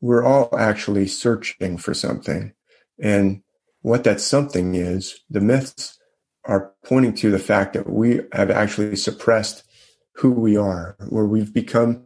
[0.00, 2.54] We're all actually searching for something,
[2.98, 3.42] and
[3.82, 5.98] what that something is, the myths
[6.44, 9.62] are pointing to the fact that we have actually suppressed
[10.16, 12.04] who we are, where we've become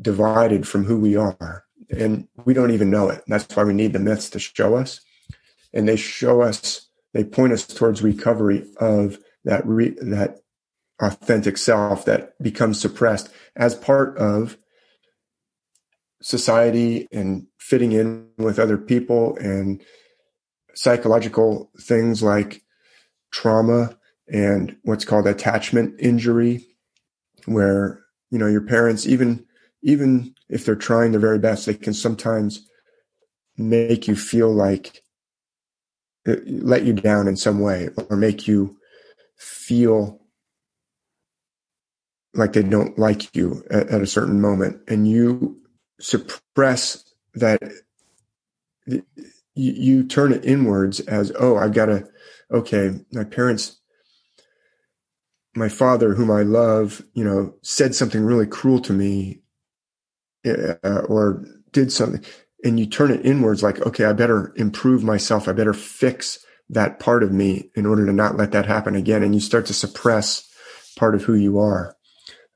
[0.00, 1.64] divided from who we are.
[1.98, 3.22] And we don't even know it.
[3.26, 5.00] That's why we need the myths to show us.
[5.72, 10.38] And they show us, they point us towards recovery of that re, that
[11.00, 14.56] authentic self that becomes suppressed as part of
[16.22, 19.82] society and fitting in with other people and
[20.74, 22.62] psychological things like
[23.30, 23.96] trauma
[24.28, 26.64] and what's called attachment injury
[27.46, 29.44] where you know your parents even
[29.82, 32.66] even if they're trying their very best they can sometimes
[33.56, 35.02] make you feel like
[36.26, 38.76] uh, let you down in some way or make you
[39.36, 40.20] feel
[42.34, 44.80] like they don't like you at, at a certain moment.
[44.88, 45.60] And you
[46.00, 47.04] suppress
[47.34, 47.60] that
[48.86, 49.02] you,
[49.54, 52.04] you turn it inwards as oh i've got to
[52.50, 53.80] okay my parents
[55.54, 59.40] my father whom i love you know said something really cruel to me
[60.44, 62.24] uh, or did something
[62.64, 65.48] and you turn it inwards like okay i better improve myself.
[65.48, 69.22] I better fix that part of me in order to not let that happen again.
[69.22, 70.48] And you start to suppress
[70.96, 71.96] part of who you are.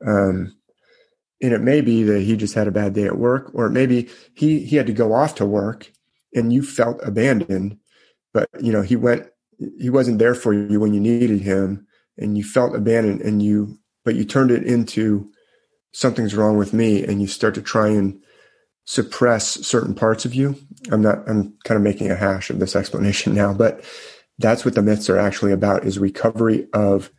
[0.07, 0.55] Um,
[1.43, 4.09] and it may be that he just had a bad day at work or maybe
[4.35, 5.91] he he had to go off to work
[6.35, 7.79] and you felt abandoned
[8.33, 9.27] but you know he went
[9.79, 11.87] he wasn't there for you when you needed him
[12.17, 15.31] and you felt abandoned and you but you turned it into
[15.93, 18.21] something's wrong with me and you start to try and
[18.85, 20.57] suppress certain parts of you
[20.91, 23.85] i'm not i'm kind of making a hash of this explanation now but
[24.39, 27.11] that's what the myths are actually about is recovery of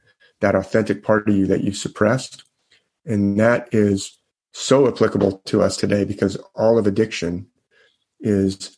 [0.42, 2.44] that authentic part of you that you suppressed.
[3.06, 4.18] And that is
[4.54, 7.48] so applicable to us today because all of addiction
[8.20, 8.78] is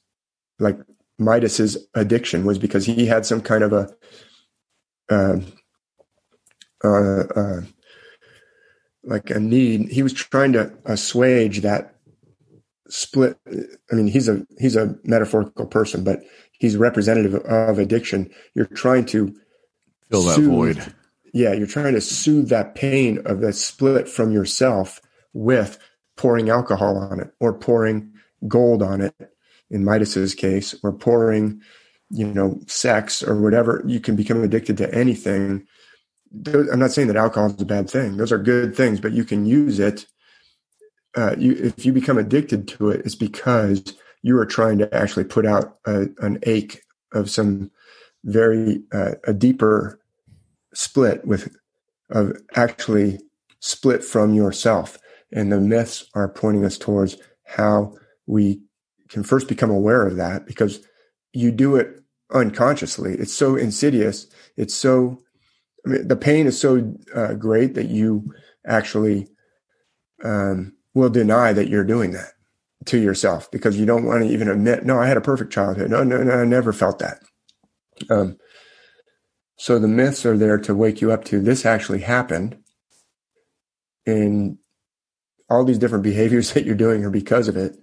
[0.59, 0.79] like
[1.19, 3.89] Midas's addiction was because he had some kind of a
[5.09, 5.45] um,
[6.83, 7.61] uh, uh,
[9.03, 9.89] like a need.
[9.91, 11.95] He was trying to assuage that
[12.87, 13.37] split.
[13.91, 16.21] I mean, he's a he's a metaphorical person, but
[16.59, 18.29] he's representative of addiction.
[18.53, 19.33] You're trying to
[20.09, 20.95] Fill that soothe- void.
[21.33, 24.99] Yeah, you're trying to soothe that pain of that split from yourself
[25.33, 25.79] with
[26.17, 28.11] pouring alcohol on it or pouring
[28.47, 29.15] gold on it
[29.69, 31.61] in Midas's case, or pouring,
[32.09, 33.81] you know, sex or whatever.
[33.87, 35.65] You can become addicted to anything.
[36.47, 38.17] I'm not saying that alcohol is a bad thing.
[38.17, 40.05] Those are good things, but you can use it.
[41.15, 45.25] Uh, you, if you become addicted to it, it's because you are trying to actually
[45.25, 47.69] put out a, an ache of some
[48.23, 49.99] very uh, a deeper
[50.73, 51.53] split with
[52.09, 53.19] of actually
[53.59, 54.97] split from yourself.
[55.31, 57.95] And the myths are pointing us towards how
[58.27, 58.61] we
[59.09, 60.85] can first become aware of that because
[61.33, 62.01] you do it
[62.33, 63.15] unconsciously.
[63.15, 64.27] It's so insidious.
[64.57, 65.21] It's so,
[65.85, 68.33] I mean, the pain is so uh, great that you
[68.65, 69.27] actually
[70.23, 72.31] um, will deny that you're doing that
[72.85, 75.89] to yourself because you don't want to even admit, no, I had a perfect childhood.
[75.89, 77.19] No, no, no, I never felt that.
[78.09, 78.37] Um,
[79.57, 82.57] so the myths are there to wake you up to this actually happened.
[84.05, 84.57] And
[85.49, 87.77] all these different behaviors that you're doing are because of it.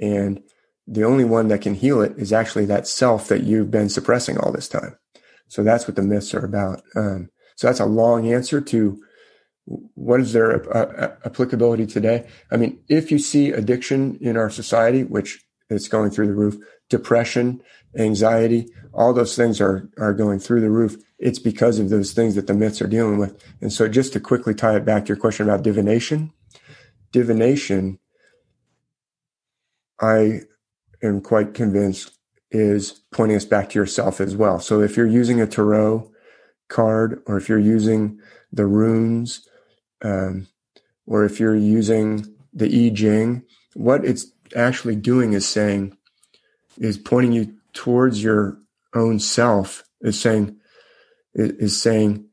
[0.00, 0.42] And
[0.86, 4.38] the only one that can heal it is actually that self that you've been suppressing
[4.38, 4.96] all this time.
[5.48, 6.82] So that's what the myths are about.
[6.94, 9.02] Um, so that's a long answer to
[9.64, 12.28] what is their uh, uh, applicability today?
[12.52, 16.56] I mean, if you see addiction in our society, which is going through the roof,
[16.88, 17.60] depression,
[17.98, 20.96] anxiety, all those things are are going through the roof.
[21.18, 23.42] It's because of those things that the myths are dealing with.
[23.60, 26.32] And so, just to quickly tie it back to your question about divination,
[27.10, 27.98] divination,
[30.00, 30.42] I
[31.02, 32.12] am quite convinced
[32.52, 34.60] is pointing us back to yourself as well.
[34.60, 36.12] So, if you're using a tarot
[36.68, 38.20] card, or if you're using
[38.52, 39.46] the runes
[40.02, 40.46] um,
[41.06, 43.44] or if you're using the I Ching,
[43.74, 45.96] what it's actually doing is saying,
[46.78, 48.58] is pointing you towards your
[48.94, 50.56] own self, is saying,
[51.34, 52.26] is saying,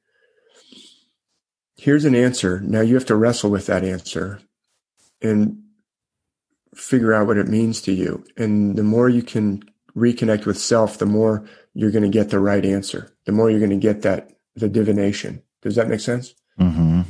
[1.78, 2.62] here's an answer.
[2.62, 4.40] Now you have to wrestle with that answer
[5.22, 5.62] and
[6.74, 8.24] figure out what it means to you.
[8.38, 9.64] And the more you can
[9.96, 13.13] reconnect with self, the more you're going to get the right answer.
[13.26, 15.42] The more you're going to get that, the divination.
[15.62, 16.34] Does that make sense?
[16.60, 17.02] Mm-hmm.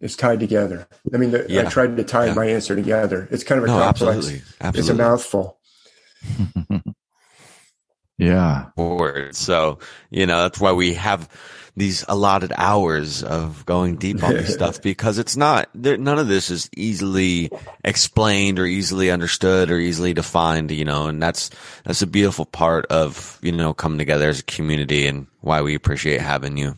[0.00, 0.88] It's tied together.
[1.14, 1.62] I mean, the, yeah.
[1.62, 2.34] I tried to tie yeah.
[2.34, 3.28] my answer together.
[3.30, 4.16] It's kind of a no, complex.
[4.16, 4.42] Absolutely.
[4.60, 4.80] absolutely.
[4.80, 5.58] It's a mouthful.
[8.18, 8.66] yeah.
[8.74, 9.36] Forward.
[9.36, 9.78] So,
[10.10, 11.28] you know, that's why we have
[11.76, 16.28] these allotted hours of going deep on this stuff because it's not, there, none of
[16.28, 17.50] this is easily
[17.84, 21.50] explained or easily understood or easily defined, you know, and that's,
[21.84, 25.74] that's a beautiful part of, you know, coming together as a community and why we
[25.74, 26.76] appreciate having you.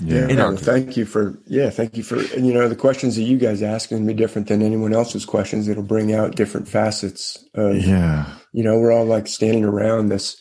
[0.00, 0.26] Yeah.
[0.26, 3.36] No, thank you for yeah, thank you for and you know the questions that you
[3.36, 5.66] guys ask can be different than anyone else's questions.
[5.66, 8.32] It'll bring out different facets of yeah.
[8.52, 10.40] You know, we're all like standing around this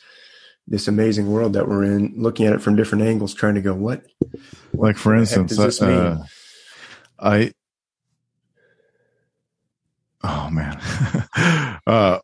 [0.68, 3.74] this amazing world that we're in, looking at it from different angles, trying to go,
[3.74, 4.06] what?
[4.74, 6.24] Like for instance, uh,
[7.20, 7.52] I
[10.24, 10.80] oh man,
[11.88, 12.20] uh,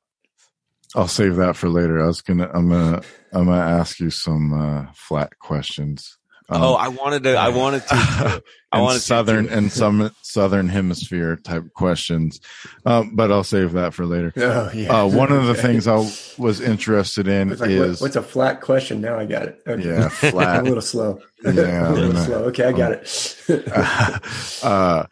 [0.96, 2.04] I'll save that for later.
[2.04, 3.02] I was gonna, I'm gonna,
[3.32, 6.18] I'm gonna ask you some uh, flat questions.
[6.50, 7.36] Um, oh, I wanted to.
[7.36, 8.44] I wanted to.
[8.72, 9.54] I wanted southern to.
[9.54, 12.42] and some southern hemisphere type questions,
[12.86, 14.34] um, but I'll save that for later.
[14.36, 15.04] Oh yeah.
[15.04, 15.96] Uh, one of the things I
[16.38, 19.00] was interested in like, is what's a flat question?
[19.00, 19.62] Now I got it.
[19.66, 19.88] Okay.
[19.88, 20.62] Yeah, flat.
[20.62, 21.20] a little slow.
[21.44, 22.44] Yeah, a little slow.
[22.46, 24.64] Okay, I got it.
[24.64, 25.06] uh,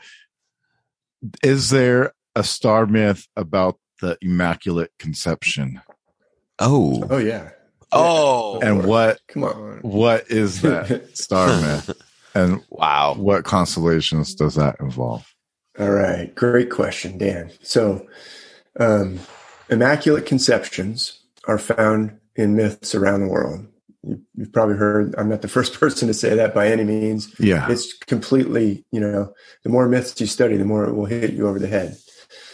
[1.44, 5.82] is there a star myth about the Immaculate Conception?
[6.60, 7.52] Oh, oh yeah.
[7.92, 9.20] Oh, and what?
[9.28, 9.80] Come on.
[9.82, 11.92] What is that star myth?
[12.34, 15.26] And wow, what constellations does that involve?
[15.80, 17.52] All right, great question, Dan.
[17.62, 18.08] So,
[18.80, 19.20] um,
[19.70, 23.68] immaculate conceptions are found in myths around the world.
[24.04, 25.14] You, have probably heard.
[25.18, 27.34] I'm not the first person to say that by any means.
[27.40, 28.86] Yeah, it's completely.
[28.92, 31.68] You know, the more myths you study, the more it will hit you over the
[31.68, 31.98] head.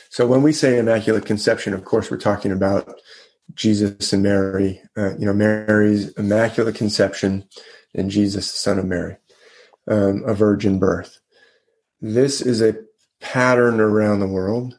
[0.09, 2.99] So when we say immaculate conception, of course, we're talking about
[3.53, 7.48] Jesus and Mary, uh, you know, Mary's immaculate conception
[7.94, 9.18] and Jesus, the son of Mary,
[9.88, 11.19] um, a virgin birth.
[12.02, 12.76] This is a
[13.19, 14.78] pattern around the world.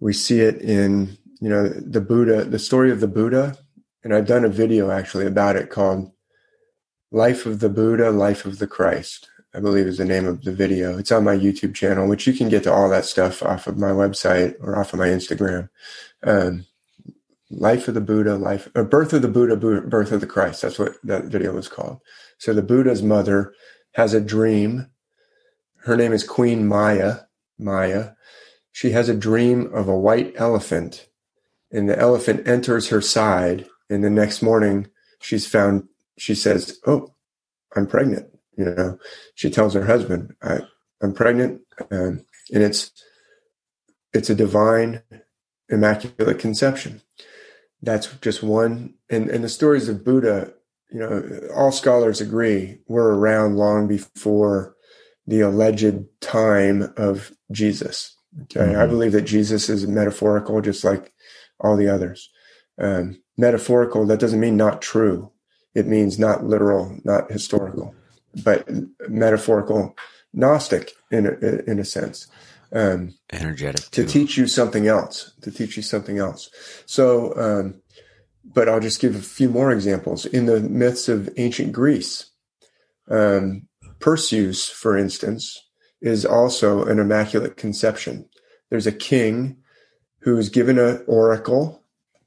[0.00, 3.56] We see it in, you know, the Buddha, the story of the Buddha.
[4.04, 6.12] And I've done a video actually about it called
[7.10, 10.52] Life of the Buddha, Life of the Christ, I believe is the name of the
[10.52, 10.98] video.
[10.98, 13.76] It's on my YouTube channel, which you can get to all that stuff off of
[13.76, 15.68] my website or off of my Instagram.
[16.22, 16.66] Um,
[17.50, 20.62] Life of the Buddha, life or birth of the Buddha, birth of the Christ.
[20.62, 22.00] That's what that video was called.
[22.36, 23.54] So the Buddha's mother
[23.94, 24.90] has a dream.
[25.84, 27.20] Her name is Queen Maya.
[27.58, 28.10] Maya.
[28.72, 31.08] She has a dream of a white elephant,
[31.72, 33.66] and the elephant enters her side.
[33.88, 34.88] And the next morning,
[35.20, 35.88] she's found.
[36.18, 37.14] She says, "Oh,
[37.74, 38.98] I'm pregnant." You know,
[39.34, 40.60] she tells her husband, I,
[41.00, 42.92] "I'm pregnant," um, and it's
[44.12, 45.02] it's a divine,
[45.70, 47.00] immaculate conception
[47.82, 48.94] that's just one.
[49.10, 50.52] And, and the stories of Buddha,
[50.90, 54.74] you know, all scholars agree were around long before
[55.26, 58.16] the alleged time of Jesus.
[58.42, 58.60] Okay.
[58.60, 58.80] Mm-hmm.
[58.80, 61.12] I believe that Jesus is metaphorical, just like
[61.60, 62.30] all the others.
[62.80, 65.30] Um, metaphorical, that doesn't mean not true.
[65.74, 67.94] It means not literal, not historical,
[68.42, 68.68] but
[69.08, 69.96] metaphorical,
[70.34, 72.28] Gnostic in a, in a sense
[72.72, 74.04] um, energetic too.
[74.04, 76.50] to teach you something else to teach you something else.
[76.86, 77.82] So um,
[78.44, 80.26] but i'll just give a few more examples.
[80.26, 82.30] In the myths of ancient greece
[83.10, 83.68] um,
[84.00, 85.64] perseus for instance
[86.00, 88.28] is also an immaculate conception.
[88.70, 89.58] There's a king
[90.20, 91.82] who is given an oracle.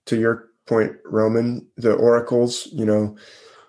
[0.08, 3.18] To your point roman the oracles you know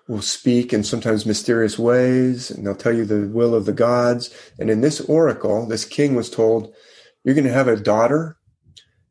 [0.07, 4.33] will speak in sometimes mysterious ways and they'll tell you the will of the gods.
[4.59, 6.73] And in this oracle, this king was told,
[7.23, 8.37] You're going to have a daughter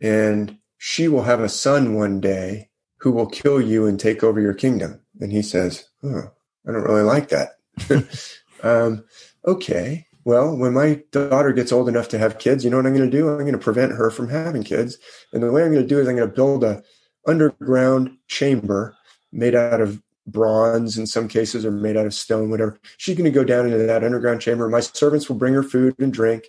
[0.01, 4.41] and she will have a son one day who will kill you and take over
[4.41, 5.01] your kingdom.
[5.21, 6.31] And he says, Oh,
[6.67, 7.59] I don't really like that.
[8.63, 9.05] um,
[9.47, 10.07] okay.
[10.25, 13.11] Well, when my daughter gets old enough to have kids, you know what I'm going
[13.11, 13.29] to do?
[13.29, 14.99] I'm going to prevent her from having kids.
[15.33, 16.83] And the way I'm going to do is I'm going to build a
[17.27, 18.97] underground chamber
[19.33, 23.25] made out of bronze in some cases or made out of stone whatever she's going
[23.25, 26.45] to go down into that underground chamber my servants will bring her food and drink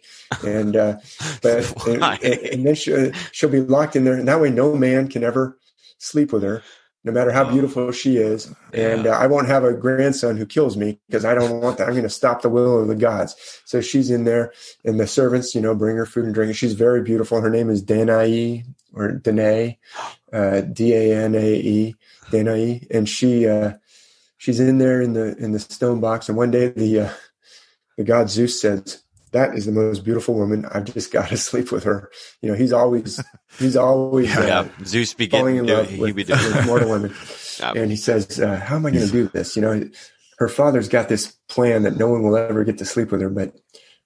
[0.45, 0.95] and uh
[1.41, 5.07] but and, and, then she, she'll be locked in there and that way no man
[5.07, 5.57] can ever
[5.97, 6.61] sleep with her
[7.03, 8.53] no matter how beautiful she is.
[8.71, 11.87] And uh, I won't have a grandson who kills me because I don't want that.
[11.87, 13.35] I'm going to stop the will of the gods.
[13.65, 14.53] So she's in there,
[14.85, 16.55] and the servants, you know, bring her food and drink.
[16.55, 17.41] She's very beautiful.
[17.41, 18.63] Her name is Danae
[18.93, 19.79] or Danae,
[20.31, 21.95] uh, D A N A E,
[22.31, 23.73] Danae, and she uh,
[24.37, 26.29] she's in there in the in the stone box.
[26.29, 27.13] And one day the uh,
[27.97, 30.65] the god Zeus says, that is the most beautiful woman.
[30.71, 32.09] I've just got to sleep with her.
[32.41, 33.21] You know, he's always,
[33.59, 34.85] he's always yeah, uh, yeah.
[34.85, 37.13] Zeus be falling in love with, with, mortal women.
[37.59, 37.73] yeah.
[37.75, 39.55] And he says, uh, how am I going to do this?
[39.55, 39.89] You know,
[40.37, 43.29] her father's got this plan that no one will ever get to sleep with her,
[43.29, 43.55] but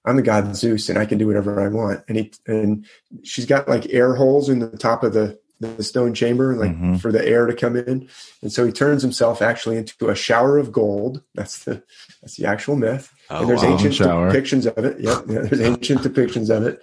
[0.04, 2.02] I'm the god Zeus and I can do whatever I want.
[2.08, 2.86] And he, and
[3.22, 6.96] she's got like air holes in the top of the, the stone chamber, like mm-hmm.
[6.96, 8.08] for the air to come in.
[8.42, 11.22] And so he turns himself actually into a shower of gold.
[11.34, 11.82] That's the,
[12.22, 13.72] that's the actual myth Oh, and there's wow.
[13.72, 14.30] ancient shower.
[14.30, 15.00] depictions of it.
[15.00, 16.80] Yep, yeah, there's ancient depictions of it.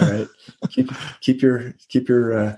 [0.00, 0.28] All right,
[0.70, 0.90] keep
[1.20, 2.56] keep your keep your uh,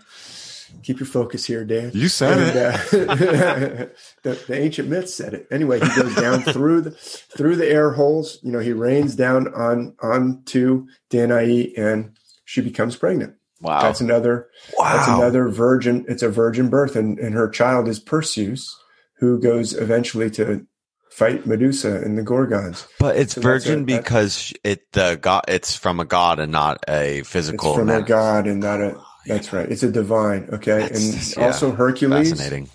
[0.82, 1.94] keep your focus here, Dave.
[1.94, 3.08] You said and, it.
[3.08, 3.86] Uh,
[4.22, 5.46] the, the, ancient myths said it.
[5.50, 8.38] Anyway, he goes down through the through the air holes.
[8.42, 13.36] You know, he rains down on onto Danae, and she becomes pregnant.
[13.60, 14.48] Wow, that's another.
[14.78, 14.96] Wow.
[14.96, 16.04] that's another virgin.
[16.08, 18.74] It's a virgin birth, and and her child is Perseus,
[19.18, 20.66] who goes eventually to
[21.10, 22.86] fight Medusa and the Gorgons.
[22.98, 26.82] But it's so virgin a, because it the god it's from a god and not
[26.88, 27.70] a physical.
[27.70, 28.02] It's from man.
[28.02, 28.98] a god and not a.
[29.26, 29.70] That's right.
[29.70, 30.48] It's a divine.
[30.50, 32.30] Okay, that's, and yeah, also Hercules.
[32.30, 32.70] Fascinating.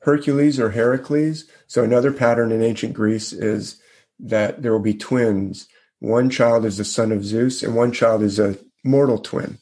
[0.00, 1.44] Hercules or Heracles.
[1.66, 3.80] So another pattern in ancient Greece is
[4.20, 5.68] that there will be twins.
[5.98, 9.58] One child is the son of Zeus, and one child is a mortal twin.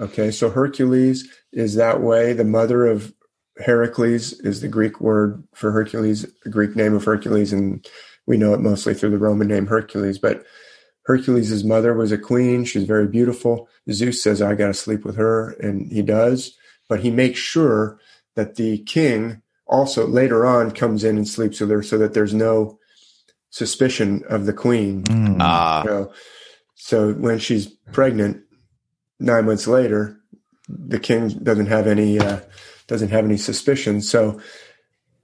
[0.00, 2.32] Okay, so Hercules is that way.
[2.32, 3.12] The mother of
[3.58, 7.86] Heracles is the Greek word for Hercules, the Greek name of Hercules, and
[8.26, 10.18] we know it mostly through the Roman name Hercules.
[10.18, 10.44] But
[11.04, 12.64] Hercules' mother was a queen.
[12.64, 13.68] She's very beautiful.
[13.90, 16.56] Zeus says, I got to sleep with her, and he does.
[16.88, 18.00] But he makes sure
[18.36, 22.34] that the king also later on comes in and sleeps with her so that there's
[22.34, 22.78] no
[23.50, 25.04] suspicion of the queen.
[25.04, 25.40] Mm.
[25.40, 25.82] Uh.
[25.84, 26.12] You know?
[26.74, 28.42] So when she's pregnant,
[29.20, 30.18] nine months later,
[30.68, 32.18] the king doesn't have any.
[32.18, 32.40] Uh,
[32.90, 34.02] doesn't have any suspicion.
[34.02, 34.40] So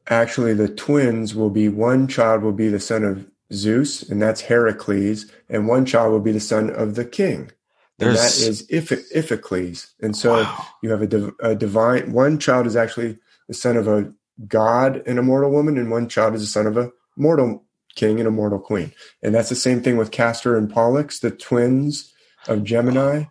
[0.09, 4.43] actually, the twins will be one child will be the son of Zeus, and that's
[4.43, 7.51] Heracles, and one child will be the son of the king.
[7.98, 9.90] And that is Iphicles.
[10.01, 10.66] And so wow.
[10.82, 13.18] you have a, div- a divine, one child is actually
[13.48, 14.12] the son of a
[14.47, 17.64] god and a mortal woman, and one child is the son of a mortal
[17.97, 18.93] king and a mortal queen.
[19.23, 22.12] And that's the same thing with Castor and Pollux, the twins
[22.47, 23.24] of Gemini.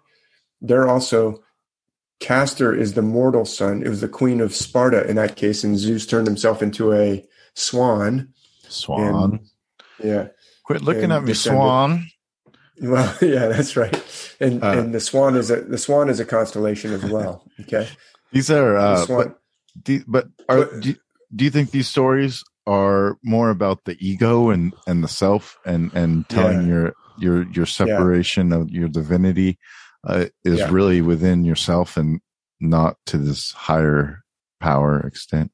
[0.67, 1.43] They're also
[2.19, 3.83] Castor is the mortal son.
[3.83, 7.25] It was the queen of Sparta in that case, and Zeus turned himself into a
[7.53, 8.33] swan.
[8.67, 9.39] Swan.
[9.99, 10.27] And, yeah.
[10.63, 11.59] Quit looking at me, descended.
[11.59, 12.07] swan.
[12.81, 14.35] Well, yeah, that's right.
[14.41, 17.45] And uh, and the swan is a the swan is a constellation as well.
[17.61, 17.87] Okay.
[18.33, 19.39] These are uh, but,
[19.81, 20.95] do, but are but, do,
[21.33, 25.89] do you think these stories are more about the ego and and the self and
[25.93, 26.67] and telling yeah.
[26.67, 28.57] your your your separation yeah.
[28.57, 29.57] of your divinity
[30.05, 30.69] uh, is yeah.
[30.69, 32.21] really within yourself and
[32.59, 34.23] not to this higher
[34.59, 35.51] power extent.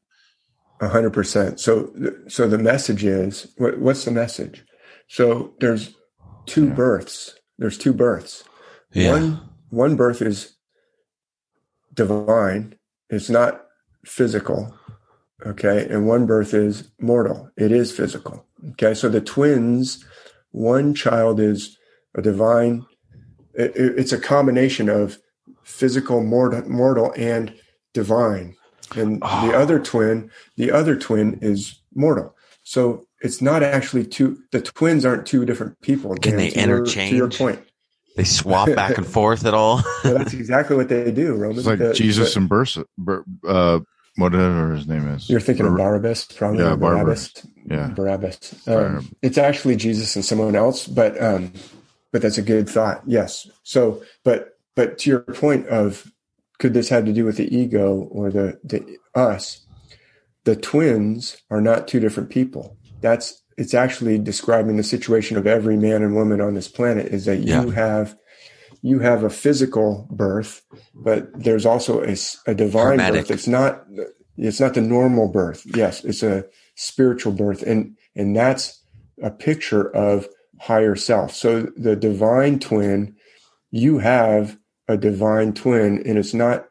[0.79, 1.59] A hundred percent.
[1.59, 1.93] So,
[2.27, 4.63] so the message is what, what's the message?
[5.07, 5.95] So there's
[6.45, 6.73] two yeah.
[6.73, 7.35] births.
[7.57, 8.43] There's two births.
[8.93, 9.11] Yeah.
[9.11, 10.55] One, one birth is
[11.93, 12.75] divine.
[13.09, 13.65] It's not
[14.05, 14.73] physical.
[15.45, 15.87] Okay.
[15.89, 17.49] And one birth is mortal.
[17.57, 18.45] It is physical.
[18.71, 18.93] Okay.
[18.93, 20.03] So the twins,
[20.51, 21.77] one child is
[22.15, 22.85] a divine
[23.53, 25.17] it, it's a combination of
[25.63, 27.53] physical, mortal, mortal and
[27.93, 28.55] divine.
[28.95, 29.47] And oh.
[29.47, 32.35] the other twin, the other twin is mortal.
[32.63, 34.39] So it's not actually two.
[34.51, 36.15] The twins aren't two different people.
[36.15, 37.13] Can Dan, they to interchange?
[37.13, 37.67] Your, to your point,
[38.15, 39.81] they swap back and forth at all.
[40.03, 41.57] well, that's exactly what they do, Roman.
[41.57, 42.85] It's like the, Jesus and Bursa,
[43.47, 43.79] uh,
[44.15, 45.29] whatever his name is.
[45.29, 46.63] You're thinking Bar- of Barabbas, probably.
[46.63, 47.45] Yeah, Barabbas.
[47.65, 48.67] Yeah, Barabbas.
[48.67, 51.53] Um, it's actually Jesus and someone else, but um,
[52.11, 53.01] but that's a good thought.
[53.05, 53.49] Yes.
[53.63, 56.11] So, but but to your point of
[56.59, 59.65] could this have to do with the ego or the the us?
[60.43, 62.77] The twins are not two different people.
[63.01, 67.25] That's it's actually describing the situation of every man and woman on this planet is
[67.25, 67.61] that yeah.
[67.61, 68.17] you have
[68.81, 70.63] you have a physical birth,
[70.95, 72.15] but there's also a,
[72.47, 73.27] a divine Hermetic.
[73.27, 73.31] birth.
[73.31, 73.85] It's not
[74.37, 75.63] it's not the normal birth.
[75.65, 78.81] Yes, it's a spiritual birth, and and that's
[79.21, 80.27] a picture of
[80.61, 81.33] higher self.
[81.33, 83.15] So the divine twin,
[83.71, 84.57] you have
[84.87, 86.65] a divine twin, and it's not.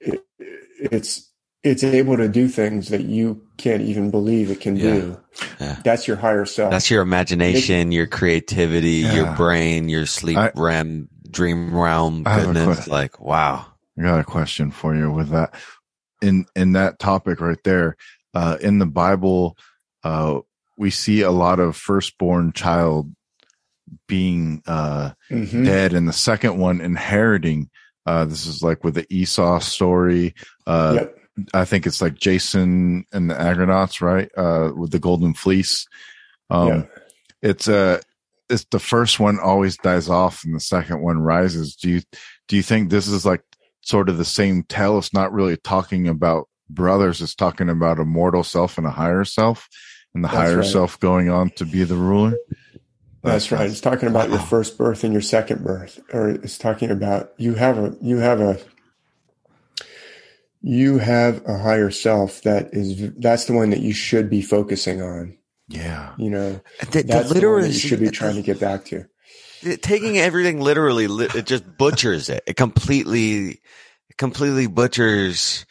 [0.00, 1.32] It, it's
[1.64, 4.82] it's able to do things that you can't even believe it can Yeah.
[4.94, 5.20] do.
[5.60, 5.76] Yeah.
[5.84, 6.70] That's your higher self.
[6.70, 12.22] That's your imagination, your creativity, your brain, your sleep I- REM, dream realm.
[12.26, 12.92] I have a Goodness, question.
[12.92, 13.66] like wow.
[13.98, 15.54] I got a question for you with that.
[16.22, 17.96] In in that topic right there,
[18.34, 19.56] uh, in the Bible,
[20.04, 20.40] uh,
[20.78, 23.12] we see a lot of firstborn child
[24.06, 25.64] being uh, Mhm.
[25.64, 27.68] dead, and the second one inheriting.
[28.06, 30.34] Uh, this is like with the Esau story.
[30.66, 31.14] Uh, Yep.
[31.54, 34.30] I think it's like Jason and the Argonauts, right?
[34.36, 35.86] Uh, with the golden fleece.
[36.50, 36.82] Um, Yeah.
[37.42, 38.00] It's uh
[38.48, 41.76] it's the first one always dies off, and the second one rises.
[41.76, 42.00] Do you
[42.48, 43.42] do you think this is like
[43.82, 44.98] sort of the same tale?
[44.98, 47.20] It's not really talking about brothers.
[47.22, 49.68] It's talking about a mortal self and a higher self,
[50.18, 50.66] and the That's higher right.
[50.66, 52.34] self going on to be the ruler.
[53.22, 53.70] That's right.
[53.70, 57.54] It's talking about your first birth and your second birth, or it's talking about you
[57.54, 58.58] have a you have a
[60.60, 65.00] you have a higher self that is that's the one that you should be focusing
[65.02, 65.36] on.
[65.68, 66.14] Yeah.
[66.18, 68.58] You know, The, the that's the one that literacy you should be trying to get
[68.58, 69.04] back to.
[69.82, 73.60] taking everything literally it just butchers it it completely
[74.16, 75.66] completely butchers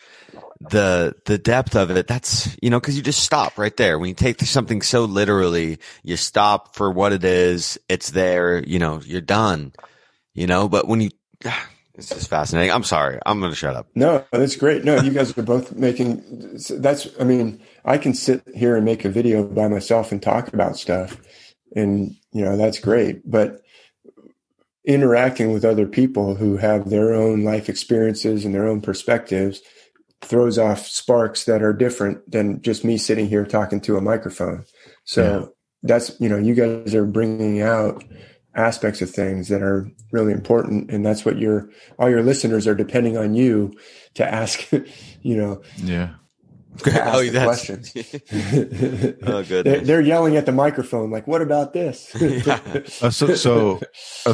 [0.60, 4.00] the the depth of it that's you know because you just stop right there.
[4.00, 8.80] When you take something so literally you stop for what it is it's there you
[8.80, 9.74] know you're done
[10.38, 10.70] you know?
[10.70, 11.10] But when you
[11.96, 12.72] it's just fascinating.
[12.72, 13.20] I'm sorry.
[13.26, 13.88] I'm gonna shut up.
[13.96, 14.86] No, that's great.
[14.86, 16.24] No, you guys are both making
[16.70, 20.54] that's I mean, I can sit here and make a video by myself and talk
[20.54, 21.18] about stuff
[21.76, 23.62] and you know, that's great, but
[24.86, 29.60] interacting with other people who have their own life experiences and their own perspectives
[30.22, 34.65] throws off sparks that are different than just me sitting here talking to a microphone.
[35.03, 35.53] So
[35.84, 38.03] that's, you know, you guys are bringing out
[38.56, 41.69] aspects of things that are really important and that's what your
[41.99, 43.72] all your listeners are depending on you
[44.15, 44.68] to ask
[45.22, 46.15] you know Yeah.
[46.80, 47.94] to ask Oh, the that's- questions
[49.27, 52.15] Oh, they're, they're yelling at the microphone like what about this?
[52.15, 53.80] Uh, so, so,
[54.26, 54.34] uh,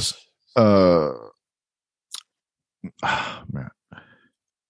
[0.56, 1.12] uh,
[3.04, 3.70] ah, man,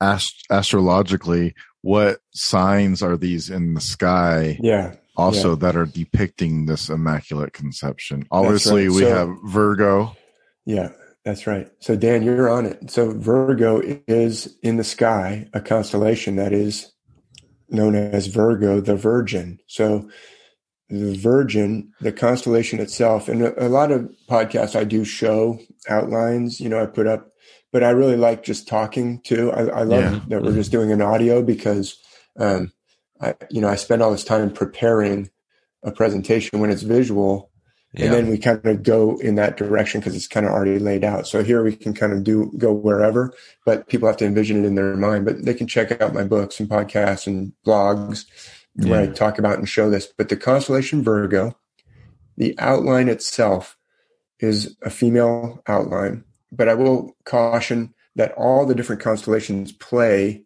[0.04, 5.56] Ast- astrologically, what signs are these in the sky yeah also Yeah.
[5.64, 8.26] that are depicting this immaculate conception?
[8.32, 8.96] Obviously, right.
[8.96, 10.16] we So- have Virgo.
[10.66, 10.90] yeah
[11.26, 16.36] that's right so dan you're on it so virgo is in the sky a constellation
[16.36, 16.92] that is
[17.70, 20.08] known as virgo the virgin so
[20.90, 25.58] the virgin the constellation itself and a, a lot of podcasts i do show
[25.90, 27.30] outlines you know i put up
[27.74, 30.20] but i really like just talking too i, I love Yeah.
[30.30, 31.98] that we're just doing an audio because
[32.40, 32.72] um
[33.20, 35.30] i you know i spend all this time preparing
[35.84, 37.52] a presentation when it's visual
[37.94, 38.06] Yeah.
[38.06, 41.04] and then we kind of go in that direction because it's kind of already laid
[41.04, 43.34] out so here we can kind of do go wherever
[43.66, 46.24] but people have to envision it in their mind but they can check out my
[46.24, 48.26] books and podcasts and blogs
[48.76, 50.08] where I talk about and show this.
[50.18, 51.56] But the constellation Virgo,
[52.38, 53.78] the outline itself
[54.40, 56.24] is a female outline.
[56.56, 60.44] But I will caution that all the different constellations play,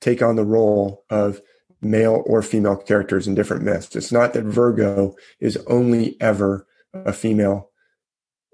[0.00, 1.40] take on the role of
[1.80, 3.96] male or female characters in different myths.
[3.96, 7.70] It's not that Virgo is only ever a female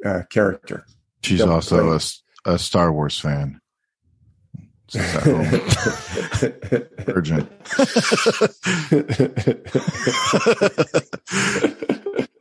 [0.04, 0.86] uh, character.
[1.22, 2.00] She's also a,
[2.44, 3.60] a, Star Wars fan.
[7.08, 7.50] Urgent.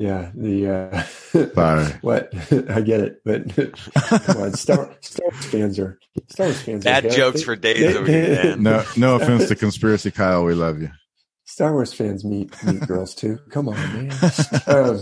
[0.00, 1.84] yeah, the uh, Sorry.
[2.00, 2.32] what
[2.70, 3.54] I get it, but
[4.24, 5.98] come on, Star, Star Wars fans are
[6.28, 6.84] Star Wars fans.
[6.84, 8.62] Bad are, jokes for days over here, Dan.
[8.62, 10.44] No, no offense to conspiracy, Kyle.
[10.44, 10.90] We love you.
[11.44, 13.40] Star Wars fans meet meet girls too.
[13.50, 14.10] Come on, man.
[14.66, 14.98] um,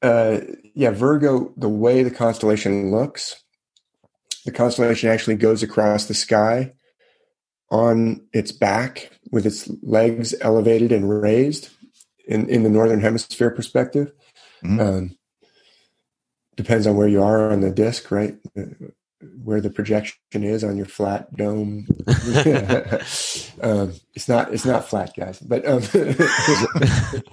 [0.00, 0.40] uh,
[0.74, 1.52] yeah, Virgo.
[1.58, 3.44] The way the constellation looks,
[4.46, 6.72] the constellation actually goes across the sky
[7.70, 11.68] on its back with its legs elevated and raised
[12.26, 14.12] in in the northern hemisphere perspective.
[14.64, 14.80] Mhm.
[14.80, 15.16] Um,
[16.56, 18.36] depends on where you are on the disc, right?
[19.42, 21.86] Where the projection is on your flat dome.
[23.62, 25.38] um, it's not it's not flat, guys.
[25.40, 26.22] But um, Does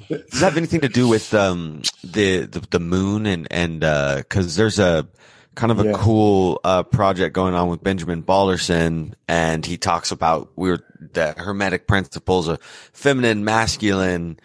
[0.09, 3.79] that have anything to do with um, the, the the moon and and
[4.17, 5.07] because there's a
[5.55, 5.93] kind of a Yeah.
[5.95, 10.79] cool uh, project going on with Benjamin Balderson, and he talks about we're
[11.13, 12.61] the hermetic principles of
[12.93, 14.39] feminine, masculine,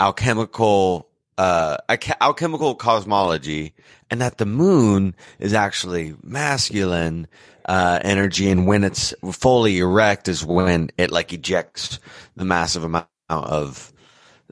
[0.00, 1.08] alchemical
[1.38, 1.76] uh,
[2.20, 3.72] alchemical cosmology,
[4.10, 7.28] and that the moon is actually masculine
[7.66, 12.00] uh, energy, and when it's fully erect is when it like ejects
[12.36, 13.92] the massive amount of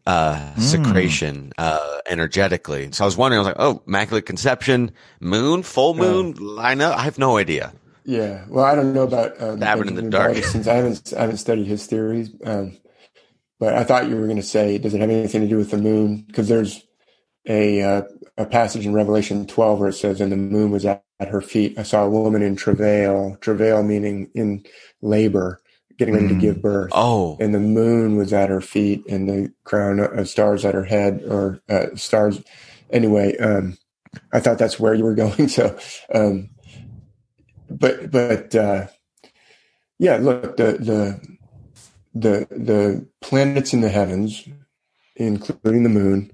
[0.06, 0.60] uh, mm.
[0.60, 2.88] secretion uh, energetically.
[2.92, 6.80] So I was wondering, I was like, oh, immaculate conception, moon, full moon, uh, line
[6.80, 6.96] up.
[6.96, 7.72] I have no idea.
[8.04, 11.38] Yeah, well, I don't know about um, in the dark since I haven't I haven't
[11.38, 12.30] studied his theories.
[12.44, 12.76] Um,
[13.58, 15.70] but I thought you were going to say, does it have anything to do with
[15.70, 16.24] the moon?
[16.26, 16.82] Because there's
[17.46, 18.02] a uh,
[18.36, 21.40] a passage in Revelation 12 where it says, "And the moon was at, at, her
[21.40, 21.78] feet.
[21.78, 23.36] I saw a woman in travail.
[23.40, 24.64] Travail meaning in
[25.00, 25.60] labor,
[25.96, 26.30] getting ready mm.
[26.30, 26.90] to give birth.
[26.92, 30.84] Oh, and the moon was at her feet, and the crown of stars at her
[30.84, 32.42] head, or uh, stars.
[32.90, 33.78] Anyway, um,
[34.32, 35.48] I thought that's where you were going.
[35.48, 35.78] So,
[36.12, 36.50] um,
[37.70, 38.88] but but uh,
[39.98, 41.35] yeah, look the the
[42.20, 44.48] the the planets in the heavens,
[45.16, 46.32] including the moon,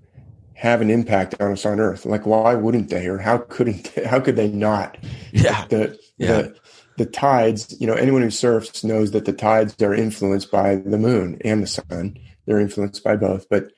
[0.54, 2.06] have an impact on us on Earth.
[2.06, 3.92] Like, why wouldn't they, or how couldn't?
[3.94, 4.96] They, how could they not?
[5.32, 5.66] Yeah.
[5.66, 6.26] The yeah.
[6.28, 6.56] the
[6.98, 7.74] the tides.
[7.80, 11.62] You know, anyone who surfs knows that the tides are influenced by the moon and
[11.62, 12.18] the sun.
[12.46, 13.70] They're influenced by both, but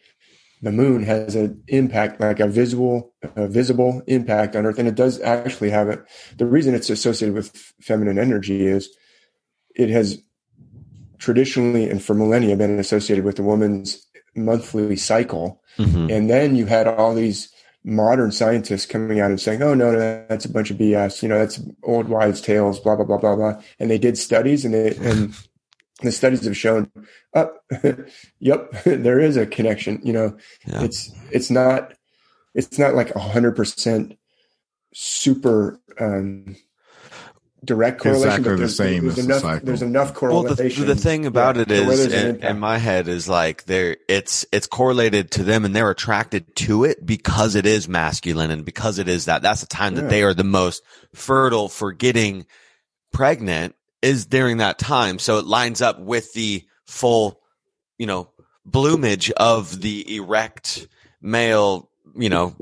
[0.63, 4.95] the moon has an impact, like a visible, a visible impact on Earth, and it
[4.95, 6.03] does actually have it.
[6.39, 8.89] The reason it's associated with feminine energy is
[9.75, 10.23] it has
[11.25, 14.07] traditionally and for millennia been associated with the woman's
[14.37, 15.63] monthly cycle.
[15.79, 16.11] Mm-hmm.
[16.11, 17.51] And then you had all these
[17.83, 21.23] modern scientists coming out and saying, "Oh no, no, that's a bunch of BS.
[21.23, 23.63] You know, that's old wives' tales." Blah blah blah blah blah.
[23.79, 25.35] And they did studies, and they and
[26.03, 26.91] the studies have shown,
[27.35, 27.97] up, oh,
[28.39, 30.01] yep, there is a connection.
[30.03, 30.37] You know,
[30.67, 30.85] yeah.
[30.85, 31.95] it's it's not
[32.55, 34.19] it's not like a hundred percent
[34.93, 36.57] super um,
[37.65, 38.29] direct correlation.
[38.29, 39.61] Exactly the same there's, as enough, the.
[39.65, 40.45] There's enough correlation.
[40.47, 43.97] Well, the, the thing about yeah, it is, in, in, my head, is like there,
[44.09, 48.65] it's it's correlated to them, and they're attracted to it because it is masculine, and
[48.65, 49.43] because it is that.
[49.43, 50.03] That's the time yeah.
[50.03, 50.83] that they are the most
[51.15, 52.47] fertile for getting
[53.13, 55.19] pregnant is during that time.
[55.19, 57.41] So it lines up with the full,
[57.99, 58.29] you know,
[58.67, 60.87] bloomage of the erect
[61.23, 62.55] male, you know,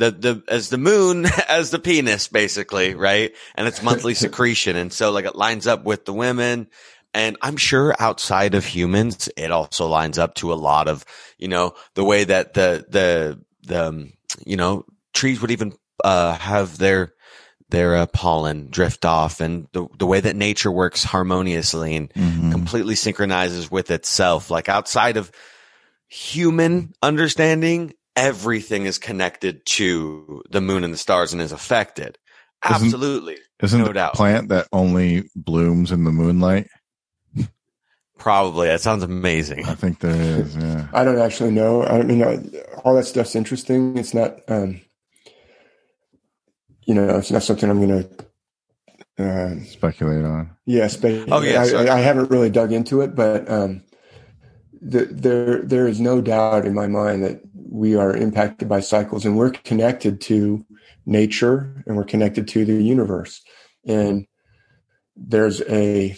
[0.00, 3.32] the the as the moon as the penis basically, right?
[3.54, 6.68] And it's monthly secretion, and so like it lines up with the women.
[7.12, 11.04] And I'm sure outside of humans, it also lines up to a lot of,
[11.38, 14.12] you know, the way that the, the, the, um,
[14.46, 15.72] you know, trees would even,
[16.04, 17.14] uh, have their,
[17.68, 22.52] their uh, pollen drift off and the, the way that nature works harmoniously and mm-hmm.
[22.52, 24.48] completely synchronizes with itself.
[24.48, 25.32] Like outside of
[26.06, 32.18] human understanding, everything is connected to the moon and the stars and is affected.
[32.62, 33.34] Absolutely.
[33.34, 34.14] Isn't, isn't no doubt.
[34.14, 36.68] plant that only blooms in the moonlight?
[38.18, 38.68] Probably.
[38.68, 39.64] That sounds amazing.
[39.64, 40.54] I think there is.
[40.54, 40.88] Yeah.
[40.92, 41.82] I don't actually know.
[41.82, 42.36] I mean, I,
[42.84, 43.96] all that stuff's interesting.
[43.96, 44.82] It's not, um,
[46.84, 48.04] you know, it's not something I'm going
[49.16, 50.54] to uh, speculate on.
[50.66, 51.32] Yeah, speculate.
[51.32, 53.82] Oh yeah, I, I, haven't really dug into it, but um,
[54.80, 59.24] the, there there is no doubt in my mind that we are impacted by cycles
[59.24, 60.64] and we're connected to
[61.06, 63.42] nature and we're connected to the universe.
[63.86, 64.26] And
[65.16, 66.16] there's a,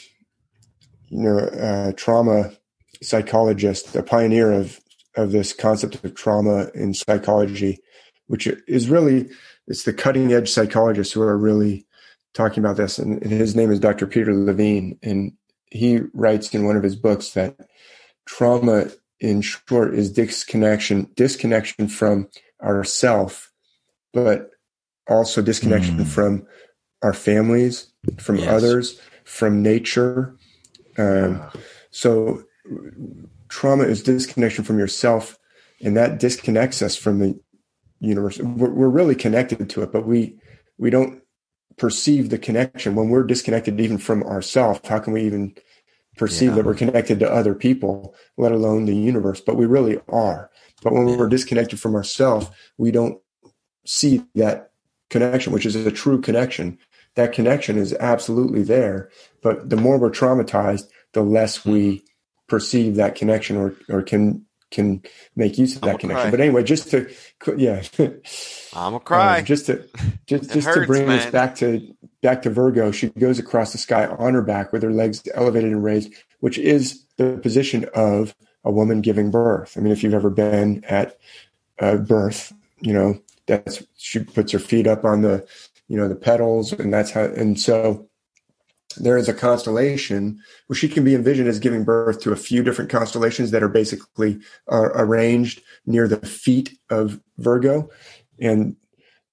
[1.09, 2.52] you know, a trauma
[3.02, 4.80] psychologist, a pioneer of,
[5.16, 7.80] of this concept of trauma in psychology,
[8.26, 9.28] which is really,
[9.66, 11.86] it's the cutting edge psychologists who are really
[12.34, 12.98] talking about this.
[12.98, 14.06] And his name is Dr.
[14.06, 14.98] Peter Levine.
[15.02, 15.32] And
[15.66, 17.56] he writes in one of his books that
[18.26, 18.86] trauma
[19.20, 22.28] in short is disconnection disconnection from
[22.62, 23.52] ourself
[24.12, 24.50] but
[25.08, 26.06] also disconnection mm.
[26.06, 26.46] from
[27.02, 28.48] our families from yes.
[28.48, 30.36] others from nature
[30.98, 31.42] um,
[31.90, 32.42] so
[33.48, 35.38] trauma is disconnection from yourself
[35.80, 37.38] and that disconnects us from the
[38.00, 40.36] universe we're, we're really connected to it but we
[40.78, 41.22] we don't
[41.76, 45.54] perceive the connection when we're disconnected even from ourselves how can we even
[46.22, 46.54] perceive yeah.
[46.54, 50.52] that we're connected to other people, let alone the universe, but we really are.
[50.80, 51.16] But when yeah.
[51.16, 52.46] we're disconnected from ourselves,
[52.78, 53.20] we don't
[53.84, 54.70] see that
[55.10, 56.78] connection, which is a true connection.
[57.16, 59.10] That connection is absolutely there.
[59.42, 62.04] But the more we're traumatized, the less we hmm.
[62.46, 65.02] perceive that connection or, or can can
[65.36, 66.22] make use of that connection.
[66.22, 66.30] Cry.
[66.30, 67.12] But anyway, just to
[67.56, 67.82] yeah,
[68.74, 69.40] I'm a cry.
[69.40, 69.88] Um, just to
[70.26, 71.18] just just hurts, to bring man.
[71.18, 72.90] us back to back to Virgo.
[72.92, 76.56] She goes across the sky on her back with her legs elevated and raised, which
[76.56, 78.34] is the position of
[78.64, 79.76] a woman giving birth.
[79.76, 81.18] I mean, if you've ever been at
[81.78, 85.46] a birth, you know that's she puts her feet up on the
[85.88, 87.24] you know the petals, and that's how.
[87.24, 88.08] And so
[88.96, 92.62] there is a constellation where she can be envisioned as giving birth to a few
[92.62, 94.38] different constellations that are basically
[94.70, 97.88] uh, arranged near the feet of Virgo.
[98.38, 98.76] And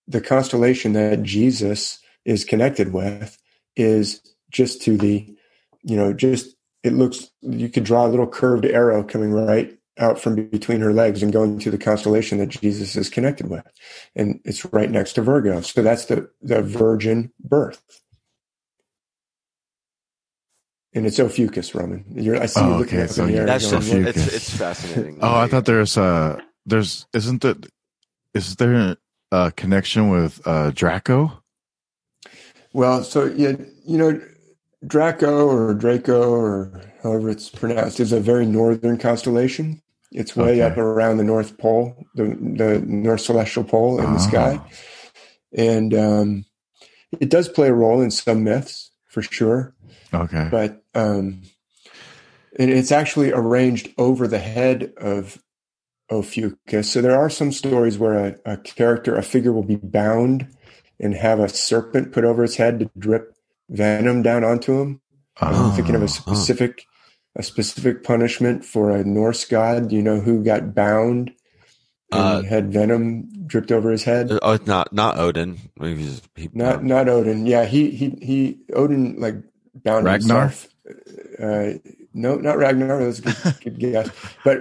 [0.07, 3.37] the constellation that Jesus is connected with
[3.75, 4.21] is
[4.51, 5.35] just to the,
[5.83, 10.17] you know, just it looks, you could draw a little curved arrow coming right out
[10.19, 13.65] from between her legs and going to the constellation that Jesus is connected with.
[14.15, 15.59] And it's right next to Virgo.
[15.61, 17.81] So that's the, the virgin birth.
[20.93, 22.03] And it's Ophiuchus, Roman.
[22.15, 23.45] You're, I see you Oh, looking okay, up so in the air.
[23.45, 24.25] That's going, just Ophiuchus.
[24.27, 25.19] it's it's fascinating.
[25.21, 27.67] Oh, I thought there's was uh there's isn't that
[28.33, 28.97] is there
[29.31, 31.43] a connection with uh Draco?
[32.73, 33.53] Well, so yeah,
[33.85, 34.21] you know,
[34.85, 39.81] Draco or Draco or however it's pronounced is a very northern constellation.
[40.11, 40.61] It's way Okay.
[40.61, 44.27] up around the North Pole, the the North Celestial Pole in the Ah.
[44.29, 44.61] sky,
[45.55, 46.45] and um,
[47.19, 49.75] it does play a role in some myths for sure.
[50.13, 50.47] Okay.
[50.49, 51.41] But um,
[52.57, 55.41] and it's actually arranged over the head of
[56.11, 56.89] Ophiuchus.
[56.91, 60.47] So there are some stories where a, a character, a figure, will be bound
[60.99, 63.35] and have a serpent put over his head to drip
[63.69, 65.01] venom down onto him.
[65.41, 66.85] I'm thinking of a Oh, specific
[67.35, 69.89] a specific punishment for a Norse god.
[69.89, 71.31] Do you know who got bound
[72.11, 74.37] and Uh, had venom dripped over his head?
[74.41, 75.57] Oh, it's not not Odin.
[75.81, 77.45] He was- he- Not not Odin.
[77.45, 79.35] Yeah, he he he Odin like
[79.83, 80.41] bound Ragnar?
[80.49, 80.67] himself.
[81.41, 81.73] Uh,
[82.13, 82.99] no, not Ragnar.
[83.03, 84.09] That's a good, good guess.
[84.43, 84.59] But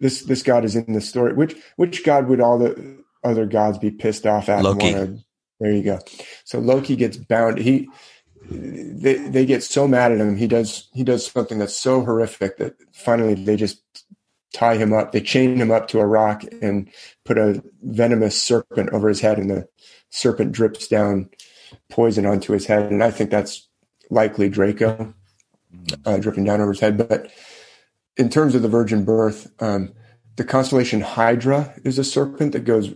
[0.00, 1.34] this this god is in the story.
[1.34, 4.58] Which which god would all the other gods be pissed off at?
[4.58, 5.24] and Loki.
[5.64, 5.98] There you go.
[6.44, 7.58] So Loki gets bound.
[7.58, 7.88] He
[8.50, 10.36] they they get so mad at him.
[10.36, 13.82] He does he does something that's so horrific that finally they just
[14.52, 15.12] tie him up.
[15.12, 16.90] They chain him up to a rock and
[17.24, 19.66] put a venomous serpent over his head, and the
[20.10, 21.30] serpent drips down
[21.88, 22.92] poison onto his head.
[22.92, 23.68] And I think that's
[24.10, 25.14] likely Draco
[26.04, 26.98] uh, dripping down over his head.
[26.98, 27.30] But
[28.16, 29.92] in terms of the virgin birth, um,
[30.36, 32.92] the constellation Hydra is a serpent that goes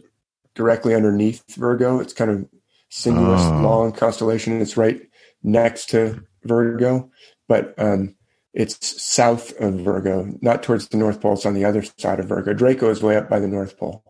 [0.55, 2.01] directly underneath Virgo.
[2.01, 2.49] It's kind of
[2.89, 3.61] sinuous, Oh.
[3.63, 4.61] long constellation.
[4.61, 5.01] It's right
[5.43, 7.11] next to Virgo,
[7.49, 8.15] but um,
[8.55, 11.35] it's south of Virgo, not towards the North Pole.
[11.35, 12.55] It's on the other side of Virgo.
[12.55, 14.03] Draco is way up by the North Pole.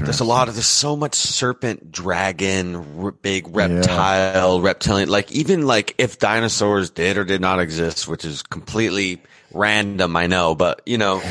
[0.00, 5.08] There's a lot of there's so much serpent, dragon, r- big reptile, reptilian.
[5.08, 9.22] Like even like if dinosaurs did or did not exist, which is completely
[9.52, 11.22] random, I know, but you know,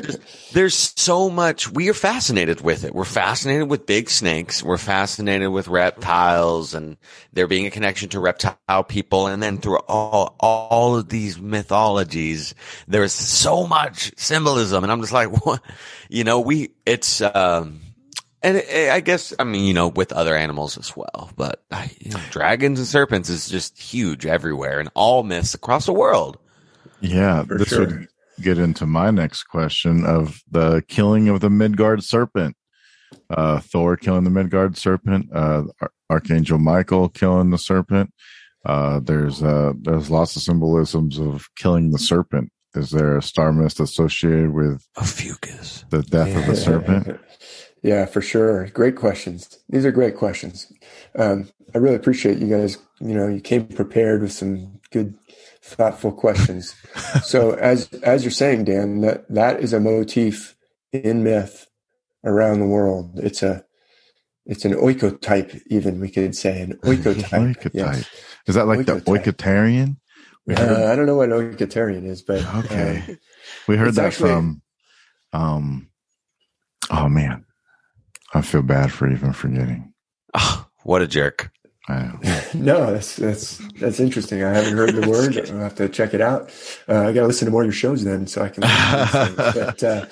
[0.52, 1.70] there's so much.
[1.70, 2.94] We are fascinated with it.
[2.94, 4.62] We're fascinated with big snakes.
[4.62, 6.96] We're fascinated with reptiles and
[7.32, 9.26] there being a connection to reptile people.
[9.26, 12.54] And then through all all of these mythologies,
[12.88, 14.82] there's so much symbolism.
[14.84, 15.62] And I'm just like, what?
[16.08, 17.20] You know, we it's.
[17.20, 17.80] um
[18.42, 21.62] and it, I guess, I mean, you know, with other animals as well, but
[21.98, 26.38] you know, dragons and serpents is just huge everywhere in all myths across the world.
[27.00, 27.86] Yeah, this sure.
[27.86, 28.08] would
[28.40, 32.56] get into my next question of the killing of the Midgard serpent.
[33.28, 35.30] Uh, Thor killing the Midgard serpent.
[35.34, 35.64] Uh,
[36.08, 38.12] Archangel Michael killing the serpent.
[38.64, 42.50] Uh, there's uh, there's lots of symbolisms of killing the serpent.
[42.74, 47.20] Is there a star myth associated with Ophiuchus, the death of the serpent?
[47.82, 48.66] Yeah, for sure.
[48.68, 49.58] Great questions.
[49.68, 50.70] These are great questions.
[51.16, 52.76] Um, I really appreciate you guys.
[53.00, 55.14] You know, you came prepared with some good,
[55.62, 56.74] thoughtful questions.
[57.24, 60.56] so, as as you're saying, Dan, that that is a motif
[60.92, 61.66] in myth
[62.24, 63.18] around the world.
[63.18, 63.64] It's a
[64.46, 67.54] it's an oikotype, even we could say an oikotype.
[67.54, 67.70] Oikotype.
[67.74, 68.08] Yes.
[68.46, 69.96] Is that like the oikotarian?
[70.46, 73.04] We heard, Uh, I don't know what oikotarian is, but Okay.
[73.08, 73.14] uh,
[73.68, 74.62] we heard that actually- from.
[75.32, 75.86] Um.
[76.90, 77.44] Oh man,
[78.34, 79.92] I feel bad for even forgetting.
[80.34, 81.52] Oh, what a jerk.
[82.54, 84.42] No, that's that's that's interesting.
[84.42, 85.50] I haven't heard the word.
[85.50, 86.50] I'll have to check it out.
[86.88, 88.62] Uh, I got to listen to more of your shows then, so I can.
[88.62, 89.54] Listen to these things.
[89.54, 90.06] but uh,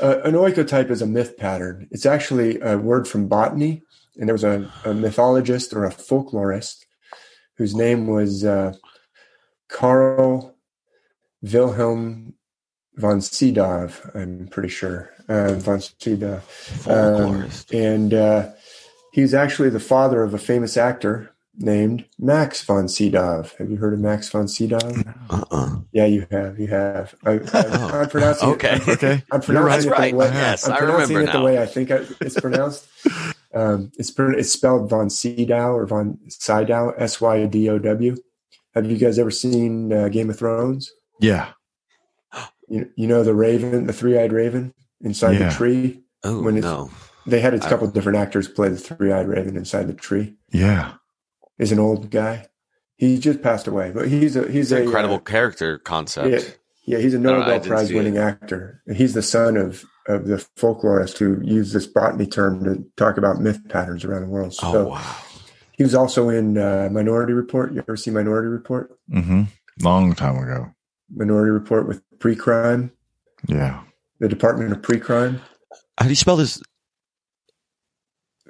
[0.00, 1.88] uh, an oikotype is a myth pattern.
[1.90, 3.82] It's actually a word from botany,
[4.16, 6.84] and there was a, a mythologist or a folklorist
[7.56, 8.72] whose name was uh,
[9.68, 10.56] Carl
[11.42, 12.34] Wilhelm
[12.96, 13.90] von Sydow.
[14.14, 16.36] I'm pretty sure uh, von Sydow.
[16.36, 16.42] Um,
[16.82, 17.74] Folklorist.
[17.74, 18.14] and
[19.12, 23.44] he's actually the father of a famous actor named Max von Sydow.
[23.58, 24.78] Have you heard of Max von Sydow?
[25.28, 25.80] Uh-uh.
[25.92, 26.58] Yeah, you have.
[26.58, 27.14] You have.
[27.24, 28.74] I, I, I'm pronouncing Okay.
[28.76, 28.88] it.
[28.88, 29.12] Okay.
[29.32, 30.10] I'm That's pronouncing it right.
[30.12, 30.26] the way.
[30.28, 32.86] Yes, I'm I pronouncing remember it the way I think I, it's pronounced.
[33.54, 38.16] um, it's pron- it's spelled von Sydow or von Sydow, S Y D O W.
[38.74, 40.90] Have you guys ever seen uh, Game of Thrones?
[41.20, 41.50] Yeah.
[42.68, 45.48] You, you know the raven, the three-eyed raven inside Yeah.
[45.48, 46.02] the tree.
[46.22, 46.90] Oh, When it's- no.
[47.30, 50.34] They had a couple different actors play the three-eyed raven inside the tree.
[50.50, 50.94] Yeah.
[51.58, 52.46] Is an old guy.
[52.96, 56.28] He just passed away, but he's a he's It's an a incredible uh, character concept.
[56.28, 58.20] yeah, yeah, he's a don't know, I Nobel didn't Prize see winning it.
[58.20, 58.82] actor.
[58.94, 63.40] He's the son of of the folklorist who used this botany term to talk about
[63.40, 64.52] myth patterns around the world.
[64.54, 65.16] So Oh wow.
[65.72, 67.72] he was also in uh, Minority Report.
[67.72, 68.90] You ever see Minority Report?
[69.12, 69.42] Mm-hmm.
[69.82, 70.74] Long time ago.
[71.14, 72.90] Minority Report with pre-crime,
[73.46, 73.82] Yeah.
[74.18, 75.40] the Department of Pre-Crime,
[75.98, 76.60] How do you spell this?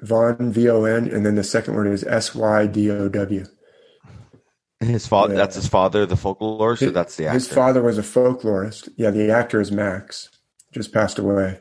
[0.01, 3.45] Von V O N, and then the second word is S Y D O W.
[4.79, 5.33] His father.
[5.33, 5.41] Yeah.
[5.41, 7.33] That's his father, the folklorist, or that's the actor.
[7.35, 8.89] His father was a folklorist.
[8.97, 10.29] Yeah, the actor is Max,
[10.73, 11.59] just passed away.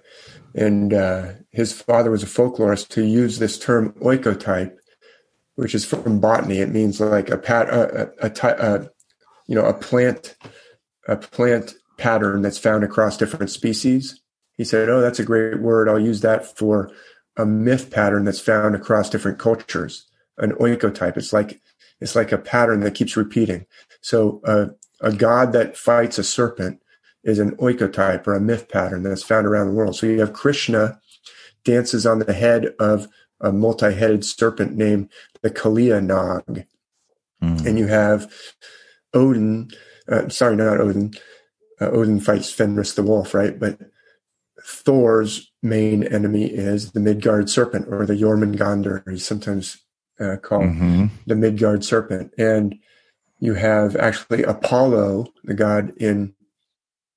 [0.55, 4.75] And uh, his father was a folklorist who used this term oikotype,
[5.55, 6.61] which is from botany.
[6.61, 8.89] It means like a pat, a, a, a, a
[9.47, 10.35] you know, a plant,
[11.07, 14.19] a plant pattern that's found across different species.
[14.57, 15.91] He said, "Oh, that's a great word.
[15.91, 16.91] I'll use that for
[17.36, 20.07] a myth pattern that's found across different cultures.
[20.39, 21.16] An oikotype.
[21.16, 21.61] It's like
[22.01, 23.66] it's like a pattern that keeps repeating.
[24.01, 24.66] So uh,
[25.01, 26.81] a god that fights a serpent
[27.24, 29.97] is an oikotype or a myth pattern that's found around the world.
[29.97, 30.98] So you have Krishna
[31.65, 33.07] dances on the head of
[33.40, 35.11] a multi-headed serpent named
[35.43, 36.66] the Kalia Nag,
[37.43, 37.66] Mm.
[37.66, 38.31] and you have
[39.15, 39.70] Odin.
[40.09, 41.12] Uh, sorry, not Odin.
[41.81, 43.59] Uh, Odin fights Fenris the wolf, right?
[43.59, 43.78] But
[44.65, 49.09] Thor's main enemy is the Midgard serpent or the Jormungandr.
[49.09, 49.78] He's sometimes
[50.19, 52.32] uh, called hmm the Midgard serpent.
[52.39, 52.77] And
[53.39, 56.35] you have actually Apollo, the god in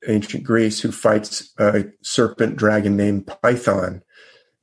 [0.07, 4.03] ancient Greece, who fights a serpent dragon named Python,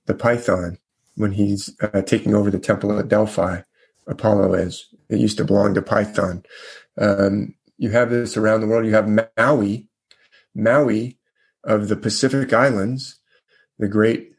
[0.07, 0.79] the Python,
[1.17, 3.63] when he's uh, taking over the temple at Delphi.
[4.07, 4.87] Apollo is.
[5.09, 6.43] It used to belong to Python.
[6.99, 8.87] Um, you have this around the world.
[8.87, 9.09] You have
[9.39, 9.89] Maui,
[10.55, 11.19] Maui
[11.65, 13.19] of the Pacific Islands,
[13.79, 14.33] the great.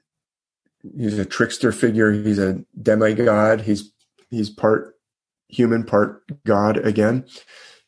[0.97, 2.11] He's a trickster figure.
[2.11, 3.61] He's a demigod.
[3.61, 3.91] He's
[4.29, 4.95] he's part
[5.47, 7.25] human, part God again,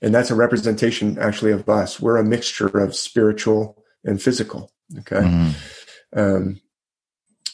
[0.02, 2.00] and that's a representation actually of us.
[2.00, 4.72] We're a mixture of spiritual and physical.
[5.00, 5.22] Okay.
[5.22, 5.56] Mhm.
[6.16, 6.62] Um,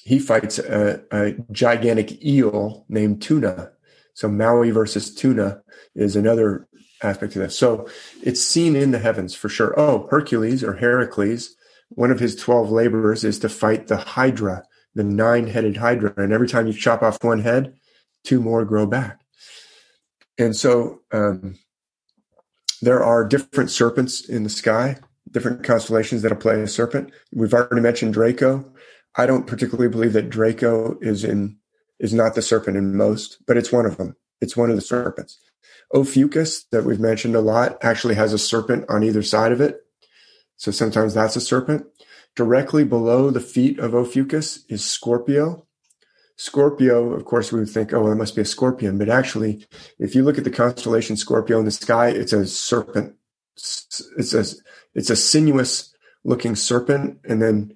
[0.04, 3.72] he fights a, a gigantic eel named Tuna.
[4.16, 5.62] So Maui versus Tuna
[5.96, 6.68] is another
[7.04, 7.58] aspect of this.
[7.58, 7.88] So
[8.24, 9.80] it's seen in the heavens for sure.
[9.80, 11.56] Oh, Hercules or Heracles,
[11.90, 14.64] one of his 12 labors is to fight the Hydra,
[14.96, 16.14] the nine headed Hydra.
[16.18, 17.74] And every time you chop off one head,
[18.24, 19.22] two more grow back.
[20.38, 21.58] And so um,
[22.82, 24.98] there are different serpents in the sky,
[25.30, 27.12] different constellations that'll play a serpent.
[27.34, 28.72] We've already mentioned Draco.
[29.16, 31.58] I don't particularly believe that Draco is in
[32.00, 34.16] is not the serpent in most, but it's one of them.
[34.40, 35.38] It's one of the serpents.
[35.94, 39.82] Ophiuchus, that we've mentioned a lot, actually has a serpent on either side of it.
[40.60, 41.88] So sometimes that's a serpent.
[42.36, 45.66] Directly below the feet of Ophiuchus is Scorpio.
[46.36, 48.98] Scorpio, of course, we would think, oh, well, it must be a scorpion.
[48.98, 49.66] But actually,
[49.98, 53.16] if you look at the constellation Scorpio in the sky, it's a serpent.
[53.56, 54.46] It's a,
[54.94, 57.74] it's a sinuous looking serpent and then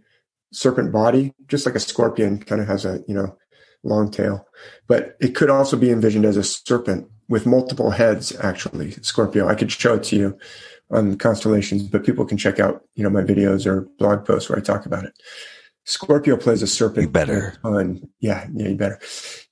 [0.52, 3.38] serpent body, just like a scorpion kind of has a, you know,
[3.84, 4.46] long tail.
[4.88, 9.48] But it could also be envisioned as a serpent with multiple heads, actually, Scorpio.
[9.48, 10.38] I could show it to you
[10.94, 14.58] on constellations, but people can check out, you know, my videos or blog posts where
[14.58, 15.14] I talk about it.
[15.86, 17.04] Scorpio plays a serpent.
[17.04, 17.58] You better.
[17.64, 19.00] On, yeah, yeah, you better.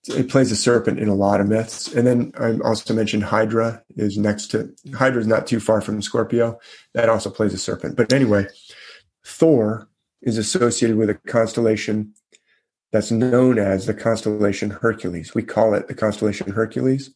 [0.08, 1.94] It plays a serpent in a lot of myths.
[1.94, 6.02] And then I also mentioned Hydra is next to Hydra is not too far from
[6.02, 6.58] Scorpio.
[6.94, 7.98] That also plays a serpent.
[7.98, 8.48] But anyway,
[9.26, 9.90] Thor
[10.22, 12.14] is associated with a constellation
[12.92, 15.36] that's known as the constellation Hercules.
[15.36, 17.14] We call it the constellation Hercules.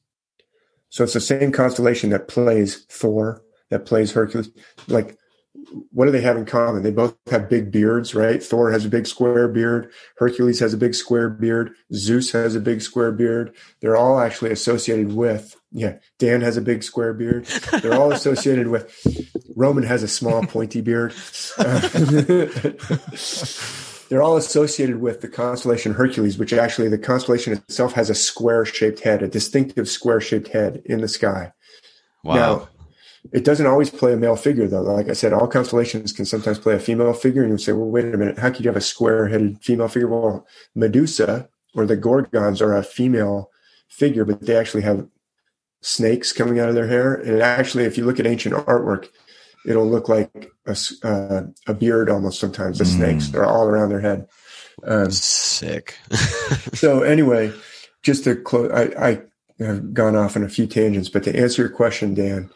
[0.90, 4.50] So it's the same constellation that plays Thor, that plays Hercules.
[4.88, 5.18] Like,
[5.92, 6.84] what do they have in common?
[6.84, 8.44] They both have big beards, right?
[8.44, 9.92] Thor has a big square beard.
[10.18, 11.72] Hercules has a big square beard.
[11.94, 13.56] Zeus has a big square beard.
[13.80, 17.46] They're all actually associated with, yeah, Dan has a big square beard.
[17.82, 18.94] They're all associated with,
[19.56, 21.14] Roman has a small pointy beard.
[24.08, 28.64] They're all associated with the constellation Hercules, which actually the constellation itself has a square
[28.64, 31.54] shaped head, a distinctive square shaped head in the sky.
[32.24, 32.36] Wow.
[32.36, 32.70] Now,
[33.32, 34.82] it doesn't always play a male figure, though.
[34.82, 37.44] Like I said, all constellations can sometimes play a female figure.
[37.44, 39.88] And you say, well, wait a minute, how could you have a square headed female
[39.88, 40.08] figure?
[40.08, 40.46] Well,
[40.76, 43.50] Medusa or the Gorgons are a female
[43.88, 45.08] figure, but they actually have
[45.82, 47.14] snakes coming out of their hair.
[47.16, 49.08] And actually, if you look at ancient artwork,
[49.66, 52.78] it'll look like a, uh, a beard almost sometimes.
[52.78, 52.96] The Mm.
[52.96, 54.28] snakes are all around their head.
[54.84, 55.98] Um, Sick.
[56.74, 57.52] so anyway,
[58.04, 59.22] just to close, I, I
[59.64, 62.50] have gone off on a few tangents, but to answer your question, Dan,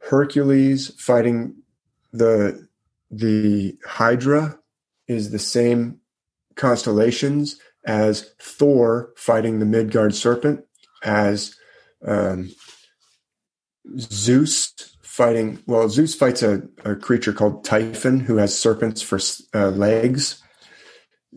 [0.00, 1.56] Hercules fighting
[2.12, 2.68] the
[3.10, 4.58] the Hydra
[5.06, 6.00] is the same
[6.56, 10.64] constellations as Thor fighting the Midgard serpent,
[11.02, 11.54] as
[12.06, 12.50] um,
[13.98, 15.62] Zeus fighting.
[15.66, 19.18] Well, Zeus fights a, a creature called Typhon who has serpents for
[19.54, 20.42] uh, legs.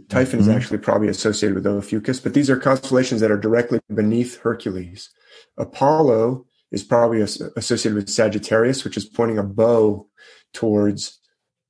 [0.09, 0.49] Typhon mm-hmm.
[0.49, 5.09] is actually probably associated with Ophiuchus, but these are constellations that are directly beneath Hercules.
[5.57, 10.07] Apollo is probably associated with Sagittarius, which is pointing a bow
[10.53, 11.19] towards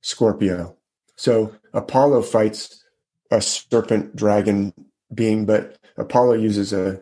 [0.00, 0.76] Scorpio.
[1.16, 2.84] So Apollo fights
[3.30, 4.72] a serpent dragon
[5.14, 7.00] being, but Apollo uses a,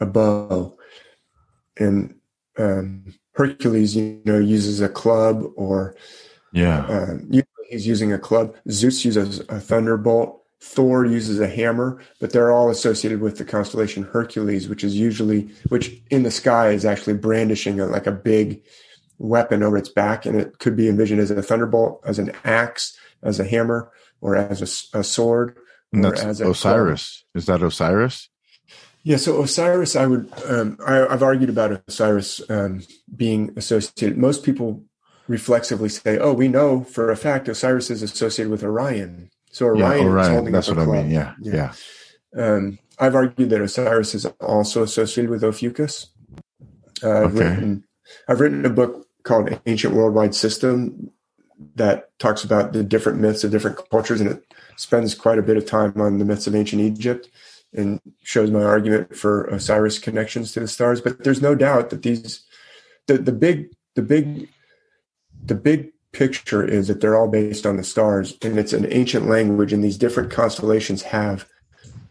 [0.00, 0.76] a bow.
[1.78, 2.14] And
[2.58, 5.94] um, Hercules, you know, uses a club or
[6.52, 7.18] yeah, uh,
[7.68, 8.56] he's using a club.
[8.70, 10.42] Zeus uses a thunderbolt.
[10.60, 15.48] Thor uses a hammer, but they're all associated with the constellation Hercules, which is usually,
[15.68, 18.62] which in the sky is actually brandishing a, like a big
[19.18, 22.96] weapon over its back, and it could be envisioned as a thunderbolt, as an axe,
[23.22, 23.90] as a hammer,
[24.20, 25.56] or as a, a sword.
[25.92, 27.24] And that's as Osiris.
[27.34, 28.28] Is that Osiris?
[29.04, 32.82] Yeah, so Osiris, I would, um, I, have argued about Osiris um,
[33.14, 34.18] being associated.
[34.18, 34.84] Most people
[35.28, 40.02] reflexively say, "Oh, we know for a fact Osiris is associated with Orion." So Orion,
[40.02, 40.32] yeah, Orion.
[40.32, 40.88] holding that's what club.
[40.88, 41.10] I mean.
[41.10, 41.72] Yeah, yeah.
[42.34, 42.42] yeah.
[42.42, 46.08] Um, I've argued that Osiris is also associated with Ophiuchus.
[47.02, 47.48] Uh, I've okay.
[47.48, 47.84] written,
[48.28, 51.10] I've written a book called Ancient Worldwide System
[51.74, 54.44] that talks about the different myths of different cultures, and it
[54.76, 57.28] spends quite a bit of time on the myths of ancient Egypt
[57.72, 61.00] and shows my argument for Osiris connections to the stars.
[61.00, 62.44] But there's no doubt that these,
[63.06, 64.48] the the big the big
[65.44, 69.26] the big picture is that they're all based on the stars and it's an ancient
[69.26, 71.46] language and these different constellations have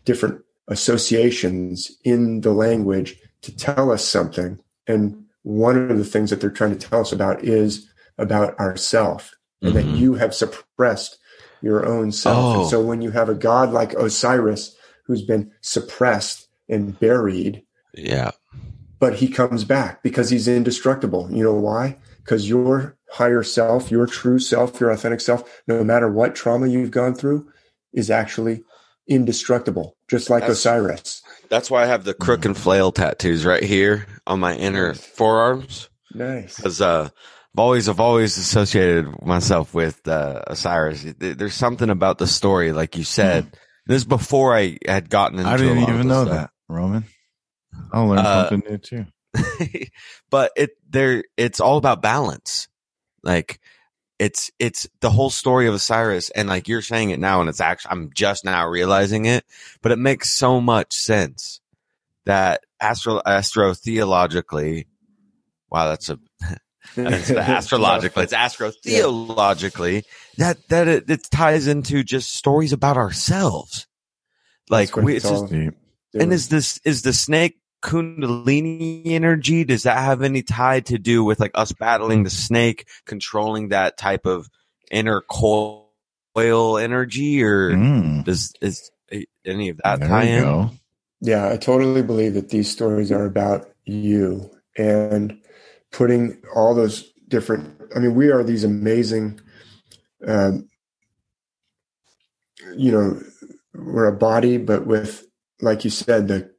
[0.06, 4.60] different associations in the language to tell us something.
[4.88, 7.88] And one of the things that they're trying to tell us about is
[8.18, 9.92] about ourself and mm-hmm.
[9.92, 11.18] that you have suppressed
[11.62, 12.38] your own self.
[12.38, 12.62] Oh.
[12.62, 14.76] and so when you have a god like osiris
[15.06, 17.64] who's been suppressed and buried
[17.94, 18.32] yeah.
[19.00, 21.30] but he comes back because he's indestructible.
[21.32, 21.98] You know why?
[22.24, 26.92] Because your higher self, your true self, your authentic self, no matter what trauma you've
[26.92, 27.50] gone through,
[27.94, 28.64] is actually
[29.08, 31.22] indestructible, just like that's, Osiris.
[31.50, 35.90] That's why I have the crook and flail tattoos right here on my inner forearms.
[36.14, 36.58] Nice.
[36.58, 37.10] Because uh,
[37.58, 41.06] I've always I've always associated myself with uh, Osiris.
[41.18, 43.46] There's something about the story, like you said.
[43.46, 43.54] Mm.
[43.88, 45.50] This is before I had gotten into.
[45.50, 45.54] It.
[45.54, 46.36] I didn't even know stuff.
[46.36, 47.06] that, Roman.
[47.92, 49.06] I'll learn uh, something new too.
[50.30, 52.68] but it there it's all about balance.
[53.28, 53.60] Like
[54.18, 57.62] it's it's the whole story of Osiris and like you're saying it now and it's
[57.62, 59.46] actually I'm just now realizing it,
[59.84, 61.60] but it makes so much sense
[62.26, 64.86] that astro astrotheologically
[65.70, 66.20] wow that's a
[66.96, 70.04] it's astrologically it's astrotheologically
[70.38, 73.88] that that it, it ties into just stories about ourselves.
[74.70, 80.22] Like we, it's just, and is this is the snake kundalini energy does that have
[80.22, 84.50] any tie to do with like us battling the snake controlling that type of
[84.90, 85.88] inner coil
[86.36, 88.24] energy or mm.
[88.24, 88.92] does is
[89.46, 90.72] any of that there tie in go.
[91.22, 95.40] yeah i totally believe that these stories are about you and
[95.92, 99.40] putting all those different i mean we are these amazing
[100.28, 100.68] um,
[102.76, 103.22] you know
[103.76, 105.28] we're a body but with
[105.62, 106.52] like you said the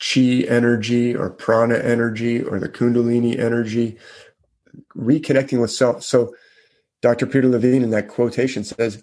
[0.00, 3.98] chi energy or prana energy or the kundalini energy,
[4.96, 6.02] reconnecting with self.
[6.02, 6.34] So
[7.02, 7.26] Dr.
[7.26, 9.02] Peter Levine in that quotation says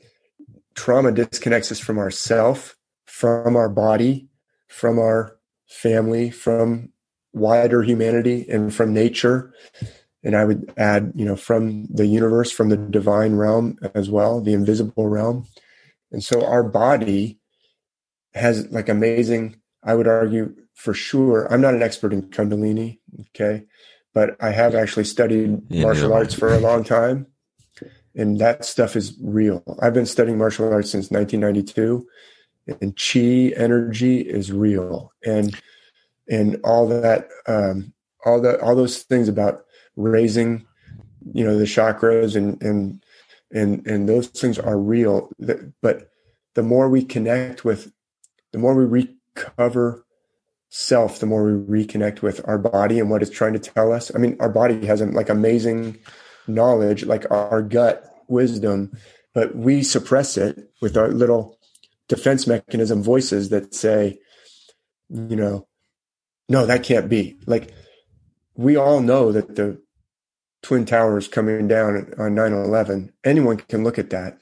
[0.76, 2.76] trauma disconnects us from ourself,
[3.06, 4.28] from our body,
[4.68, 5.38] from our
[5.68, 6.90] family, from
[7.34, 9.54] wider humanity and from nature.
[10.24, 14.42] And I would add, you know, from the universe, from the divine realm as well,
[14.42, 15.48] the invisible realm.
[16.12, 17.40] And so our body
[18.34, 21.52] has like amazing, I would argue, for sure.
[21.52, 23.00] I'm not an expert in Kundalini,
[23.32, 23.64] okay,
[24.14, 27.26] but I have actually studied yeah, martial arts for a long time,
[28.16, 29.64] and that stuff is real.
[29.82, 32.08] I've been studying martial arts since 1992,
[32.80, 35.60] and chi energy is real, and
[36.30, 37.92] and all that, um,
[38.24, 40.64] all that, all those things about raising,
[41.34, 43.04] you know, the chakras and and
[43.52, 45.32] and and those things are real.
[45.82, 46.12] But
[46.54, 47.92] the more we connect with,
[48.52, 48.86] the more we
[49.36, 50.06] recover
[50.70, 54.14] self, the more we reconnect with our body and what it's trying to tell us.
[54.14, 55.98] I mean, our body has um, like amazing
[56.48, 58.98] knowledge, like our gut wisdom,
[59.34, 61.58] but we suppress it with our little
[62.08, 64.20] defense mechanism voices that say,
[65.10, 65.68] you know,
[66.50, 67.38] no, that can't be.
[67.46, 67.74] Like,
[68.56, 69.82] we all know that the
[70.64, 74.40] Twin Towers coming down on 9 11, anyone can look at that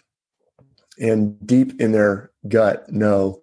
[0.98, 3.42] and deep in their gut know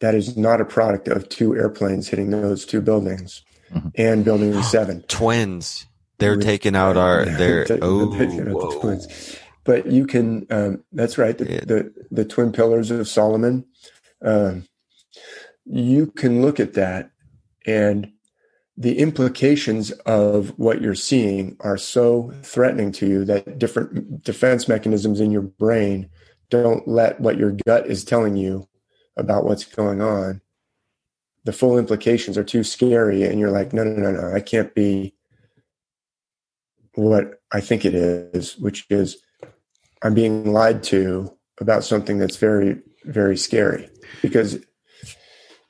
[0.00, 3.42] that is not a product of two airplanes hitting those two buildings.
[3.72, 3.92] Mhm.
[3.96, 5.02] and building seven.
[5.08, 5.84] Twins.
[6.18, 7.24] They're With- taking out our.
[7.26, 8.06] Yeah, They're they're oh.
[8.06, 9.36] the twins.
[9.64, 10.46] But you can.
[10.48, 11.36] Um, that's right.
[11.36, 11.60] The, Yeah.
[11.66, 13.66] the the twin pillars of Solomon.
[14.22, 14.64] Um,
[15.64, 17.10] you can look at that,
[17.66, 18.10] and
[18.76, 25.20] the implications of what you're seeing are so threatening to you that different defense mechanisms
[25.20, 26.08] in your brain
[26.48, 28.67] don't let what your gut is telling you
[29.18, 30.40] about what's going on.
[31.44, 34.74] The full implications are too scary, and you're like, no, no, no, no, I can't
[34.74, 35.14] be
[36.94, 39.18] what I think it is, which is
[40.02, 43.88] I'm being lied to about something that's very, very scary.
[44.22, 44.58] Because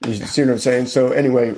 [0.06, 0.86] you see what I'm saying?
[0.86, 1.54] So anyway,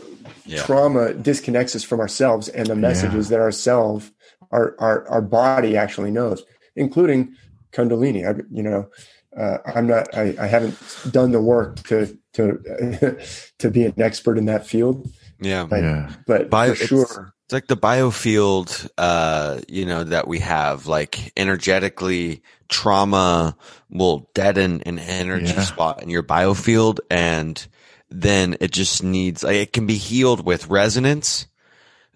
[0.47, 0.63] Yeah.
[0.65, 4.11] trauma disconnects us from ourselves and the messages that ourself,
[4.51, 6.43] our, our our body actually knows,
[6.75, 7.35] including
[7.73, 8.27] Kundalini.
[8.27, 8.89] I, you know,
[9.37, 10.15] uh, I'm not.
[10.17, 10.77] I, I haven't
[11.11, 13.19] done the work to to
[13.59, 15.09] to be an expert in that field,
[15.41, 15.65] Yeah.
[15.65, 16.13] but yeah.
[16.27, 20.87] but Bio- for it's- sure, It's like the biofield, uh, you know, that we have.
[20.87, 23.57] Like energetically, trauma
[23.91, 25.63] will deaden an energy Yeah.
[25.63, 27.65] spot in your biofield, and
[28.11, 29.43] then it just needs.
[29.45, 31.47] Like, it can be healed with resonance,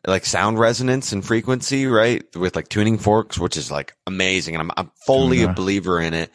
[0.07, 2.25] like sound resonance and frequency, right?
[2.37, 6.13] With like tuning forks, which is like amazing, and I'm I'm fully a believer in
[6.15, 6.31] it.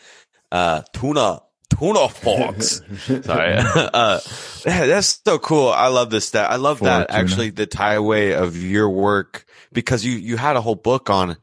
[0.51, 1.41] Uh, tuna.
[1.69, 2.81] Tuna forks.
[3.23, 3.53] Sorry.
[3.93, 4.19] uh,
[4.65, 5.69] that's so cool.
[5.69, 6.49] I love this stat.
[6.49, 10.61] I love that actually the tie away of your work because you, you had a
[10.61, 11.37] whole book on,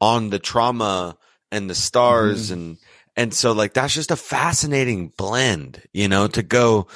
[0.00, 1.18] on the trauma
[1.50, 2.54] and the stars Mm-hmm.
[2.54, 2.78] and,
[3.16, 6.86] and so like that's just a fascinating blend, you know, to go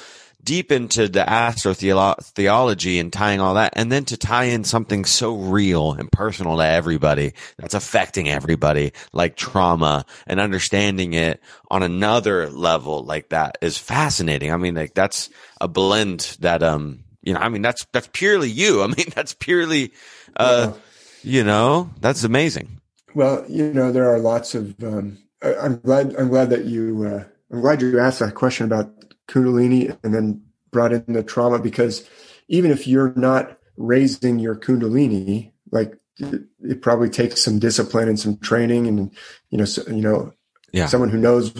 [0.47, 5.35] deep into the astrotheology and tying all that and then to tie in something so
[5.35, 12.49] real and personal to everybody that's affecting everybody like trauma and understanding it on another
[12.49, 14.53] level like that is fascinating.
[14.53, 15.29] I mean, like that's
[15.59, 18.81] a blend that, um, you know, I mean, that's, that's purely you.
[18.83, 19.91] I mean, that's purely,
[20.37, 20.81] uh, Well-
[21.23, 22.79] you know, that's amazing.
[23.13, 24.81] Well, you know, there are lots of.
[24.81, 26.15] Um, I, I'm glad.
[26.15, 27.03] I'm glad that you.
[27.03, 28.93] Uh, I'm glad you asked that question about
[29.27, 30.41] Kundalini and then
[30.71, 32.07] brought in the trauma because
[32.47, 38.37] even if you're not raising your Kundalini, like it, probably takes some discipline and some
[38.37, 39.11] training, and
[39.49, 40.33] you know, so, you know,
[40.71, 40.87] Yeah.
[40.87, 41.53] someone who knows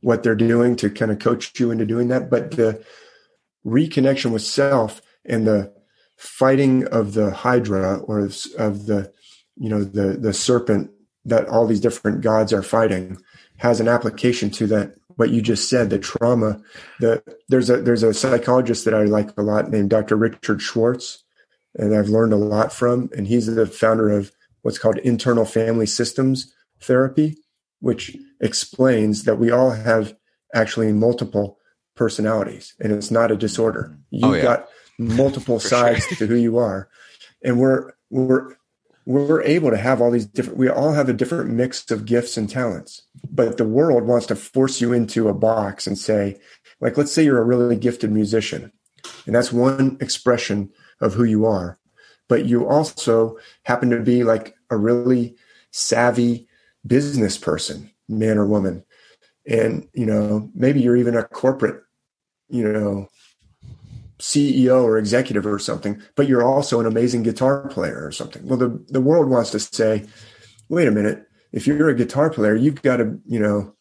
[0.00, 2.30] what they're doing to kind of coach you into doing that.
[2.30, 2.82] But the
[3.66, 5.72] reconnection with self and the
[6.16, 9.12] fighting of the hydra or of the
[9.56, 10.90] you know the the serpent
[11.24, 13.18] that all these different gods are fighting
[13.58, 16.60] has an application to that what you just said the trauma
[17.00, 20.16] the there's a there's a psychologist that I like a lot named Dr.
[20.16, 21.24] Richard Schwartz
[21.74, 24.32] and I've learned a lot from and he's the founder of
[24.62, 27.36] what's called internal family systems therapy
[27.80, 30.14] which explains that we all have
[30.54, 31.58] actually multiple
[31.94, 34.42] personalities and it's not a disorder oh, you've Oh, yeah.
[34.42, 34.68] got
[34.98, 36.88] multiple sides to who you are
[37.42, 38.55] and we're we're
[39.06, 42.36] we're able to have all these different we all have a different mix of gifts
[42.36, 43.02] and talents.
[43.30, 46.38] But the world wants to force you into a box and say
[46.80, 48.72] like let's say you're a really gifted musician
[49.24, 50.70] and that's one expression
[51.00, 51.78] of who you are.
[52.28, 55.36] But you also happen to be like a really
[55.70, 56.48] savvy
[56.84, 58.84] business person man or woman.
[59.48, 61.80] And you know maybe you're even a corporate
[62.48, 63.08] you know
[64.18, 68.46] CEO or executive or something, but you're also an amazing guitar player or something.
[68.46, 70.04] Well, the, the world wants to say,
[70.68, 73.74] wait a minute, if you're a guitar player, you've got to, you know,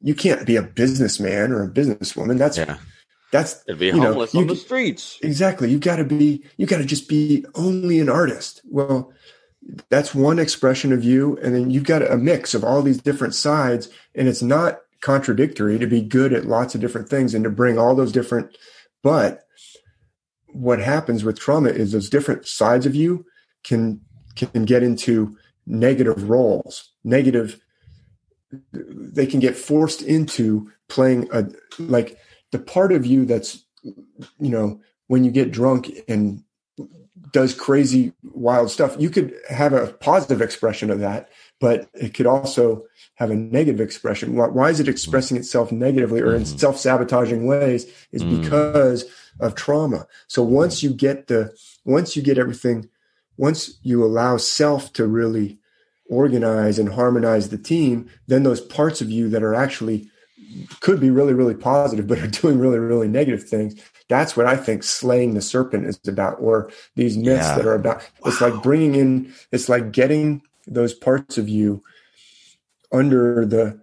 [0.00, 2.38] you can't be a businessman or a businesswoman.
[2.38, 2.78] That's, Yeah.
[3.30, 5.18] that's, It'd be you know, homeless you on the streets.
[5.22, 5.70] exactly.
[5.70, 8.62] You've got to be, you got to just be only an artist.
[8.68, 9.12] Well,
[9.90, 11.36] that's one expression of you.
[11.42, 13.88] And then you've got a mix of all these different sides.
[14.14, 17.78] And it's not contradictory to be good at lots of different things and to bring
[17.78, 18.56] all those different,
[19.02, 19.44] but
[20.48, 23.24] what happens with trauma is those different sides of you
[23.64, 24.00] can,
[24.36, 27.60] can get into negative roles, negative,
[28.72, 31.46] they can get forced into playing a,
[31.78, 32.18] like
[32.50, 36.42] the part of you that's, you know, when you get drunk and
[37.32, 41.30] does crazy wild stuff you could have a positive expression of that
[41.60, 42.84] but it could also
[43.16, 46.58] have a negative expression why, why is it expressing itself negatively or in Mhm.
[46.58, 48.40] self-sabotaging ways is Mm.
[48.42, 49.04] because
[49.40, 51.52] of trauma so once you get the
[51.84, 52.88] once you get everything
[53.36, 55.58] once you allow self to really
[56.10, 60.08] organize and harmonize the team then those parts of you that are actually
[60.80, 63.74] could be really really positive but are doing really really negative things
[64.08, 67.56] that's what i think slaying the serpent is about or these myths Yeah.
[67.56, 71.82] that are about it's like bringing in it's like getting those parts of you
[72.92, 73.80] under the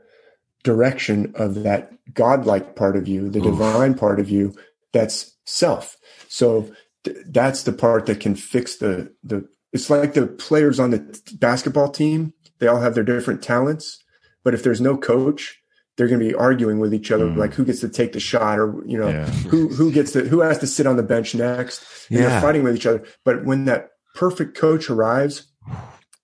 [0.63, 3.45] direction of that godlike part of you the Oof.
[3.45, 4.53] divine part of you
[4.91, 5.95] that's self
[6.27, 6.69] so
[7.03, 9.47] th- that's the part that can fix the the.
[9.71, 12.33] It's like the players on the t- basketball team.
[12.59, 14.03] They all have their different talents,
[14.43, 15.61] but if there's no coach,
[15.95, 17.37] they're going to be arguing with each other, Mm.
[17.37, 19.25] like who gets to take the shot, or you know, Yeah.
[19.49, 21.83] who who gets to who has to sit on the bench next.
[22.09, 22.29] And Yeah.
[22.29, 23.03] they're fighting with each other.
[23.23, 25.47] But when that perfect coach arrives,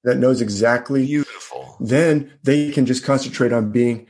[0.06, 1.78] that knows exactly Beautiful.
[1.80, 4.08] then they can just concentrate on being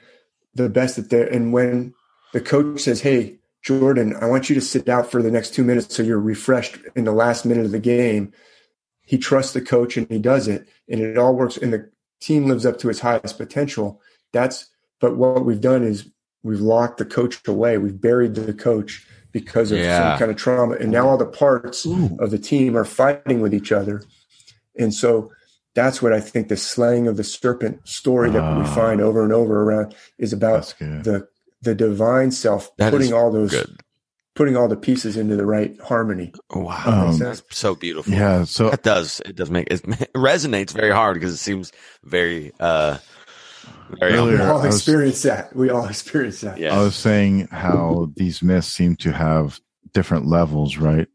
[0.53, 1.93] the best that they're and when
[2.33, 5.63] the coach says hey jordan i want you to sit out for the next two
[5.63, 8.31] minutes so you're refreshed in the last minute of the game
[9.07, 11.89] he trusts the coach and he does it and it all works and the
[12.21, 14.01] team lives up to its highest potential
[14.31, 14.67] that's
[15.01, 16.09] but what we've done is
[16.43, 20.11] we've locked the coach away we've buried the coach because of Yeah.
[20.11, 23.53] some kind of trauma and now all the parts of the team are fighting with
[23.53, 24.01] each other
[24.77, 25.31] and so
[25.75, 28.73] that's what I think the slaying of the serpent story that we Ah.
[28.75, 31.27] find over and over around is about the
[31.61, 33.77] the divine self That putting all those Good.
[34.35, 36.31] putting all the pieces into the right harmony.
[36.53, 37.07] Wow.
[37.09, 38.13] Um, that's so beautiful.
[38.13, 38.43] Yeah.
[38.45, 39.21] So it does.
[39.25, 41.71] It does make it, it resonates very hard because it seems
[42.03, 42.97] very uh
[43.99, 45.55] very We all I was- experience that.
[45.55, 46.57] We all experience that.
[46.57, 46.77] yeah.
[46.77, 49.59] I was saying how these myths seem to have
[49.93, 51.07] different levels, right?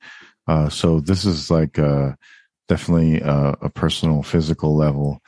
[0.48, 2.12] Uh, so this is like uh,
[2.70, 5.20] definitely a, a personal, physical level,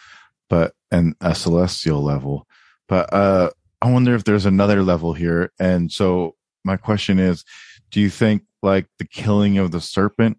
[0.48, 2.46] but and a celestial level.
[2.88, 3.50] But uh,
[3.82, 5.50] I wonder if there's another level here.
[5.58, 7.44] And so my question is,
[7.90, 10.38] do you think like the killing of the serpent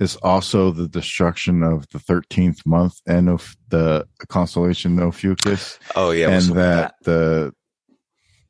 [0.00, 5.78] is also the destruction of the thirteenth month and of the constellation Ophiuchus?
[5.94, 6.30] oh yeah.
[6.30, 7.52] and with that, the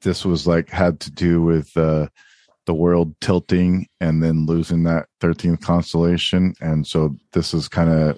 [0.00, 2.08] this was like had to do with uh,
[2.70, 8.16] the world tilting and then losing that 13th constellation and so this is kind of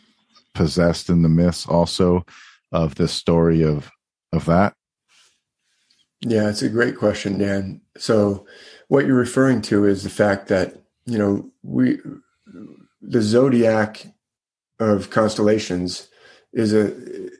[0.53, 2.23] possessed in the myths also
[2.70, 3.91] of this story of
[4.35, 4.74] of that
[6.20, 7.81] Yeah, it's a great question, Dan.
[7.97, 8.47] So,
[8.89, 10.77] what you're referring to is the fact that
[11.07, 11.99] you know we
[13.01, 14.07] the zodiac
[14.79, 16.09] of constellations
[16.53, 16.95] is a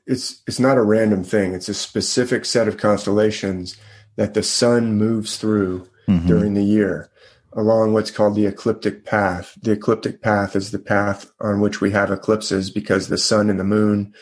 [0.07, 1.53] it's it's not a random thing.
[1.53, 3.77] It's a specific set of constellations
[4.17, 6.27] that the sun moves through Mhm.
[6.27, 7.09] during the year
[7.55, 9.59] along what's called the ecliptic path.
[9.63, 13.61] The ecliptic path is the path on which we have eclipses because the sun and
[13.61, 14.15] the moon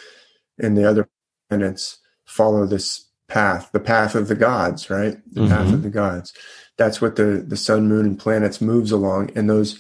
[0.59, 1.09] and the other
[1.49, 5.19] planets follow this path, the path of the gods, right?
[5.33, 5.75] The path Mhm.
[5.75, 6.33] of the gods.
[6.77, 9.79] That's what the the sun, moon, and planets moves along, and those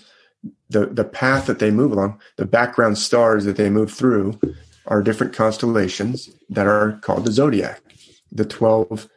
[0.70, 4.38] the the path that they move along, the background stars that they move through,
[4.86, 7.82] are different constellations that are called the zodiac,
[8.30, 9.08] the twelve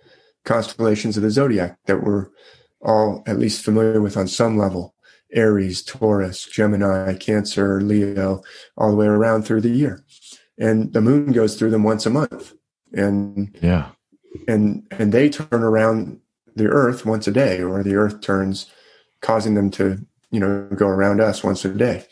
[0.44, 2.28] constellations of the zodiac that we're
[2.84, 4.94] all at least familiar with on some level.
[5.32, 8.44] Aries, Taurus, Gemini, Cancer, Leo,
[8.78, 10.04] all the way around through the year.
[10.60, 12.54] And the moon goes through them once a month.
[12.94, 13.90] And yeah
[14.48, 16.20] and and they turn around
[16.56, 18.70] the earth once a day or the earth turns
[19.22, 22.06] causing them to you know go around us once a day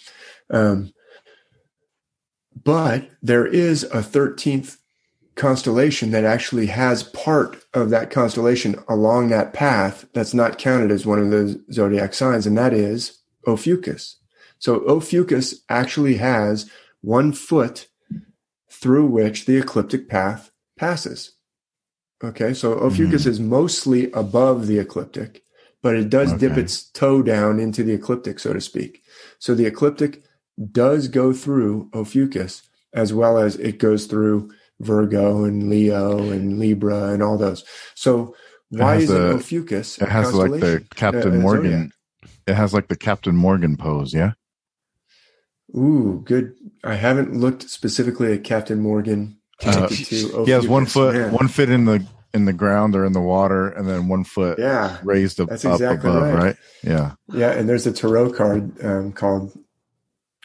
[0.50, 0.93] um,
[2.64, 4.77] but there is a 13th
[5.35, 11.05] constellation that actually has part of that constellation along that path that's not counted as
[11.05, 14.17] one of the zodiac signs and that is ophiuchus.
[14.59, 16.69] So ophiuchus actually has
[17.01, 17.87] one foot
[18.69, 21.33] through which the ecliptic path passes.
[22.23, 23.29] Okay, so Ophiuchus hmm.
[23.29, 25.43] is mostly above the ecliptic,
[25.81, 29.01] but it does dip its toe down into the ecliptic, so to speak.
[29.39, 30.23] So the ecliptic
[30.71, 32.61] does go through Ophiuchus
[32.93, 34.51] as well as it goes through
[34.83, 37.63] Virgo and Leo and Libra and all those.
[37.95, 38.35] So
[38.69, 39.97] why has is it a- Ophiuchus?
[39.99, 41.91] it has like the captain Uh, uh, morgan zodiac?
[42.47, 44.31] it has like the captain morgan pose yeah
[45.75, 46.53] Ooh, good.
[46.83, 49.37] I haven't looked specifically at Captain Morgan.
[49.65, 51.31] Uh, he has one foot Man.
[51.31, 54.57] one foot in the in the ground or in the water and then one foot
[54.59, 56.43] Yeah, raised up, That's up exactly above right.
[56.43, 59.57] right yeah Yeah, and there's a tarot card um, called.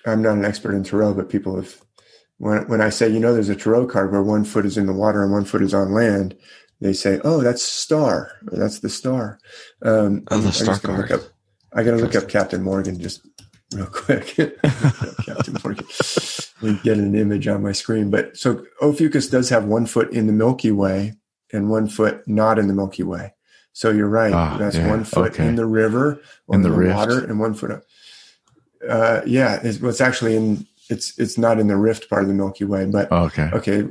[0.04, 1.80] I'm not an expert in tarot, but people have.
[2.38, 4.86] When when I say you know there's a tarot card where one foot is in
[4.86, 6.36] the water and one foot is on land,
[6.80, 8.32] they say, "Oh, that's star.
[8.42, 9.38] That's the star."
[9.82, 11.22] Um, Oh, the star gonna look up.
[11.72, 13.26] I got to look up Captain Morgan just
[13.74, 14.26] real quick.
[15.24, 15.86] Captain Morgan.
[16.62, 20.26] We get an image on my screen, but so Ophiuchus does have one foot in
[20.26, 21.14] the Milky Way
[21.52, 23.34] and one foot not in the Milky Way.
[23.72, 24.32] So you're right.
[24.32, 25.46] Ah, That's yeah, one foot okay.
[25.46, 27.82] in the river or In in the the, water, and one foot up.
[28.88, 30.66] Uh, yeah, it's, well, it's actually in.
[30.88, 33.84] It's it's not in the rift part of the Milky Way, but Oh, okay okay.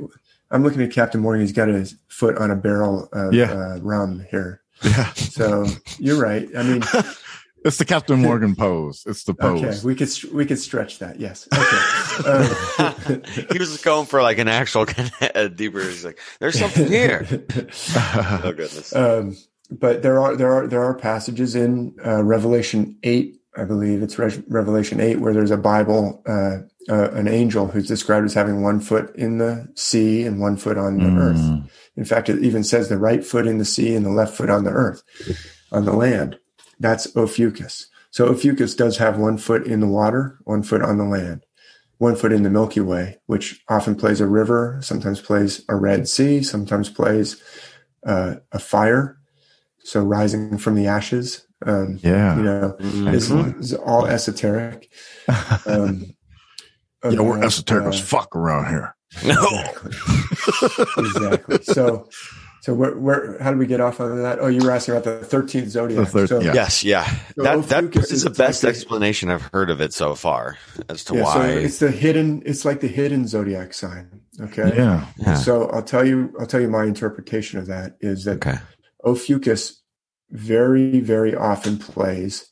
[0.50, 1.40] I'm looking at Captain Morgan.
[1.40, 3.50] He's got his foot on a barrel of Yeah.
[3.52, 4.62] uh, rum here.
[4.82, 5.66] yeah So
[5.98, 6.48] you're right.
[6.56, 6.82] I mean,
[7.64, 11.18] it's the captain morgan pose it's the pose okay, we could we could stretch that.
[11.18, 11.48] Yes.
[11.52, 11.82] Okay.
[12.30, 15.80] Um, he was going for like an actual kind of deeper.
[15.80, 18.94] He's like, "There's something here." Oh goodness.
[18.94, 19.36] um,
[19.70, 24.18] but there are there are there are passages in uh, Revelation eight I believe it's
[24.18, 26.58] Re- Revelation 8, where there's a Bible, uh,
[26.88, 30.78] uh, an angel who's described as having one foot in the sea and one foot
[30.78, 31.18] on the Mm.
[31.18, 31.70] earth.
[31.96, 34.50] In fact, it even says the right foot in the sea and the left foot
[34.50, 35.02] on the earth,
[35.72, 36.38] on the land.
[36.78, 37.86] That's Ophiuchus.
[38.10, 41.44] So Ophiuchus does have one foot in the water, one foot on the land,
[41.98, 46.08] one foot in the Milky Way, which often plays a river, sometimes plays a Red
[46.08, 47.42] Sea, sometimes plays
[48.06, 49.18] uh, a fire.
[49.84, 52.36] So rising from the ashes, um, Yeah.
[52.36, 54.88] you know, is all esoteric.
[55.66, 56.15] Um,
[57.10, 58.94] yeah, we're about, esoteric as uh, fuck around here.
[59.24, 59.62] No.
[60.98, 61.58] exactly.
[61.62, 62.08] So,
[62.62, 64.38] so where, where, how did we get off on that?
[64.40, 66.04] Oh, you were asking about the thirteenth zodiac.
[66.04, 66.52] The thir- so, yeah.
[66.52, 67.04] Yes, yeah.
[67.06, 70.14] So That that Ophiuchus is the best like the- explanation I've heard of it so
[70.16, 71.48] far as to yeah, so why.
[71.50, 72.42] it's the hidden.
[72.44, 74.20] It's like the hidden zodiac sign.
[74.40, 74.72] Okay.
[74.76, 75.06] Yeah.
[75.18, 75.36] yeah.
[75.36, 76.34] So I'll tell you.
[76.40, 78.58] I'll tell you my interpretation of that is that Okay.
[79.04, 79.80] Ophiuchus
[80.30, 82.50] very, very often plays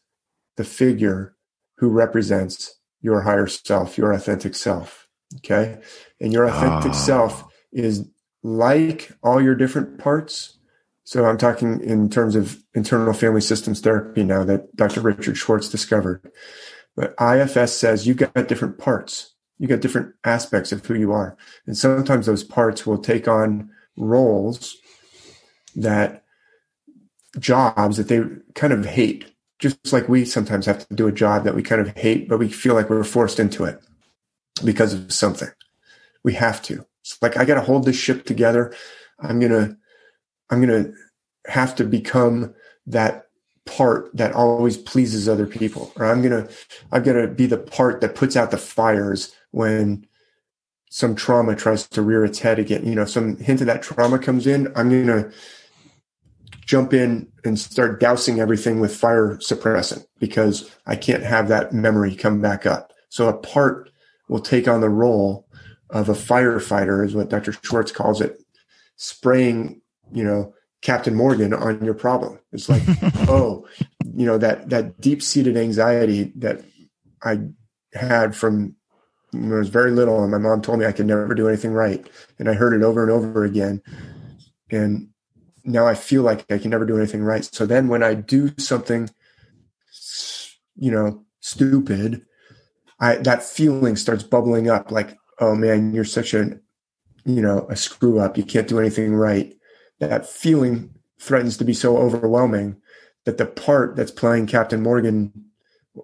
[0.56, 1.34] the figure
[1.78, 5.06] who represents your higher self, your authentic self.
[5.36, 5.78] Okay.
[6.22, 7.04] And your authentic Ah.
[7.10, 8.08] self is
[8.42, 10.58] like all your different parts.
[11.04, 15.02] So I'm talking in terms of internal family systems therapy now that Dr.
[15.02, 16.22] Richard Schwartz discovered.
[16.96, 19.34] But IFS says you've got different parts.
[19.58, 21.36] You got different aspects of who you are.
[21.66, 23.68] And sometimes those parts will take on
[23.98, 24.78] roles
[25.76, 26.24] that
[27.38, 28.22] jobs that they
[28.54, 29.33] kind of hate,
[29.64, 32.38] just like we sometimes have to do a job that we kind of hate, but
[32.38, 33.80] we feel like we're forced into it
[34.62, 35.48] because of something.
[36.22, 36.84] We have to.
[37.00, 38.74] It's like I got to hold this ship together.
[39.18, 39.78] I'm gonna,
[40.50, 40.92] I'm gonna
[41.46, 42.54] have to become
[42.86, 43.28] that
[43.64, 46.46] part that always pleases other people, or I'm gonna,
[46.92, 50.06] I've got to be the part that puts out the fires when
[50.90, 52.84] some trauma tries to rear its head again.
[52.84, 54.66] You know, some hint of that trauma comes in.
[54.76, 55.32] I'm gonna
[56.66, 62.14] jump in and start dousing everything with fire suppressant because I can't have that memory
[62.14, 62.92] come back up.
[63.08, 63.90] So a part
[64.28, 65.46] will take on the role
[65.90, 67.52] of a firefighter, is what Dr.
[67.52, 68.42] Schwartz calls it,
[68.96, 69.80] spraying,
[70.12, 72.38] you know, Captain Morgan on your problem.
[72.52, 72.82] It's like,
[73.28, 73.66] oh,
[74.14, 76.62] you know, that that deep seated anxiety that
[77.22, 77.40] I
[77.92, 78.76] had from
[79.30, 81.72] when I was very little, and my mom told me I could never do anything
[81.72, 82.06] right,
[82.38, 83.82] and I heard it over and over again,
[84.70, 85.08] and
[85.64, 87.44] now I feel like I can never do anything right.
[87.44, 89.10] So then when I do something,
[90.76, 92.24] you know, stupid,
[93.00, 96.58] I that feeling starts bubbling up like, oh man, you're such a,
[97.24, 98.36] you know, a screw up.
[98.36, 99.54] You can't do anything right.
[100.00, 102.76] That feeling threatens to be so overwhelming
[103.24, 105.32] that the part that's playing Captain Morgan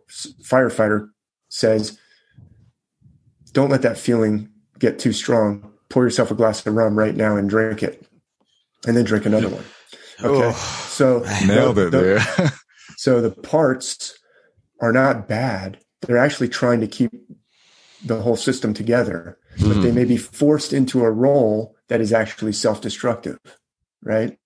[0.09, 1.11] firefighter
[1.49, 1.99] says,
[3.53, 4.49] don't let that feeling
[4.79, 5.73] get too strong.
[5.91, 8.07] Pour yourself a glass of rum right now and drink it
[8.87, 9.65] and then drink another one.
[10.23, 10.49] Okay.
[10.55, 12.01] Oh, So Nailed the- it the-
[12.37, 12.53] there.
[12.97, 14.19] so the parts
[14.81, 15.79] are not bad.
[16.03, 17.11] They're actually trying to keep
[18.05, 22.53] the whole system together, but they may be forced into a role that is actually
[22.53, 23.39] self-destructive,
[24.03, 24.39] right?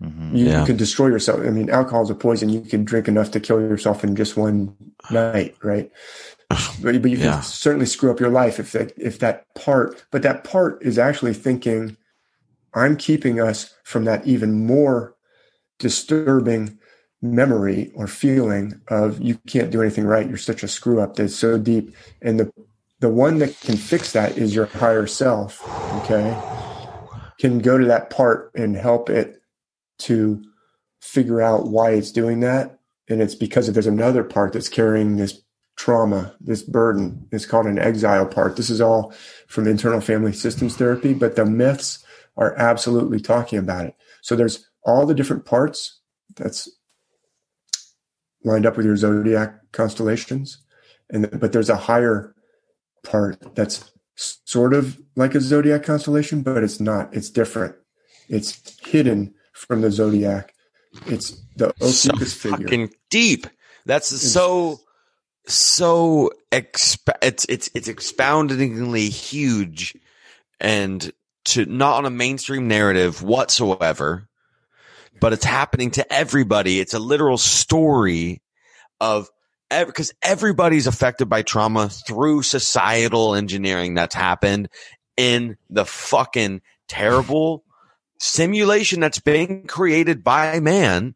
[0.00, 0.36] Mhm.
[0.36, 0.60] You, Yeah.
[0.60, 1.40] you can destroy yourself.
[1.40, 2.48] I mean, alcohol is a poison.
[2.48, 4.76] You can drink enough to kill yourself in just one
[5.10, 5.90] night, right?
[6.82, 10.04] But, but you can certainly screw up your life if that if that part.
[10.10, 11.96] But that part is actually thinking,
[12.74, 15.14] I'm keeping us from that even more
[15.78, 16.78] disturbing
[17.20, 20.28] memory or feeling of you can't do anything right.
[20.28, 21.94] You're such a screw up that's so deep.
[22.20, 22.52] And the
[23.00, 25.60] the one that can fix that is your higher self.
[26.02, 26.36] Okay,
[27.38, 29.42] can go to that part and help it
[29.98, 30.42] to
[31.00, 32.78] figure out why it's doing that.
[33.08, 35.42] And it's because if there's another part that's carrying this
[35.76, 37.26] trauma, this burden.
[37.32, 38.56] It's called an exile part.
[38.56, 39.12] This is all
[39.48, 42.01] from internal family systems therapy, but the myths
[42.36, 43.94] are absolutely talking about it.
[44.22, 46.00] So there's all the different parts
[46.36, 46.68] that's
[48.44, 50.58] lined up with your zodiac constellations.
[51.10, 52.34] And but there's a higher
[53.04, 57.14] part that's sort of like a zodiac constellation, but it's not.
[57.14, 57.74] It's different.
[58.28, 60.54] It's hidden from the zodiac.
[61.06, 62.58] It's the so Ophiuchus figure.
[62.58, 63.46] fucking deep.
[63.84, 64.80] That's so
[65.46, 69.96] so exp- it's it's it's expoundingly huge
[70.60, 71.12] and
[71.44, 74.28] to not on a mainstream narrative whatsoever
[75.20, 78.40] but it's happening to everybody it's a literal story
[79.00, 79.28] of
[79.70, 84.68] because everybody's affected by trauma through societal engineering that's happened
[85.16, 87.64] in the fucking terrible
[88.18, 91.14] simulation that's being created by man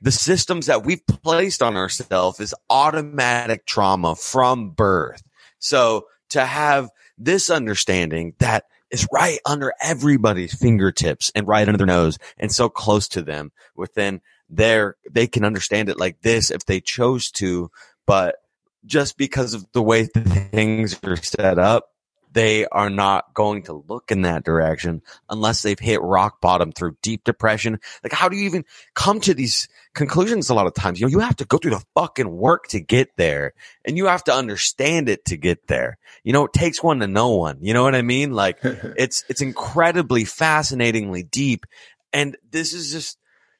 [0.00, 5.22] the systems that we've placed on ourselves is automatic trauma from birth.
[5.58, 11.86] So to have this understanding that is right under everybody's fingertips and right under their
[11.86, 16.64] nose and so close to them within their, they can understand it like this if
[16.66, 17.70] they chose to,
[18.06, 18.36] but
[18.84, 21.88] just because of the way things are set up,
[22.36, 25.00] they are not going to look in that direction
[25.30, 27.80] unless they've hit rock bottom through deep depression.
[28.04, 31.00] Like, how do you even come to these conclusions a lot of times?
[31.00, 33.54] You know, you have to go through the fucking work to get there
[33.86, 35.96] and you have to understand it to get there.
[36.24, 37.56] You know, it takes one to know one.
[37.62, 38.34] You know what I mean?
[38.34, 41.64] Like, it's, it's incredibly fascinatingly deep.
[42.12, 43.16] And this is just,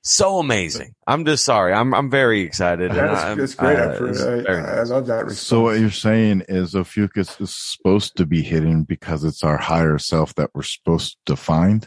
[0.08, 0.94] so amazing.
[1.06, 1.72] I'm just sorry.
[1.72, 2.92] I'm I'm very excited.
[2.92, 3.78] That's, I'm, that's great.
[3.78, 4.90] uh, I, it's I, very I nice.
[4.90, 5.38] love that response.
[5.40, 9.98] So what you're saying is Ophiuchus is supposed to be hidden because it's our higher
[9.98, 11.86] self that we're supposed to find.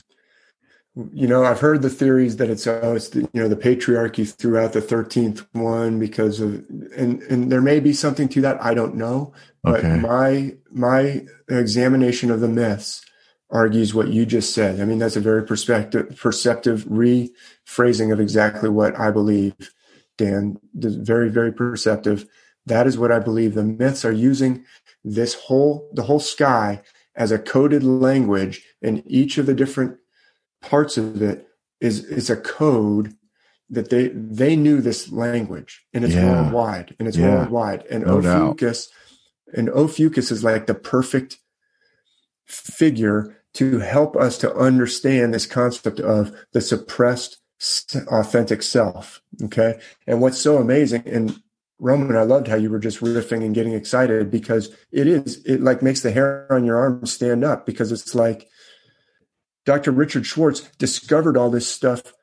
[1.13, 4.29] you know, I've heard the theories that it's, oh, it's the, you know, the patriarchy
[4.29, 6.55] throughout the 13th one because of,
[6.95, 8.61] and, and there may be something to that.
[8.61, 9.33] I don't know,
[9.63, 9.99] but Okay.
[9.99, 13.05] my, my examination of the myths
[13.49, 14.79] argues what you just said.
[14.79, 19.55] I mean, that's a very perspective, perceptive rephrasing of exactly what I believe,
[20.17, 20.59] Dan.
[20.73, 22.25] This Very, very perceptive.
[22.65, 23.55] That is what I believe.
[23.55, 24.65] The myths are using
[25.03, 26.81] this whole, the whole sky
[27.15, 29.97] as a coded language and each of the different
[30.61, 31.47] parts of it
[31.81, 33.15] is is a code
[33.69, 36.43] that they they knew this language and it's Yeah.
[36.43, 37.35] worldwide and it's Yeah.
[37.35, 38.61] worldwide and No doubt.
[39.53, 41.37] And Ophiuchus is like the perfect
[42.45, 47.37] figure to help us to understand this concept of the suppressed
[48.07, 51.41] authentic self okay and what's so amazing and
[51.81, 55.61] Roman, I loved how you were just riffing and getting excited because it is, it
[55.61, 58.49] like makes the hair on your arm stand up because it's like
[59.65, 59.91] Dr.
[59.91, 62.13] Richard Schwartz discovered all this stuff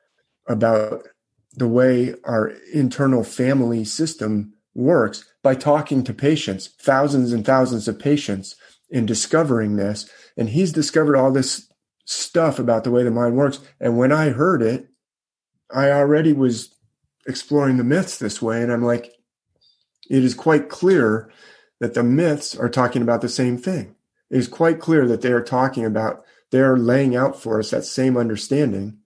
[0.47, 1.07] about
[1.53, 7.97] the way our internal family system works by talking to patients, thousands and thousands of
[7.97, 8.55] patients,
[8.91, 10.09] and discovering this.
[10.37, 11.69] And he's discovered all this
[12.05, 13.59] stuff about the way the mind works.
[13.79, 14.87] And when I heard it,
[15.73, 16.73] I already was
[17.27, 18.61] exploring the myths this way.
[18.61, 19.11] And I'm like,
[20.09, 21.29] it is quite clear
[21.79, 23.95] that the myths are talking about the same thing.
[24.29, 27.83] It is quite clear that they are talking about, they're laying out for us that
[27.83, 28.99] same understanding.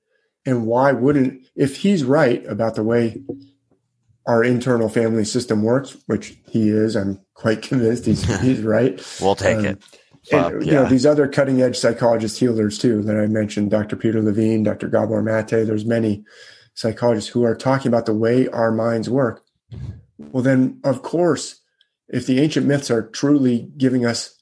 [0.46, 3.24] And why wouldn't, if he's right about the way
[4.28, 9.04] our internal family system works, which he is, I'm quite convinced he's, he's right.
[9.20, 9.84] We'll take Um, it.
[10.32, 13.96] And, you know these other cutting edge psychologists, healers too that I mentioned, Dr.
[13.96, 14.88] Peter Levine, Dr.
[14.88, 15.66] Gabor Mate.
[15.66, 16.24] There's many
[16.74, 19.44] psychologists who are talking about the way our minds work.
[20.18, 21.62] Well, then of course,
[22.08, 24.38] if the ancient myths are truly giving us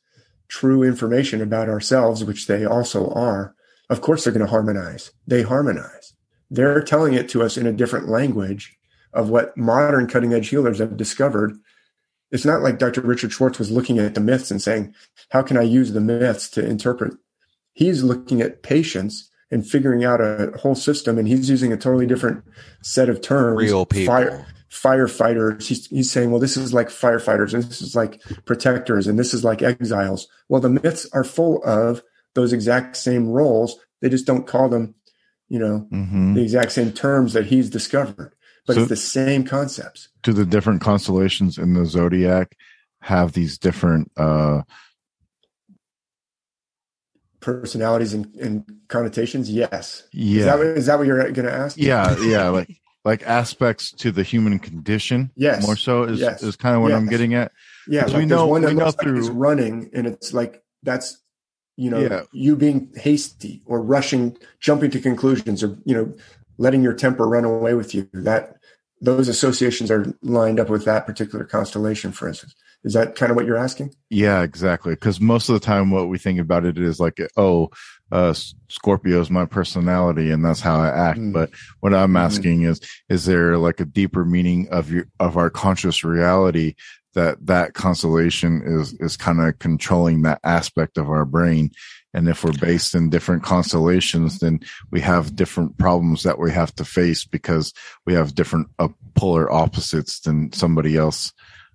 [0.49, 3.55] true information about ourselves, which they also are,
[3.89, 5.11] of course they're going to harmonize.
[5.27, 6.13] They harmonize.
[6.49, 8.75] They're telling it to us in a different language
[9.13, 11.57] of what modern cutting edge healers have discovered.
[12.31, 13.01] It's not like Dr.
[13.01, 14.93] Richard Schwartz was looking at the myths and saying,
[15.29, 17.13] how can I use the myths to interpret?
[17.73, 22.05] He's looking at patients and figuring out a whole system, and he's using a totally
[22.05, 22.43] different
[22.83, 23.57] set of terms.
[23.57, 24.13] Real people.
[24.13, 25.65] Fire, firefighters.
[25.65, 29.33] He's, he's saying, well, this is like firefighters, and this is like protectors, and this
[29.33, 30.27] is like exiles.
[30.49, 32.03] Well, the myths are full of
[32.35, 33.79] those exact same roles.
[34.01, 34.95] They just don't call them,
[35.47, 38.35] you know, hmm the exact same terms that he's discovered,
[38.67, 40.09] but So- it's the same concepts.
[40.23, 42.55] Do the different constellations in the zodiac
[43.01, 44.11] have these different?
[44.17, 44.61] uh
[47.41, 49.49] Personalities and, and connotations.
[49.49, 50.03] Yes.
[50.13, 51.77] Is Yeah, that, what- is that what you're going to ask?
[51.77, 52.49] yeah, yeah.
[52.49, 52.69] Like
[53.05, 55.31] like aspects to the human condition.
[55.37, 55.65] Yes.
[55.65, 56.43] more so is Yes.
[56.43, 57.53] is kind of what I'm getting at.
[57.87, 60.61] Yeah, like we know- one that we know looks like through- running, and it's like
[60.83, 61.17] that's
[61.77, 62.23] you know Yeah.
[62.33, 66.13] you being hasty or rushing, jumping to conclusions, or you know
[66.59, 68.07] letting your temper run away with you.
[68.13, 68.57] That
[69.01, 72.53] those associations are lined up with that particular constellation, for instance.
[72.83, 73.93] Is that kind of what you're asking?
[74.09, 74.93] Yeah, exactly.
[74.93, 77.69] Because most of the time, what we think about it is like, oh,
[78.11, 78.33] uh,
[78.69, 81.19] Scorpio is my personality, and that's how I act.
[81.19, 81.33] Mm.
[81.33, 81.49] But
[81.81, 82.19] what I'm Mhm.
[82.19, 82.79] asking is,
[83.09, 86.75] is there like a deeper meaning of your of our conscious reality
[87.15, 91.71] that that constellation is is kind of controlling that aspect of our brain?
[92.13, 96.73] And if we're based in different constellations, then we have different problems that we have
[96.75, 97.73] to face because
[98.05, 101.31] we have different uh, polar opposites than somebody else.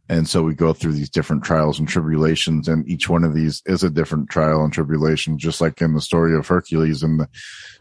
[0.07, 3.62] And so we go through these different trials and tribulations, and each one of these
[3.65, 7.28] is a different trial and tribulation, just like in the story of Hercules and the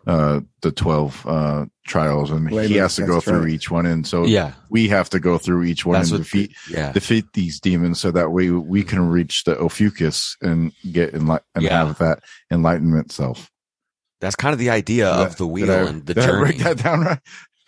[0.08, 3.50] uh, the twelve uh, trials, and he has to go through right.
[3.50, 4.54] each one, and so Yeah.
[4.70, 6.94] we have to go through each one That's and what, defeat yeah.
[6.94, 11.64] defeat these demons, so that way we can reach the Ophiuchus and get enli- and
[11.66, 11.86] Yeah.
[11.86, 12.20] have that
[12.52, 13.50] enlightenment self.
[14.22, 16.24] That's kind of the idea Did of I- the did wheel I- and the did
[16.24, 16.40] I journey.
[16.46, 17.20] break that down right?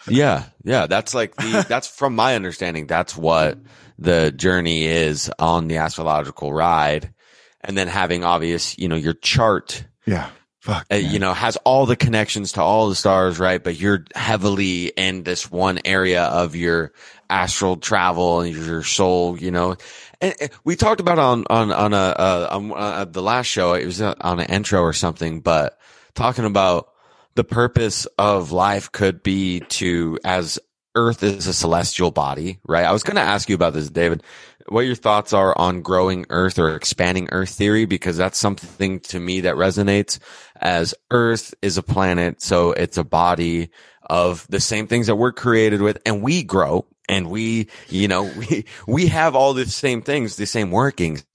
[0.08, 2.88] Yeah, yeah, that's like the that's from my understanding.
[2.88, 3.58] That's what
[3.98, 7.14] the journey is on the astrological ride,
[7.62, 10.86] and then having obvious, you know, your chart Yeah, Fuck.
[10.92, 13.64] uh, you know, has all the connections to all the stars, right?
[13.64, 16.92] But you're heavily in this one area of your
[17.30, 19.76] astral travel and your soul, you know.
[20.22, 23.74] And and we talked about on on on a uh, on uh, the last show.
[23.74, 25.78] It was on an intro or something, but
[26.16, 26.90] talking about
[27.36, 30.60] the purpose of life could be to as
[30.96, 32.86] Earth is a celestial body, right?
[32.86, 34.24] I was going to ask you about this, David.
[34.68, 37.86] What your thoughts are on growing Earth or expanding Earth theory?
[37.86, 40.20] Because that's something to me that resonates
[40.56, 42.42] as Earth is a planet.
[42.42, 43.70] So it's a body
[44.10, 48.24] of the same things that we're created with and we grow and we, you know,
[48.38, 51.26] we, we have all the same things, the same workings.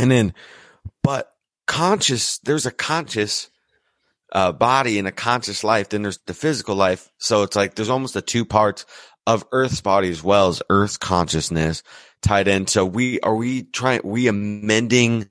[0.00, 0.34] And then,
[1.02, 1.32] but
[1.66, 3.48] conscious, there's a conscious
[4.32, 5.90] uh, body and a conscious life.
[5.90, 7.10] Then there's the physical life.
[7.18, 8.86] So it's like there's almost the two parts
[9.26, 11.82] of Earth's body as well as Earth consciousness
[12.22, 12.66] tied in.
[12.66, 15.28] So we are we trying we amending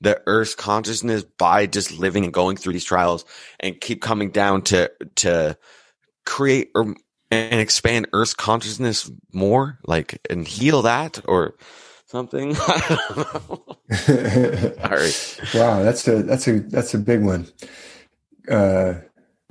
[0.00, 3.24] the Earth's consciousness by just living and going through these trials
[3.60, 5.56] and keep coming down to to
[6.24, 6.94] create or
[7.30, 11.54] and expand Earth's consciousness more, like and heal that or
[12.06, 12.54] something.
[12.58, 13.62] I don't know.
[14.84, 15.40] All right.
[15.54, 17.48] Wow, that's a that's a that's a big one.
[18.48, 18.94] Uh,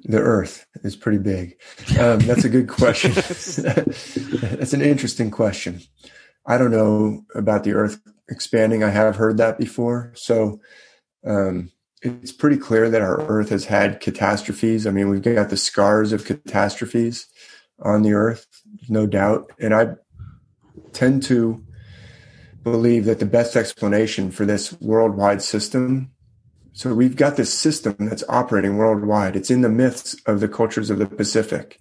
[0.06, 1.58] the Earth is pretty big.
[2.00, 3.12] Um, that's a good question.
[3.14, 5.82] that's an interesting question.
[6.46, 8.84] I don't know about the Earth expanding.
[8.84, 10.60] I have heard that before, so
[11.26, 14.86] um, it's pretty clear that our Earth has had catastrophes.
[14.86, 17.28] I mean, we've got the scars of catastrophes
[17.80, 18.46] on the Earth,
[18.90, 19.96] no doubt, and I
[20.92, 21.64] tend to
[22.62, 26.13] believe that the best explanation for this worldwide system
[26.74, 29.36] so we've got this system that's operating worldwide.
[29.36, 31.80] It's in the myths of the cultures of the Pacific,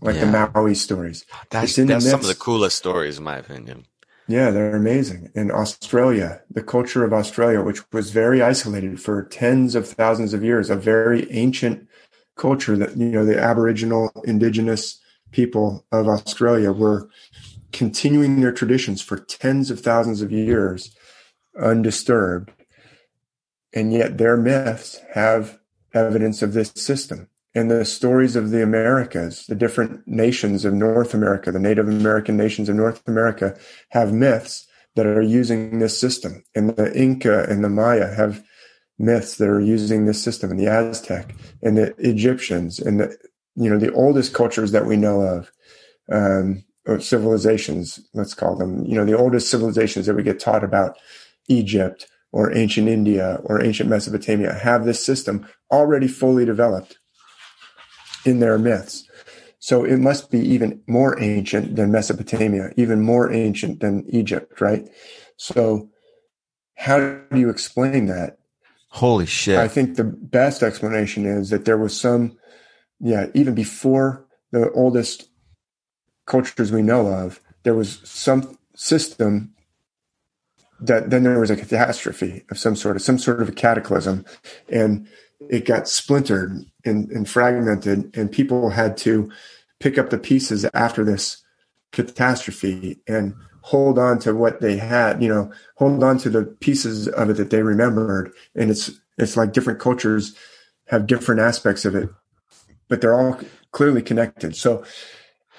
[0.00, 0.30] like Yeah.
[0.30, 1.24] the Maui stories.
[1.50, 3.86] That's, It's in the that's some of the coolest stories, in my opinion.
[4.28, 5.30] Yeah, they're amazing.
[5.34, 10.42] In Australia, the culture of Australia, which was very isolated for tens of thousands of
[10.42, 11.86] years, a very ancient
[12.36, 17.08] culture that, you know, the Aboriginal indigenous people of Australia were
[17.72, 20.94] continuing their traditions for tens of thousands of years
[21.60, 22.50] undisturbed.
[23.72, 25.58] And yet their myths have
[25.92, 27.28] evidence of this system.
[27.54, 32.36] And the stories of the Americas, the different nations of North America, the Native American
[32.36, 33.58] nations of North America
[33.90, 36.42] have myths that are using this system.
[36.54, 38.42] And the Inca and the Maya have
[38.98, 43.16] myths that are using this system, and the Aztec and the Egyptians and the
[43.54, 45.50] you know the oldest cultures that we know of,
[46.12, 48.84] um, or civilizations, let's call them.
[48.84, 50.96] You know the oldest civilizations that we get taught about,
[51.48, 52.06] Egypt
[52.36, 56.98] or ancient India or ancient Mesopotamia, have this system already fully developed
[58.26, 59.08] in their myths.
[59.58, 64.86] So it must be even more ancient than Mesopotamia, even more ancient than Egypt, right?
[65.38, 65.88] So
[66.76, 68.36] how do you explain that?
[68.90, 69.58] Holy shit.
[69.58, 72.36] I think the best explanation is that there was some,
[73.00, 75.30] yeah, even before the oldest
[76.26, 79.54] cultures we know of, there was some system
[80.80, 84.24] that then there was a catastrophe of some sort of some sort of a cataclysm
[84.68, 85.06] and
[85.50, 89.30] it got splintered and, and fragmented and people had to
[89.80, 91.42] pick up the pieces after this
[91.92, 97.08] catastrophe and hold on to what they had you know hold on to the pieces
[97.08, 98.32] of it that they remembered.
[98.54, 100.34] And it's it's like different cultures
[100.88, 102.08] have different aspects of it
[102.88, 103.40] but they're all
[103.72, 104.56] clearly connected.
[104.56, 104.84] So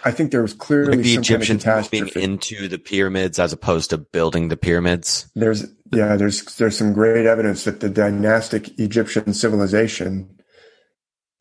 [0.07, 3.37] i think there was clearly like the some kind of Egyptians moving into the pyramids
[3.39, 5.29] as opposed to building the pyramids.
[5.35, 10.29] there's yeah there's there's some great evidence that the dynastic egyptian civilization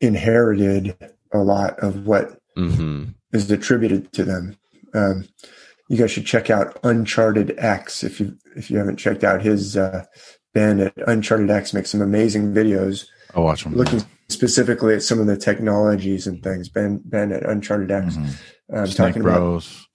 [0.01, 0.95] inherited
[1.33, 4.55] a lot of what hmm is attributed to them
[4.93, 5.27] um,
[5.89, 9.75] you guys should check out uncharted x if you if you haven't checked out his
[9.75, 10.05] uh,
[10.53, 13.05] band at uncharted x makes some amazing videos
[13.35, 13.75] I'll watch them.
[13.75, 18.29] looking specifically at some of the technologies and things ben ben at uncharted x Mhm.
[18.73, 19.87] Um, Snake talking about Bros.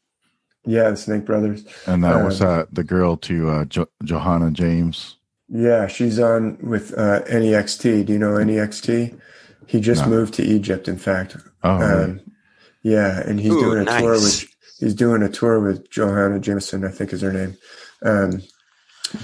[0.65, 4.52] yeah the snake brothers And that was Um, uh, the girl to uh, jo- Jahannah
[4.52, 5.17] James.
[5.49, 7.83] Yeah, she's on with uh, NEXT.
[8.07, 9.15] Do you know NEXT?
[9.67, 10.09] He just No.
[10.09, 11.36] moved to Egypt, in fact.
[11.62, 12.05] Oh, really?
[12.05, 12.20] Um,
[12.83, 14.47] yeah, and he's Ooh, doing a tour with
[14.81, 17.57] he's doing a tour with Jahannah Jameson, I think is her name.
[18.02, 18.42] Um,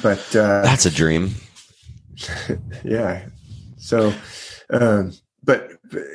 [0.02, 1.30] but uh, That's a dream.
[2.84, 3.24] yeah,
[3.78, 4.12] so
[4.70, 5.27] um, but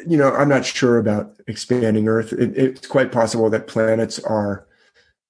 [0.07, 2.33] you know, I'm not sure about expanding Earth.
[2.33, 4.65] It, it's quite possible that planets are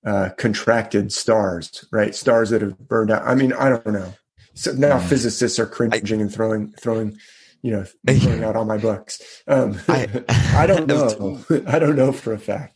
[0.05, 2.13] uh, contracted stars, right?
[2.13, 3.23] Stars that have burned out.
[3.25, 4.13] I mean, I don't know.
[4.53, 5.07] So now Mm.
[5.07, 7.17] physicists are cringing and throwing throwing
[7.61, 7.85] you know
[8.19, 9.22] throwing out all my books.
[9.47, 10.23] Um, I-
[10.55, 11.43] I don't know.
[11.67, 12.75] I don't know for a fact.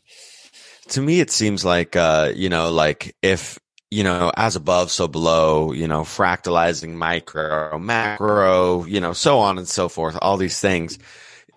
[0.90, 5.08] to me it seems like uh you know like if you know, as above, so
[5.08, 10.60] below, you know, fractalizing micro, macro, you know, so on and so forth, all these
[10.60, 11.00] things,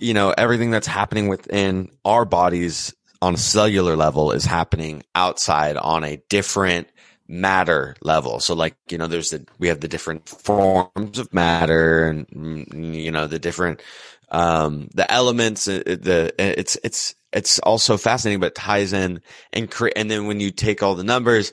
[0.00, 5.76] you know, everything that's happening within our bodies on a cellular level is happening outside
[5.76, 6.88] on a different
[7.28, 8.40] matter level.
[8.40, 12.94] So like, you know, there's the, we have the different forms of matter and, mm,
[12.94, 13.82] you know, the different,
[14.30, 19.20] um, the elements, uh, the, it's, it's, it's also fascinating, but ties in
[19.52, 21.52] and create, and then when you take all the numbers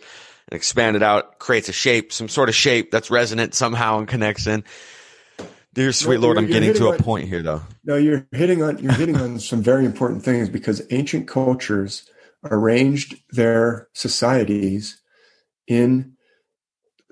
[0.50, 4.08] and expand it out, creates a shape, some sort of shape that's resonant somehow and
[4.08, 4.64] connects in.
[5.78, 7.62] Dear sweet no, Lord, I'm getting to a on, point here though.
[7.84, 12.10] No, you're hitting on, you're hitting on some very important things because ancient cultures
[12.44, 15.00] arranged their societies
[15.68, 16.14] in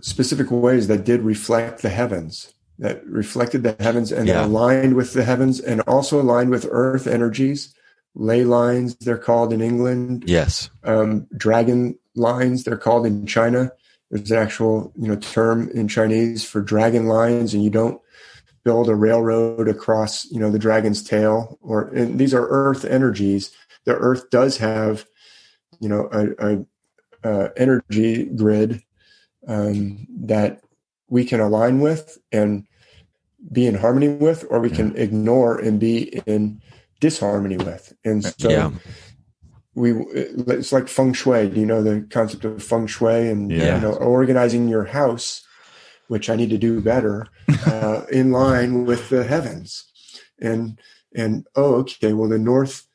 [0.02, 4.44] specific ways that did reflect the heavens, that reflected the heavens and yeah.
[4.44, 7.72] aligned with the heavens and also aligned with earth energies.
[8.16, 10.24] Ley lines, they're called in England.
[10.26, 10.72] Yes.
[10.84, 13.72] Um, dragon lines, they're called in China.
[14.10, 18.02] There's an actual, you know, term in Chinese for dragon lines, and you don't
[18.66, 21.58] build a railroad across, you know, the dragon's tail.
[21.62, 23.52] Or these are earth energies.
[23.86, 25.06] The earth does have,
[25.80, 26.66] you know, a, a
[27.24, 28.82] uh, energy grid
[29.48, 30.62] um, that
[31.08, 32.66] we can align with and
[33.52, 34.76] be in harmony with, or we yeah.
[34.76, 36.60] can ignore and be in
[37.00, 37.94] disharmony with.
[38.04, 38.72] And so yeah.
[39.76, 41.50] we, it's like feng shui.
[41.50, 43.76] Do you know the concept of feng shui and yeah.
[43.76, 45.46] you know, organizing your house,
[46.08, 47.28] which I need to do better,
[47.66, 49.92] uh, in line with the heavens.
[50.40, 50.80] And,
[51.16, 52.88] and, oh, okay, well, the north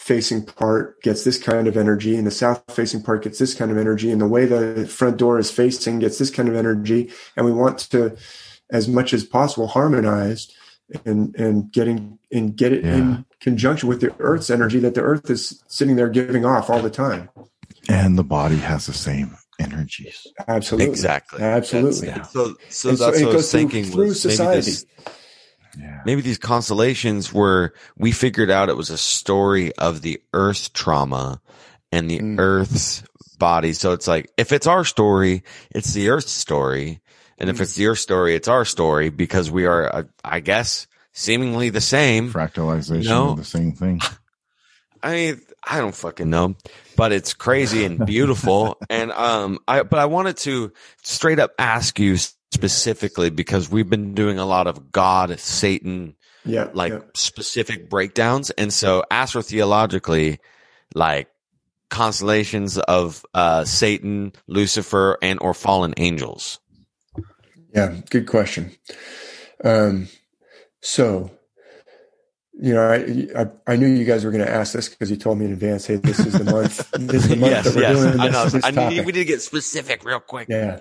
[0.00, 3.70] facing part gets this kind of energy and the south facing part gets this kind
[3.70, 7.12] of energy and the way the front door is facing gets this kind of energy
[7.36, 8.16] and we want to
[8.70, 10.50] as much as possible harmonize
[11.04, 12.94] and and getting and get it yeah.
[12.94, 16.80] in conjunction with the earth's energy that the earth is sitting there giving off all
[16.80, 17.28] the time
[17.90, 22.22] and the body has the same energies absolutely exactly absolutely yeah.
[22.22, 24.86] so so and that's so what i was thinking through, through society this,
[25.78, 26.00] yeah.
[26.04, 31.40] Maybe these constellations were, we figured out it was a story of the earth trauma
[31.92, 32.38] and the mm.
[32.38, 33.04] earth's
[33.38, 33.72] body.
[33.72, 37.00] So it's like, if it's our story, it's the earth's story.
[37.38, 37.52] And mm.
[37.52, 41.70] if it's the earth story, it's our story because we are, uh, I guess, seemingly
[41.70, 42.32] the same.
[42.32, 43.30] Fractalization you know?
[43.30, 44.00] of the same thing.
[45.02, 46.56] I mean, I don't fucking know,
[47.00, 48.76] but it's crazy and beautiful.
[48.90, 50.70] and, um, I, but I wanted to
[51.02, 52.18] straight up ask you
[52.52, 56.14] specifically because we've been doing a lot of God, Satan,
[56.44, 57.00] yeah, like yeah.
[57.14, 58.50] specific breakdowns.
[58.50, 60.40] And so astrotheologically,
[60.94, 61.28] like
[61.88, 66.60] constellations of uh, Satan, Lucifer, and or fallen angels.
[67.74, 68.72] Yeah, good question.
[69.64, 70.08] Um,
[70.82, 71.30] so,
[72.62, 75.16] you know, I, I, I knew you guys were going to ask this because you
[75.16, 75.86] told me in advance.
[75.86, 76.90] Hey, this is the month.
[76.92, 77.98] This is the month yes, that we're yes.
[77.98, 78.10] doing.
[78.52, 78.82] This, I know.
[78.82, 80.48] I need, we need to get specific real quick.
[80.50, 80.80] Yeah.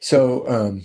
[0.00, 0.82] So, um,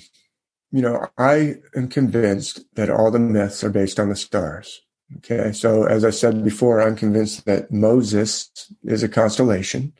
[0.71, 4.81] you know, I am convinced that all the myths are based on the stars.
[5.17, 5.51] Okay.
[5.51, 8.49] So as I said before, I'm convinced that Moses
[8.83, 9.91] is a constellation.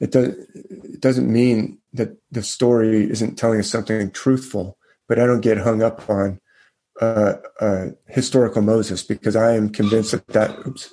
[0.00, 4.76] It, does, it doesn't mean that the story isn't telling us something truthful,
[5.08, 6.40] but I don't get hung up on
[7.00, 10.92] uh, uh, historical Moses because I am convinced that that, oops,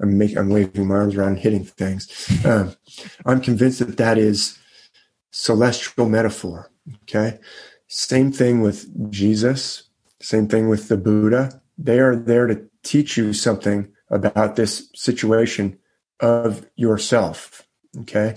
[0.00, 2.08] I'm making, I'm waving my arms around, hitting things.
[2.44, 2.74] Um,
[3.24, 4.58] I'm convinced that that is
[5.30, 6.70] celestial metaphor.
[7.04, 7.38] Okay.
[7.88, 9.84] Same thing with Jesus,
[10.20, 11.60] same thing with the Buddha.
[11.78, 15.78] They are there to teach you something about this situation
[16.20, 17.66] of yourself.
[18.00, 18.36] Okay.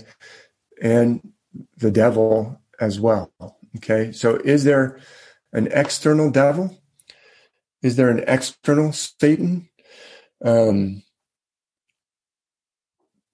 [0.82, 1.32] And
[1.76, 3.32] the devil as well.
[3.76, 4.12] Okay.
[4.12, 5.00] So is there
[5.52, 6.78] an external devil?
[7.82, 9.68] Is there an external Satan?
[10.44, 11.02] Um,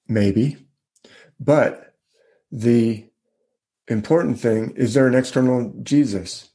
[0.08, 0.56] maybe.
[1.40, 1.94] But
[2.50, 3.06] the
[3.88, 6.50] important thing is there an external Jesus?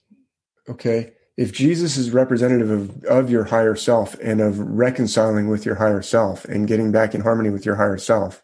[0.70, 1.14] Okay.
[1.38, 6.02] If Jesus is representative of, of your higher self and of reconciling with your higher
[6.02, 8.42] self and getting back in harmony with your higher self,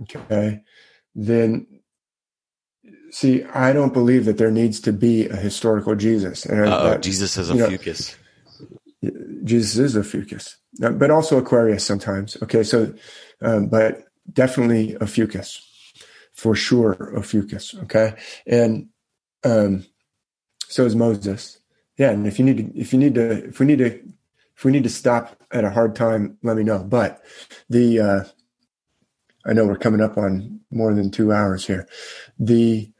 [0.00, 0.62] okay,
[1.14, 1.66] then
[3.10, 6.46] see, I don't believe that there needs to be a historical Jesus.
[6.46, 8.16] And oh, Jesus is a know, Ophiuchus.
[9.44, 12.36] Jesus is Ophiuchus, but also Aquarius sometimes.
[12.42, 12.94] Okay, so,
[13.40, 15.60] um, but definitely Ophiuchus
[16.32, 17.74] for sure Ophiuchus.
[17.82, 18.14] Okay.
[18.46, 18.88] And,
[19.44, 19.86] um,
[20.68, 21.58] so is Moses.
[21.98, 22.10] Yeah.
[22.10, 24.00] And if you need to, if you need to, if we need to,
[24.56, 26.84] if we need to stop at a hard time, let me know.
[26.84, 27.22] But
[27.68, 28.24] the, uh,
[29.44, 31.88] I know we're coming up on more than two hours here.
[32.38, 32.91] The,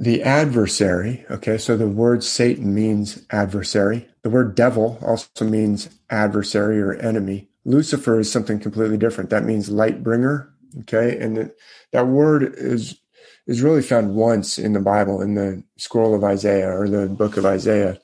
[0.00, 4.08] the adversary, okay, so the word Satan means adversary.
[4.22, 7.50] The word devil also means adversary or enemy.
[7.64, 9.30] Lucifer is something completely different.
[9.30, 11.54] That means light bringer Okay, and the,
[11.92, 13.00] that word is
[13.46, 17.36] is really found once in the Bible in the scroll of Isaiah or the book
[17.36, 17.98] of Isaiah,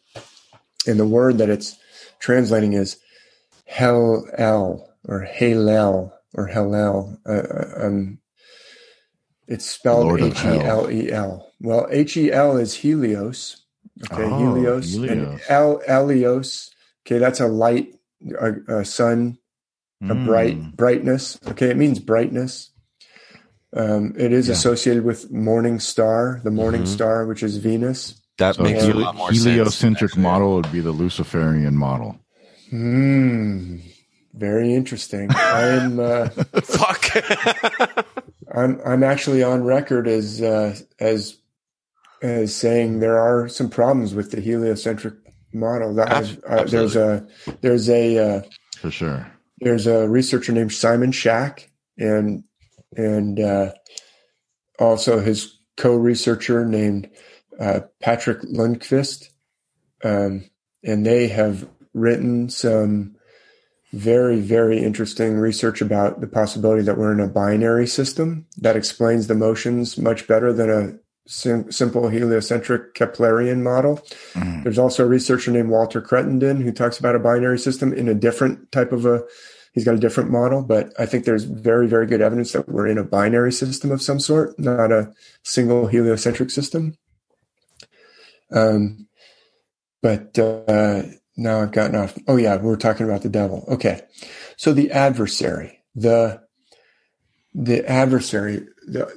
[0.87, 1.77] and the word that it's
[2.19, 2.99] translating is
[3.67, 7.19] Hel El or Halel or Hellel.
[7.27, 8.19] Uh, uh, um,
[9.49, 11.53] it's spelled H E L E L.
[11.61, 13.65] Well, H E L is Helios.
[14.13, 15.11] Okay, oh, Helios, Helios.
[15.11, 16.71] and El Elios.
[17.07, 17.95] Okay, that's a light,
[18.39, 19.39] a, a sun,
[20.03, 20.27] a mm.
[20.27, 21.39] bright brightness.
[21.49, 22.71] Okay, it means brightness.
[23.75, 24.55] Um, it is yeah.
[24.55, 26.93] associated with morning star, the morning mm-hmm.
[26.93, 28.21] star, which is Venus.
[28.39, 29.45] That so makes a lot more sense.
[29.45, 32.19] heliocentric sense, model would be the Luciferian model.
[32.71, 33.79] Hmm.
[34.35, 35.31] Very interesting.
[35.31, 36.29] I'm uh,
[36.63, 38.07] fuck.
[38.57, 41.37] I'm I'm actually on record as uh, as
[42.23, 45.15] as saying there are some problems with the heliocentric
[45.53, 45.95] model.
[45.95, 47.27] That uh, there's a
[47.61, 48.43] there's a uh,
[48.79, 49.31] for sure.
[49.59, 52.45] There's a researcher named Simon Shack and
[52.97, 53.73] and uh,
[54.79, 57.11] also his co-researcher named
[57.61, 59.29] uh, Patrick Lundquist,
[60.03, 60.49] um,
[60.83, 63.16] and they have written some
[63.93, 69.27] very, very interesting research about the possibility that we're in a binary system that explains
[69.27, 70.99] the motions much better than a
[71.29, 73.99] sim- simple heliocentric Keplerian model.
[74.35, 74.65] Mm.
[74.65, 78.15] There's also a researcher named Walter Cruttenden who talks about a binary system in a
[78.15, 79.23] different type of a,
[79.73, 82.89] he's got a different model, but I think there's very, very good evidence that we're
[82.89, 85.13] in a binary system of some sort, not a
[85.45, 86.97] single heliocentric system.
[88.51, 89.07] Um,
[90.03, 91.03] but, uh,
[91.37, 92.19] now I've gotten off.
[92.27, 93.65] Oh yeah, we're talking about the devil.
[93.69, 94.03] Okay.
[94.57, 96.43] So the adversary, the,
[97.55, 99.13] the adversary, the,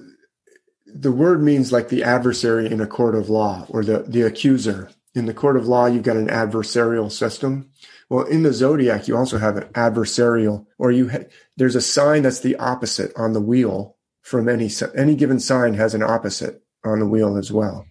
[0.86, 4.90] the word means like the adversary in a court of law or the, the accuser.
[5.16, 7.72] In the court of law, you've got an adversarial system.
[8.10, 11.26] Well, in the zodiac, you also have an adversarial, or you ha-
[11.58, 15.94] there's a sign that's the opposite on the wheel from any any given sign has
[15.94, 17.86] an opposite on the wheel as well.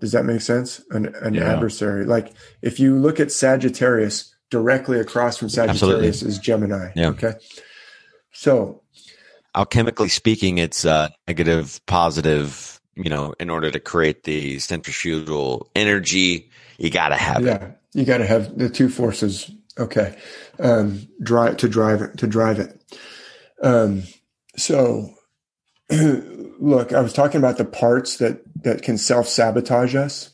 [0.00, 0.82] Does that make sense?
[0.90, 1.52] An, an yeah.
[1.52, 2.04] adversary.
[2.04, 6.08] Like if you look at Sagittarius, directly across from Sagittarius Absolutely.
[6.08, 6.90] is Gemini.
[6.94, 7.08] Yeah.
[7.08, 7.34] Okay.
[8.32, 8.82] So,
[9.54, 12.80] alchemically speaking, it's uh, negative, positive.
[12.94, 17.78] You know, in order to create the centrifugal energy, you got to have yeah, it.
[17.92, 19.50] you got to have the two forces.
[19.78, 20.16] Okay,
[20.58, 22.80] um, drive to drive it to drive it.
[23.62, 24.04] Um,
[24.56, 25.10] so
[25.90, 30.30] look, I was talking about the parts that that can self sabotage us.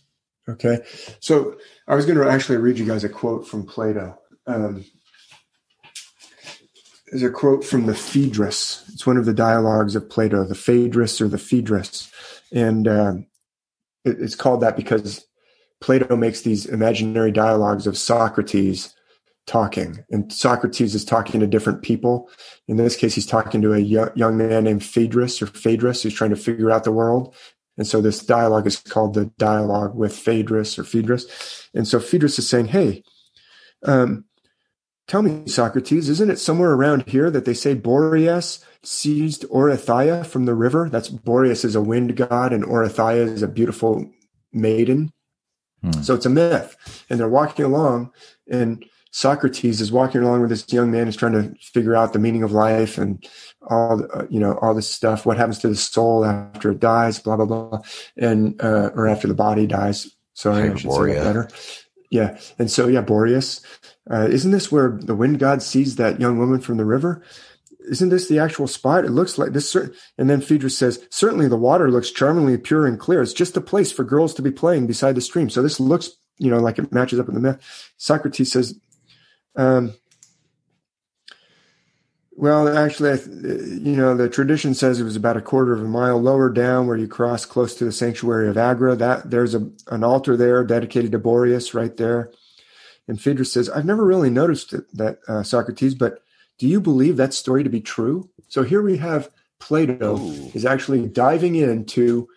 [0.49, 0.79] Okay,
[1.21, 4.19] so I was going to actually read you guys a quote from Plato.
[4.47, 4.85] Um,
[7.07, 8.89] there's a quote from the Phaedrus.
[8.93, 12.11] It's one of the dialogues of Plato, the Phaedrus or the Phaedrus,
[12.51, 13.27] and um,
[14.05, 15.27] it, it's called that because
[15.81, 18.95] Plato makes these imaginary dialogues of Socrates
[19.47, 22.31] talking and socrates is talking to different people
[22.69, 26.31] in this case he's talking to a young man named phaedrus or phaedrus who's trying
[26.31, 27.35] to figure out the world
[27.77, 31.69] and so this dialogue is called the dialogue with phaedrus or phaedrus.
[31.75, 33.03] And so phaedrus is saying hey
[33.85, 34.25] um,
[35.09, 40.45] tell me socrates isn't it somewhere around here that they say boreas seized oreithyia from
[40.45, 40.89] the river?
[40.91, 44.11] That's boreas is a wind god and oreithyia is a beautiful
[44.53, 45.13] maiden.
[45.83, 46.03] Hmm.
[46.03, 47.05] so it's a myth.
[47.11, 48.13] And they're walking along
[48.49, 48.85] and
[49.15, 52.43] Socrates is walking along with this young man who's trying to figure out the meaning
[52.43, 53.23] of life and
[53.69, 55.25] all, uh, you know, all this stuff.
[55.27, 57.19] What happens to the soul after it dies?
[57.19, 57.81] Blah blah blah,
[58.17, 60.15] and uh, or after the body dies.
[60.35, 61.49] Sorry, I should say that better.
[62.11, 63.61] Yeah, and so yeah, Boreas.
[64.11, 67.23] Uh, isn't this where the wind god sees that young woman from the river?
[67.89, 69.05] Isn't this the actual spot?
[69.05, 69.75] It looks like this.
[69.75, 73.23] And then Phaedrus says, certainly the water looks charmingly pure and clear.
[73.23, 75.51] It's just a place for girls to be playing beside the stream.
[75.51, 77.93] So this looks, you know, like it matches up in the myth.
[77.97, 78.79] Socrates says,
[79.57, 79.95] um,
[82.37, 86.21] well, actually, you know, the tradition says it was about a quarter of a mile
[86.21, 88.97] lower down where you cross close to the sanctuary of Agra.
[88.97, 92.33] That there's a an altar there dedicated to Boreas right there.
[93.09, 96.23] And Phaedrus says, I've never really noticed it, that uh, Socrates, but
[96.59, 98.31] do you believe that story to be true?
[98.49, 99.29] So here we have
[99.59, 100.51] Plato Ooh.
[100.55, 102.29] is actually diving into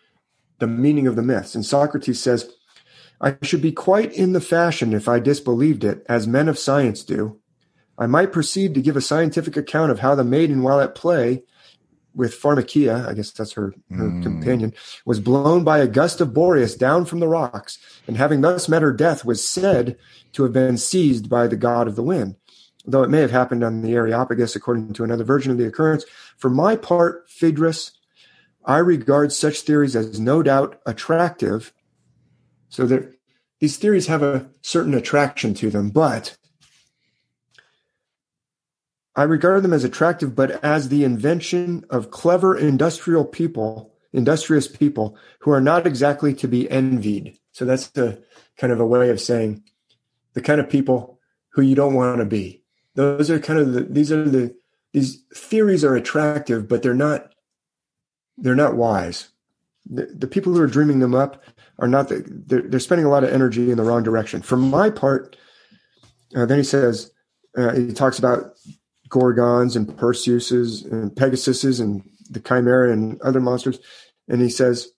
[0.59, 1.56] the meaning of the myths.
[1.56, 2.51] And Socrates says,
[3.22, 7.03] I should be quite in the fashion if I disbelieved it, as men of science
[7.03, 7.40] do.
[7.98, 11.43] I might proceed to give a scientific account of how the maiden, while at play
[12.14, 14.24] with Pharmakia, I guess that's her, her mm.
[14.24, 14.74] companion,
[15.06, 18.82] was blown by a gust of Boreas down from the rocks, and having thus met
[18.82, 19.98] her death, was said
[20.33, 22.35] to have been seized by the god of the wind.
[22.85, 26.06] Though it may have happened on the Areopagus, according to another version of the occurrence.
[26.38, 27.91] For my part, Phaedrus,
[28.64, 31.74] I regard such theories as no doubt attractive
[32.69, 33.14] so that
[33.59, 36.38] these theories have a certain attraction to them, but
[39.16, 45.18] I regard them as attractive, but as the invention of clever industrial people, industrious people
[45.40, 47.38] who are not exactly to be envied.
[47.53, 48.24] So that's the
[48.58, 49.64] kind of a way of saying
[50.34, 51.19] the kind of people
[51.53, 52.61] who you don't want to be.
[52.95, 54.56] Those are kind of the, these are the,
[54.92, 57.34] these theories are attractive, but they're not,
[58.38, 59.30] they're not wise.
[59.85, 61.42] The, the people who are dreaming them up
[61.80, 64.42] are not, the, they're, they're spending a lot of energy in the wrong direction.
[64.42, 65.38] For my part,
[66.35, 67.11] uh, then he says,
[67.58, 68.53] uh, he talks about
[69.09, 73.80] Gorgons and Perseuses and Pegasuses and the Chimera and other monsters.
[74.27, 74.92] And he says,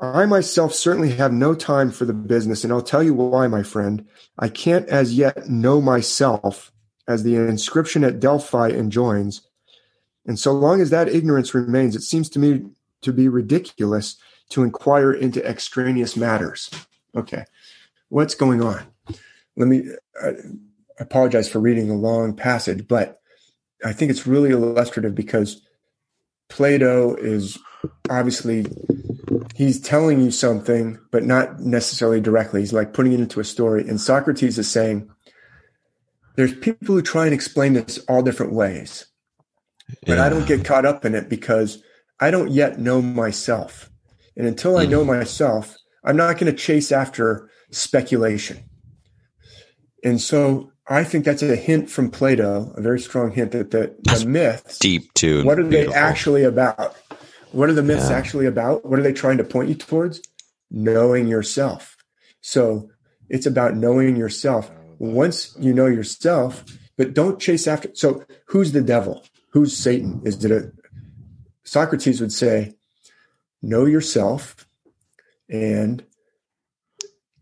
[0.00, 3.62] I myself certainly have no time for the business, and I'll tell you why, my
[3.62, 4.06] friend.
[4.36, 6.72] I can't as yet know myself,
[7.06, 9.46] as the inscription at Delphi enjoins.
[10.26, 12.62] And so long as that ignorance remains, it seems to me
[13.02, 14.16] to be ridiculous
[14.50, 16.68] to inquire into extraneous matters.
[17.14, 17.44] Okay,
[18.08, 18.82] what's going on?
[19.56, 19.84] Let me.
[20.20, 20.34] I
[20.98, 23.18] apologize for reading a long passage, but
[23.84, 25.60] I think it's really illustrative because
[26.48, 27.58] Plato is
[28.10, 28.66] obviously
[29.54, 32.60] he's telling you something, but not necessarily directly.
[32.60, 33.88] He's like putting it into a story.
[33.88, 35.08] And Socrates is saying,
[36.36, 39.06] there's people who try and explain this all different ways,
[40.06, 40.24] but yeah.
[40.24, 41.82] I don't get caught up in it because
[42.20, 43.90] I don't yet know myself.
[44.36, 45.08] And until I know mm.
[45.08, 48.64] myself, I'm not going to chase after speculation.
[50.02, 53.94] And so I think that's a hint from Plato, a very strong hint that the,
[54.02, 55.42] the myths, deep too.
[55.44, 55.94] What are beautiful.
[55.94, 56.96] they actually about?
[57.52, 58.16] What are the myths yeah.
[58.16, 58.84] actually about?
[58.84, 60.20] What are they trying to point you towards?
[60.70, 61.96] Knowing yourself.
[62.42, 62.90] So
[63.28, 64.70] it's about knowing yourself.
[64.98, 66.64] Once you know yourself,
[66.98, 67.90] but don't chase after.
[67.94, 69.24] So who's the devil?
[69.50, 70.20] Who's Satan?
[70.24, 70.72] Is it a
[71.64, 72.74] Socrates would say,
[73.62, 74.66] know yourself
[75.48, 76.04] and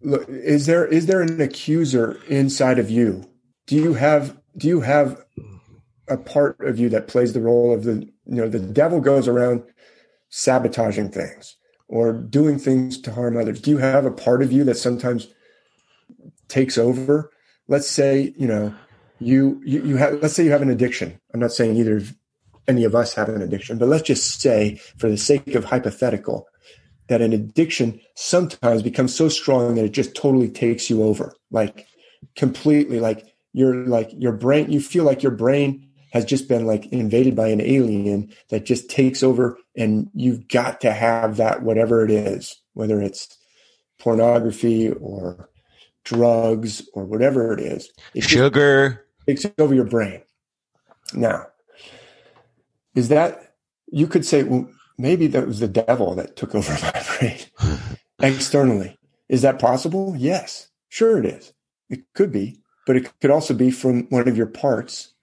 [0.03, 3.30] look, is there is there an accuser inside of you?
[3.71, 5.25] Do you have do you have
[6.09, 9.29] a part of you that plays the role of the you know the devil goes
[9.29, 9.63] around
[10.29, 11.55] sabotaging things
[11.87, 13.61] or doing things to harm others?
[13.61, 15.29] Do you have a part of you that sometimes
[16.49, 17.31] takes over?
[17.69, 18.75] Let's say, you know,
[19.21, 21.21] you, you, you have, let's say you have an addiction.
[21.33, 22.17] I'm not saying either of
[22.67, 26.49] any of us have an addiction, but let's just say for the sake of hypothetical
[27.07, 31.87] that an addiction sometimes becomes so strong that it just totally takes you over, like
[32.35, 36.87] completely, like you're like your brain, you feel like your brain has just been like
[36.87, 42.05] invaded by an alien that just takes over and you've got to have that whatever
[42.05, 43.37] it is whether it's
[43.99, 45.49] pornography or
[46.05, 49.07] drugs or whatever it is it sugar.
[49.27, 50.23] takes over your brain.
[51.15, 51.47] Now
[52.95, 53.55] is that
[53.87, 57.39] you could say well maybe that was the devil that took over my brain
[58.21, 58.97] externally.
[59.29, 60.15] Is that possible?
[60.17, 60.69] Yes.
[60.89, 61.53] Sure it is.
[61.89, 62.60] It could be
[62.91, 65.15] but it could also be from one of your parts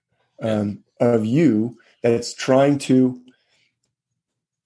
[0.42, 3.22] um, of you that it's trying to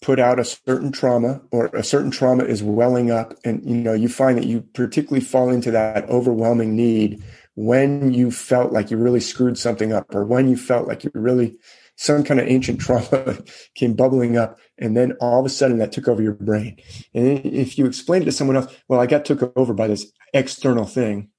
[0.03, 3.93] put out a certain trauma or a certain trauma is welling up and you know
[3.93, 7.23] you find that you particularly fall into that overwhelming need
[7.55, 11.09] when you felt like you really screwed something up or when you felt like you
[11.15, 11.57] really
[11.95, 13.35] some kind of ancient trauma
[13.73, 16.77] came bubbling up and then all of a sudden that took over your brain.
[17.15, 20.05] And if you explain it to someone else well i got took over by this
[20.35, 21.30] external thing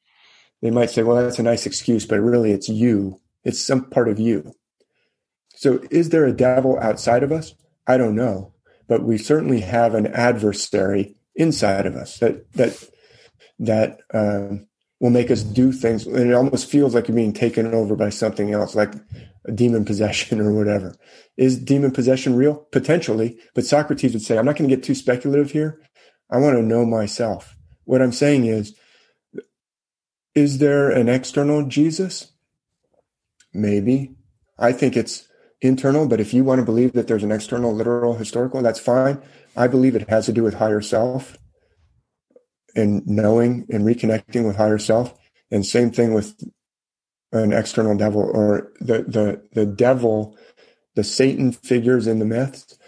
[0.62, 4.08] they might say well that's a nice excuse but really it's you it's some part
[4.08, 4.55] of you
[5.55, 7.55] so is there a devil outside of us
[7.86, 8.52] i don't know
[8.89, 12.89] but we certainly have an adversary inside of us that that
[13.58, 14.66] that um,
[15.00, 18.10] will make us do things, and it almost feels like you're being taken over by
[18.10, 18.94] something else, like
[19.44, 20.94] a demon possession or whatever.
[21.36, 22.66] Is demon possession real?
[22.70, 25.81] Potentially, but Socrates would say, "I'm not going to get too speculative here.
[26.31, 28.74] I want to know myself." What I'm saying is,
[30.35, 32.33] is there an external Jesus?
[33.52, 34.15] Maybe.
[34.59, 35.28] I think it's
[35.61, 39.20] internal, but if you want to believe that there's an external, literal, historical, that's fine.
[39.57, 41.36] I believe it has to do with higher self
[42.75, 45.15] and knowing and reconnecting with higher self.
[45.51, 46.43] And same thing with
[47.33, 50.36] an external devil or the, the, the devil,
[50.94, 52.78] the Satan figures in the myths,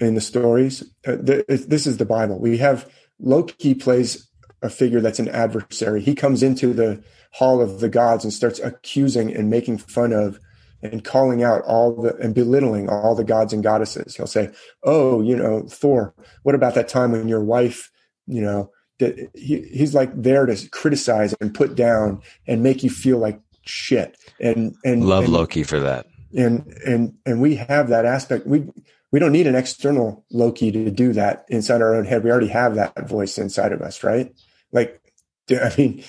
[0.00, 0.82] in the stories.
[1.06, 2.38] Uh, this is the Bible.
[2.40, 4.28] We have Loki plays
[4.64, 6.00] a figure that's an adversary.
[6.00, 10.40] He comes into the hall of the gods and starts accusing and making fun of
[10.82, 14.16] and calling out all the and belittling all the gods and goddesses.
[14.16, 14.50] He'll say,
[14.82, 16.14] "Oh, you know, Thor.
[16.42, 17.90] What about that time when your wife,
[18.26, 22.90] you know, that he, he's like there to criticize and put down and make you
[22.90, 26.06] feel like shit." And and love and, Loki for that.
[26.36, 28.46] And and and we have that aspect.
[28.46, 28.68] We
[29.10, 32.24] we don't need an external Loki to do that inside our own head.
[32.24, 34.34] We already have that voice inside of us, right?
[34.74, 35.00] Like,
[35.50, 36.04] I mean,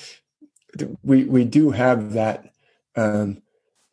[1.04, 2.52] we we do have that.
[2.98, 3.42] Um,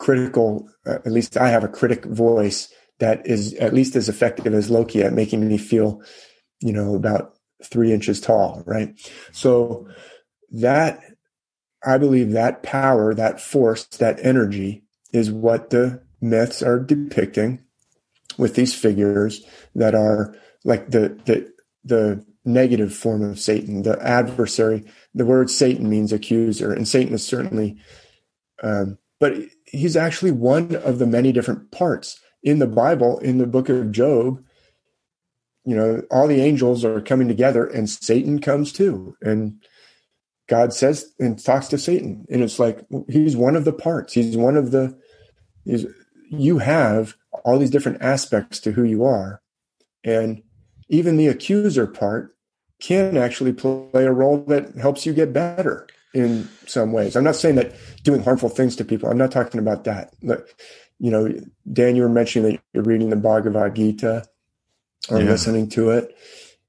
[0.02, 0.68] critical.
[0.84, 2.68] Uh, at least I have a critic voice
[2.98, 6.02] that is at least as effective as Loki at making me feel,
[6.60, 7.34] you know, about
[7.64, 8.64] three inches tall.
[8.66, 8.94] Right.
[9.30, 9.86] So
[10.50, 11.00] that
[11.86, 17.62] I believe that power, that force, that energy is what the myths are depicting
[18.36, 19.44] with these figures
[19.76, 20.34] that are
[20.64, 21.52] like the the
[21.84, 24.84] the negative form of Satan, the adversary.
[25.14, 27.78] The word Satan means accuser, and Satan is certainly,
[28.62, 29.34] um, but
[29.66, 33.18] he's actually one of the many different parts in the Bible.
[33.18, 34.42] In the book of Job,
[35.64, 39.62] you know, all the angels are coming together, and Satan comes too, and
[40.48, 44.12] God says and talks to Satan, and it's like he's one of the parts.
[44.12, 44.98] He's one of the.
[45.64, 45.86] He's
[46.30, 47.14] you have
[47.44, 49.40] all these different aspects to who you are,
[50.02, 50.42] and
[50.92, 52.36] even the accuser part
[52.78, 57.16] can actually play a role that helps you get better in some ways.
[57.16, 59.08] I'm not saying that doing harmful things to people.
[59.08, 60.12] I'm not talking about that.
[60.22, 60.48] But,
[60.98, 61.32] you know,
[61.72, 64.26] Dan, you were mentioning that you're reading the Bhagavad Gita
[65.08, 65.30] or yeah.
[65.30, 66.16] listening to it,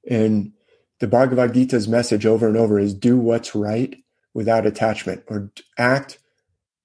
[0.09, 0.53] and
[0.99, 4.01] the Bhagavad Gita's message over and over is do what's right
[4.33, 6.17] without attachment or act,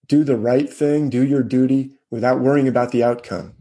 [0.08, 3.55] do the right thing, do your duty without worrying about the outcome.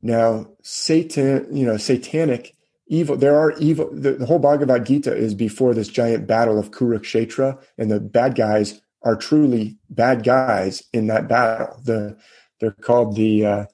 [0.00, 2.53] Now, Satan, you know, satanic
[2.86, 6.70] evil, there are evil, the, the whole Bhagavad Gita is before this giant battle of
[6.70, 11.78] Kurukshetra, and the bad guys are truly bad guys in that battle.
[11.84, 12.16] The,
[12.60, 13.64] they're called the, uh,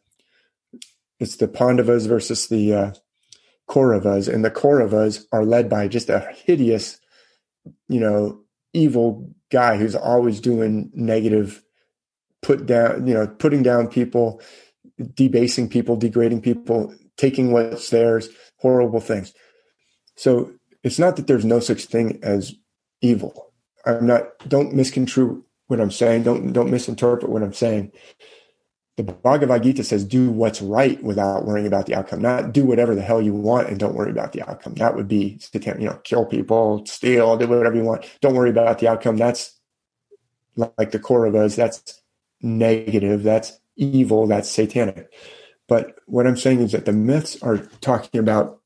[1.19, 2.93] it's the Pandavas versus the, uh,
[3.69, 6.99] Kauravas, and the Kauravas are led by just a hideous,
[7.89, 8.41] you know,
[8.73, 11.63] evil guy who's always doing negative,
[12.43, 14.43] put down, you know, putting down people,
[15.15, 18.29] debasing people, degrading people, taking what's theirs,
[18.61, 19.33] horrible things.
[20.17, 22.55] So it's not that there's no such thing as
[23.01, 23.53] evil.
[23.85, 24.39] I'm not.
[24.49, 26.25] Don't misconstrue what I'm saying.
[26.25, 27.93] Don't don't misinterpret what I'm saying
[29.07, 32.95] the Bhagavad Gita says do what's right without worrying about the outcome, not do whatever
[32.95, 34.75] the hell you want and don't worry about the outcome.
[34.75, 38.05] That would be, you know, kill people, steal, do whatever you want.
[38.21, 39.17] Don't worry about the outcome.
[39.17, 39.59] That's
[40.57, 41.57] like the Kauravas.
[41.57, 42.03] That's
[42.43, 43.23] negative.
[43.23, 44.27] That's evil.
[44.27, 45.11] That's satanic.
[45.71, 48.61] But what I'm saying is that the myths are talking about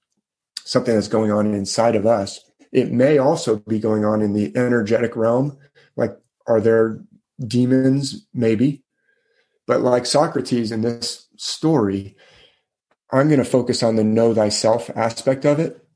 [0.65, 2.41] something that's going on inside of us.
[2.73, 5.57] It may also be going on in the energetic realm.
[5.95, 6.19] Like,
[6.49, 7.05] are there
[7.47, 8.27] demons?
[8.35, 8.85] Maybe
[9.67, 12.17] but like Socrates in this story,
[13.11, 15.87] I'm going to focus on the know thyself aspect of it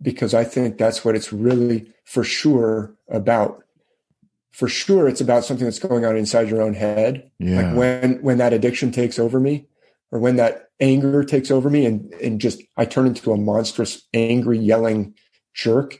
[0.00, 3.64] because I think that's what it's really for sure about.
[4.50, 7.30] For sure, it's about something that's going on inside your own head.
[7.38, 7.62] Yeah.
[7.62, 9.66] Like when when that addiction takes over me,
[10.12, 14.06] or when that anger takes over me, and and just I turn into a monstrous,
[14.14, 15.14] angry, yelling
[15.54, 15.98] jerk.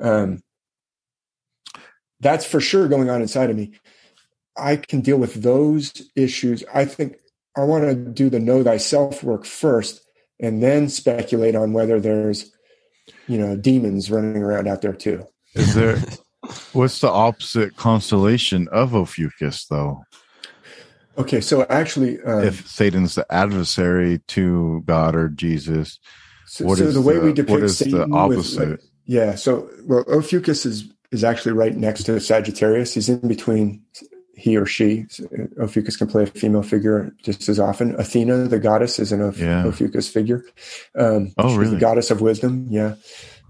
[0.00, 0.42] Um,
[2.20, 3.72] that's for sure going on inside of me.
[4.56, 6.62] I can deal with those issues.
[6.72, 7.16] I think
[7.56, 10.02] I want to do the know thyself work first
[10.38, 12.50] and then speculate on whether there's,
[13.26, 15.26] you know, demons running around out there too.
[15.54, 15.98] Is there,
[16.72, 20.02] what's the opposite constellation of Ophiuchus though?
[21.18, 25.98] Okay, so actually, um, if Satan's the adversary to God or Jesus,
[26.46, 28.60] so, what so is the way the, we depict what is Satan the opposite?
[28.60, 32.94] With, like, yeah, so well, Ophiuchus is is actually right next to Sagittarius.
[32.94, 33.82] He's in between
[34.40, 35.06] he or she,
[35.60, 37.94] Ophiuchus can play a female figure just as often.
[38.00, 39.66] Athena, the goddess, is an Oph- yeah.
[39.66, 40.42] Ophiuchus figure.
[40.94, 41.74] Um, oh, really?
[41.74, 42.66] The goddess of wisdom.
[42.70, 42.94] Yeah.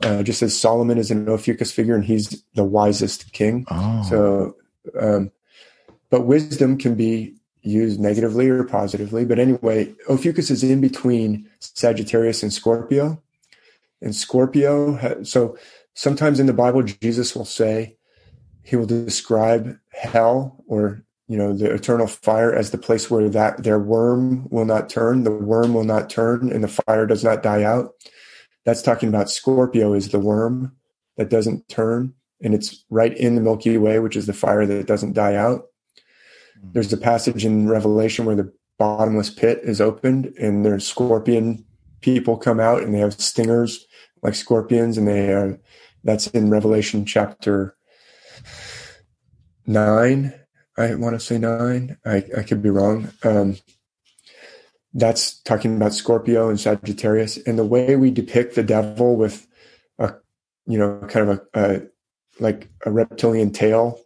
[0.03, 3.67] Uh, just as Solomon is an Ophiuchus figure and he's the wisest king.
[3.71, 4.03] Oh.
[4.09, 4.57] So,
[4.99, 5.31] um,
[6.11, 9.25] but wisdom can be used negatively or positively.
[9.25, 13.23] But anyway, Ophiuchus is in between Sagittarius and Scorpio.
[14.01, 15.59] And Scorpio, so
[15.95, 17.97] sometimes in the Bible, Jesus will say,
[18.63, 23.63] he will describe hell or you know the eternal fire as the place where that
[23.63, 27.43] their worm will not turn the worm will not turn and the fire does not
[27.43, 27.93] die out
[28.65, 30.73] that's talking about scorpio is the worm
[31.17, 34.87] that doesn't turn and it's right in the milky way which is the fire that
[34.87, 35.67] doesn't die out.
[36.73, 41.65] There's a passage in revelation where the bottomless pit is opened and there's scorpion
[42.01, 43.87] people come out and they have stingers
[44.23, 45.59] like scorpions and they are
[46.05, 47.77] that's in revelation chapter
[49.67, 50.35] nine.
[50.77, 51.99] I want to say nine.
[52.05, 53.11] I, I could be wrong.
[53.23, 53.59] Um,
[54.95, 59.47] that's talking about Scorpio and Sagittarius, and the way we depict the devil with
[59.99, 60.15] a,
[60.67, 61.83] you know, kind of a, a
[62.41, 64.01] like a reptilian tail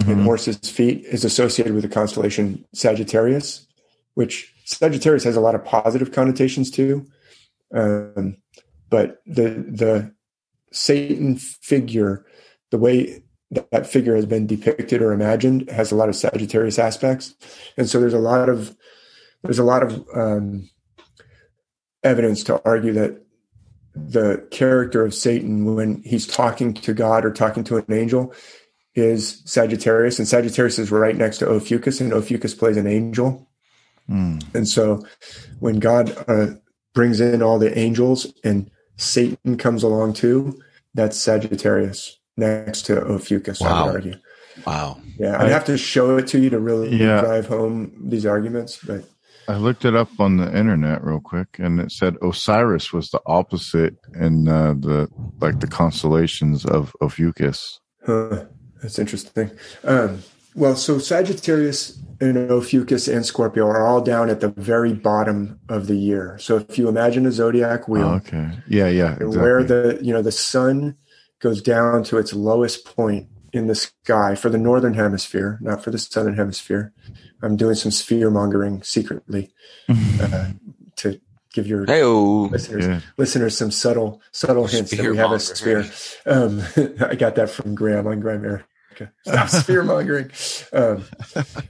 [0.00, 0.10] mm-hmm.
[0.10, 3.66] and horse's feet is associated with the constellation Sagittarius,
[4.14, 7.06] which Sagittarius has a lot of positive connotations too.
[7.74, 8.36] Um,
[8.88, 10.14] but the the
[10.72, 12.24] Satan figure,
[12.70, 17.34] the way that figure has been depicted or imagined has a lot of Sagittarius aspects,
[17.76, 18.76] and so there's a lot of
[19.42, 20.68] there's a lot of um,
[22.02, 23.20] evidence to argue that
[23.94, 28.32] the character of Satan when he's talking to God or talking to an angel
[29.00, 33.48] is Sagittarius, and Sagittarius is right next to Ophiuchus, and Ophiuchus plays an angel.
[34.08, 34.42] Mm.
[34.54, 35.04] And so
[35.60, 36.54] when God uh,
[36.94, 40.60] brings in all the angels and Satan comes along too,
[40.94, 43.68] that's Sagittarius next to Ophiuchus, wow.
[43.68, 44.14] I would argue.
[44.66, 45.00] Wow.
[45.18, 47.20] Yeah, I'd have to show it to you to really yeah.
[47.20, 49.04] drive home these arguments, but
[49.48, 53.20] I looked it up on the internet real quick, and it said Osiris was the
[53.26, 55.08] opposite in uh, the
[55.40, 57.80] like the constellations of Ophiuchus.
[58.06, 58.44] Huh.
[58.82, 59.50] That's interesting.
[59.84, 60.22] Um,
[60.54, 65.86] well, so Sagittarius and Ophiuchus and Scorpio are all down at the very bottom of
[65.86, 66.36] the year.
[66.38, 69.38] So if you imagine a zodiac wheel, oh, okay, yeah, yeah, exactly.
[69.38, 70.96] where the you know the sun
[71.38, 75.90] goes down to its lowest point in the sky for the northern hemisphere, not for
[75.90, 76.92] the southern hemisphere.
[77.42, 79.50] I'm doing some sphere mongering secretly
[79.88, 80.50] uh,
[80.96, 81.20] to
[81.52, 82.48] give your Hey-o.
[82.50, 83.00] listeners yeah.
[83.16, 85.84] listeners some subtle subtle hints that we have a sphere.
[86.26, 86.62] Um,
[87.00, 88.20] I got that from Graham on
[89.00, 89.12] Grimerica.
[89.26, 90.30] Stop sphere mongering.
[90.72, 91.04] Um,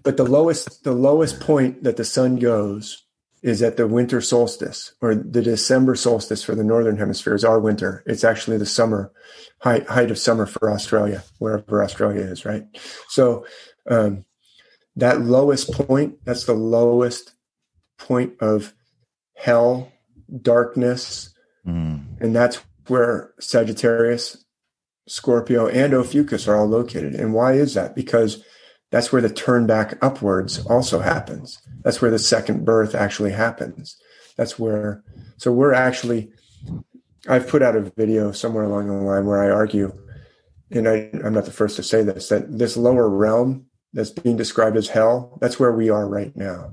[0.02, 3.04] but the lowest the lowest point that the sun goes
[3.42, 7.58] is at the winter solstice or the December solstice for the northern hemisphere is our
[7.58, 8.02] winter.
[8.06, 9.12] It's actually the summer
[9.60, 12.64] height, height of summer for Australia, wherever Australia is, right?
[13.08, 13.46] So
[13.88, 14.26] um,
[14.96, 17.32] that lowest point, that's the lowest
[17.98, 18.74] point of
[19.34, 19.90] hell,
[20.42, 21.32] darkness,
[21.66, 22.04] mm.
[22.20, 24.39] and that's where Sagittarius,
[25.10, 27.16] Scorpio, and Ophiuchus are all located.
[27.16, 27.96] And why is that?
[27.96, 28.44] Because
[28.92, 31.60] that's where the turn back upwards also happens.
[31.82, 34.00] That's where the second birth actually happens.
[34.36, 35.02] That's where,
[35.36, 36.30] so we're actually,
[37.28, 39.92] I've put out a video somewhere along the line where I argue,
[40.70, 44.36] and I, I'm not the first to say this, that this lower realm that's being
[44.36, 46.70] described as hell, that's where we are right now.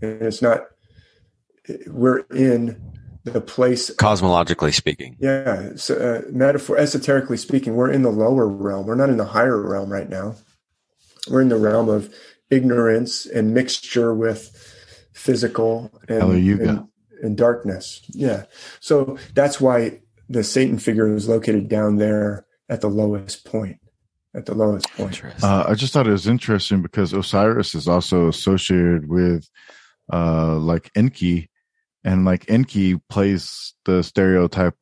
[0.00, 0.66] And it's not,
[1.88, 2.89] we're in
[3.24, 5.16] the place cosmologically speaking.
[5.18, 5.70] Yeah.
[5.76, 8.86] So, uh, metaphor, esoterically speaking, we're in the lower realm.
[8.86, 10.36] We're not in the higher realm right now.
[11.28, 12.12] We're in the realm of
[12.50, 14.50] ignorance and mixture with
[15.12, 16.88] physical and, and,
[17.22, 18.02] and darkness.
[18.08, 18.44] Yeah.
[18.80, 23.80] So that's why the Satan figure is located down there at the lowest point
[24.34, 25.22] at the lowest point.
[25.42, 29.48] Uh, I just thought it was interesting because Osiris is also associated with
[30.12, 31.50] uh, like Enki,
[32.04, 34.74] and like Enki plays the stereotype,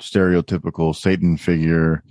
[0.00, 2.02] stereotypical Satan figure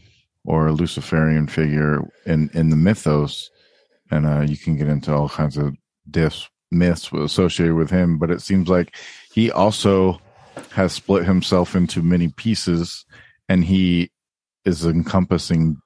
[0.45, 3.49] or Luciferian figure in in the mythos,
[4.09, 5.75] and uh, you can get into all kinds of
[6.09, 8.17] diffs myths associated with him.
[8.17, 8.95] But it seems like
[9.33, 10.19] he also
[10.71, 13.05] has split himself into many pieces,
[13.47, 14.11] and he
[14.65, 15.77] is encompassing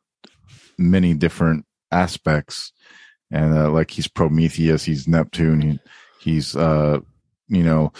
[0.78, 2.72] many different aspects.
[3.32, 5.80] And uh, like he's Prometheus, he's Neptune, he,
[6.22, 7.00] he's uh,
[7.48, 7.92] you know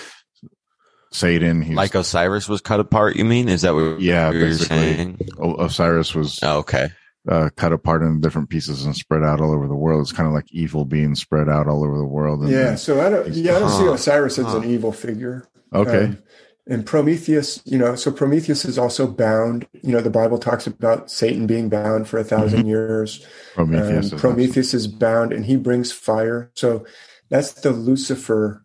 [1.16, 1.62] Satan.
[1.62, 3.16] He's, like Osiris was cut apart.
[3.16, 3.50] You mean?
[3.50, 4.02] Is that what?
[4.02, 5.20] Yeah, you're saying?
[5.40, 6.40] Osiris was.
[6.44, 6.90] Oh, okay.
[7.28, 10.02] Uh, cut apart into different pieces and spread out all over the world.
[10.02, 12.42] It's kind of like evil being spread out all over the world.
[12.42, 12.76] And yeah.
[12.76, 13.28] So I don't.
[13.30, 14.60] Yeah, I don't huh, see Osiris as huh.
[14.60, 15.48] an evil figure.
[15.74, 16.06] Okay.
[16.06, 16.18] Um,
[16.68, 19.68] and Prometheus, you know, so Prometheus is also bound.
[19.84, 22.68] You know, the Bible talks about Satan being bound for a 1000 mm-hmm.
[22.68, 23.26] years.
[23.54, 26.52] Prometheus, um, is, Prometheus is bound, and he brings fire.
[26.56, 26.86] So
[27.30, 28.65] that's the Lucifer.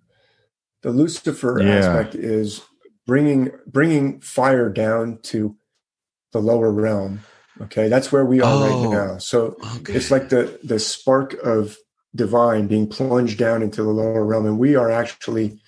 [0.82, 1.74] The Lucifer yeah.
[1.74, 2.62] aspect is
[3.06, 5.56] bringing bringing fire down to
[6.32, 7.20] the lower realm.
[7.60, 9.18] Okay, that's where we are oh, right now.
[9.18, 9.94] So okay.
[9.94, 11.76] it's like the the spark of
[12.14, 15.60] divine being plunged down into the lower realm, and we are actually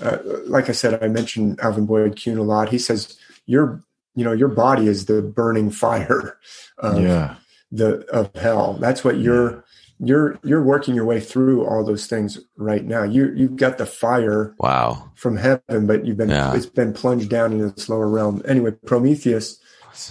[0.00, 2.70] uh, like I said, I mentioned Alvin Boyd Kuhn a lot.
[2.70, 3.82] He says your,
[4.14, 6.38] you know, your body is the burning fire
[6.78, 7.36] of yeah.
[7.70, 8.74] the of hell.
[8.74, 9.64] That's what you're
[10.02, 13.02] you're you're working your way through all those things right now.
[13.02, 16.54] You you've got the fire wow from heaven, but you've been yeah.
[16.54, 18.42] it's been plunged down into this lower realm.
[18.46, 19.60] Anyway, Prometheus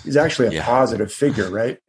[0.05, 0.65] is actually a yeah.
[0.65, 1.79] positive figure, right?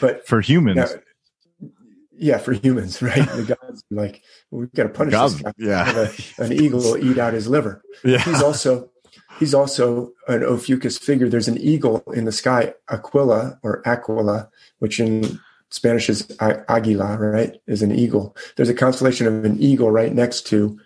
[0.00, 0.76] But for humans.
[0.76, 1.70] Now,
[2.16, 3.28] yeah, for humans, right?
[3.28, 5.52] The gods like well, we've got to punish God, this guy.
[5.58, 6.08] Yeah,
[6.38, 7.82] a, an eagle will eat out his liver.
[8.02, 8.18] Yeah.
[8.18, 8.88] He's also
[9.38, 11.28] he's also an Ophiuchus figure.
[11.28, 14.48] There's an eagle in the sky, Aquila or Aquila,
[14.78, 15.38] which in
[15.72, 17.56] Spanish is Aguila, right?
[17.66, 18.36] Is an eagle.
[18.56, 20.78] There's a constellation of an eagle right next to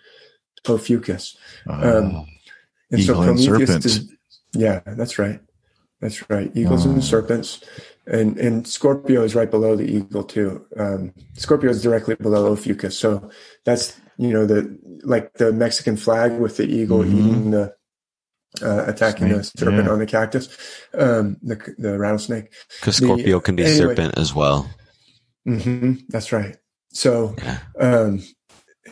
[0.65, 1.37] Ophiuchus.
[1.67, 2.27] Oh, um,
[2.91, 4.11] and so Prometheus and is,
[4.53, 5.39] yeah, that's right.
[5.99, 6.51] That's right.
[6.55, 6.91] Eagles oh.
[6.91, 7.61] and serpents
[8.07, 10.65] and and Scorpio is right below the eagle too.
[10.77, 13.29] Um, Scorpio is directly below Ophiuchus, so
[13.65, 17.17] that's you know the like the Mexican flag with the eagle mm-hmm.
[17.17, 17.75] eating the
[18.61, 19.91] uh, attacking the serpent yeah.
[19.91, 20.49] on the cactus,
[20.93, 22.53] um, the the rattlesnake.
[22.79, 23.77] Because The- Scorpio can be anyway.
[23.77, 24.69] serpent as well.
[25.45, 26.57] hmm That's right.
[26.93, 27.57] So, Okay.
[27.79, 28.23] um,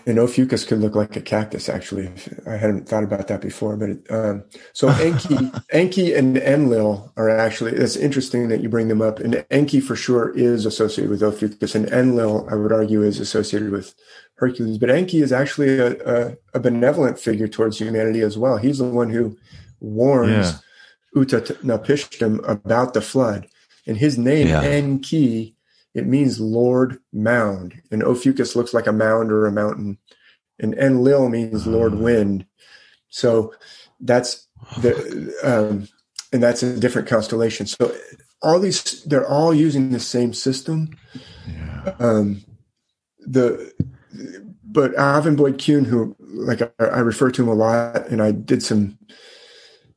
[0.07, 1.67] and Ophiuchus could look like a cactus.
[1.69, 2.11] Actually,
[2.45, 3.75] I hadn't thought about that before.
[3.75, 5.37] But it, um, so Enki,
[5.71, 7.71] Enki, and Enlil are actually.
[7.71, 9.19] It's interesting that you bring them up.
[9.19, 13.71] And Enki for sure is associated with Ophiuchus, and Enlil, I would argue, is associated
[13.71, 13.95] with
[14.35, 14.77] Hercules.
[14.77, 18.57] But Enki is actually a, a, a benevolent figure towards humanity as well.
[18.57, 19.37] He's the one who
[19.79, 20.57] warns Yeah.
[21.15, 23.47] Utanapishtim about the flood,
[23.87, 24.61] and his name Yeah.
[24.61, 25.55] Enki
[25.93, 27.81] it means Lord Mound.
[27.89, 29.97] And Ophiuchus looks like a mound or a mountain.
[30.59, 31.97] And Enlil means Lord Ah.
[31.97, 32.45] Wind.
[33.07, 33.53] So
[34.01, 34.45] that's
[34.81, 35.87] the um,
[36.33, 37.65] and that's a different constellation.
[37.65, 37.95] So
[38.41, 40.89] all these they're all using the same system.
[41.47, 41.95] Yeah.
[41.99, 42.43] Um,
[43.19, 43.71] the
[44.63, 48.31] but Alvin Boyd Kuhn, who like I, I refer to him a lot, and I
[48.31, 48.97] did some,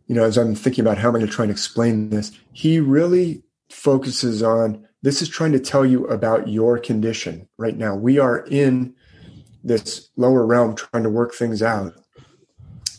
[0.06, 2.80] you know, as I'm thinking about how I'm going to try and explain this, he
[2.80, 7.94] really focuses on this is trying to tell you about your condition right now.
[7.94, 8.94] We are in
[9.62, 11.94] this lower realm trying to work things out,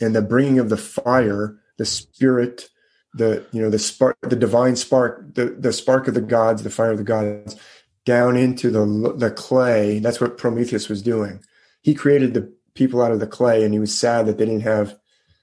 [0.02, 2.70] and the bringing of the fire, the spirit,
[3.14, 6.70] the you know the spark, the divine spark, the the spark of the gods, the
[6.70, 7.56] fire of the gods,
[8.10, 10.00] down into the the clay.
[10.00, 11.42] That's what Prometheus was doing.
[11.84, 14.62] He created the people out of the clay, and he was sad that they didn't
[14.62, 14.98] have,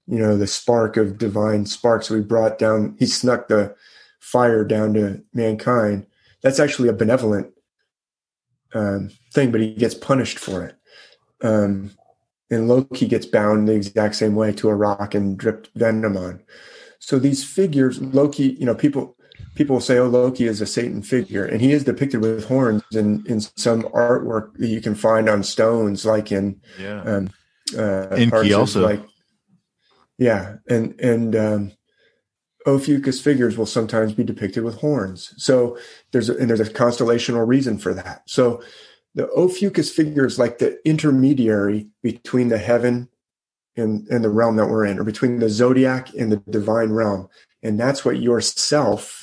[0.08, 2.02] you know, the spark of divine spark.
[2.02, 3.76] So he brought down, he snuck the
[4.18, 6.06] fire down to mankind.
[6.42, 7.52] That's actually a benevolent
[8.74, 10.76] um, thing, but he gets punished for it.
[11.42, 11.92] Um,
[12.50, 16.42] and Loki gets bound the exact same way to a rock and dripped venom on.
[16.98, 19.15] So these figures, Loki, you know, people
[19.56, 22.82] people will say, "Oh, Loki is a Satan figure," and he is depicted with horns
[22.92, 27.02] in in some artwork that you can find on stones, like in Yeah.
[27.02, 27.30] um,
[27.76, 28.82] uh, Enki parts also.
[28.82, 29.02] like
[30.18, 31.72] yeah, and and um,
[32.66, 35.32] Ophiuchus figures will sometimes be depicted with horns.
[35.36, 35.76] So
[36.12, 38.22] there's a, and there's a constellational reason for that.
[38.26, 38.62] So
[39.14, 43.08] the Ophiuchus figure is like the intermediary between the heaven
[43.76, 47.28] and and the realm that we're in, or between the zodiac and the divine realm,
[47.62, 49.22] and that's what yourself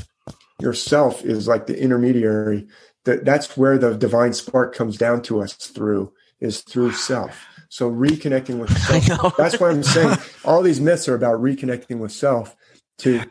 [0.63, 2.67] yourself is like the intermediary.
[3.03, 7.45] That that's where the divine spark comes down to us through is through self.
[7.69, 9.35] So reconnecting with self.
[9.37, 12.55] That's why I'm saying all these myths are about reconnecting with self
[12.99, 13.23] to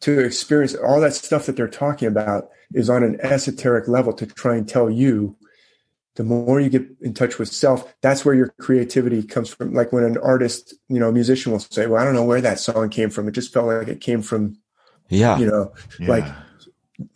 [0.00, 4.26] to experience all that stuff that they're talking about is on an esoteric level to
[4.26, 5.36] try and tell you
[6.16, 9.92] the more you get in touch with self that's where your creativity comes from like
[9.92, 12.58] when an artist you know a musician will say well i don't know where that
[12.58, 14.56] song came from it just felt like it came from
[15.08, 15.38] Yeah.
[15.38, 16.08] you know yeah.
[16.08, 16.24] like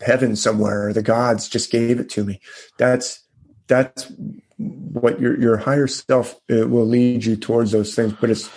[0.01, 2.41] heaven somewhere or the gods just gave it to me
[2.79, 3.25] that's
[3.67, 4.11] that's
[4.59, 8.49] what your your higher self uh, will lead you towards those things but it's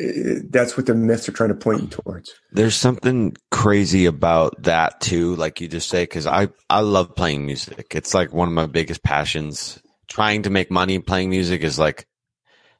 [0.00, 4.62] uh, that's what the myths are trying to point you towards There's something crazy about
[4.62, 7.92] that too, like you just say, because I I love playing music.
[7.94, 9.80] It's like one of my biggest passions.
[10.08, 12.06] Trying to make money playing music is like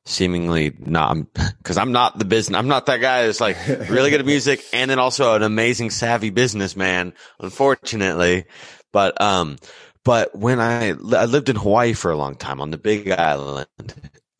[0.05, 1.17] seemingly not
[1.59, 2.59] because I'm not the business.
[2.59, 3.57] I'm not that guy that's like
[3.89, 7.13] really good at music and then also an amazing savvy businessman.
[7.39, 8.45] Unfortunately,
[8.93, 9.57] but um,
[10.05, 13.69] but when I I lived in Hawaii for a long time on the Big Island,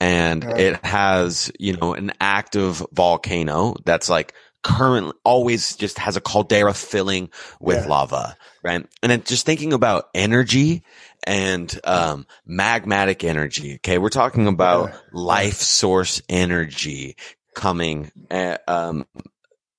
[0.01, 6.21] and it has you know an active volcano that's like currently always just has a
[6.21, 7.31] caldera filling
[7.61, 7.89] with Yeah.
[7.89, 8.87] lava, right?
[9.03, 10.83] And then just thinking about energy
[11.25, 13.75] and um, magmatic energy.
[13.77, 14.99] Okay, we're talking about Yeah.
[15.13, 17.17] life source energy
[17.55, 19.07] coming uh um,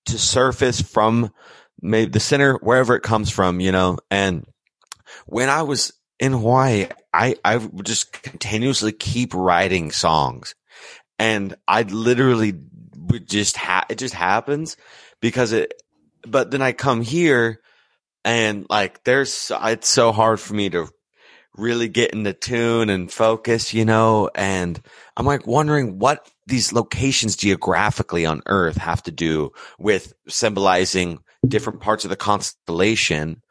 [0.06, 1.32] to surface from
[1.82, 3.98] maybe the center, wherever it comes from, you know.
[4.10, 4.46] And
[5.26, 10.56] when I was in Hawaii, I I would just continuously keep writing songs,
[11.20, 12.54] and I literally
[12.96, 14.78] would just ha- it just happens
[15.20, 15.74] because it.
[16.26, 17.62] But then I come here,
[18.24, 20.88] and like there's it's so hard for me to
[21.56, 24.82] really get into tune and focus, you know, and
[25.18, 31.82] I'm like wondering what these locations geographically on Earth have to do with symbolizing different
[31.82, 33.42] parts of the constellation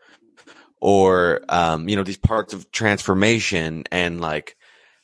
[0.81, 4.57] or, um, you know, these parts of transformation and like,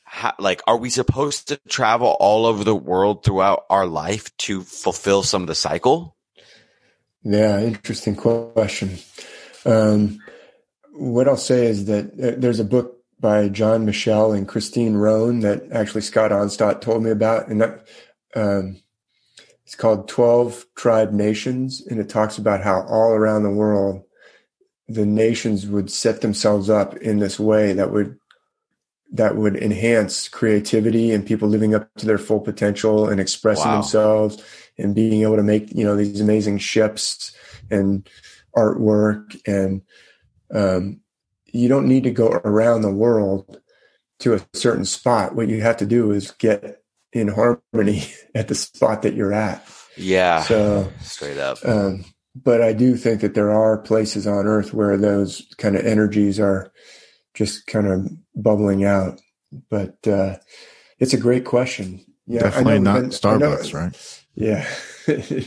[0.09, 4.61] how, like, are we supposed to travel all over the world throughout our life to
[4.61, 6.15] fulfill some of the cycle?
[7.23, 8.97] Yeah, interesting question.
[9.65, 10.19] Um,
[10.93, 15.41] what I'll say is that uh, there's a book by John Michell and Christine Rhone
[15.41, 17.85] that actually Scott Onstott told me about, and that
[18.33, 18.81] um,
[19.65, 24.03] it's called 12 Tribe Nations, and it talks about how all around the world
[24.87, 28.17] the nations would set themselves up in this way that would
[29.13, 33.75] that would enhance creativity and people living up to their full potential and expressing Wow.
[33.75, 34.43] themselves
[34.77, 37.35] and being able to make you know these amazing ships
[37.71, 38.07] and
[38.55, 39.81] artwork and
[40.53, 40.99] um,
[41.45, 43.61] you don't need to go around the world
[44.19, 46.81] to a certain spot what you have to do is get
[47.13, 48.03] in harmony
[48.35, 50.41] at the spot that you're at Yeah.
[50.41, 51.57] so Straight up.
[51.65, 52.03] um,
[52.35, 56.39] but I do think that there are places on Earth where those kind of energies
[56.39, 56.71] are
[57.37, 59.21] just kind of bubbling out.
[59.69, 60.37] But uh,
[60.99, 62.03] it's a great question.
[62.25, 64.21] Yeah, Definitely not been- I know- Starbucks, right?
[64.35, 64.67] Yeah.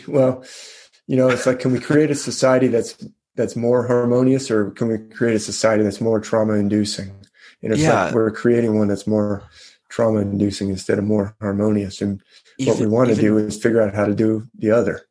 [0.08, 0.44] well,
[1.06, 2.96] you know, it's like, can we create a society that's
[3.36, 7.10] that's more harmonious, or can we create a society that's more trauma-inducing?
[7.62, 8.04] And it's Yeah.
[8.06, 9.42] like we're creating one that's more
[9.88, 12.00] trauma-inducing instead of more harmonious.
[12.00, 12.20] And
[12.64, 15.02] what we want to even- do is figure out how to do the other.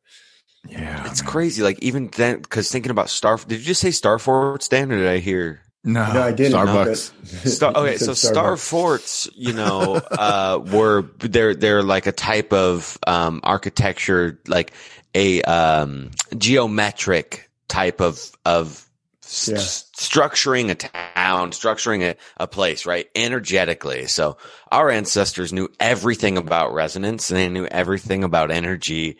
[0.67, 1.05] Yeah.
[1.09, 1.31] It's man.
[1.31, 1.61] crazy.
[1.63, 3.37] Like even then, because thinking about Star.
[3.37, 5.61] Did you just say Star Forts, Dan, or did I hear?
[5.83, 6.53] No, No, I didn't.
[6.53, 7.11] Starbucks.
[7.43, 8.59] but- Star, okay, said so Star Starbucks.
[8.69, 14.73] forts, you know, uh, were they're they're like a type of um, architecture, like
[15.15, 18.85] a um, geometric type of of
[19.23, 19.57] s- Yeah.
[19.57, 23.07] structuring a town, structuring a, a place, right?
[23.15, 24.07] Energetically.
[24.07, 24.37] So
[24.71, 29.17] our ancestors knew everything about resonance, and they knew everything about energy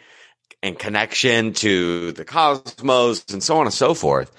[0.61, 4.29] and connection to the cosmos and so on and so forth.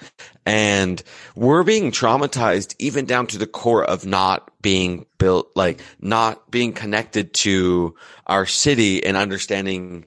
[0.45, 1.01] And
[1.35, 6.73] we're being traumatized even down to the core of not being built, like not being
[6.73, 7.95] connected to
[8.25, 10.05] our city and understanding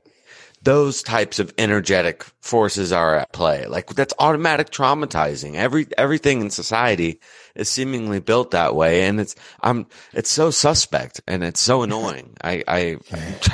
[0.62, 3.66] those types of energetic forces are at play.
[3.66, 5.54] Like that's automatic traumatizing.
[5.54, 7.20] Every, everything in society
[7.54, 9.04] is seemingly built that way.
[9.04, 12.36] And it's, I'm, it's so suspect and it's so annoying.
[12.42, 12.96] I, I,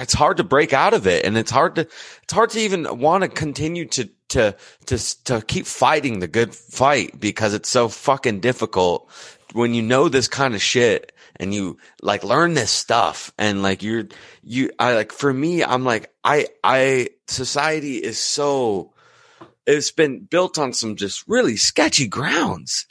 [0.00, 1.24] it's hard to break out of it.
[1.24, 1.82] And it's hard to,
[2.22, 4.56] it's hard to even want to continue to, to,
[4.86, 9.10] to, to keep fighting the good fight because it's so fucking difficult
[9.52, 13.82] when you know this kind of shit and you like learn this stuff and like
[13.82, 14.04] you're,
[14.42, 18.92] you, I like, for me, I'm like, I, I, society is so,
[19.66, 22.86] it's been built on some just really sketchy grounds.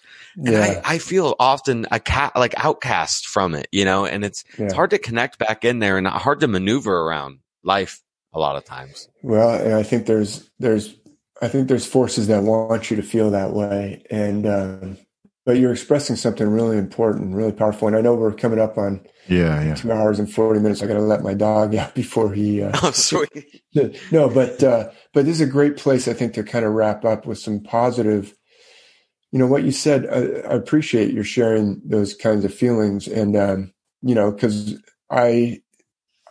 [0.45, 0.81] And Yeah.
[0.85, 4.73] I, I feel often a cat, like outcast from it, you know, and it's, it's
[4.73, 8.01] hard to connect back in there and hard to maneuver around life
[8.33, 9.09] a lot of times.
[9.23, 10.95] Well, and I think there's there's
[11.41, 14.97] I think there's forces that want you to feel that way, and um,
[15.45, 17.87] but you're expressing something really important, really powerful.
[17.87, 19.73] And I know we're coming up on Yeah, yeah.
[19.75, 20.83] two hours and forty minutes.
[20.83, 22.61] I got to let my dog out before he.
[22.61, 23.63] Uh, Oh, sweet.
[24.11, 27.03] no, but uh, but this is a great place I think to kind of wrap
[27.05, 28.35] up with some positive.
[29.31, 30.07] You know what you said.
[30.07, 35.61] I, I appreciate your sharing those kinds of feelings, and um, you know because I,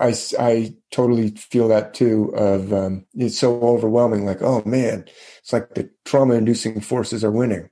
[0.00, 2.32] I I totally feel that too.
[2.34, 4.24] Of um, it's so overwhelming.
[4.24, 5.04] Like oh man,
[5.38, 7.70] it's like the trauma-inducing forces are winning,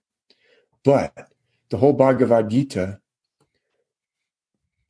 [0.85, 1.29] but
[1.71, 3.01] the whole Bhagavad Gita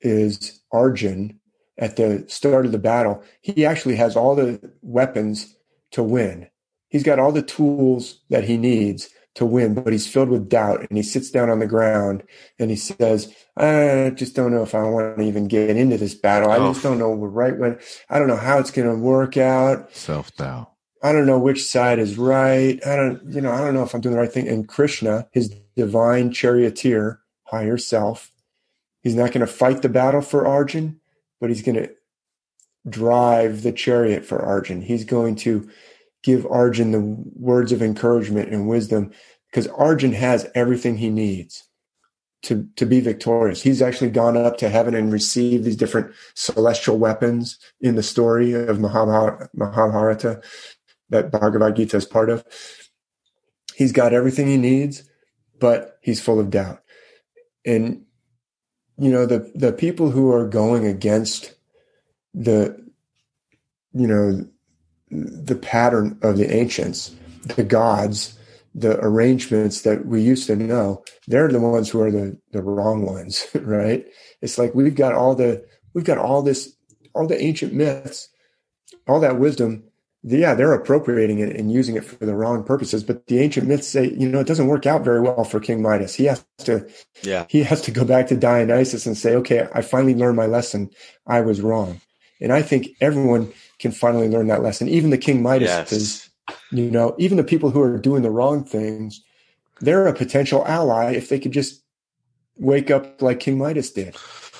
[0.02, 1.40] is Arjun
[1.78, 3.22] at the start of the battle.
[3.40, 5.56] He actually has all the weapons
[5.92, 6.48] to win.
[6.88, 10.80] He's got all the tools that he needs to win, but he's filled with doubt.
[10.80, 12.22] And he sits down on the ground
[12.58, 16.14] and he says, I just don't know if I want to even get into this
[16.14, 16.50] battle.
[16.50, 17.78] I just don't know what right when,
[18.10, 19.94] I don't know how it's going to work out.
[19.94, 20.72] Self doubt.
[21.02, 22.84] I don't know which side is right.
[22.86, 24.48] I don't, you know, I don't know if I'm doing the right thing.
[24.48, 28.32] And Krishna, his divine charioteer, higher self,
[29.02, 30.98] he's not going to fight the battle for Arjun,
[31.40, 31.90] but he's going to
[32.88, 34.80] drive the chariot for Arjun.
[34.80, 35.68] He's going to
[36.26, 39.12] give Arjun the words of encouragement and wisdom
[39.48, 41.68] because Arjun has everything he needs
[42.42, 43.62] to, to be victorious.
[43.62, 48.52] He's actually gone up to heaven and received these different celestial weapons in the story
[48.54, 50.42] of Mahabharata,
[51.10, 52.44] that Bhagavad Gita is part of.
[53.76, 55.08] He's got everything he needs,
[55.60, 56.82] but he's full of doubt.
[57.64, 58.04] And
[58.98, 61.54] you know, the the people who are going against
[62.34, 62.84] the
[63.92, 64.48] you know
[65.24, 67.14] the pattern of the ancients,
[67.56, 68.38] the gods,
[68.74, 73.06] the arrangements that we used to know, they're the ones who are the the wrong
[73.06, 74.04] ones, right?
[74.42, 75.64] It's like we've got all the
[75.94, 76.76] we've got all this
[77.14, 78.28] all the ancient myths,
[79.08, 79.84] all that wisdom
[80.22, 83.04] yeah, they're appropriating it and using it for the wrong purposes.
[83.04, 85.82] But the ancient myths say, you know, it doesn't work out very well for King
[85.82, 86.16] Midas.
[86.16, 86.88] He has to,
[87.22, 87.46] Yeah.
[87.48, 90.90] he has to go back to Dionysus and say, okay, I finally learned my lesson.
[91.28, 92.00] I was wrong.
[92.40, 94.88] And I think everyone can finally learn that lesson.
[94.88, 96.30] Even the King Midas, Yes.
[96.70, 99.22] you know, even the people who are doing the wrong things,
[99.80, 101.82] they're a potential ally if they could just
[102.58, 104.16] wake up like King Midas did.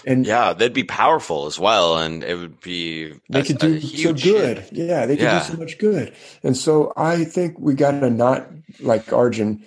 [0.07, 3.81] And Yeah, they'd be powerful as well, and it would be they a- could do
[3.81, 4.59] so good.
[4.59, 4.73] shift.
[4.73, 5.45] Yeah, they could Yeah.
[5.45, 6.12] do so much good.
[6.45, 8.47] And so I think we got to not
[8.81, 9.65] like Arjun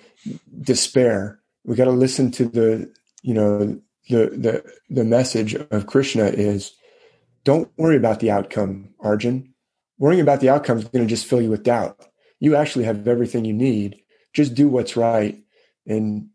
[0.61, 1.40] despair.
[1.66, 2.90] We got to listen to the
[3.22, 3.80] you know
[4.10, 6.72] the the the message of Krishna is
[7.43, 9.53] don't worry about the outcome, Arjun.
[9.98, 12.00] worrying about the outcome is going to just fill you with doubt.
[12.40, 14.01] You actually have everything you need.
[14.34, 15.43] Just do what's right
[15.88, 16.30] and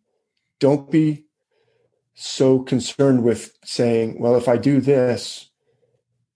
[0.61, 1.25] don't be
[2.15, 5.51] so concerned with saying, well, if I do this,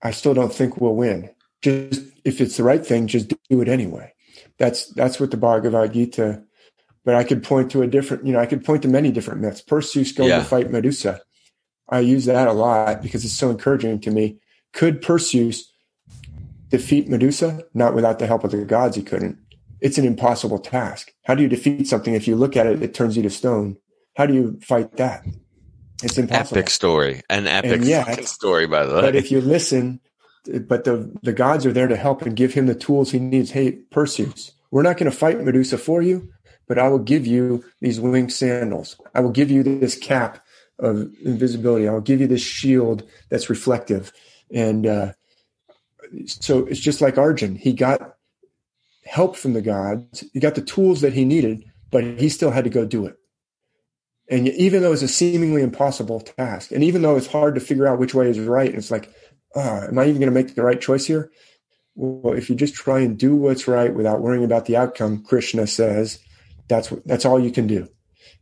[0.02, 1.30] I still don't think we'll win.
[1.62, 4.12] Just if it's the right thing, just do it anyway.
[4.58, 6.42] That's that's what the Bhagavad Gita.
[7.04, 9.40] But I could point to a different, you know, I could point to many different
[9.40, 9.60] myths.
[9.62, 10.38] Perseus going Yeah.
[10.38, 11.20] to fight Medusa.
[11.88, 14.38] I use that a lot because it's so encouraging to me.
[14.72, 15.72] Could Perseus
[16.68, 17.64] defeat Medusa?
[17.74, 19.38] Not without the help of the gods, he couldn't.
[19.80, 21.12] It's an impossible task.
[21.24, 23.76] How do you defeat something if you look at it, it turns you to stone?
[24.16, 25.24] How do you fight that?
[26.02, 26.58] It's impossible.
[26.58, 27.22] Epic story.
[27.30, 29.00] An epic And yet- story, by the way.
[29.00, 30.00] But if you listen,
[30.66, 33.50] but the the gods are there to help and give him the tools he needs.
[33.50, 36.28] Hey, Perseus, we're not going to fight Medusa for you,
[36.66, 38.96] but I will give you these winged sandals.
[39.14, 40.44] I will give you this cap
[40.78, 41.88] of invisibility.
[41.88, 44.12] I'll give you this shield that's reflective.
[44.52, 45.12] And uh,
[46.26, 47.54] so it's just like Arjun.
[47.54, 48.16] He got
[49.04, 50.24] help from the gods.
[50.32, 53.16] He got the tools that he needed, but he still had to go do it.
[54.30, 57.86] And even though it's a seemingly impossible task, and even though it's hard to figure
[57.86, 59.10] out which way is right, it's like,
[59.56, 61.30] ah, am I even going to make the right choice here?
[61.94, 65.66] Well, if you just try and do what's right without worrying about the outcome, Krishna
[65.66, 66.18] says,
[66.68, 67.88] that's that's all you can do.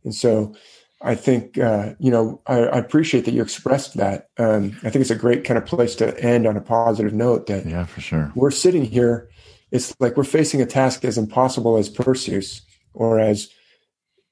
[0.03, 0.55] And so,
[1.01, 4.29] I think uh, you know I, I appreciate that you expressed that.
[4.37, 7.47] Um, I think it's a great kind of place to end on a positive note.
[7.47, 8.31] That Yeah, for sure.
[8.35, 9.29] we're sitting here,
[9.71, 12.61] it's like we're facing a task as impossible as Perseus
[12.93, 13.49] or as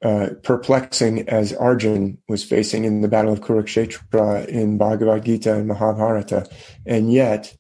[0.03, 5.68] uh, perplexing as Arjun was facing in the Battle of Kurukshetra in Bhagavad Gita and
[5.68, 6.48] Mahabharata.
[6.85, 7.56] And yet,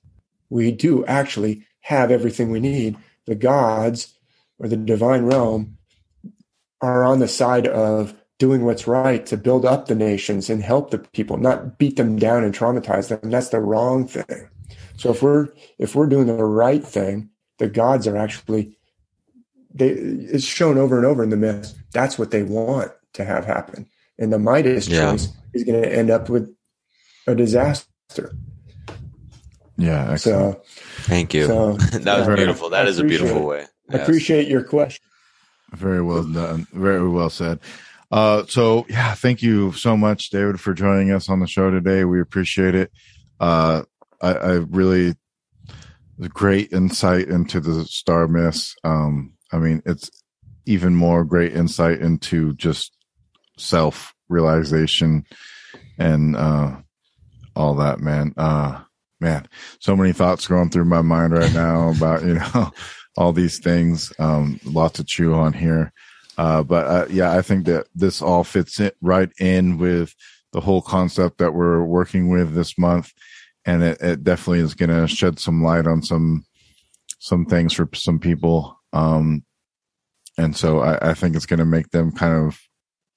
[0.49, 2.97] we do actually have everything we need.
[3.25, 4.15] The gods
[4.59, 5.77] or the divine realm
[6.81, 10.91] are on the side of doing what's right to build up the nations and help
[10.91, 13.31] the people, not beat them down and traumatize them.
[13.31, 14.49] That's the wrong thing.
[14.97, 18.77] So if we're if we're doing the right thing, the gods are actually
[19.73, 21.75] they it's shown over and over in the myths.
[21.91, 23.87] That's what they want to have happen.
[24.17, 25.11] And the Midas Yeah.
[25.11, 26.53] choice is going to end up with
[27.27, 28.33] a disaster.
[29.77, 30.55] Yeah, excellent.
[30.57, 30.61] So,
[31.03, 31.47] Thank you.
[31.47, 32.69] so that was yeah, beautiful.
[32.69, 33.65] That I is a beautiful appreciate way.
[33.91, 35.03] I appreciate your question.
[35.73, 36.67] Very well done.
[36.71, 37.59] Very well said.
[38.11, 42.05] Uh, so yeah, thank you so much, David, for joining us on the show today.
[42.05, 42.91] We appreciate it.
[43.39, 43.83] Uh,
[44.21, 45.15] I, I really
[46.29, 48.75] great insight into the star myths.
[48.83, 50.09] Um, I mean, it's
[50.65, 52.91] even more great insight into just
[53.57, 55.25] self realization
[55.97, 56.77] and uh,
[57.55, 58.33] all that, man.
[58.37, 58.81] Uh,
[59.19, 59.47] man,
[59.79, 62.71] so many thoughts going through my mind right now about you know
[63.17, 64.11] all these things.
[64.19, 65.91] Um, a lot to chew on here.
[66.37, 70.13] Uh, but uh, yeah, I think that this all fits it right in with
[70.51, 73.11] the whole concept that we're working with this month,
[73.65, 76.45] and it, it definitely is going to shed some light on some
[77.19, 78.79] some things for some people.
[78.93, 79.43] Um,
[80.37, 82.59] and so I, I think it's going to make them kind of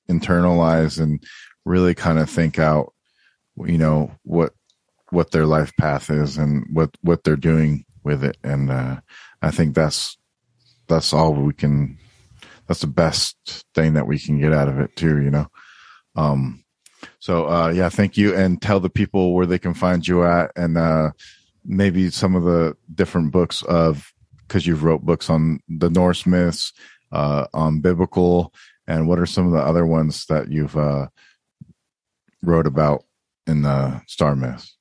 [0.08, 1.22] internalize and
[1.64, 2.94] really kind of think out,
[3.56, 4.52] you know, what
[5.10, 8.36] what their life path is and what what they're doing with it.
[8.44, 9.00] And uh,
[9.42, 10.16] I think that's
[10.86, 11.98] that's all we can
[12.68, 13.36] that's the best
[13.74, 15.46] thing that we can get out of it too you know?
[16.16, 16.64] Um
[17.18, 18.34] so uh yeah thank you.
[18.34, 21.10] And tell the people where they can find you at and uh
[21.64, 24.12] maybe some of the different books of
[24.46, 26.72] because you've wrote books on the norse myths
[27.12, 28.54] uh on biblical.
[28.86, 31.08] And what are some of the other ones that you've uh
[32.42, 33.04] wrote about
[33.46, 34.77] in the star myths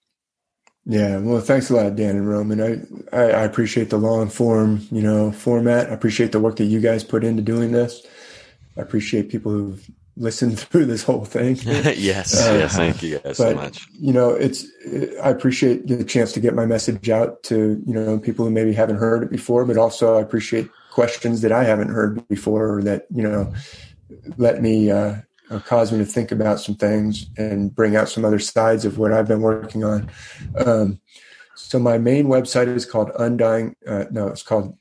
[0.90, 2.62] Yeah, well, thanks a lot, Dan and Roman.
[2.62, 5.90] I, I, I appreciate the long form, you know, format.
[5.90, 8.06] I appreciate the work that you guys put into doing this.
[8.78, 9.86] I appreciate people who've
[10.16, 11.58] listened through this whole thing.
[11.66, 12.76] yes, Uh, yes.
[12.78, 13.86] Thank you guys so much.
[14.00, 14.66] you know, it's
[15.22, 18.72] I appreciate the chance to get my message out to you know people who maybe
[18.72, 22.84] haven't heard it before, but also I appreciate questions that I haven't heard before or
[22.84, 23.54] that you know
[24.38, 25.18] let me uh,
[25.50, 28.98] uh, cause me to think about some things and bring out some other sides of
[28.98, 30.10] what I've been working on.
[30.58, 31.00] Um,
[31.56, 33.76] so my main website is called Undying.
[33.86, 34.78] Uh, no, it's called.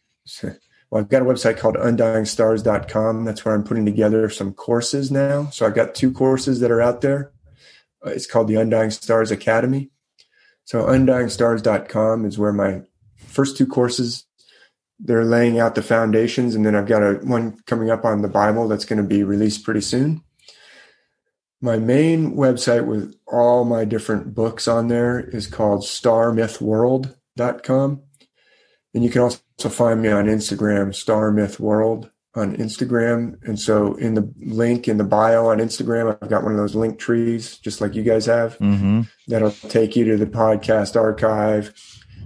[0.91, 3.25] Well, I've got a website called UndyingStars.com.
[3.25, 5.51] That's where I'm putting together some courses now.
[5.51, 7.33] So I've got two courses that are out there.
[8.05, 9.91] Uh, it's called the Undying Stars Academy.
[10.65, 12.83] So UndyingStars.com is where my
[13.17, 14.27] first two courses
[14.99, 18.29] they're laying out the foundations, and then I've got a one coming up on the
[18.29, 20.23] Bible that's going to be released pretty soon.
[21.61, 28.03] My main website with all my different books on there is called StarMythWorld.com.
[28.95, 33.37] And you can also find me on Instagram, Star Myth World on Instagram.
[33.47, 36.75] And so in the link in the bio on Instagram, I've got one of those
[36.75, 38.59] link trees, just like you guys have.
[38.59, 39.03] mm-hmm.
[39.27, 41.73] That'll take you to the podcast archive.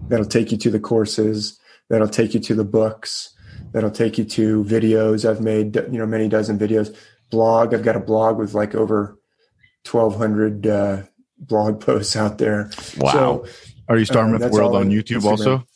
[0.08, 1.58] That'll take you to the courses.
[1.88, 3.32] that'll take you to the books,
[3.72, 5.28] that'll take you to videos.
[5.28, 6.94] I've made you know many dozen videos.
[7.30, 7.72] Blog.
[7.72, 9.16] I've got a blog with like over
[9.84, 11.02] twelve hundred uh,
[11.38, 12.70] blog posts out there.
[12.98, 13.12] Wow.
[13.12, 13.46] So,
[13.88, 15.24] Are you Star Uh, Myth World on YouTube Instagram.
[15.30, 15.66] also?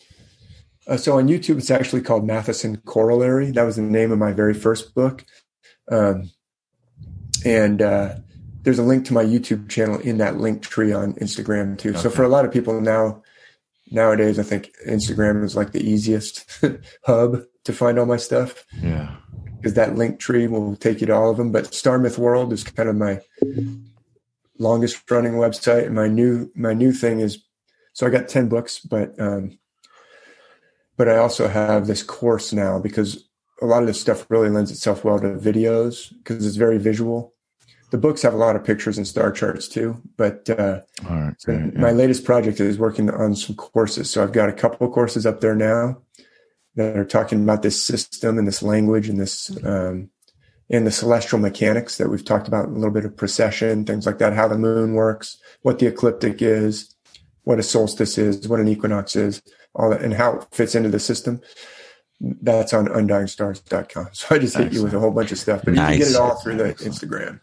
[0.87, 3.51] uh, so on YouTube, it's actually called Mathisen Corollary.
[3.51, 5.25] That was the name of my very first book.
[5.91, 6.31] Um,
[7.45, 8.15] and uh,
[8.63, 11.95] there's a link to my YouTube channel in that link tree on Instagram too.
[11.95, 13.23] So for a lot of people now,
[13.91, 16.45] nowadays, I think Instagram is like the easiest
[17.05, 19.15] hub to find all my stuff Yeah.
[19.57, 21.53] because that link tree will take you to all of them.
[21.53, 23.21] But Star Myth World is kind of my
[24.59, 27.43] longest running website, and my new my new thing is
[27.93, 29.59] so I got ten books, but um,
[30.97, 33.29] but I also have this course now because
[33.63, 37.33] a lot of this stuff really lends itself well to videos because it's very visual.
[37.91, 41.35] The books have a lot of pictures and star charts too, but uh, All right.
[41.39, 41.95] so my Yeah.
[41.95, 44.11] latest project is working on some courses.
[44.11, 45.99] So I've got a couple of courses up there now
[46.75, 50.11] that are talking about this system and this language and this um,
[50.71, 54.19] and the celestial mechanics that we've talked about a little bit of precession, things like
[54.19, 56.95] that, how the moon works, what the ecliptic is,
[57.43, 59.43] what a solstice is, what an equinox is,
[59.75, 61.41] all that, and how it fits into the system.
[62.21, 64.09] That's on undyingstars.com.
[64.13, 66.09] So I just hit you with a whole bunch of stuff, but you can get
[66.09, 67.41] it all through the Instagram.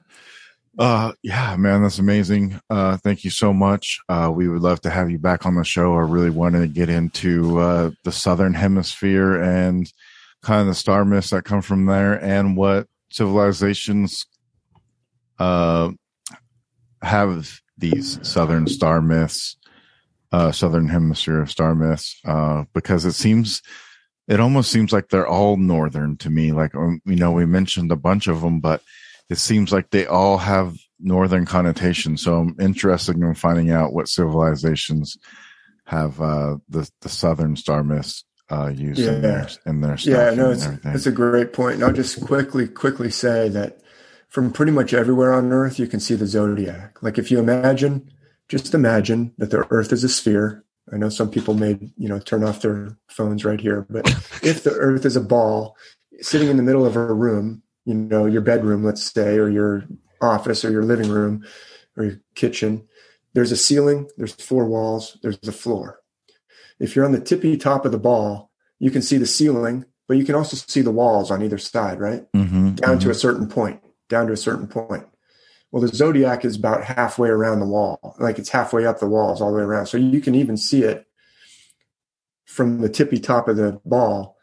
[0.80, 2.60] Uh, yeah, man, that's amazing.
[2.70, 4.00] Uh, thank you so much.
[4.08, 5.94] Uh, we would love to have you back on the show.
[5.96, 9.92] I really wanted to get into uh, the southern hemisphere and
[10.42, 14.26] kind of the star myths that come from there, and what civilizations
[15.40, 15.92] uh
[17.02, 19.58] have these southern star myths,
[20.32, 23.62] uh, southern hemisphere star myths, uh, because it seems.
[24.28, 26.54] It almost seems like they're all northern to me.
[26.54, 28.82] Like, um, you know, we mentioned a bunch of them, but
[29.30, 32.22] it seems like they all have northern connotations.
[32.22, 35.18] So I'm interested in finding out what civilizations
[35.86, 40.14] have uh, the the southern star myths uh, used in their in their stuff.
[40.14, 41.76] Yeah, no, it's, it's a great point.
[41.76, 43.80] And I'll just quickly, quickly say that
[44.28, 47.02] from pretty much everywhere on Earth, you can see the zodiac.
[47.02, 48.12] Like if you imagine,
[48.50, 50.66] just imagine that the Earth is a sphere.
[50.92, 54.10] I know some people may, you know, turn off their phones right here, but
[54.44, 55.78] if the Earth is a ball
[56.20, 59.86] sitting in the middle of a room, you know, your bedroom, let's say, or your
[60.22, 61.46] office or your living room
[61.96, 62.88] or your kitchen,
[63.34, 66.01] there's a ceiling, there's four walls, there's a floor.
[66.82, 70.18] If you're on the tippy top of the ball, you can see the ceiling, but
[70.18, 72.26] you can also see the walls on either side, right?
[72.34, 73.12] Mhm, Down to mhm.
[73.12, 73.80] a certain point,
[74.10, 75.06] down to a certain point.
[75.72, 79.42] Well, the zodiac is about halfway around the wall, like it's halfway up the walls
[79.42, 79.86] all the way around.
[79.86, 81.06] So you can even see it
[82.46, 84.36] from the tippy top of the ball,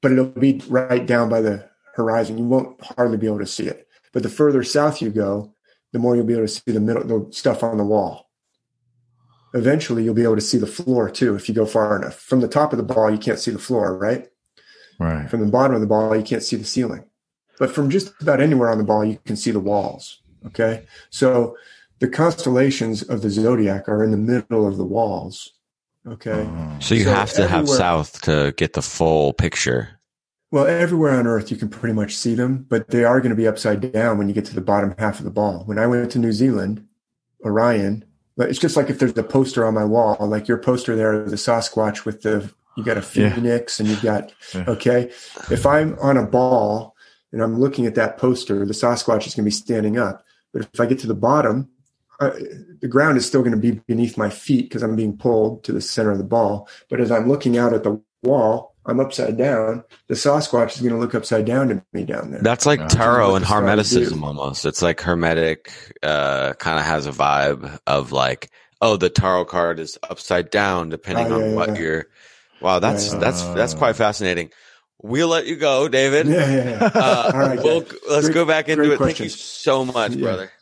[0.00, 2.38] but it'll be right down by the horizon.
[2.38, 3.86] You won't hardly be able to see it.
[4.12, 5.52] But the further south you go,
[5.92, 8.30] the more you'll be able to see the middle, the stuff on the wall.
[9.54, 12.14] Eventually, you'll be able to see the floor too if you go far enough.
[12.14, 14.28] From the top of the ball, you can't see the floor, right?
[14.98, 15.28] right.
[15.28, 17.04] From the bottom of the ball, you can't see the ceiling.
[17.58, 20.22] But from just about anywhere on the ball, you can see the walls.
[20.46, 20.84] Okay.
[21.10, 21.56] So
[21.98, 25.52] the constellations of the zodiac are in the middle of the walls.
[26.06, 26.48] Okay.
[26.48, 26.76] Oh.
[26.80, 30.00] So you So have to have south to get the full picture.
[30.50, 33.36] Well, everywhere on Earth, you can pretty much see them, but they are going to
[33.36, 35.62] be upside down when you get to the bottom half of the ball.
[35.64, 36.86] When I went to New Zealand,
[37.44, 38.04] Orion,
[38.36, 41.24] but it's just like if there's a poster on my wall, like your poster there,
[41.24, 43.34] the Sasquatch with the, you got a Yeah.
[43.34, 44.64] phoenix and you've got, Yeah.
[44.68, 45.10] okay.
[45.50, 46.94] If I'm on a ball
[47.32, 50.24] and I'm looking at that poster, the Sasquatch is going to be standing up.
[50.52, 51.68] But if I get to the bottom,
[52.20, 52.30] uh,
[52.80, 55.72] the ground is still going to be beneath my feet because I'm being pulled to
[55.72, 56.68] the center of the ball.
[56.88, 59.84] But as I'm looking out at the wall, I'm upside down.
[60.08, 62.40] The Sasquatch is going to look upside down to me down there.
[62.42, 62.88] That's like Yeah.
[62.88, 64.00] tarot and the stars do.
[64.10, 64.64] hermeticism almost.
[64.66, 65.70] It's like hermetic
[66.02, 70.88] uh kind of has a vibe of like, oh, the tarot card is upside down
[70.88, 71.78] depending Oh, on yeah, what yeah.
[71.80, 72.06] you're
[72.60, 73.18] Wow, that's Yeah.
[73.18, 74.50] that's that's quite fascinating.
[75.04, 76.28] We'll let you go, David.
[76.28, 76.90] yeah, yeah, yeah.
[76.94, 78.98] Uh, All right, we'll, let's Great- go back into great it.
[79.04, 80.22] Thank you so much, Yeah.
[80.22, 80.52] brother.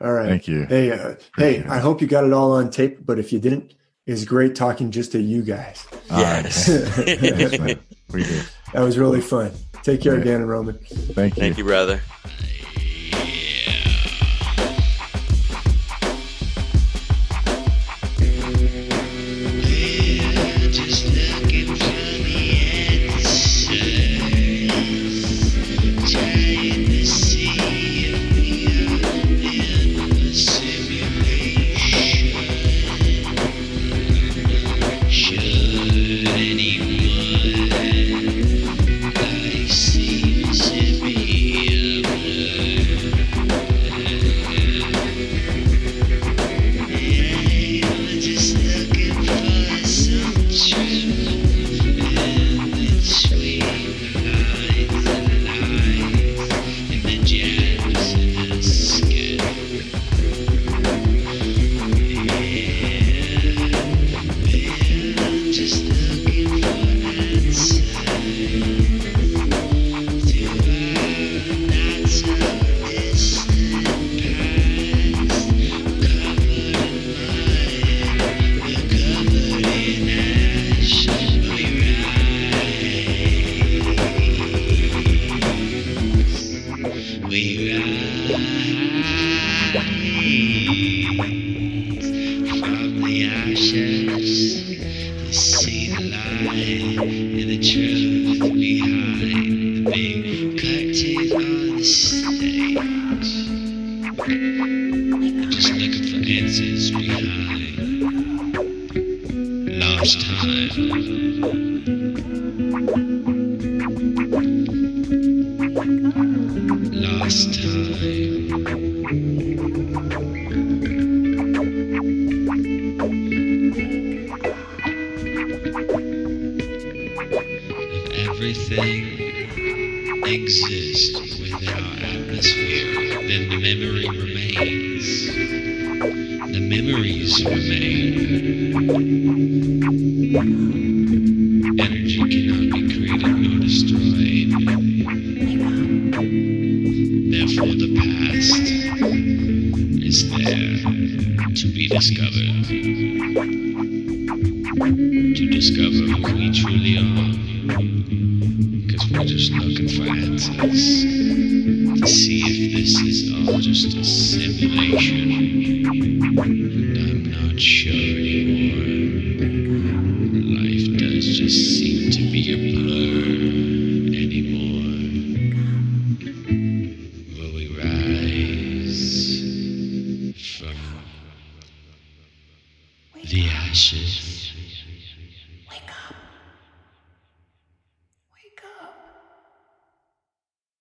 [0.00, 0.28] All right.
[0.28, 0.64] Thank you.
[0.66, 0.96] Hey, uh,
[1.36, 1.66] hey, Appreciate.
[1.68, 3.72] I hope you got it all on tape, but if you didn't,
[4.06, 5.86] it's great talking just to you guys.
[6.10, 6.68] Yes.
[7.06, 7.78] Yes.
[8.12, 8.42] We do.
[8.72, 9.50] That was really fun.
[9.82, 10.24] Take care, Yeah.
[10.24, 10.78] Dan and Roman.
[10.78, 11.40] Thank you.
[11.40, 12.00] Thank you, brother.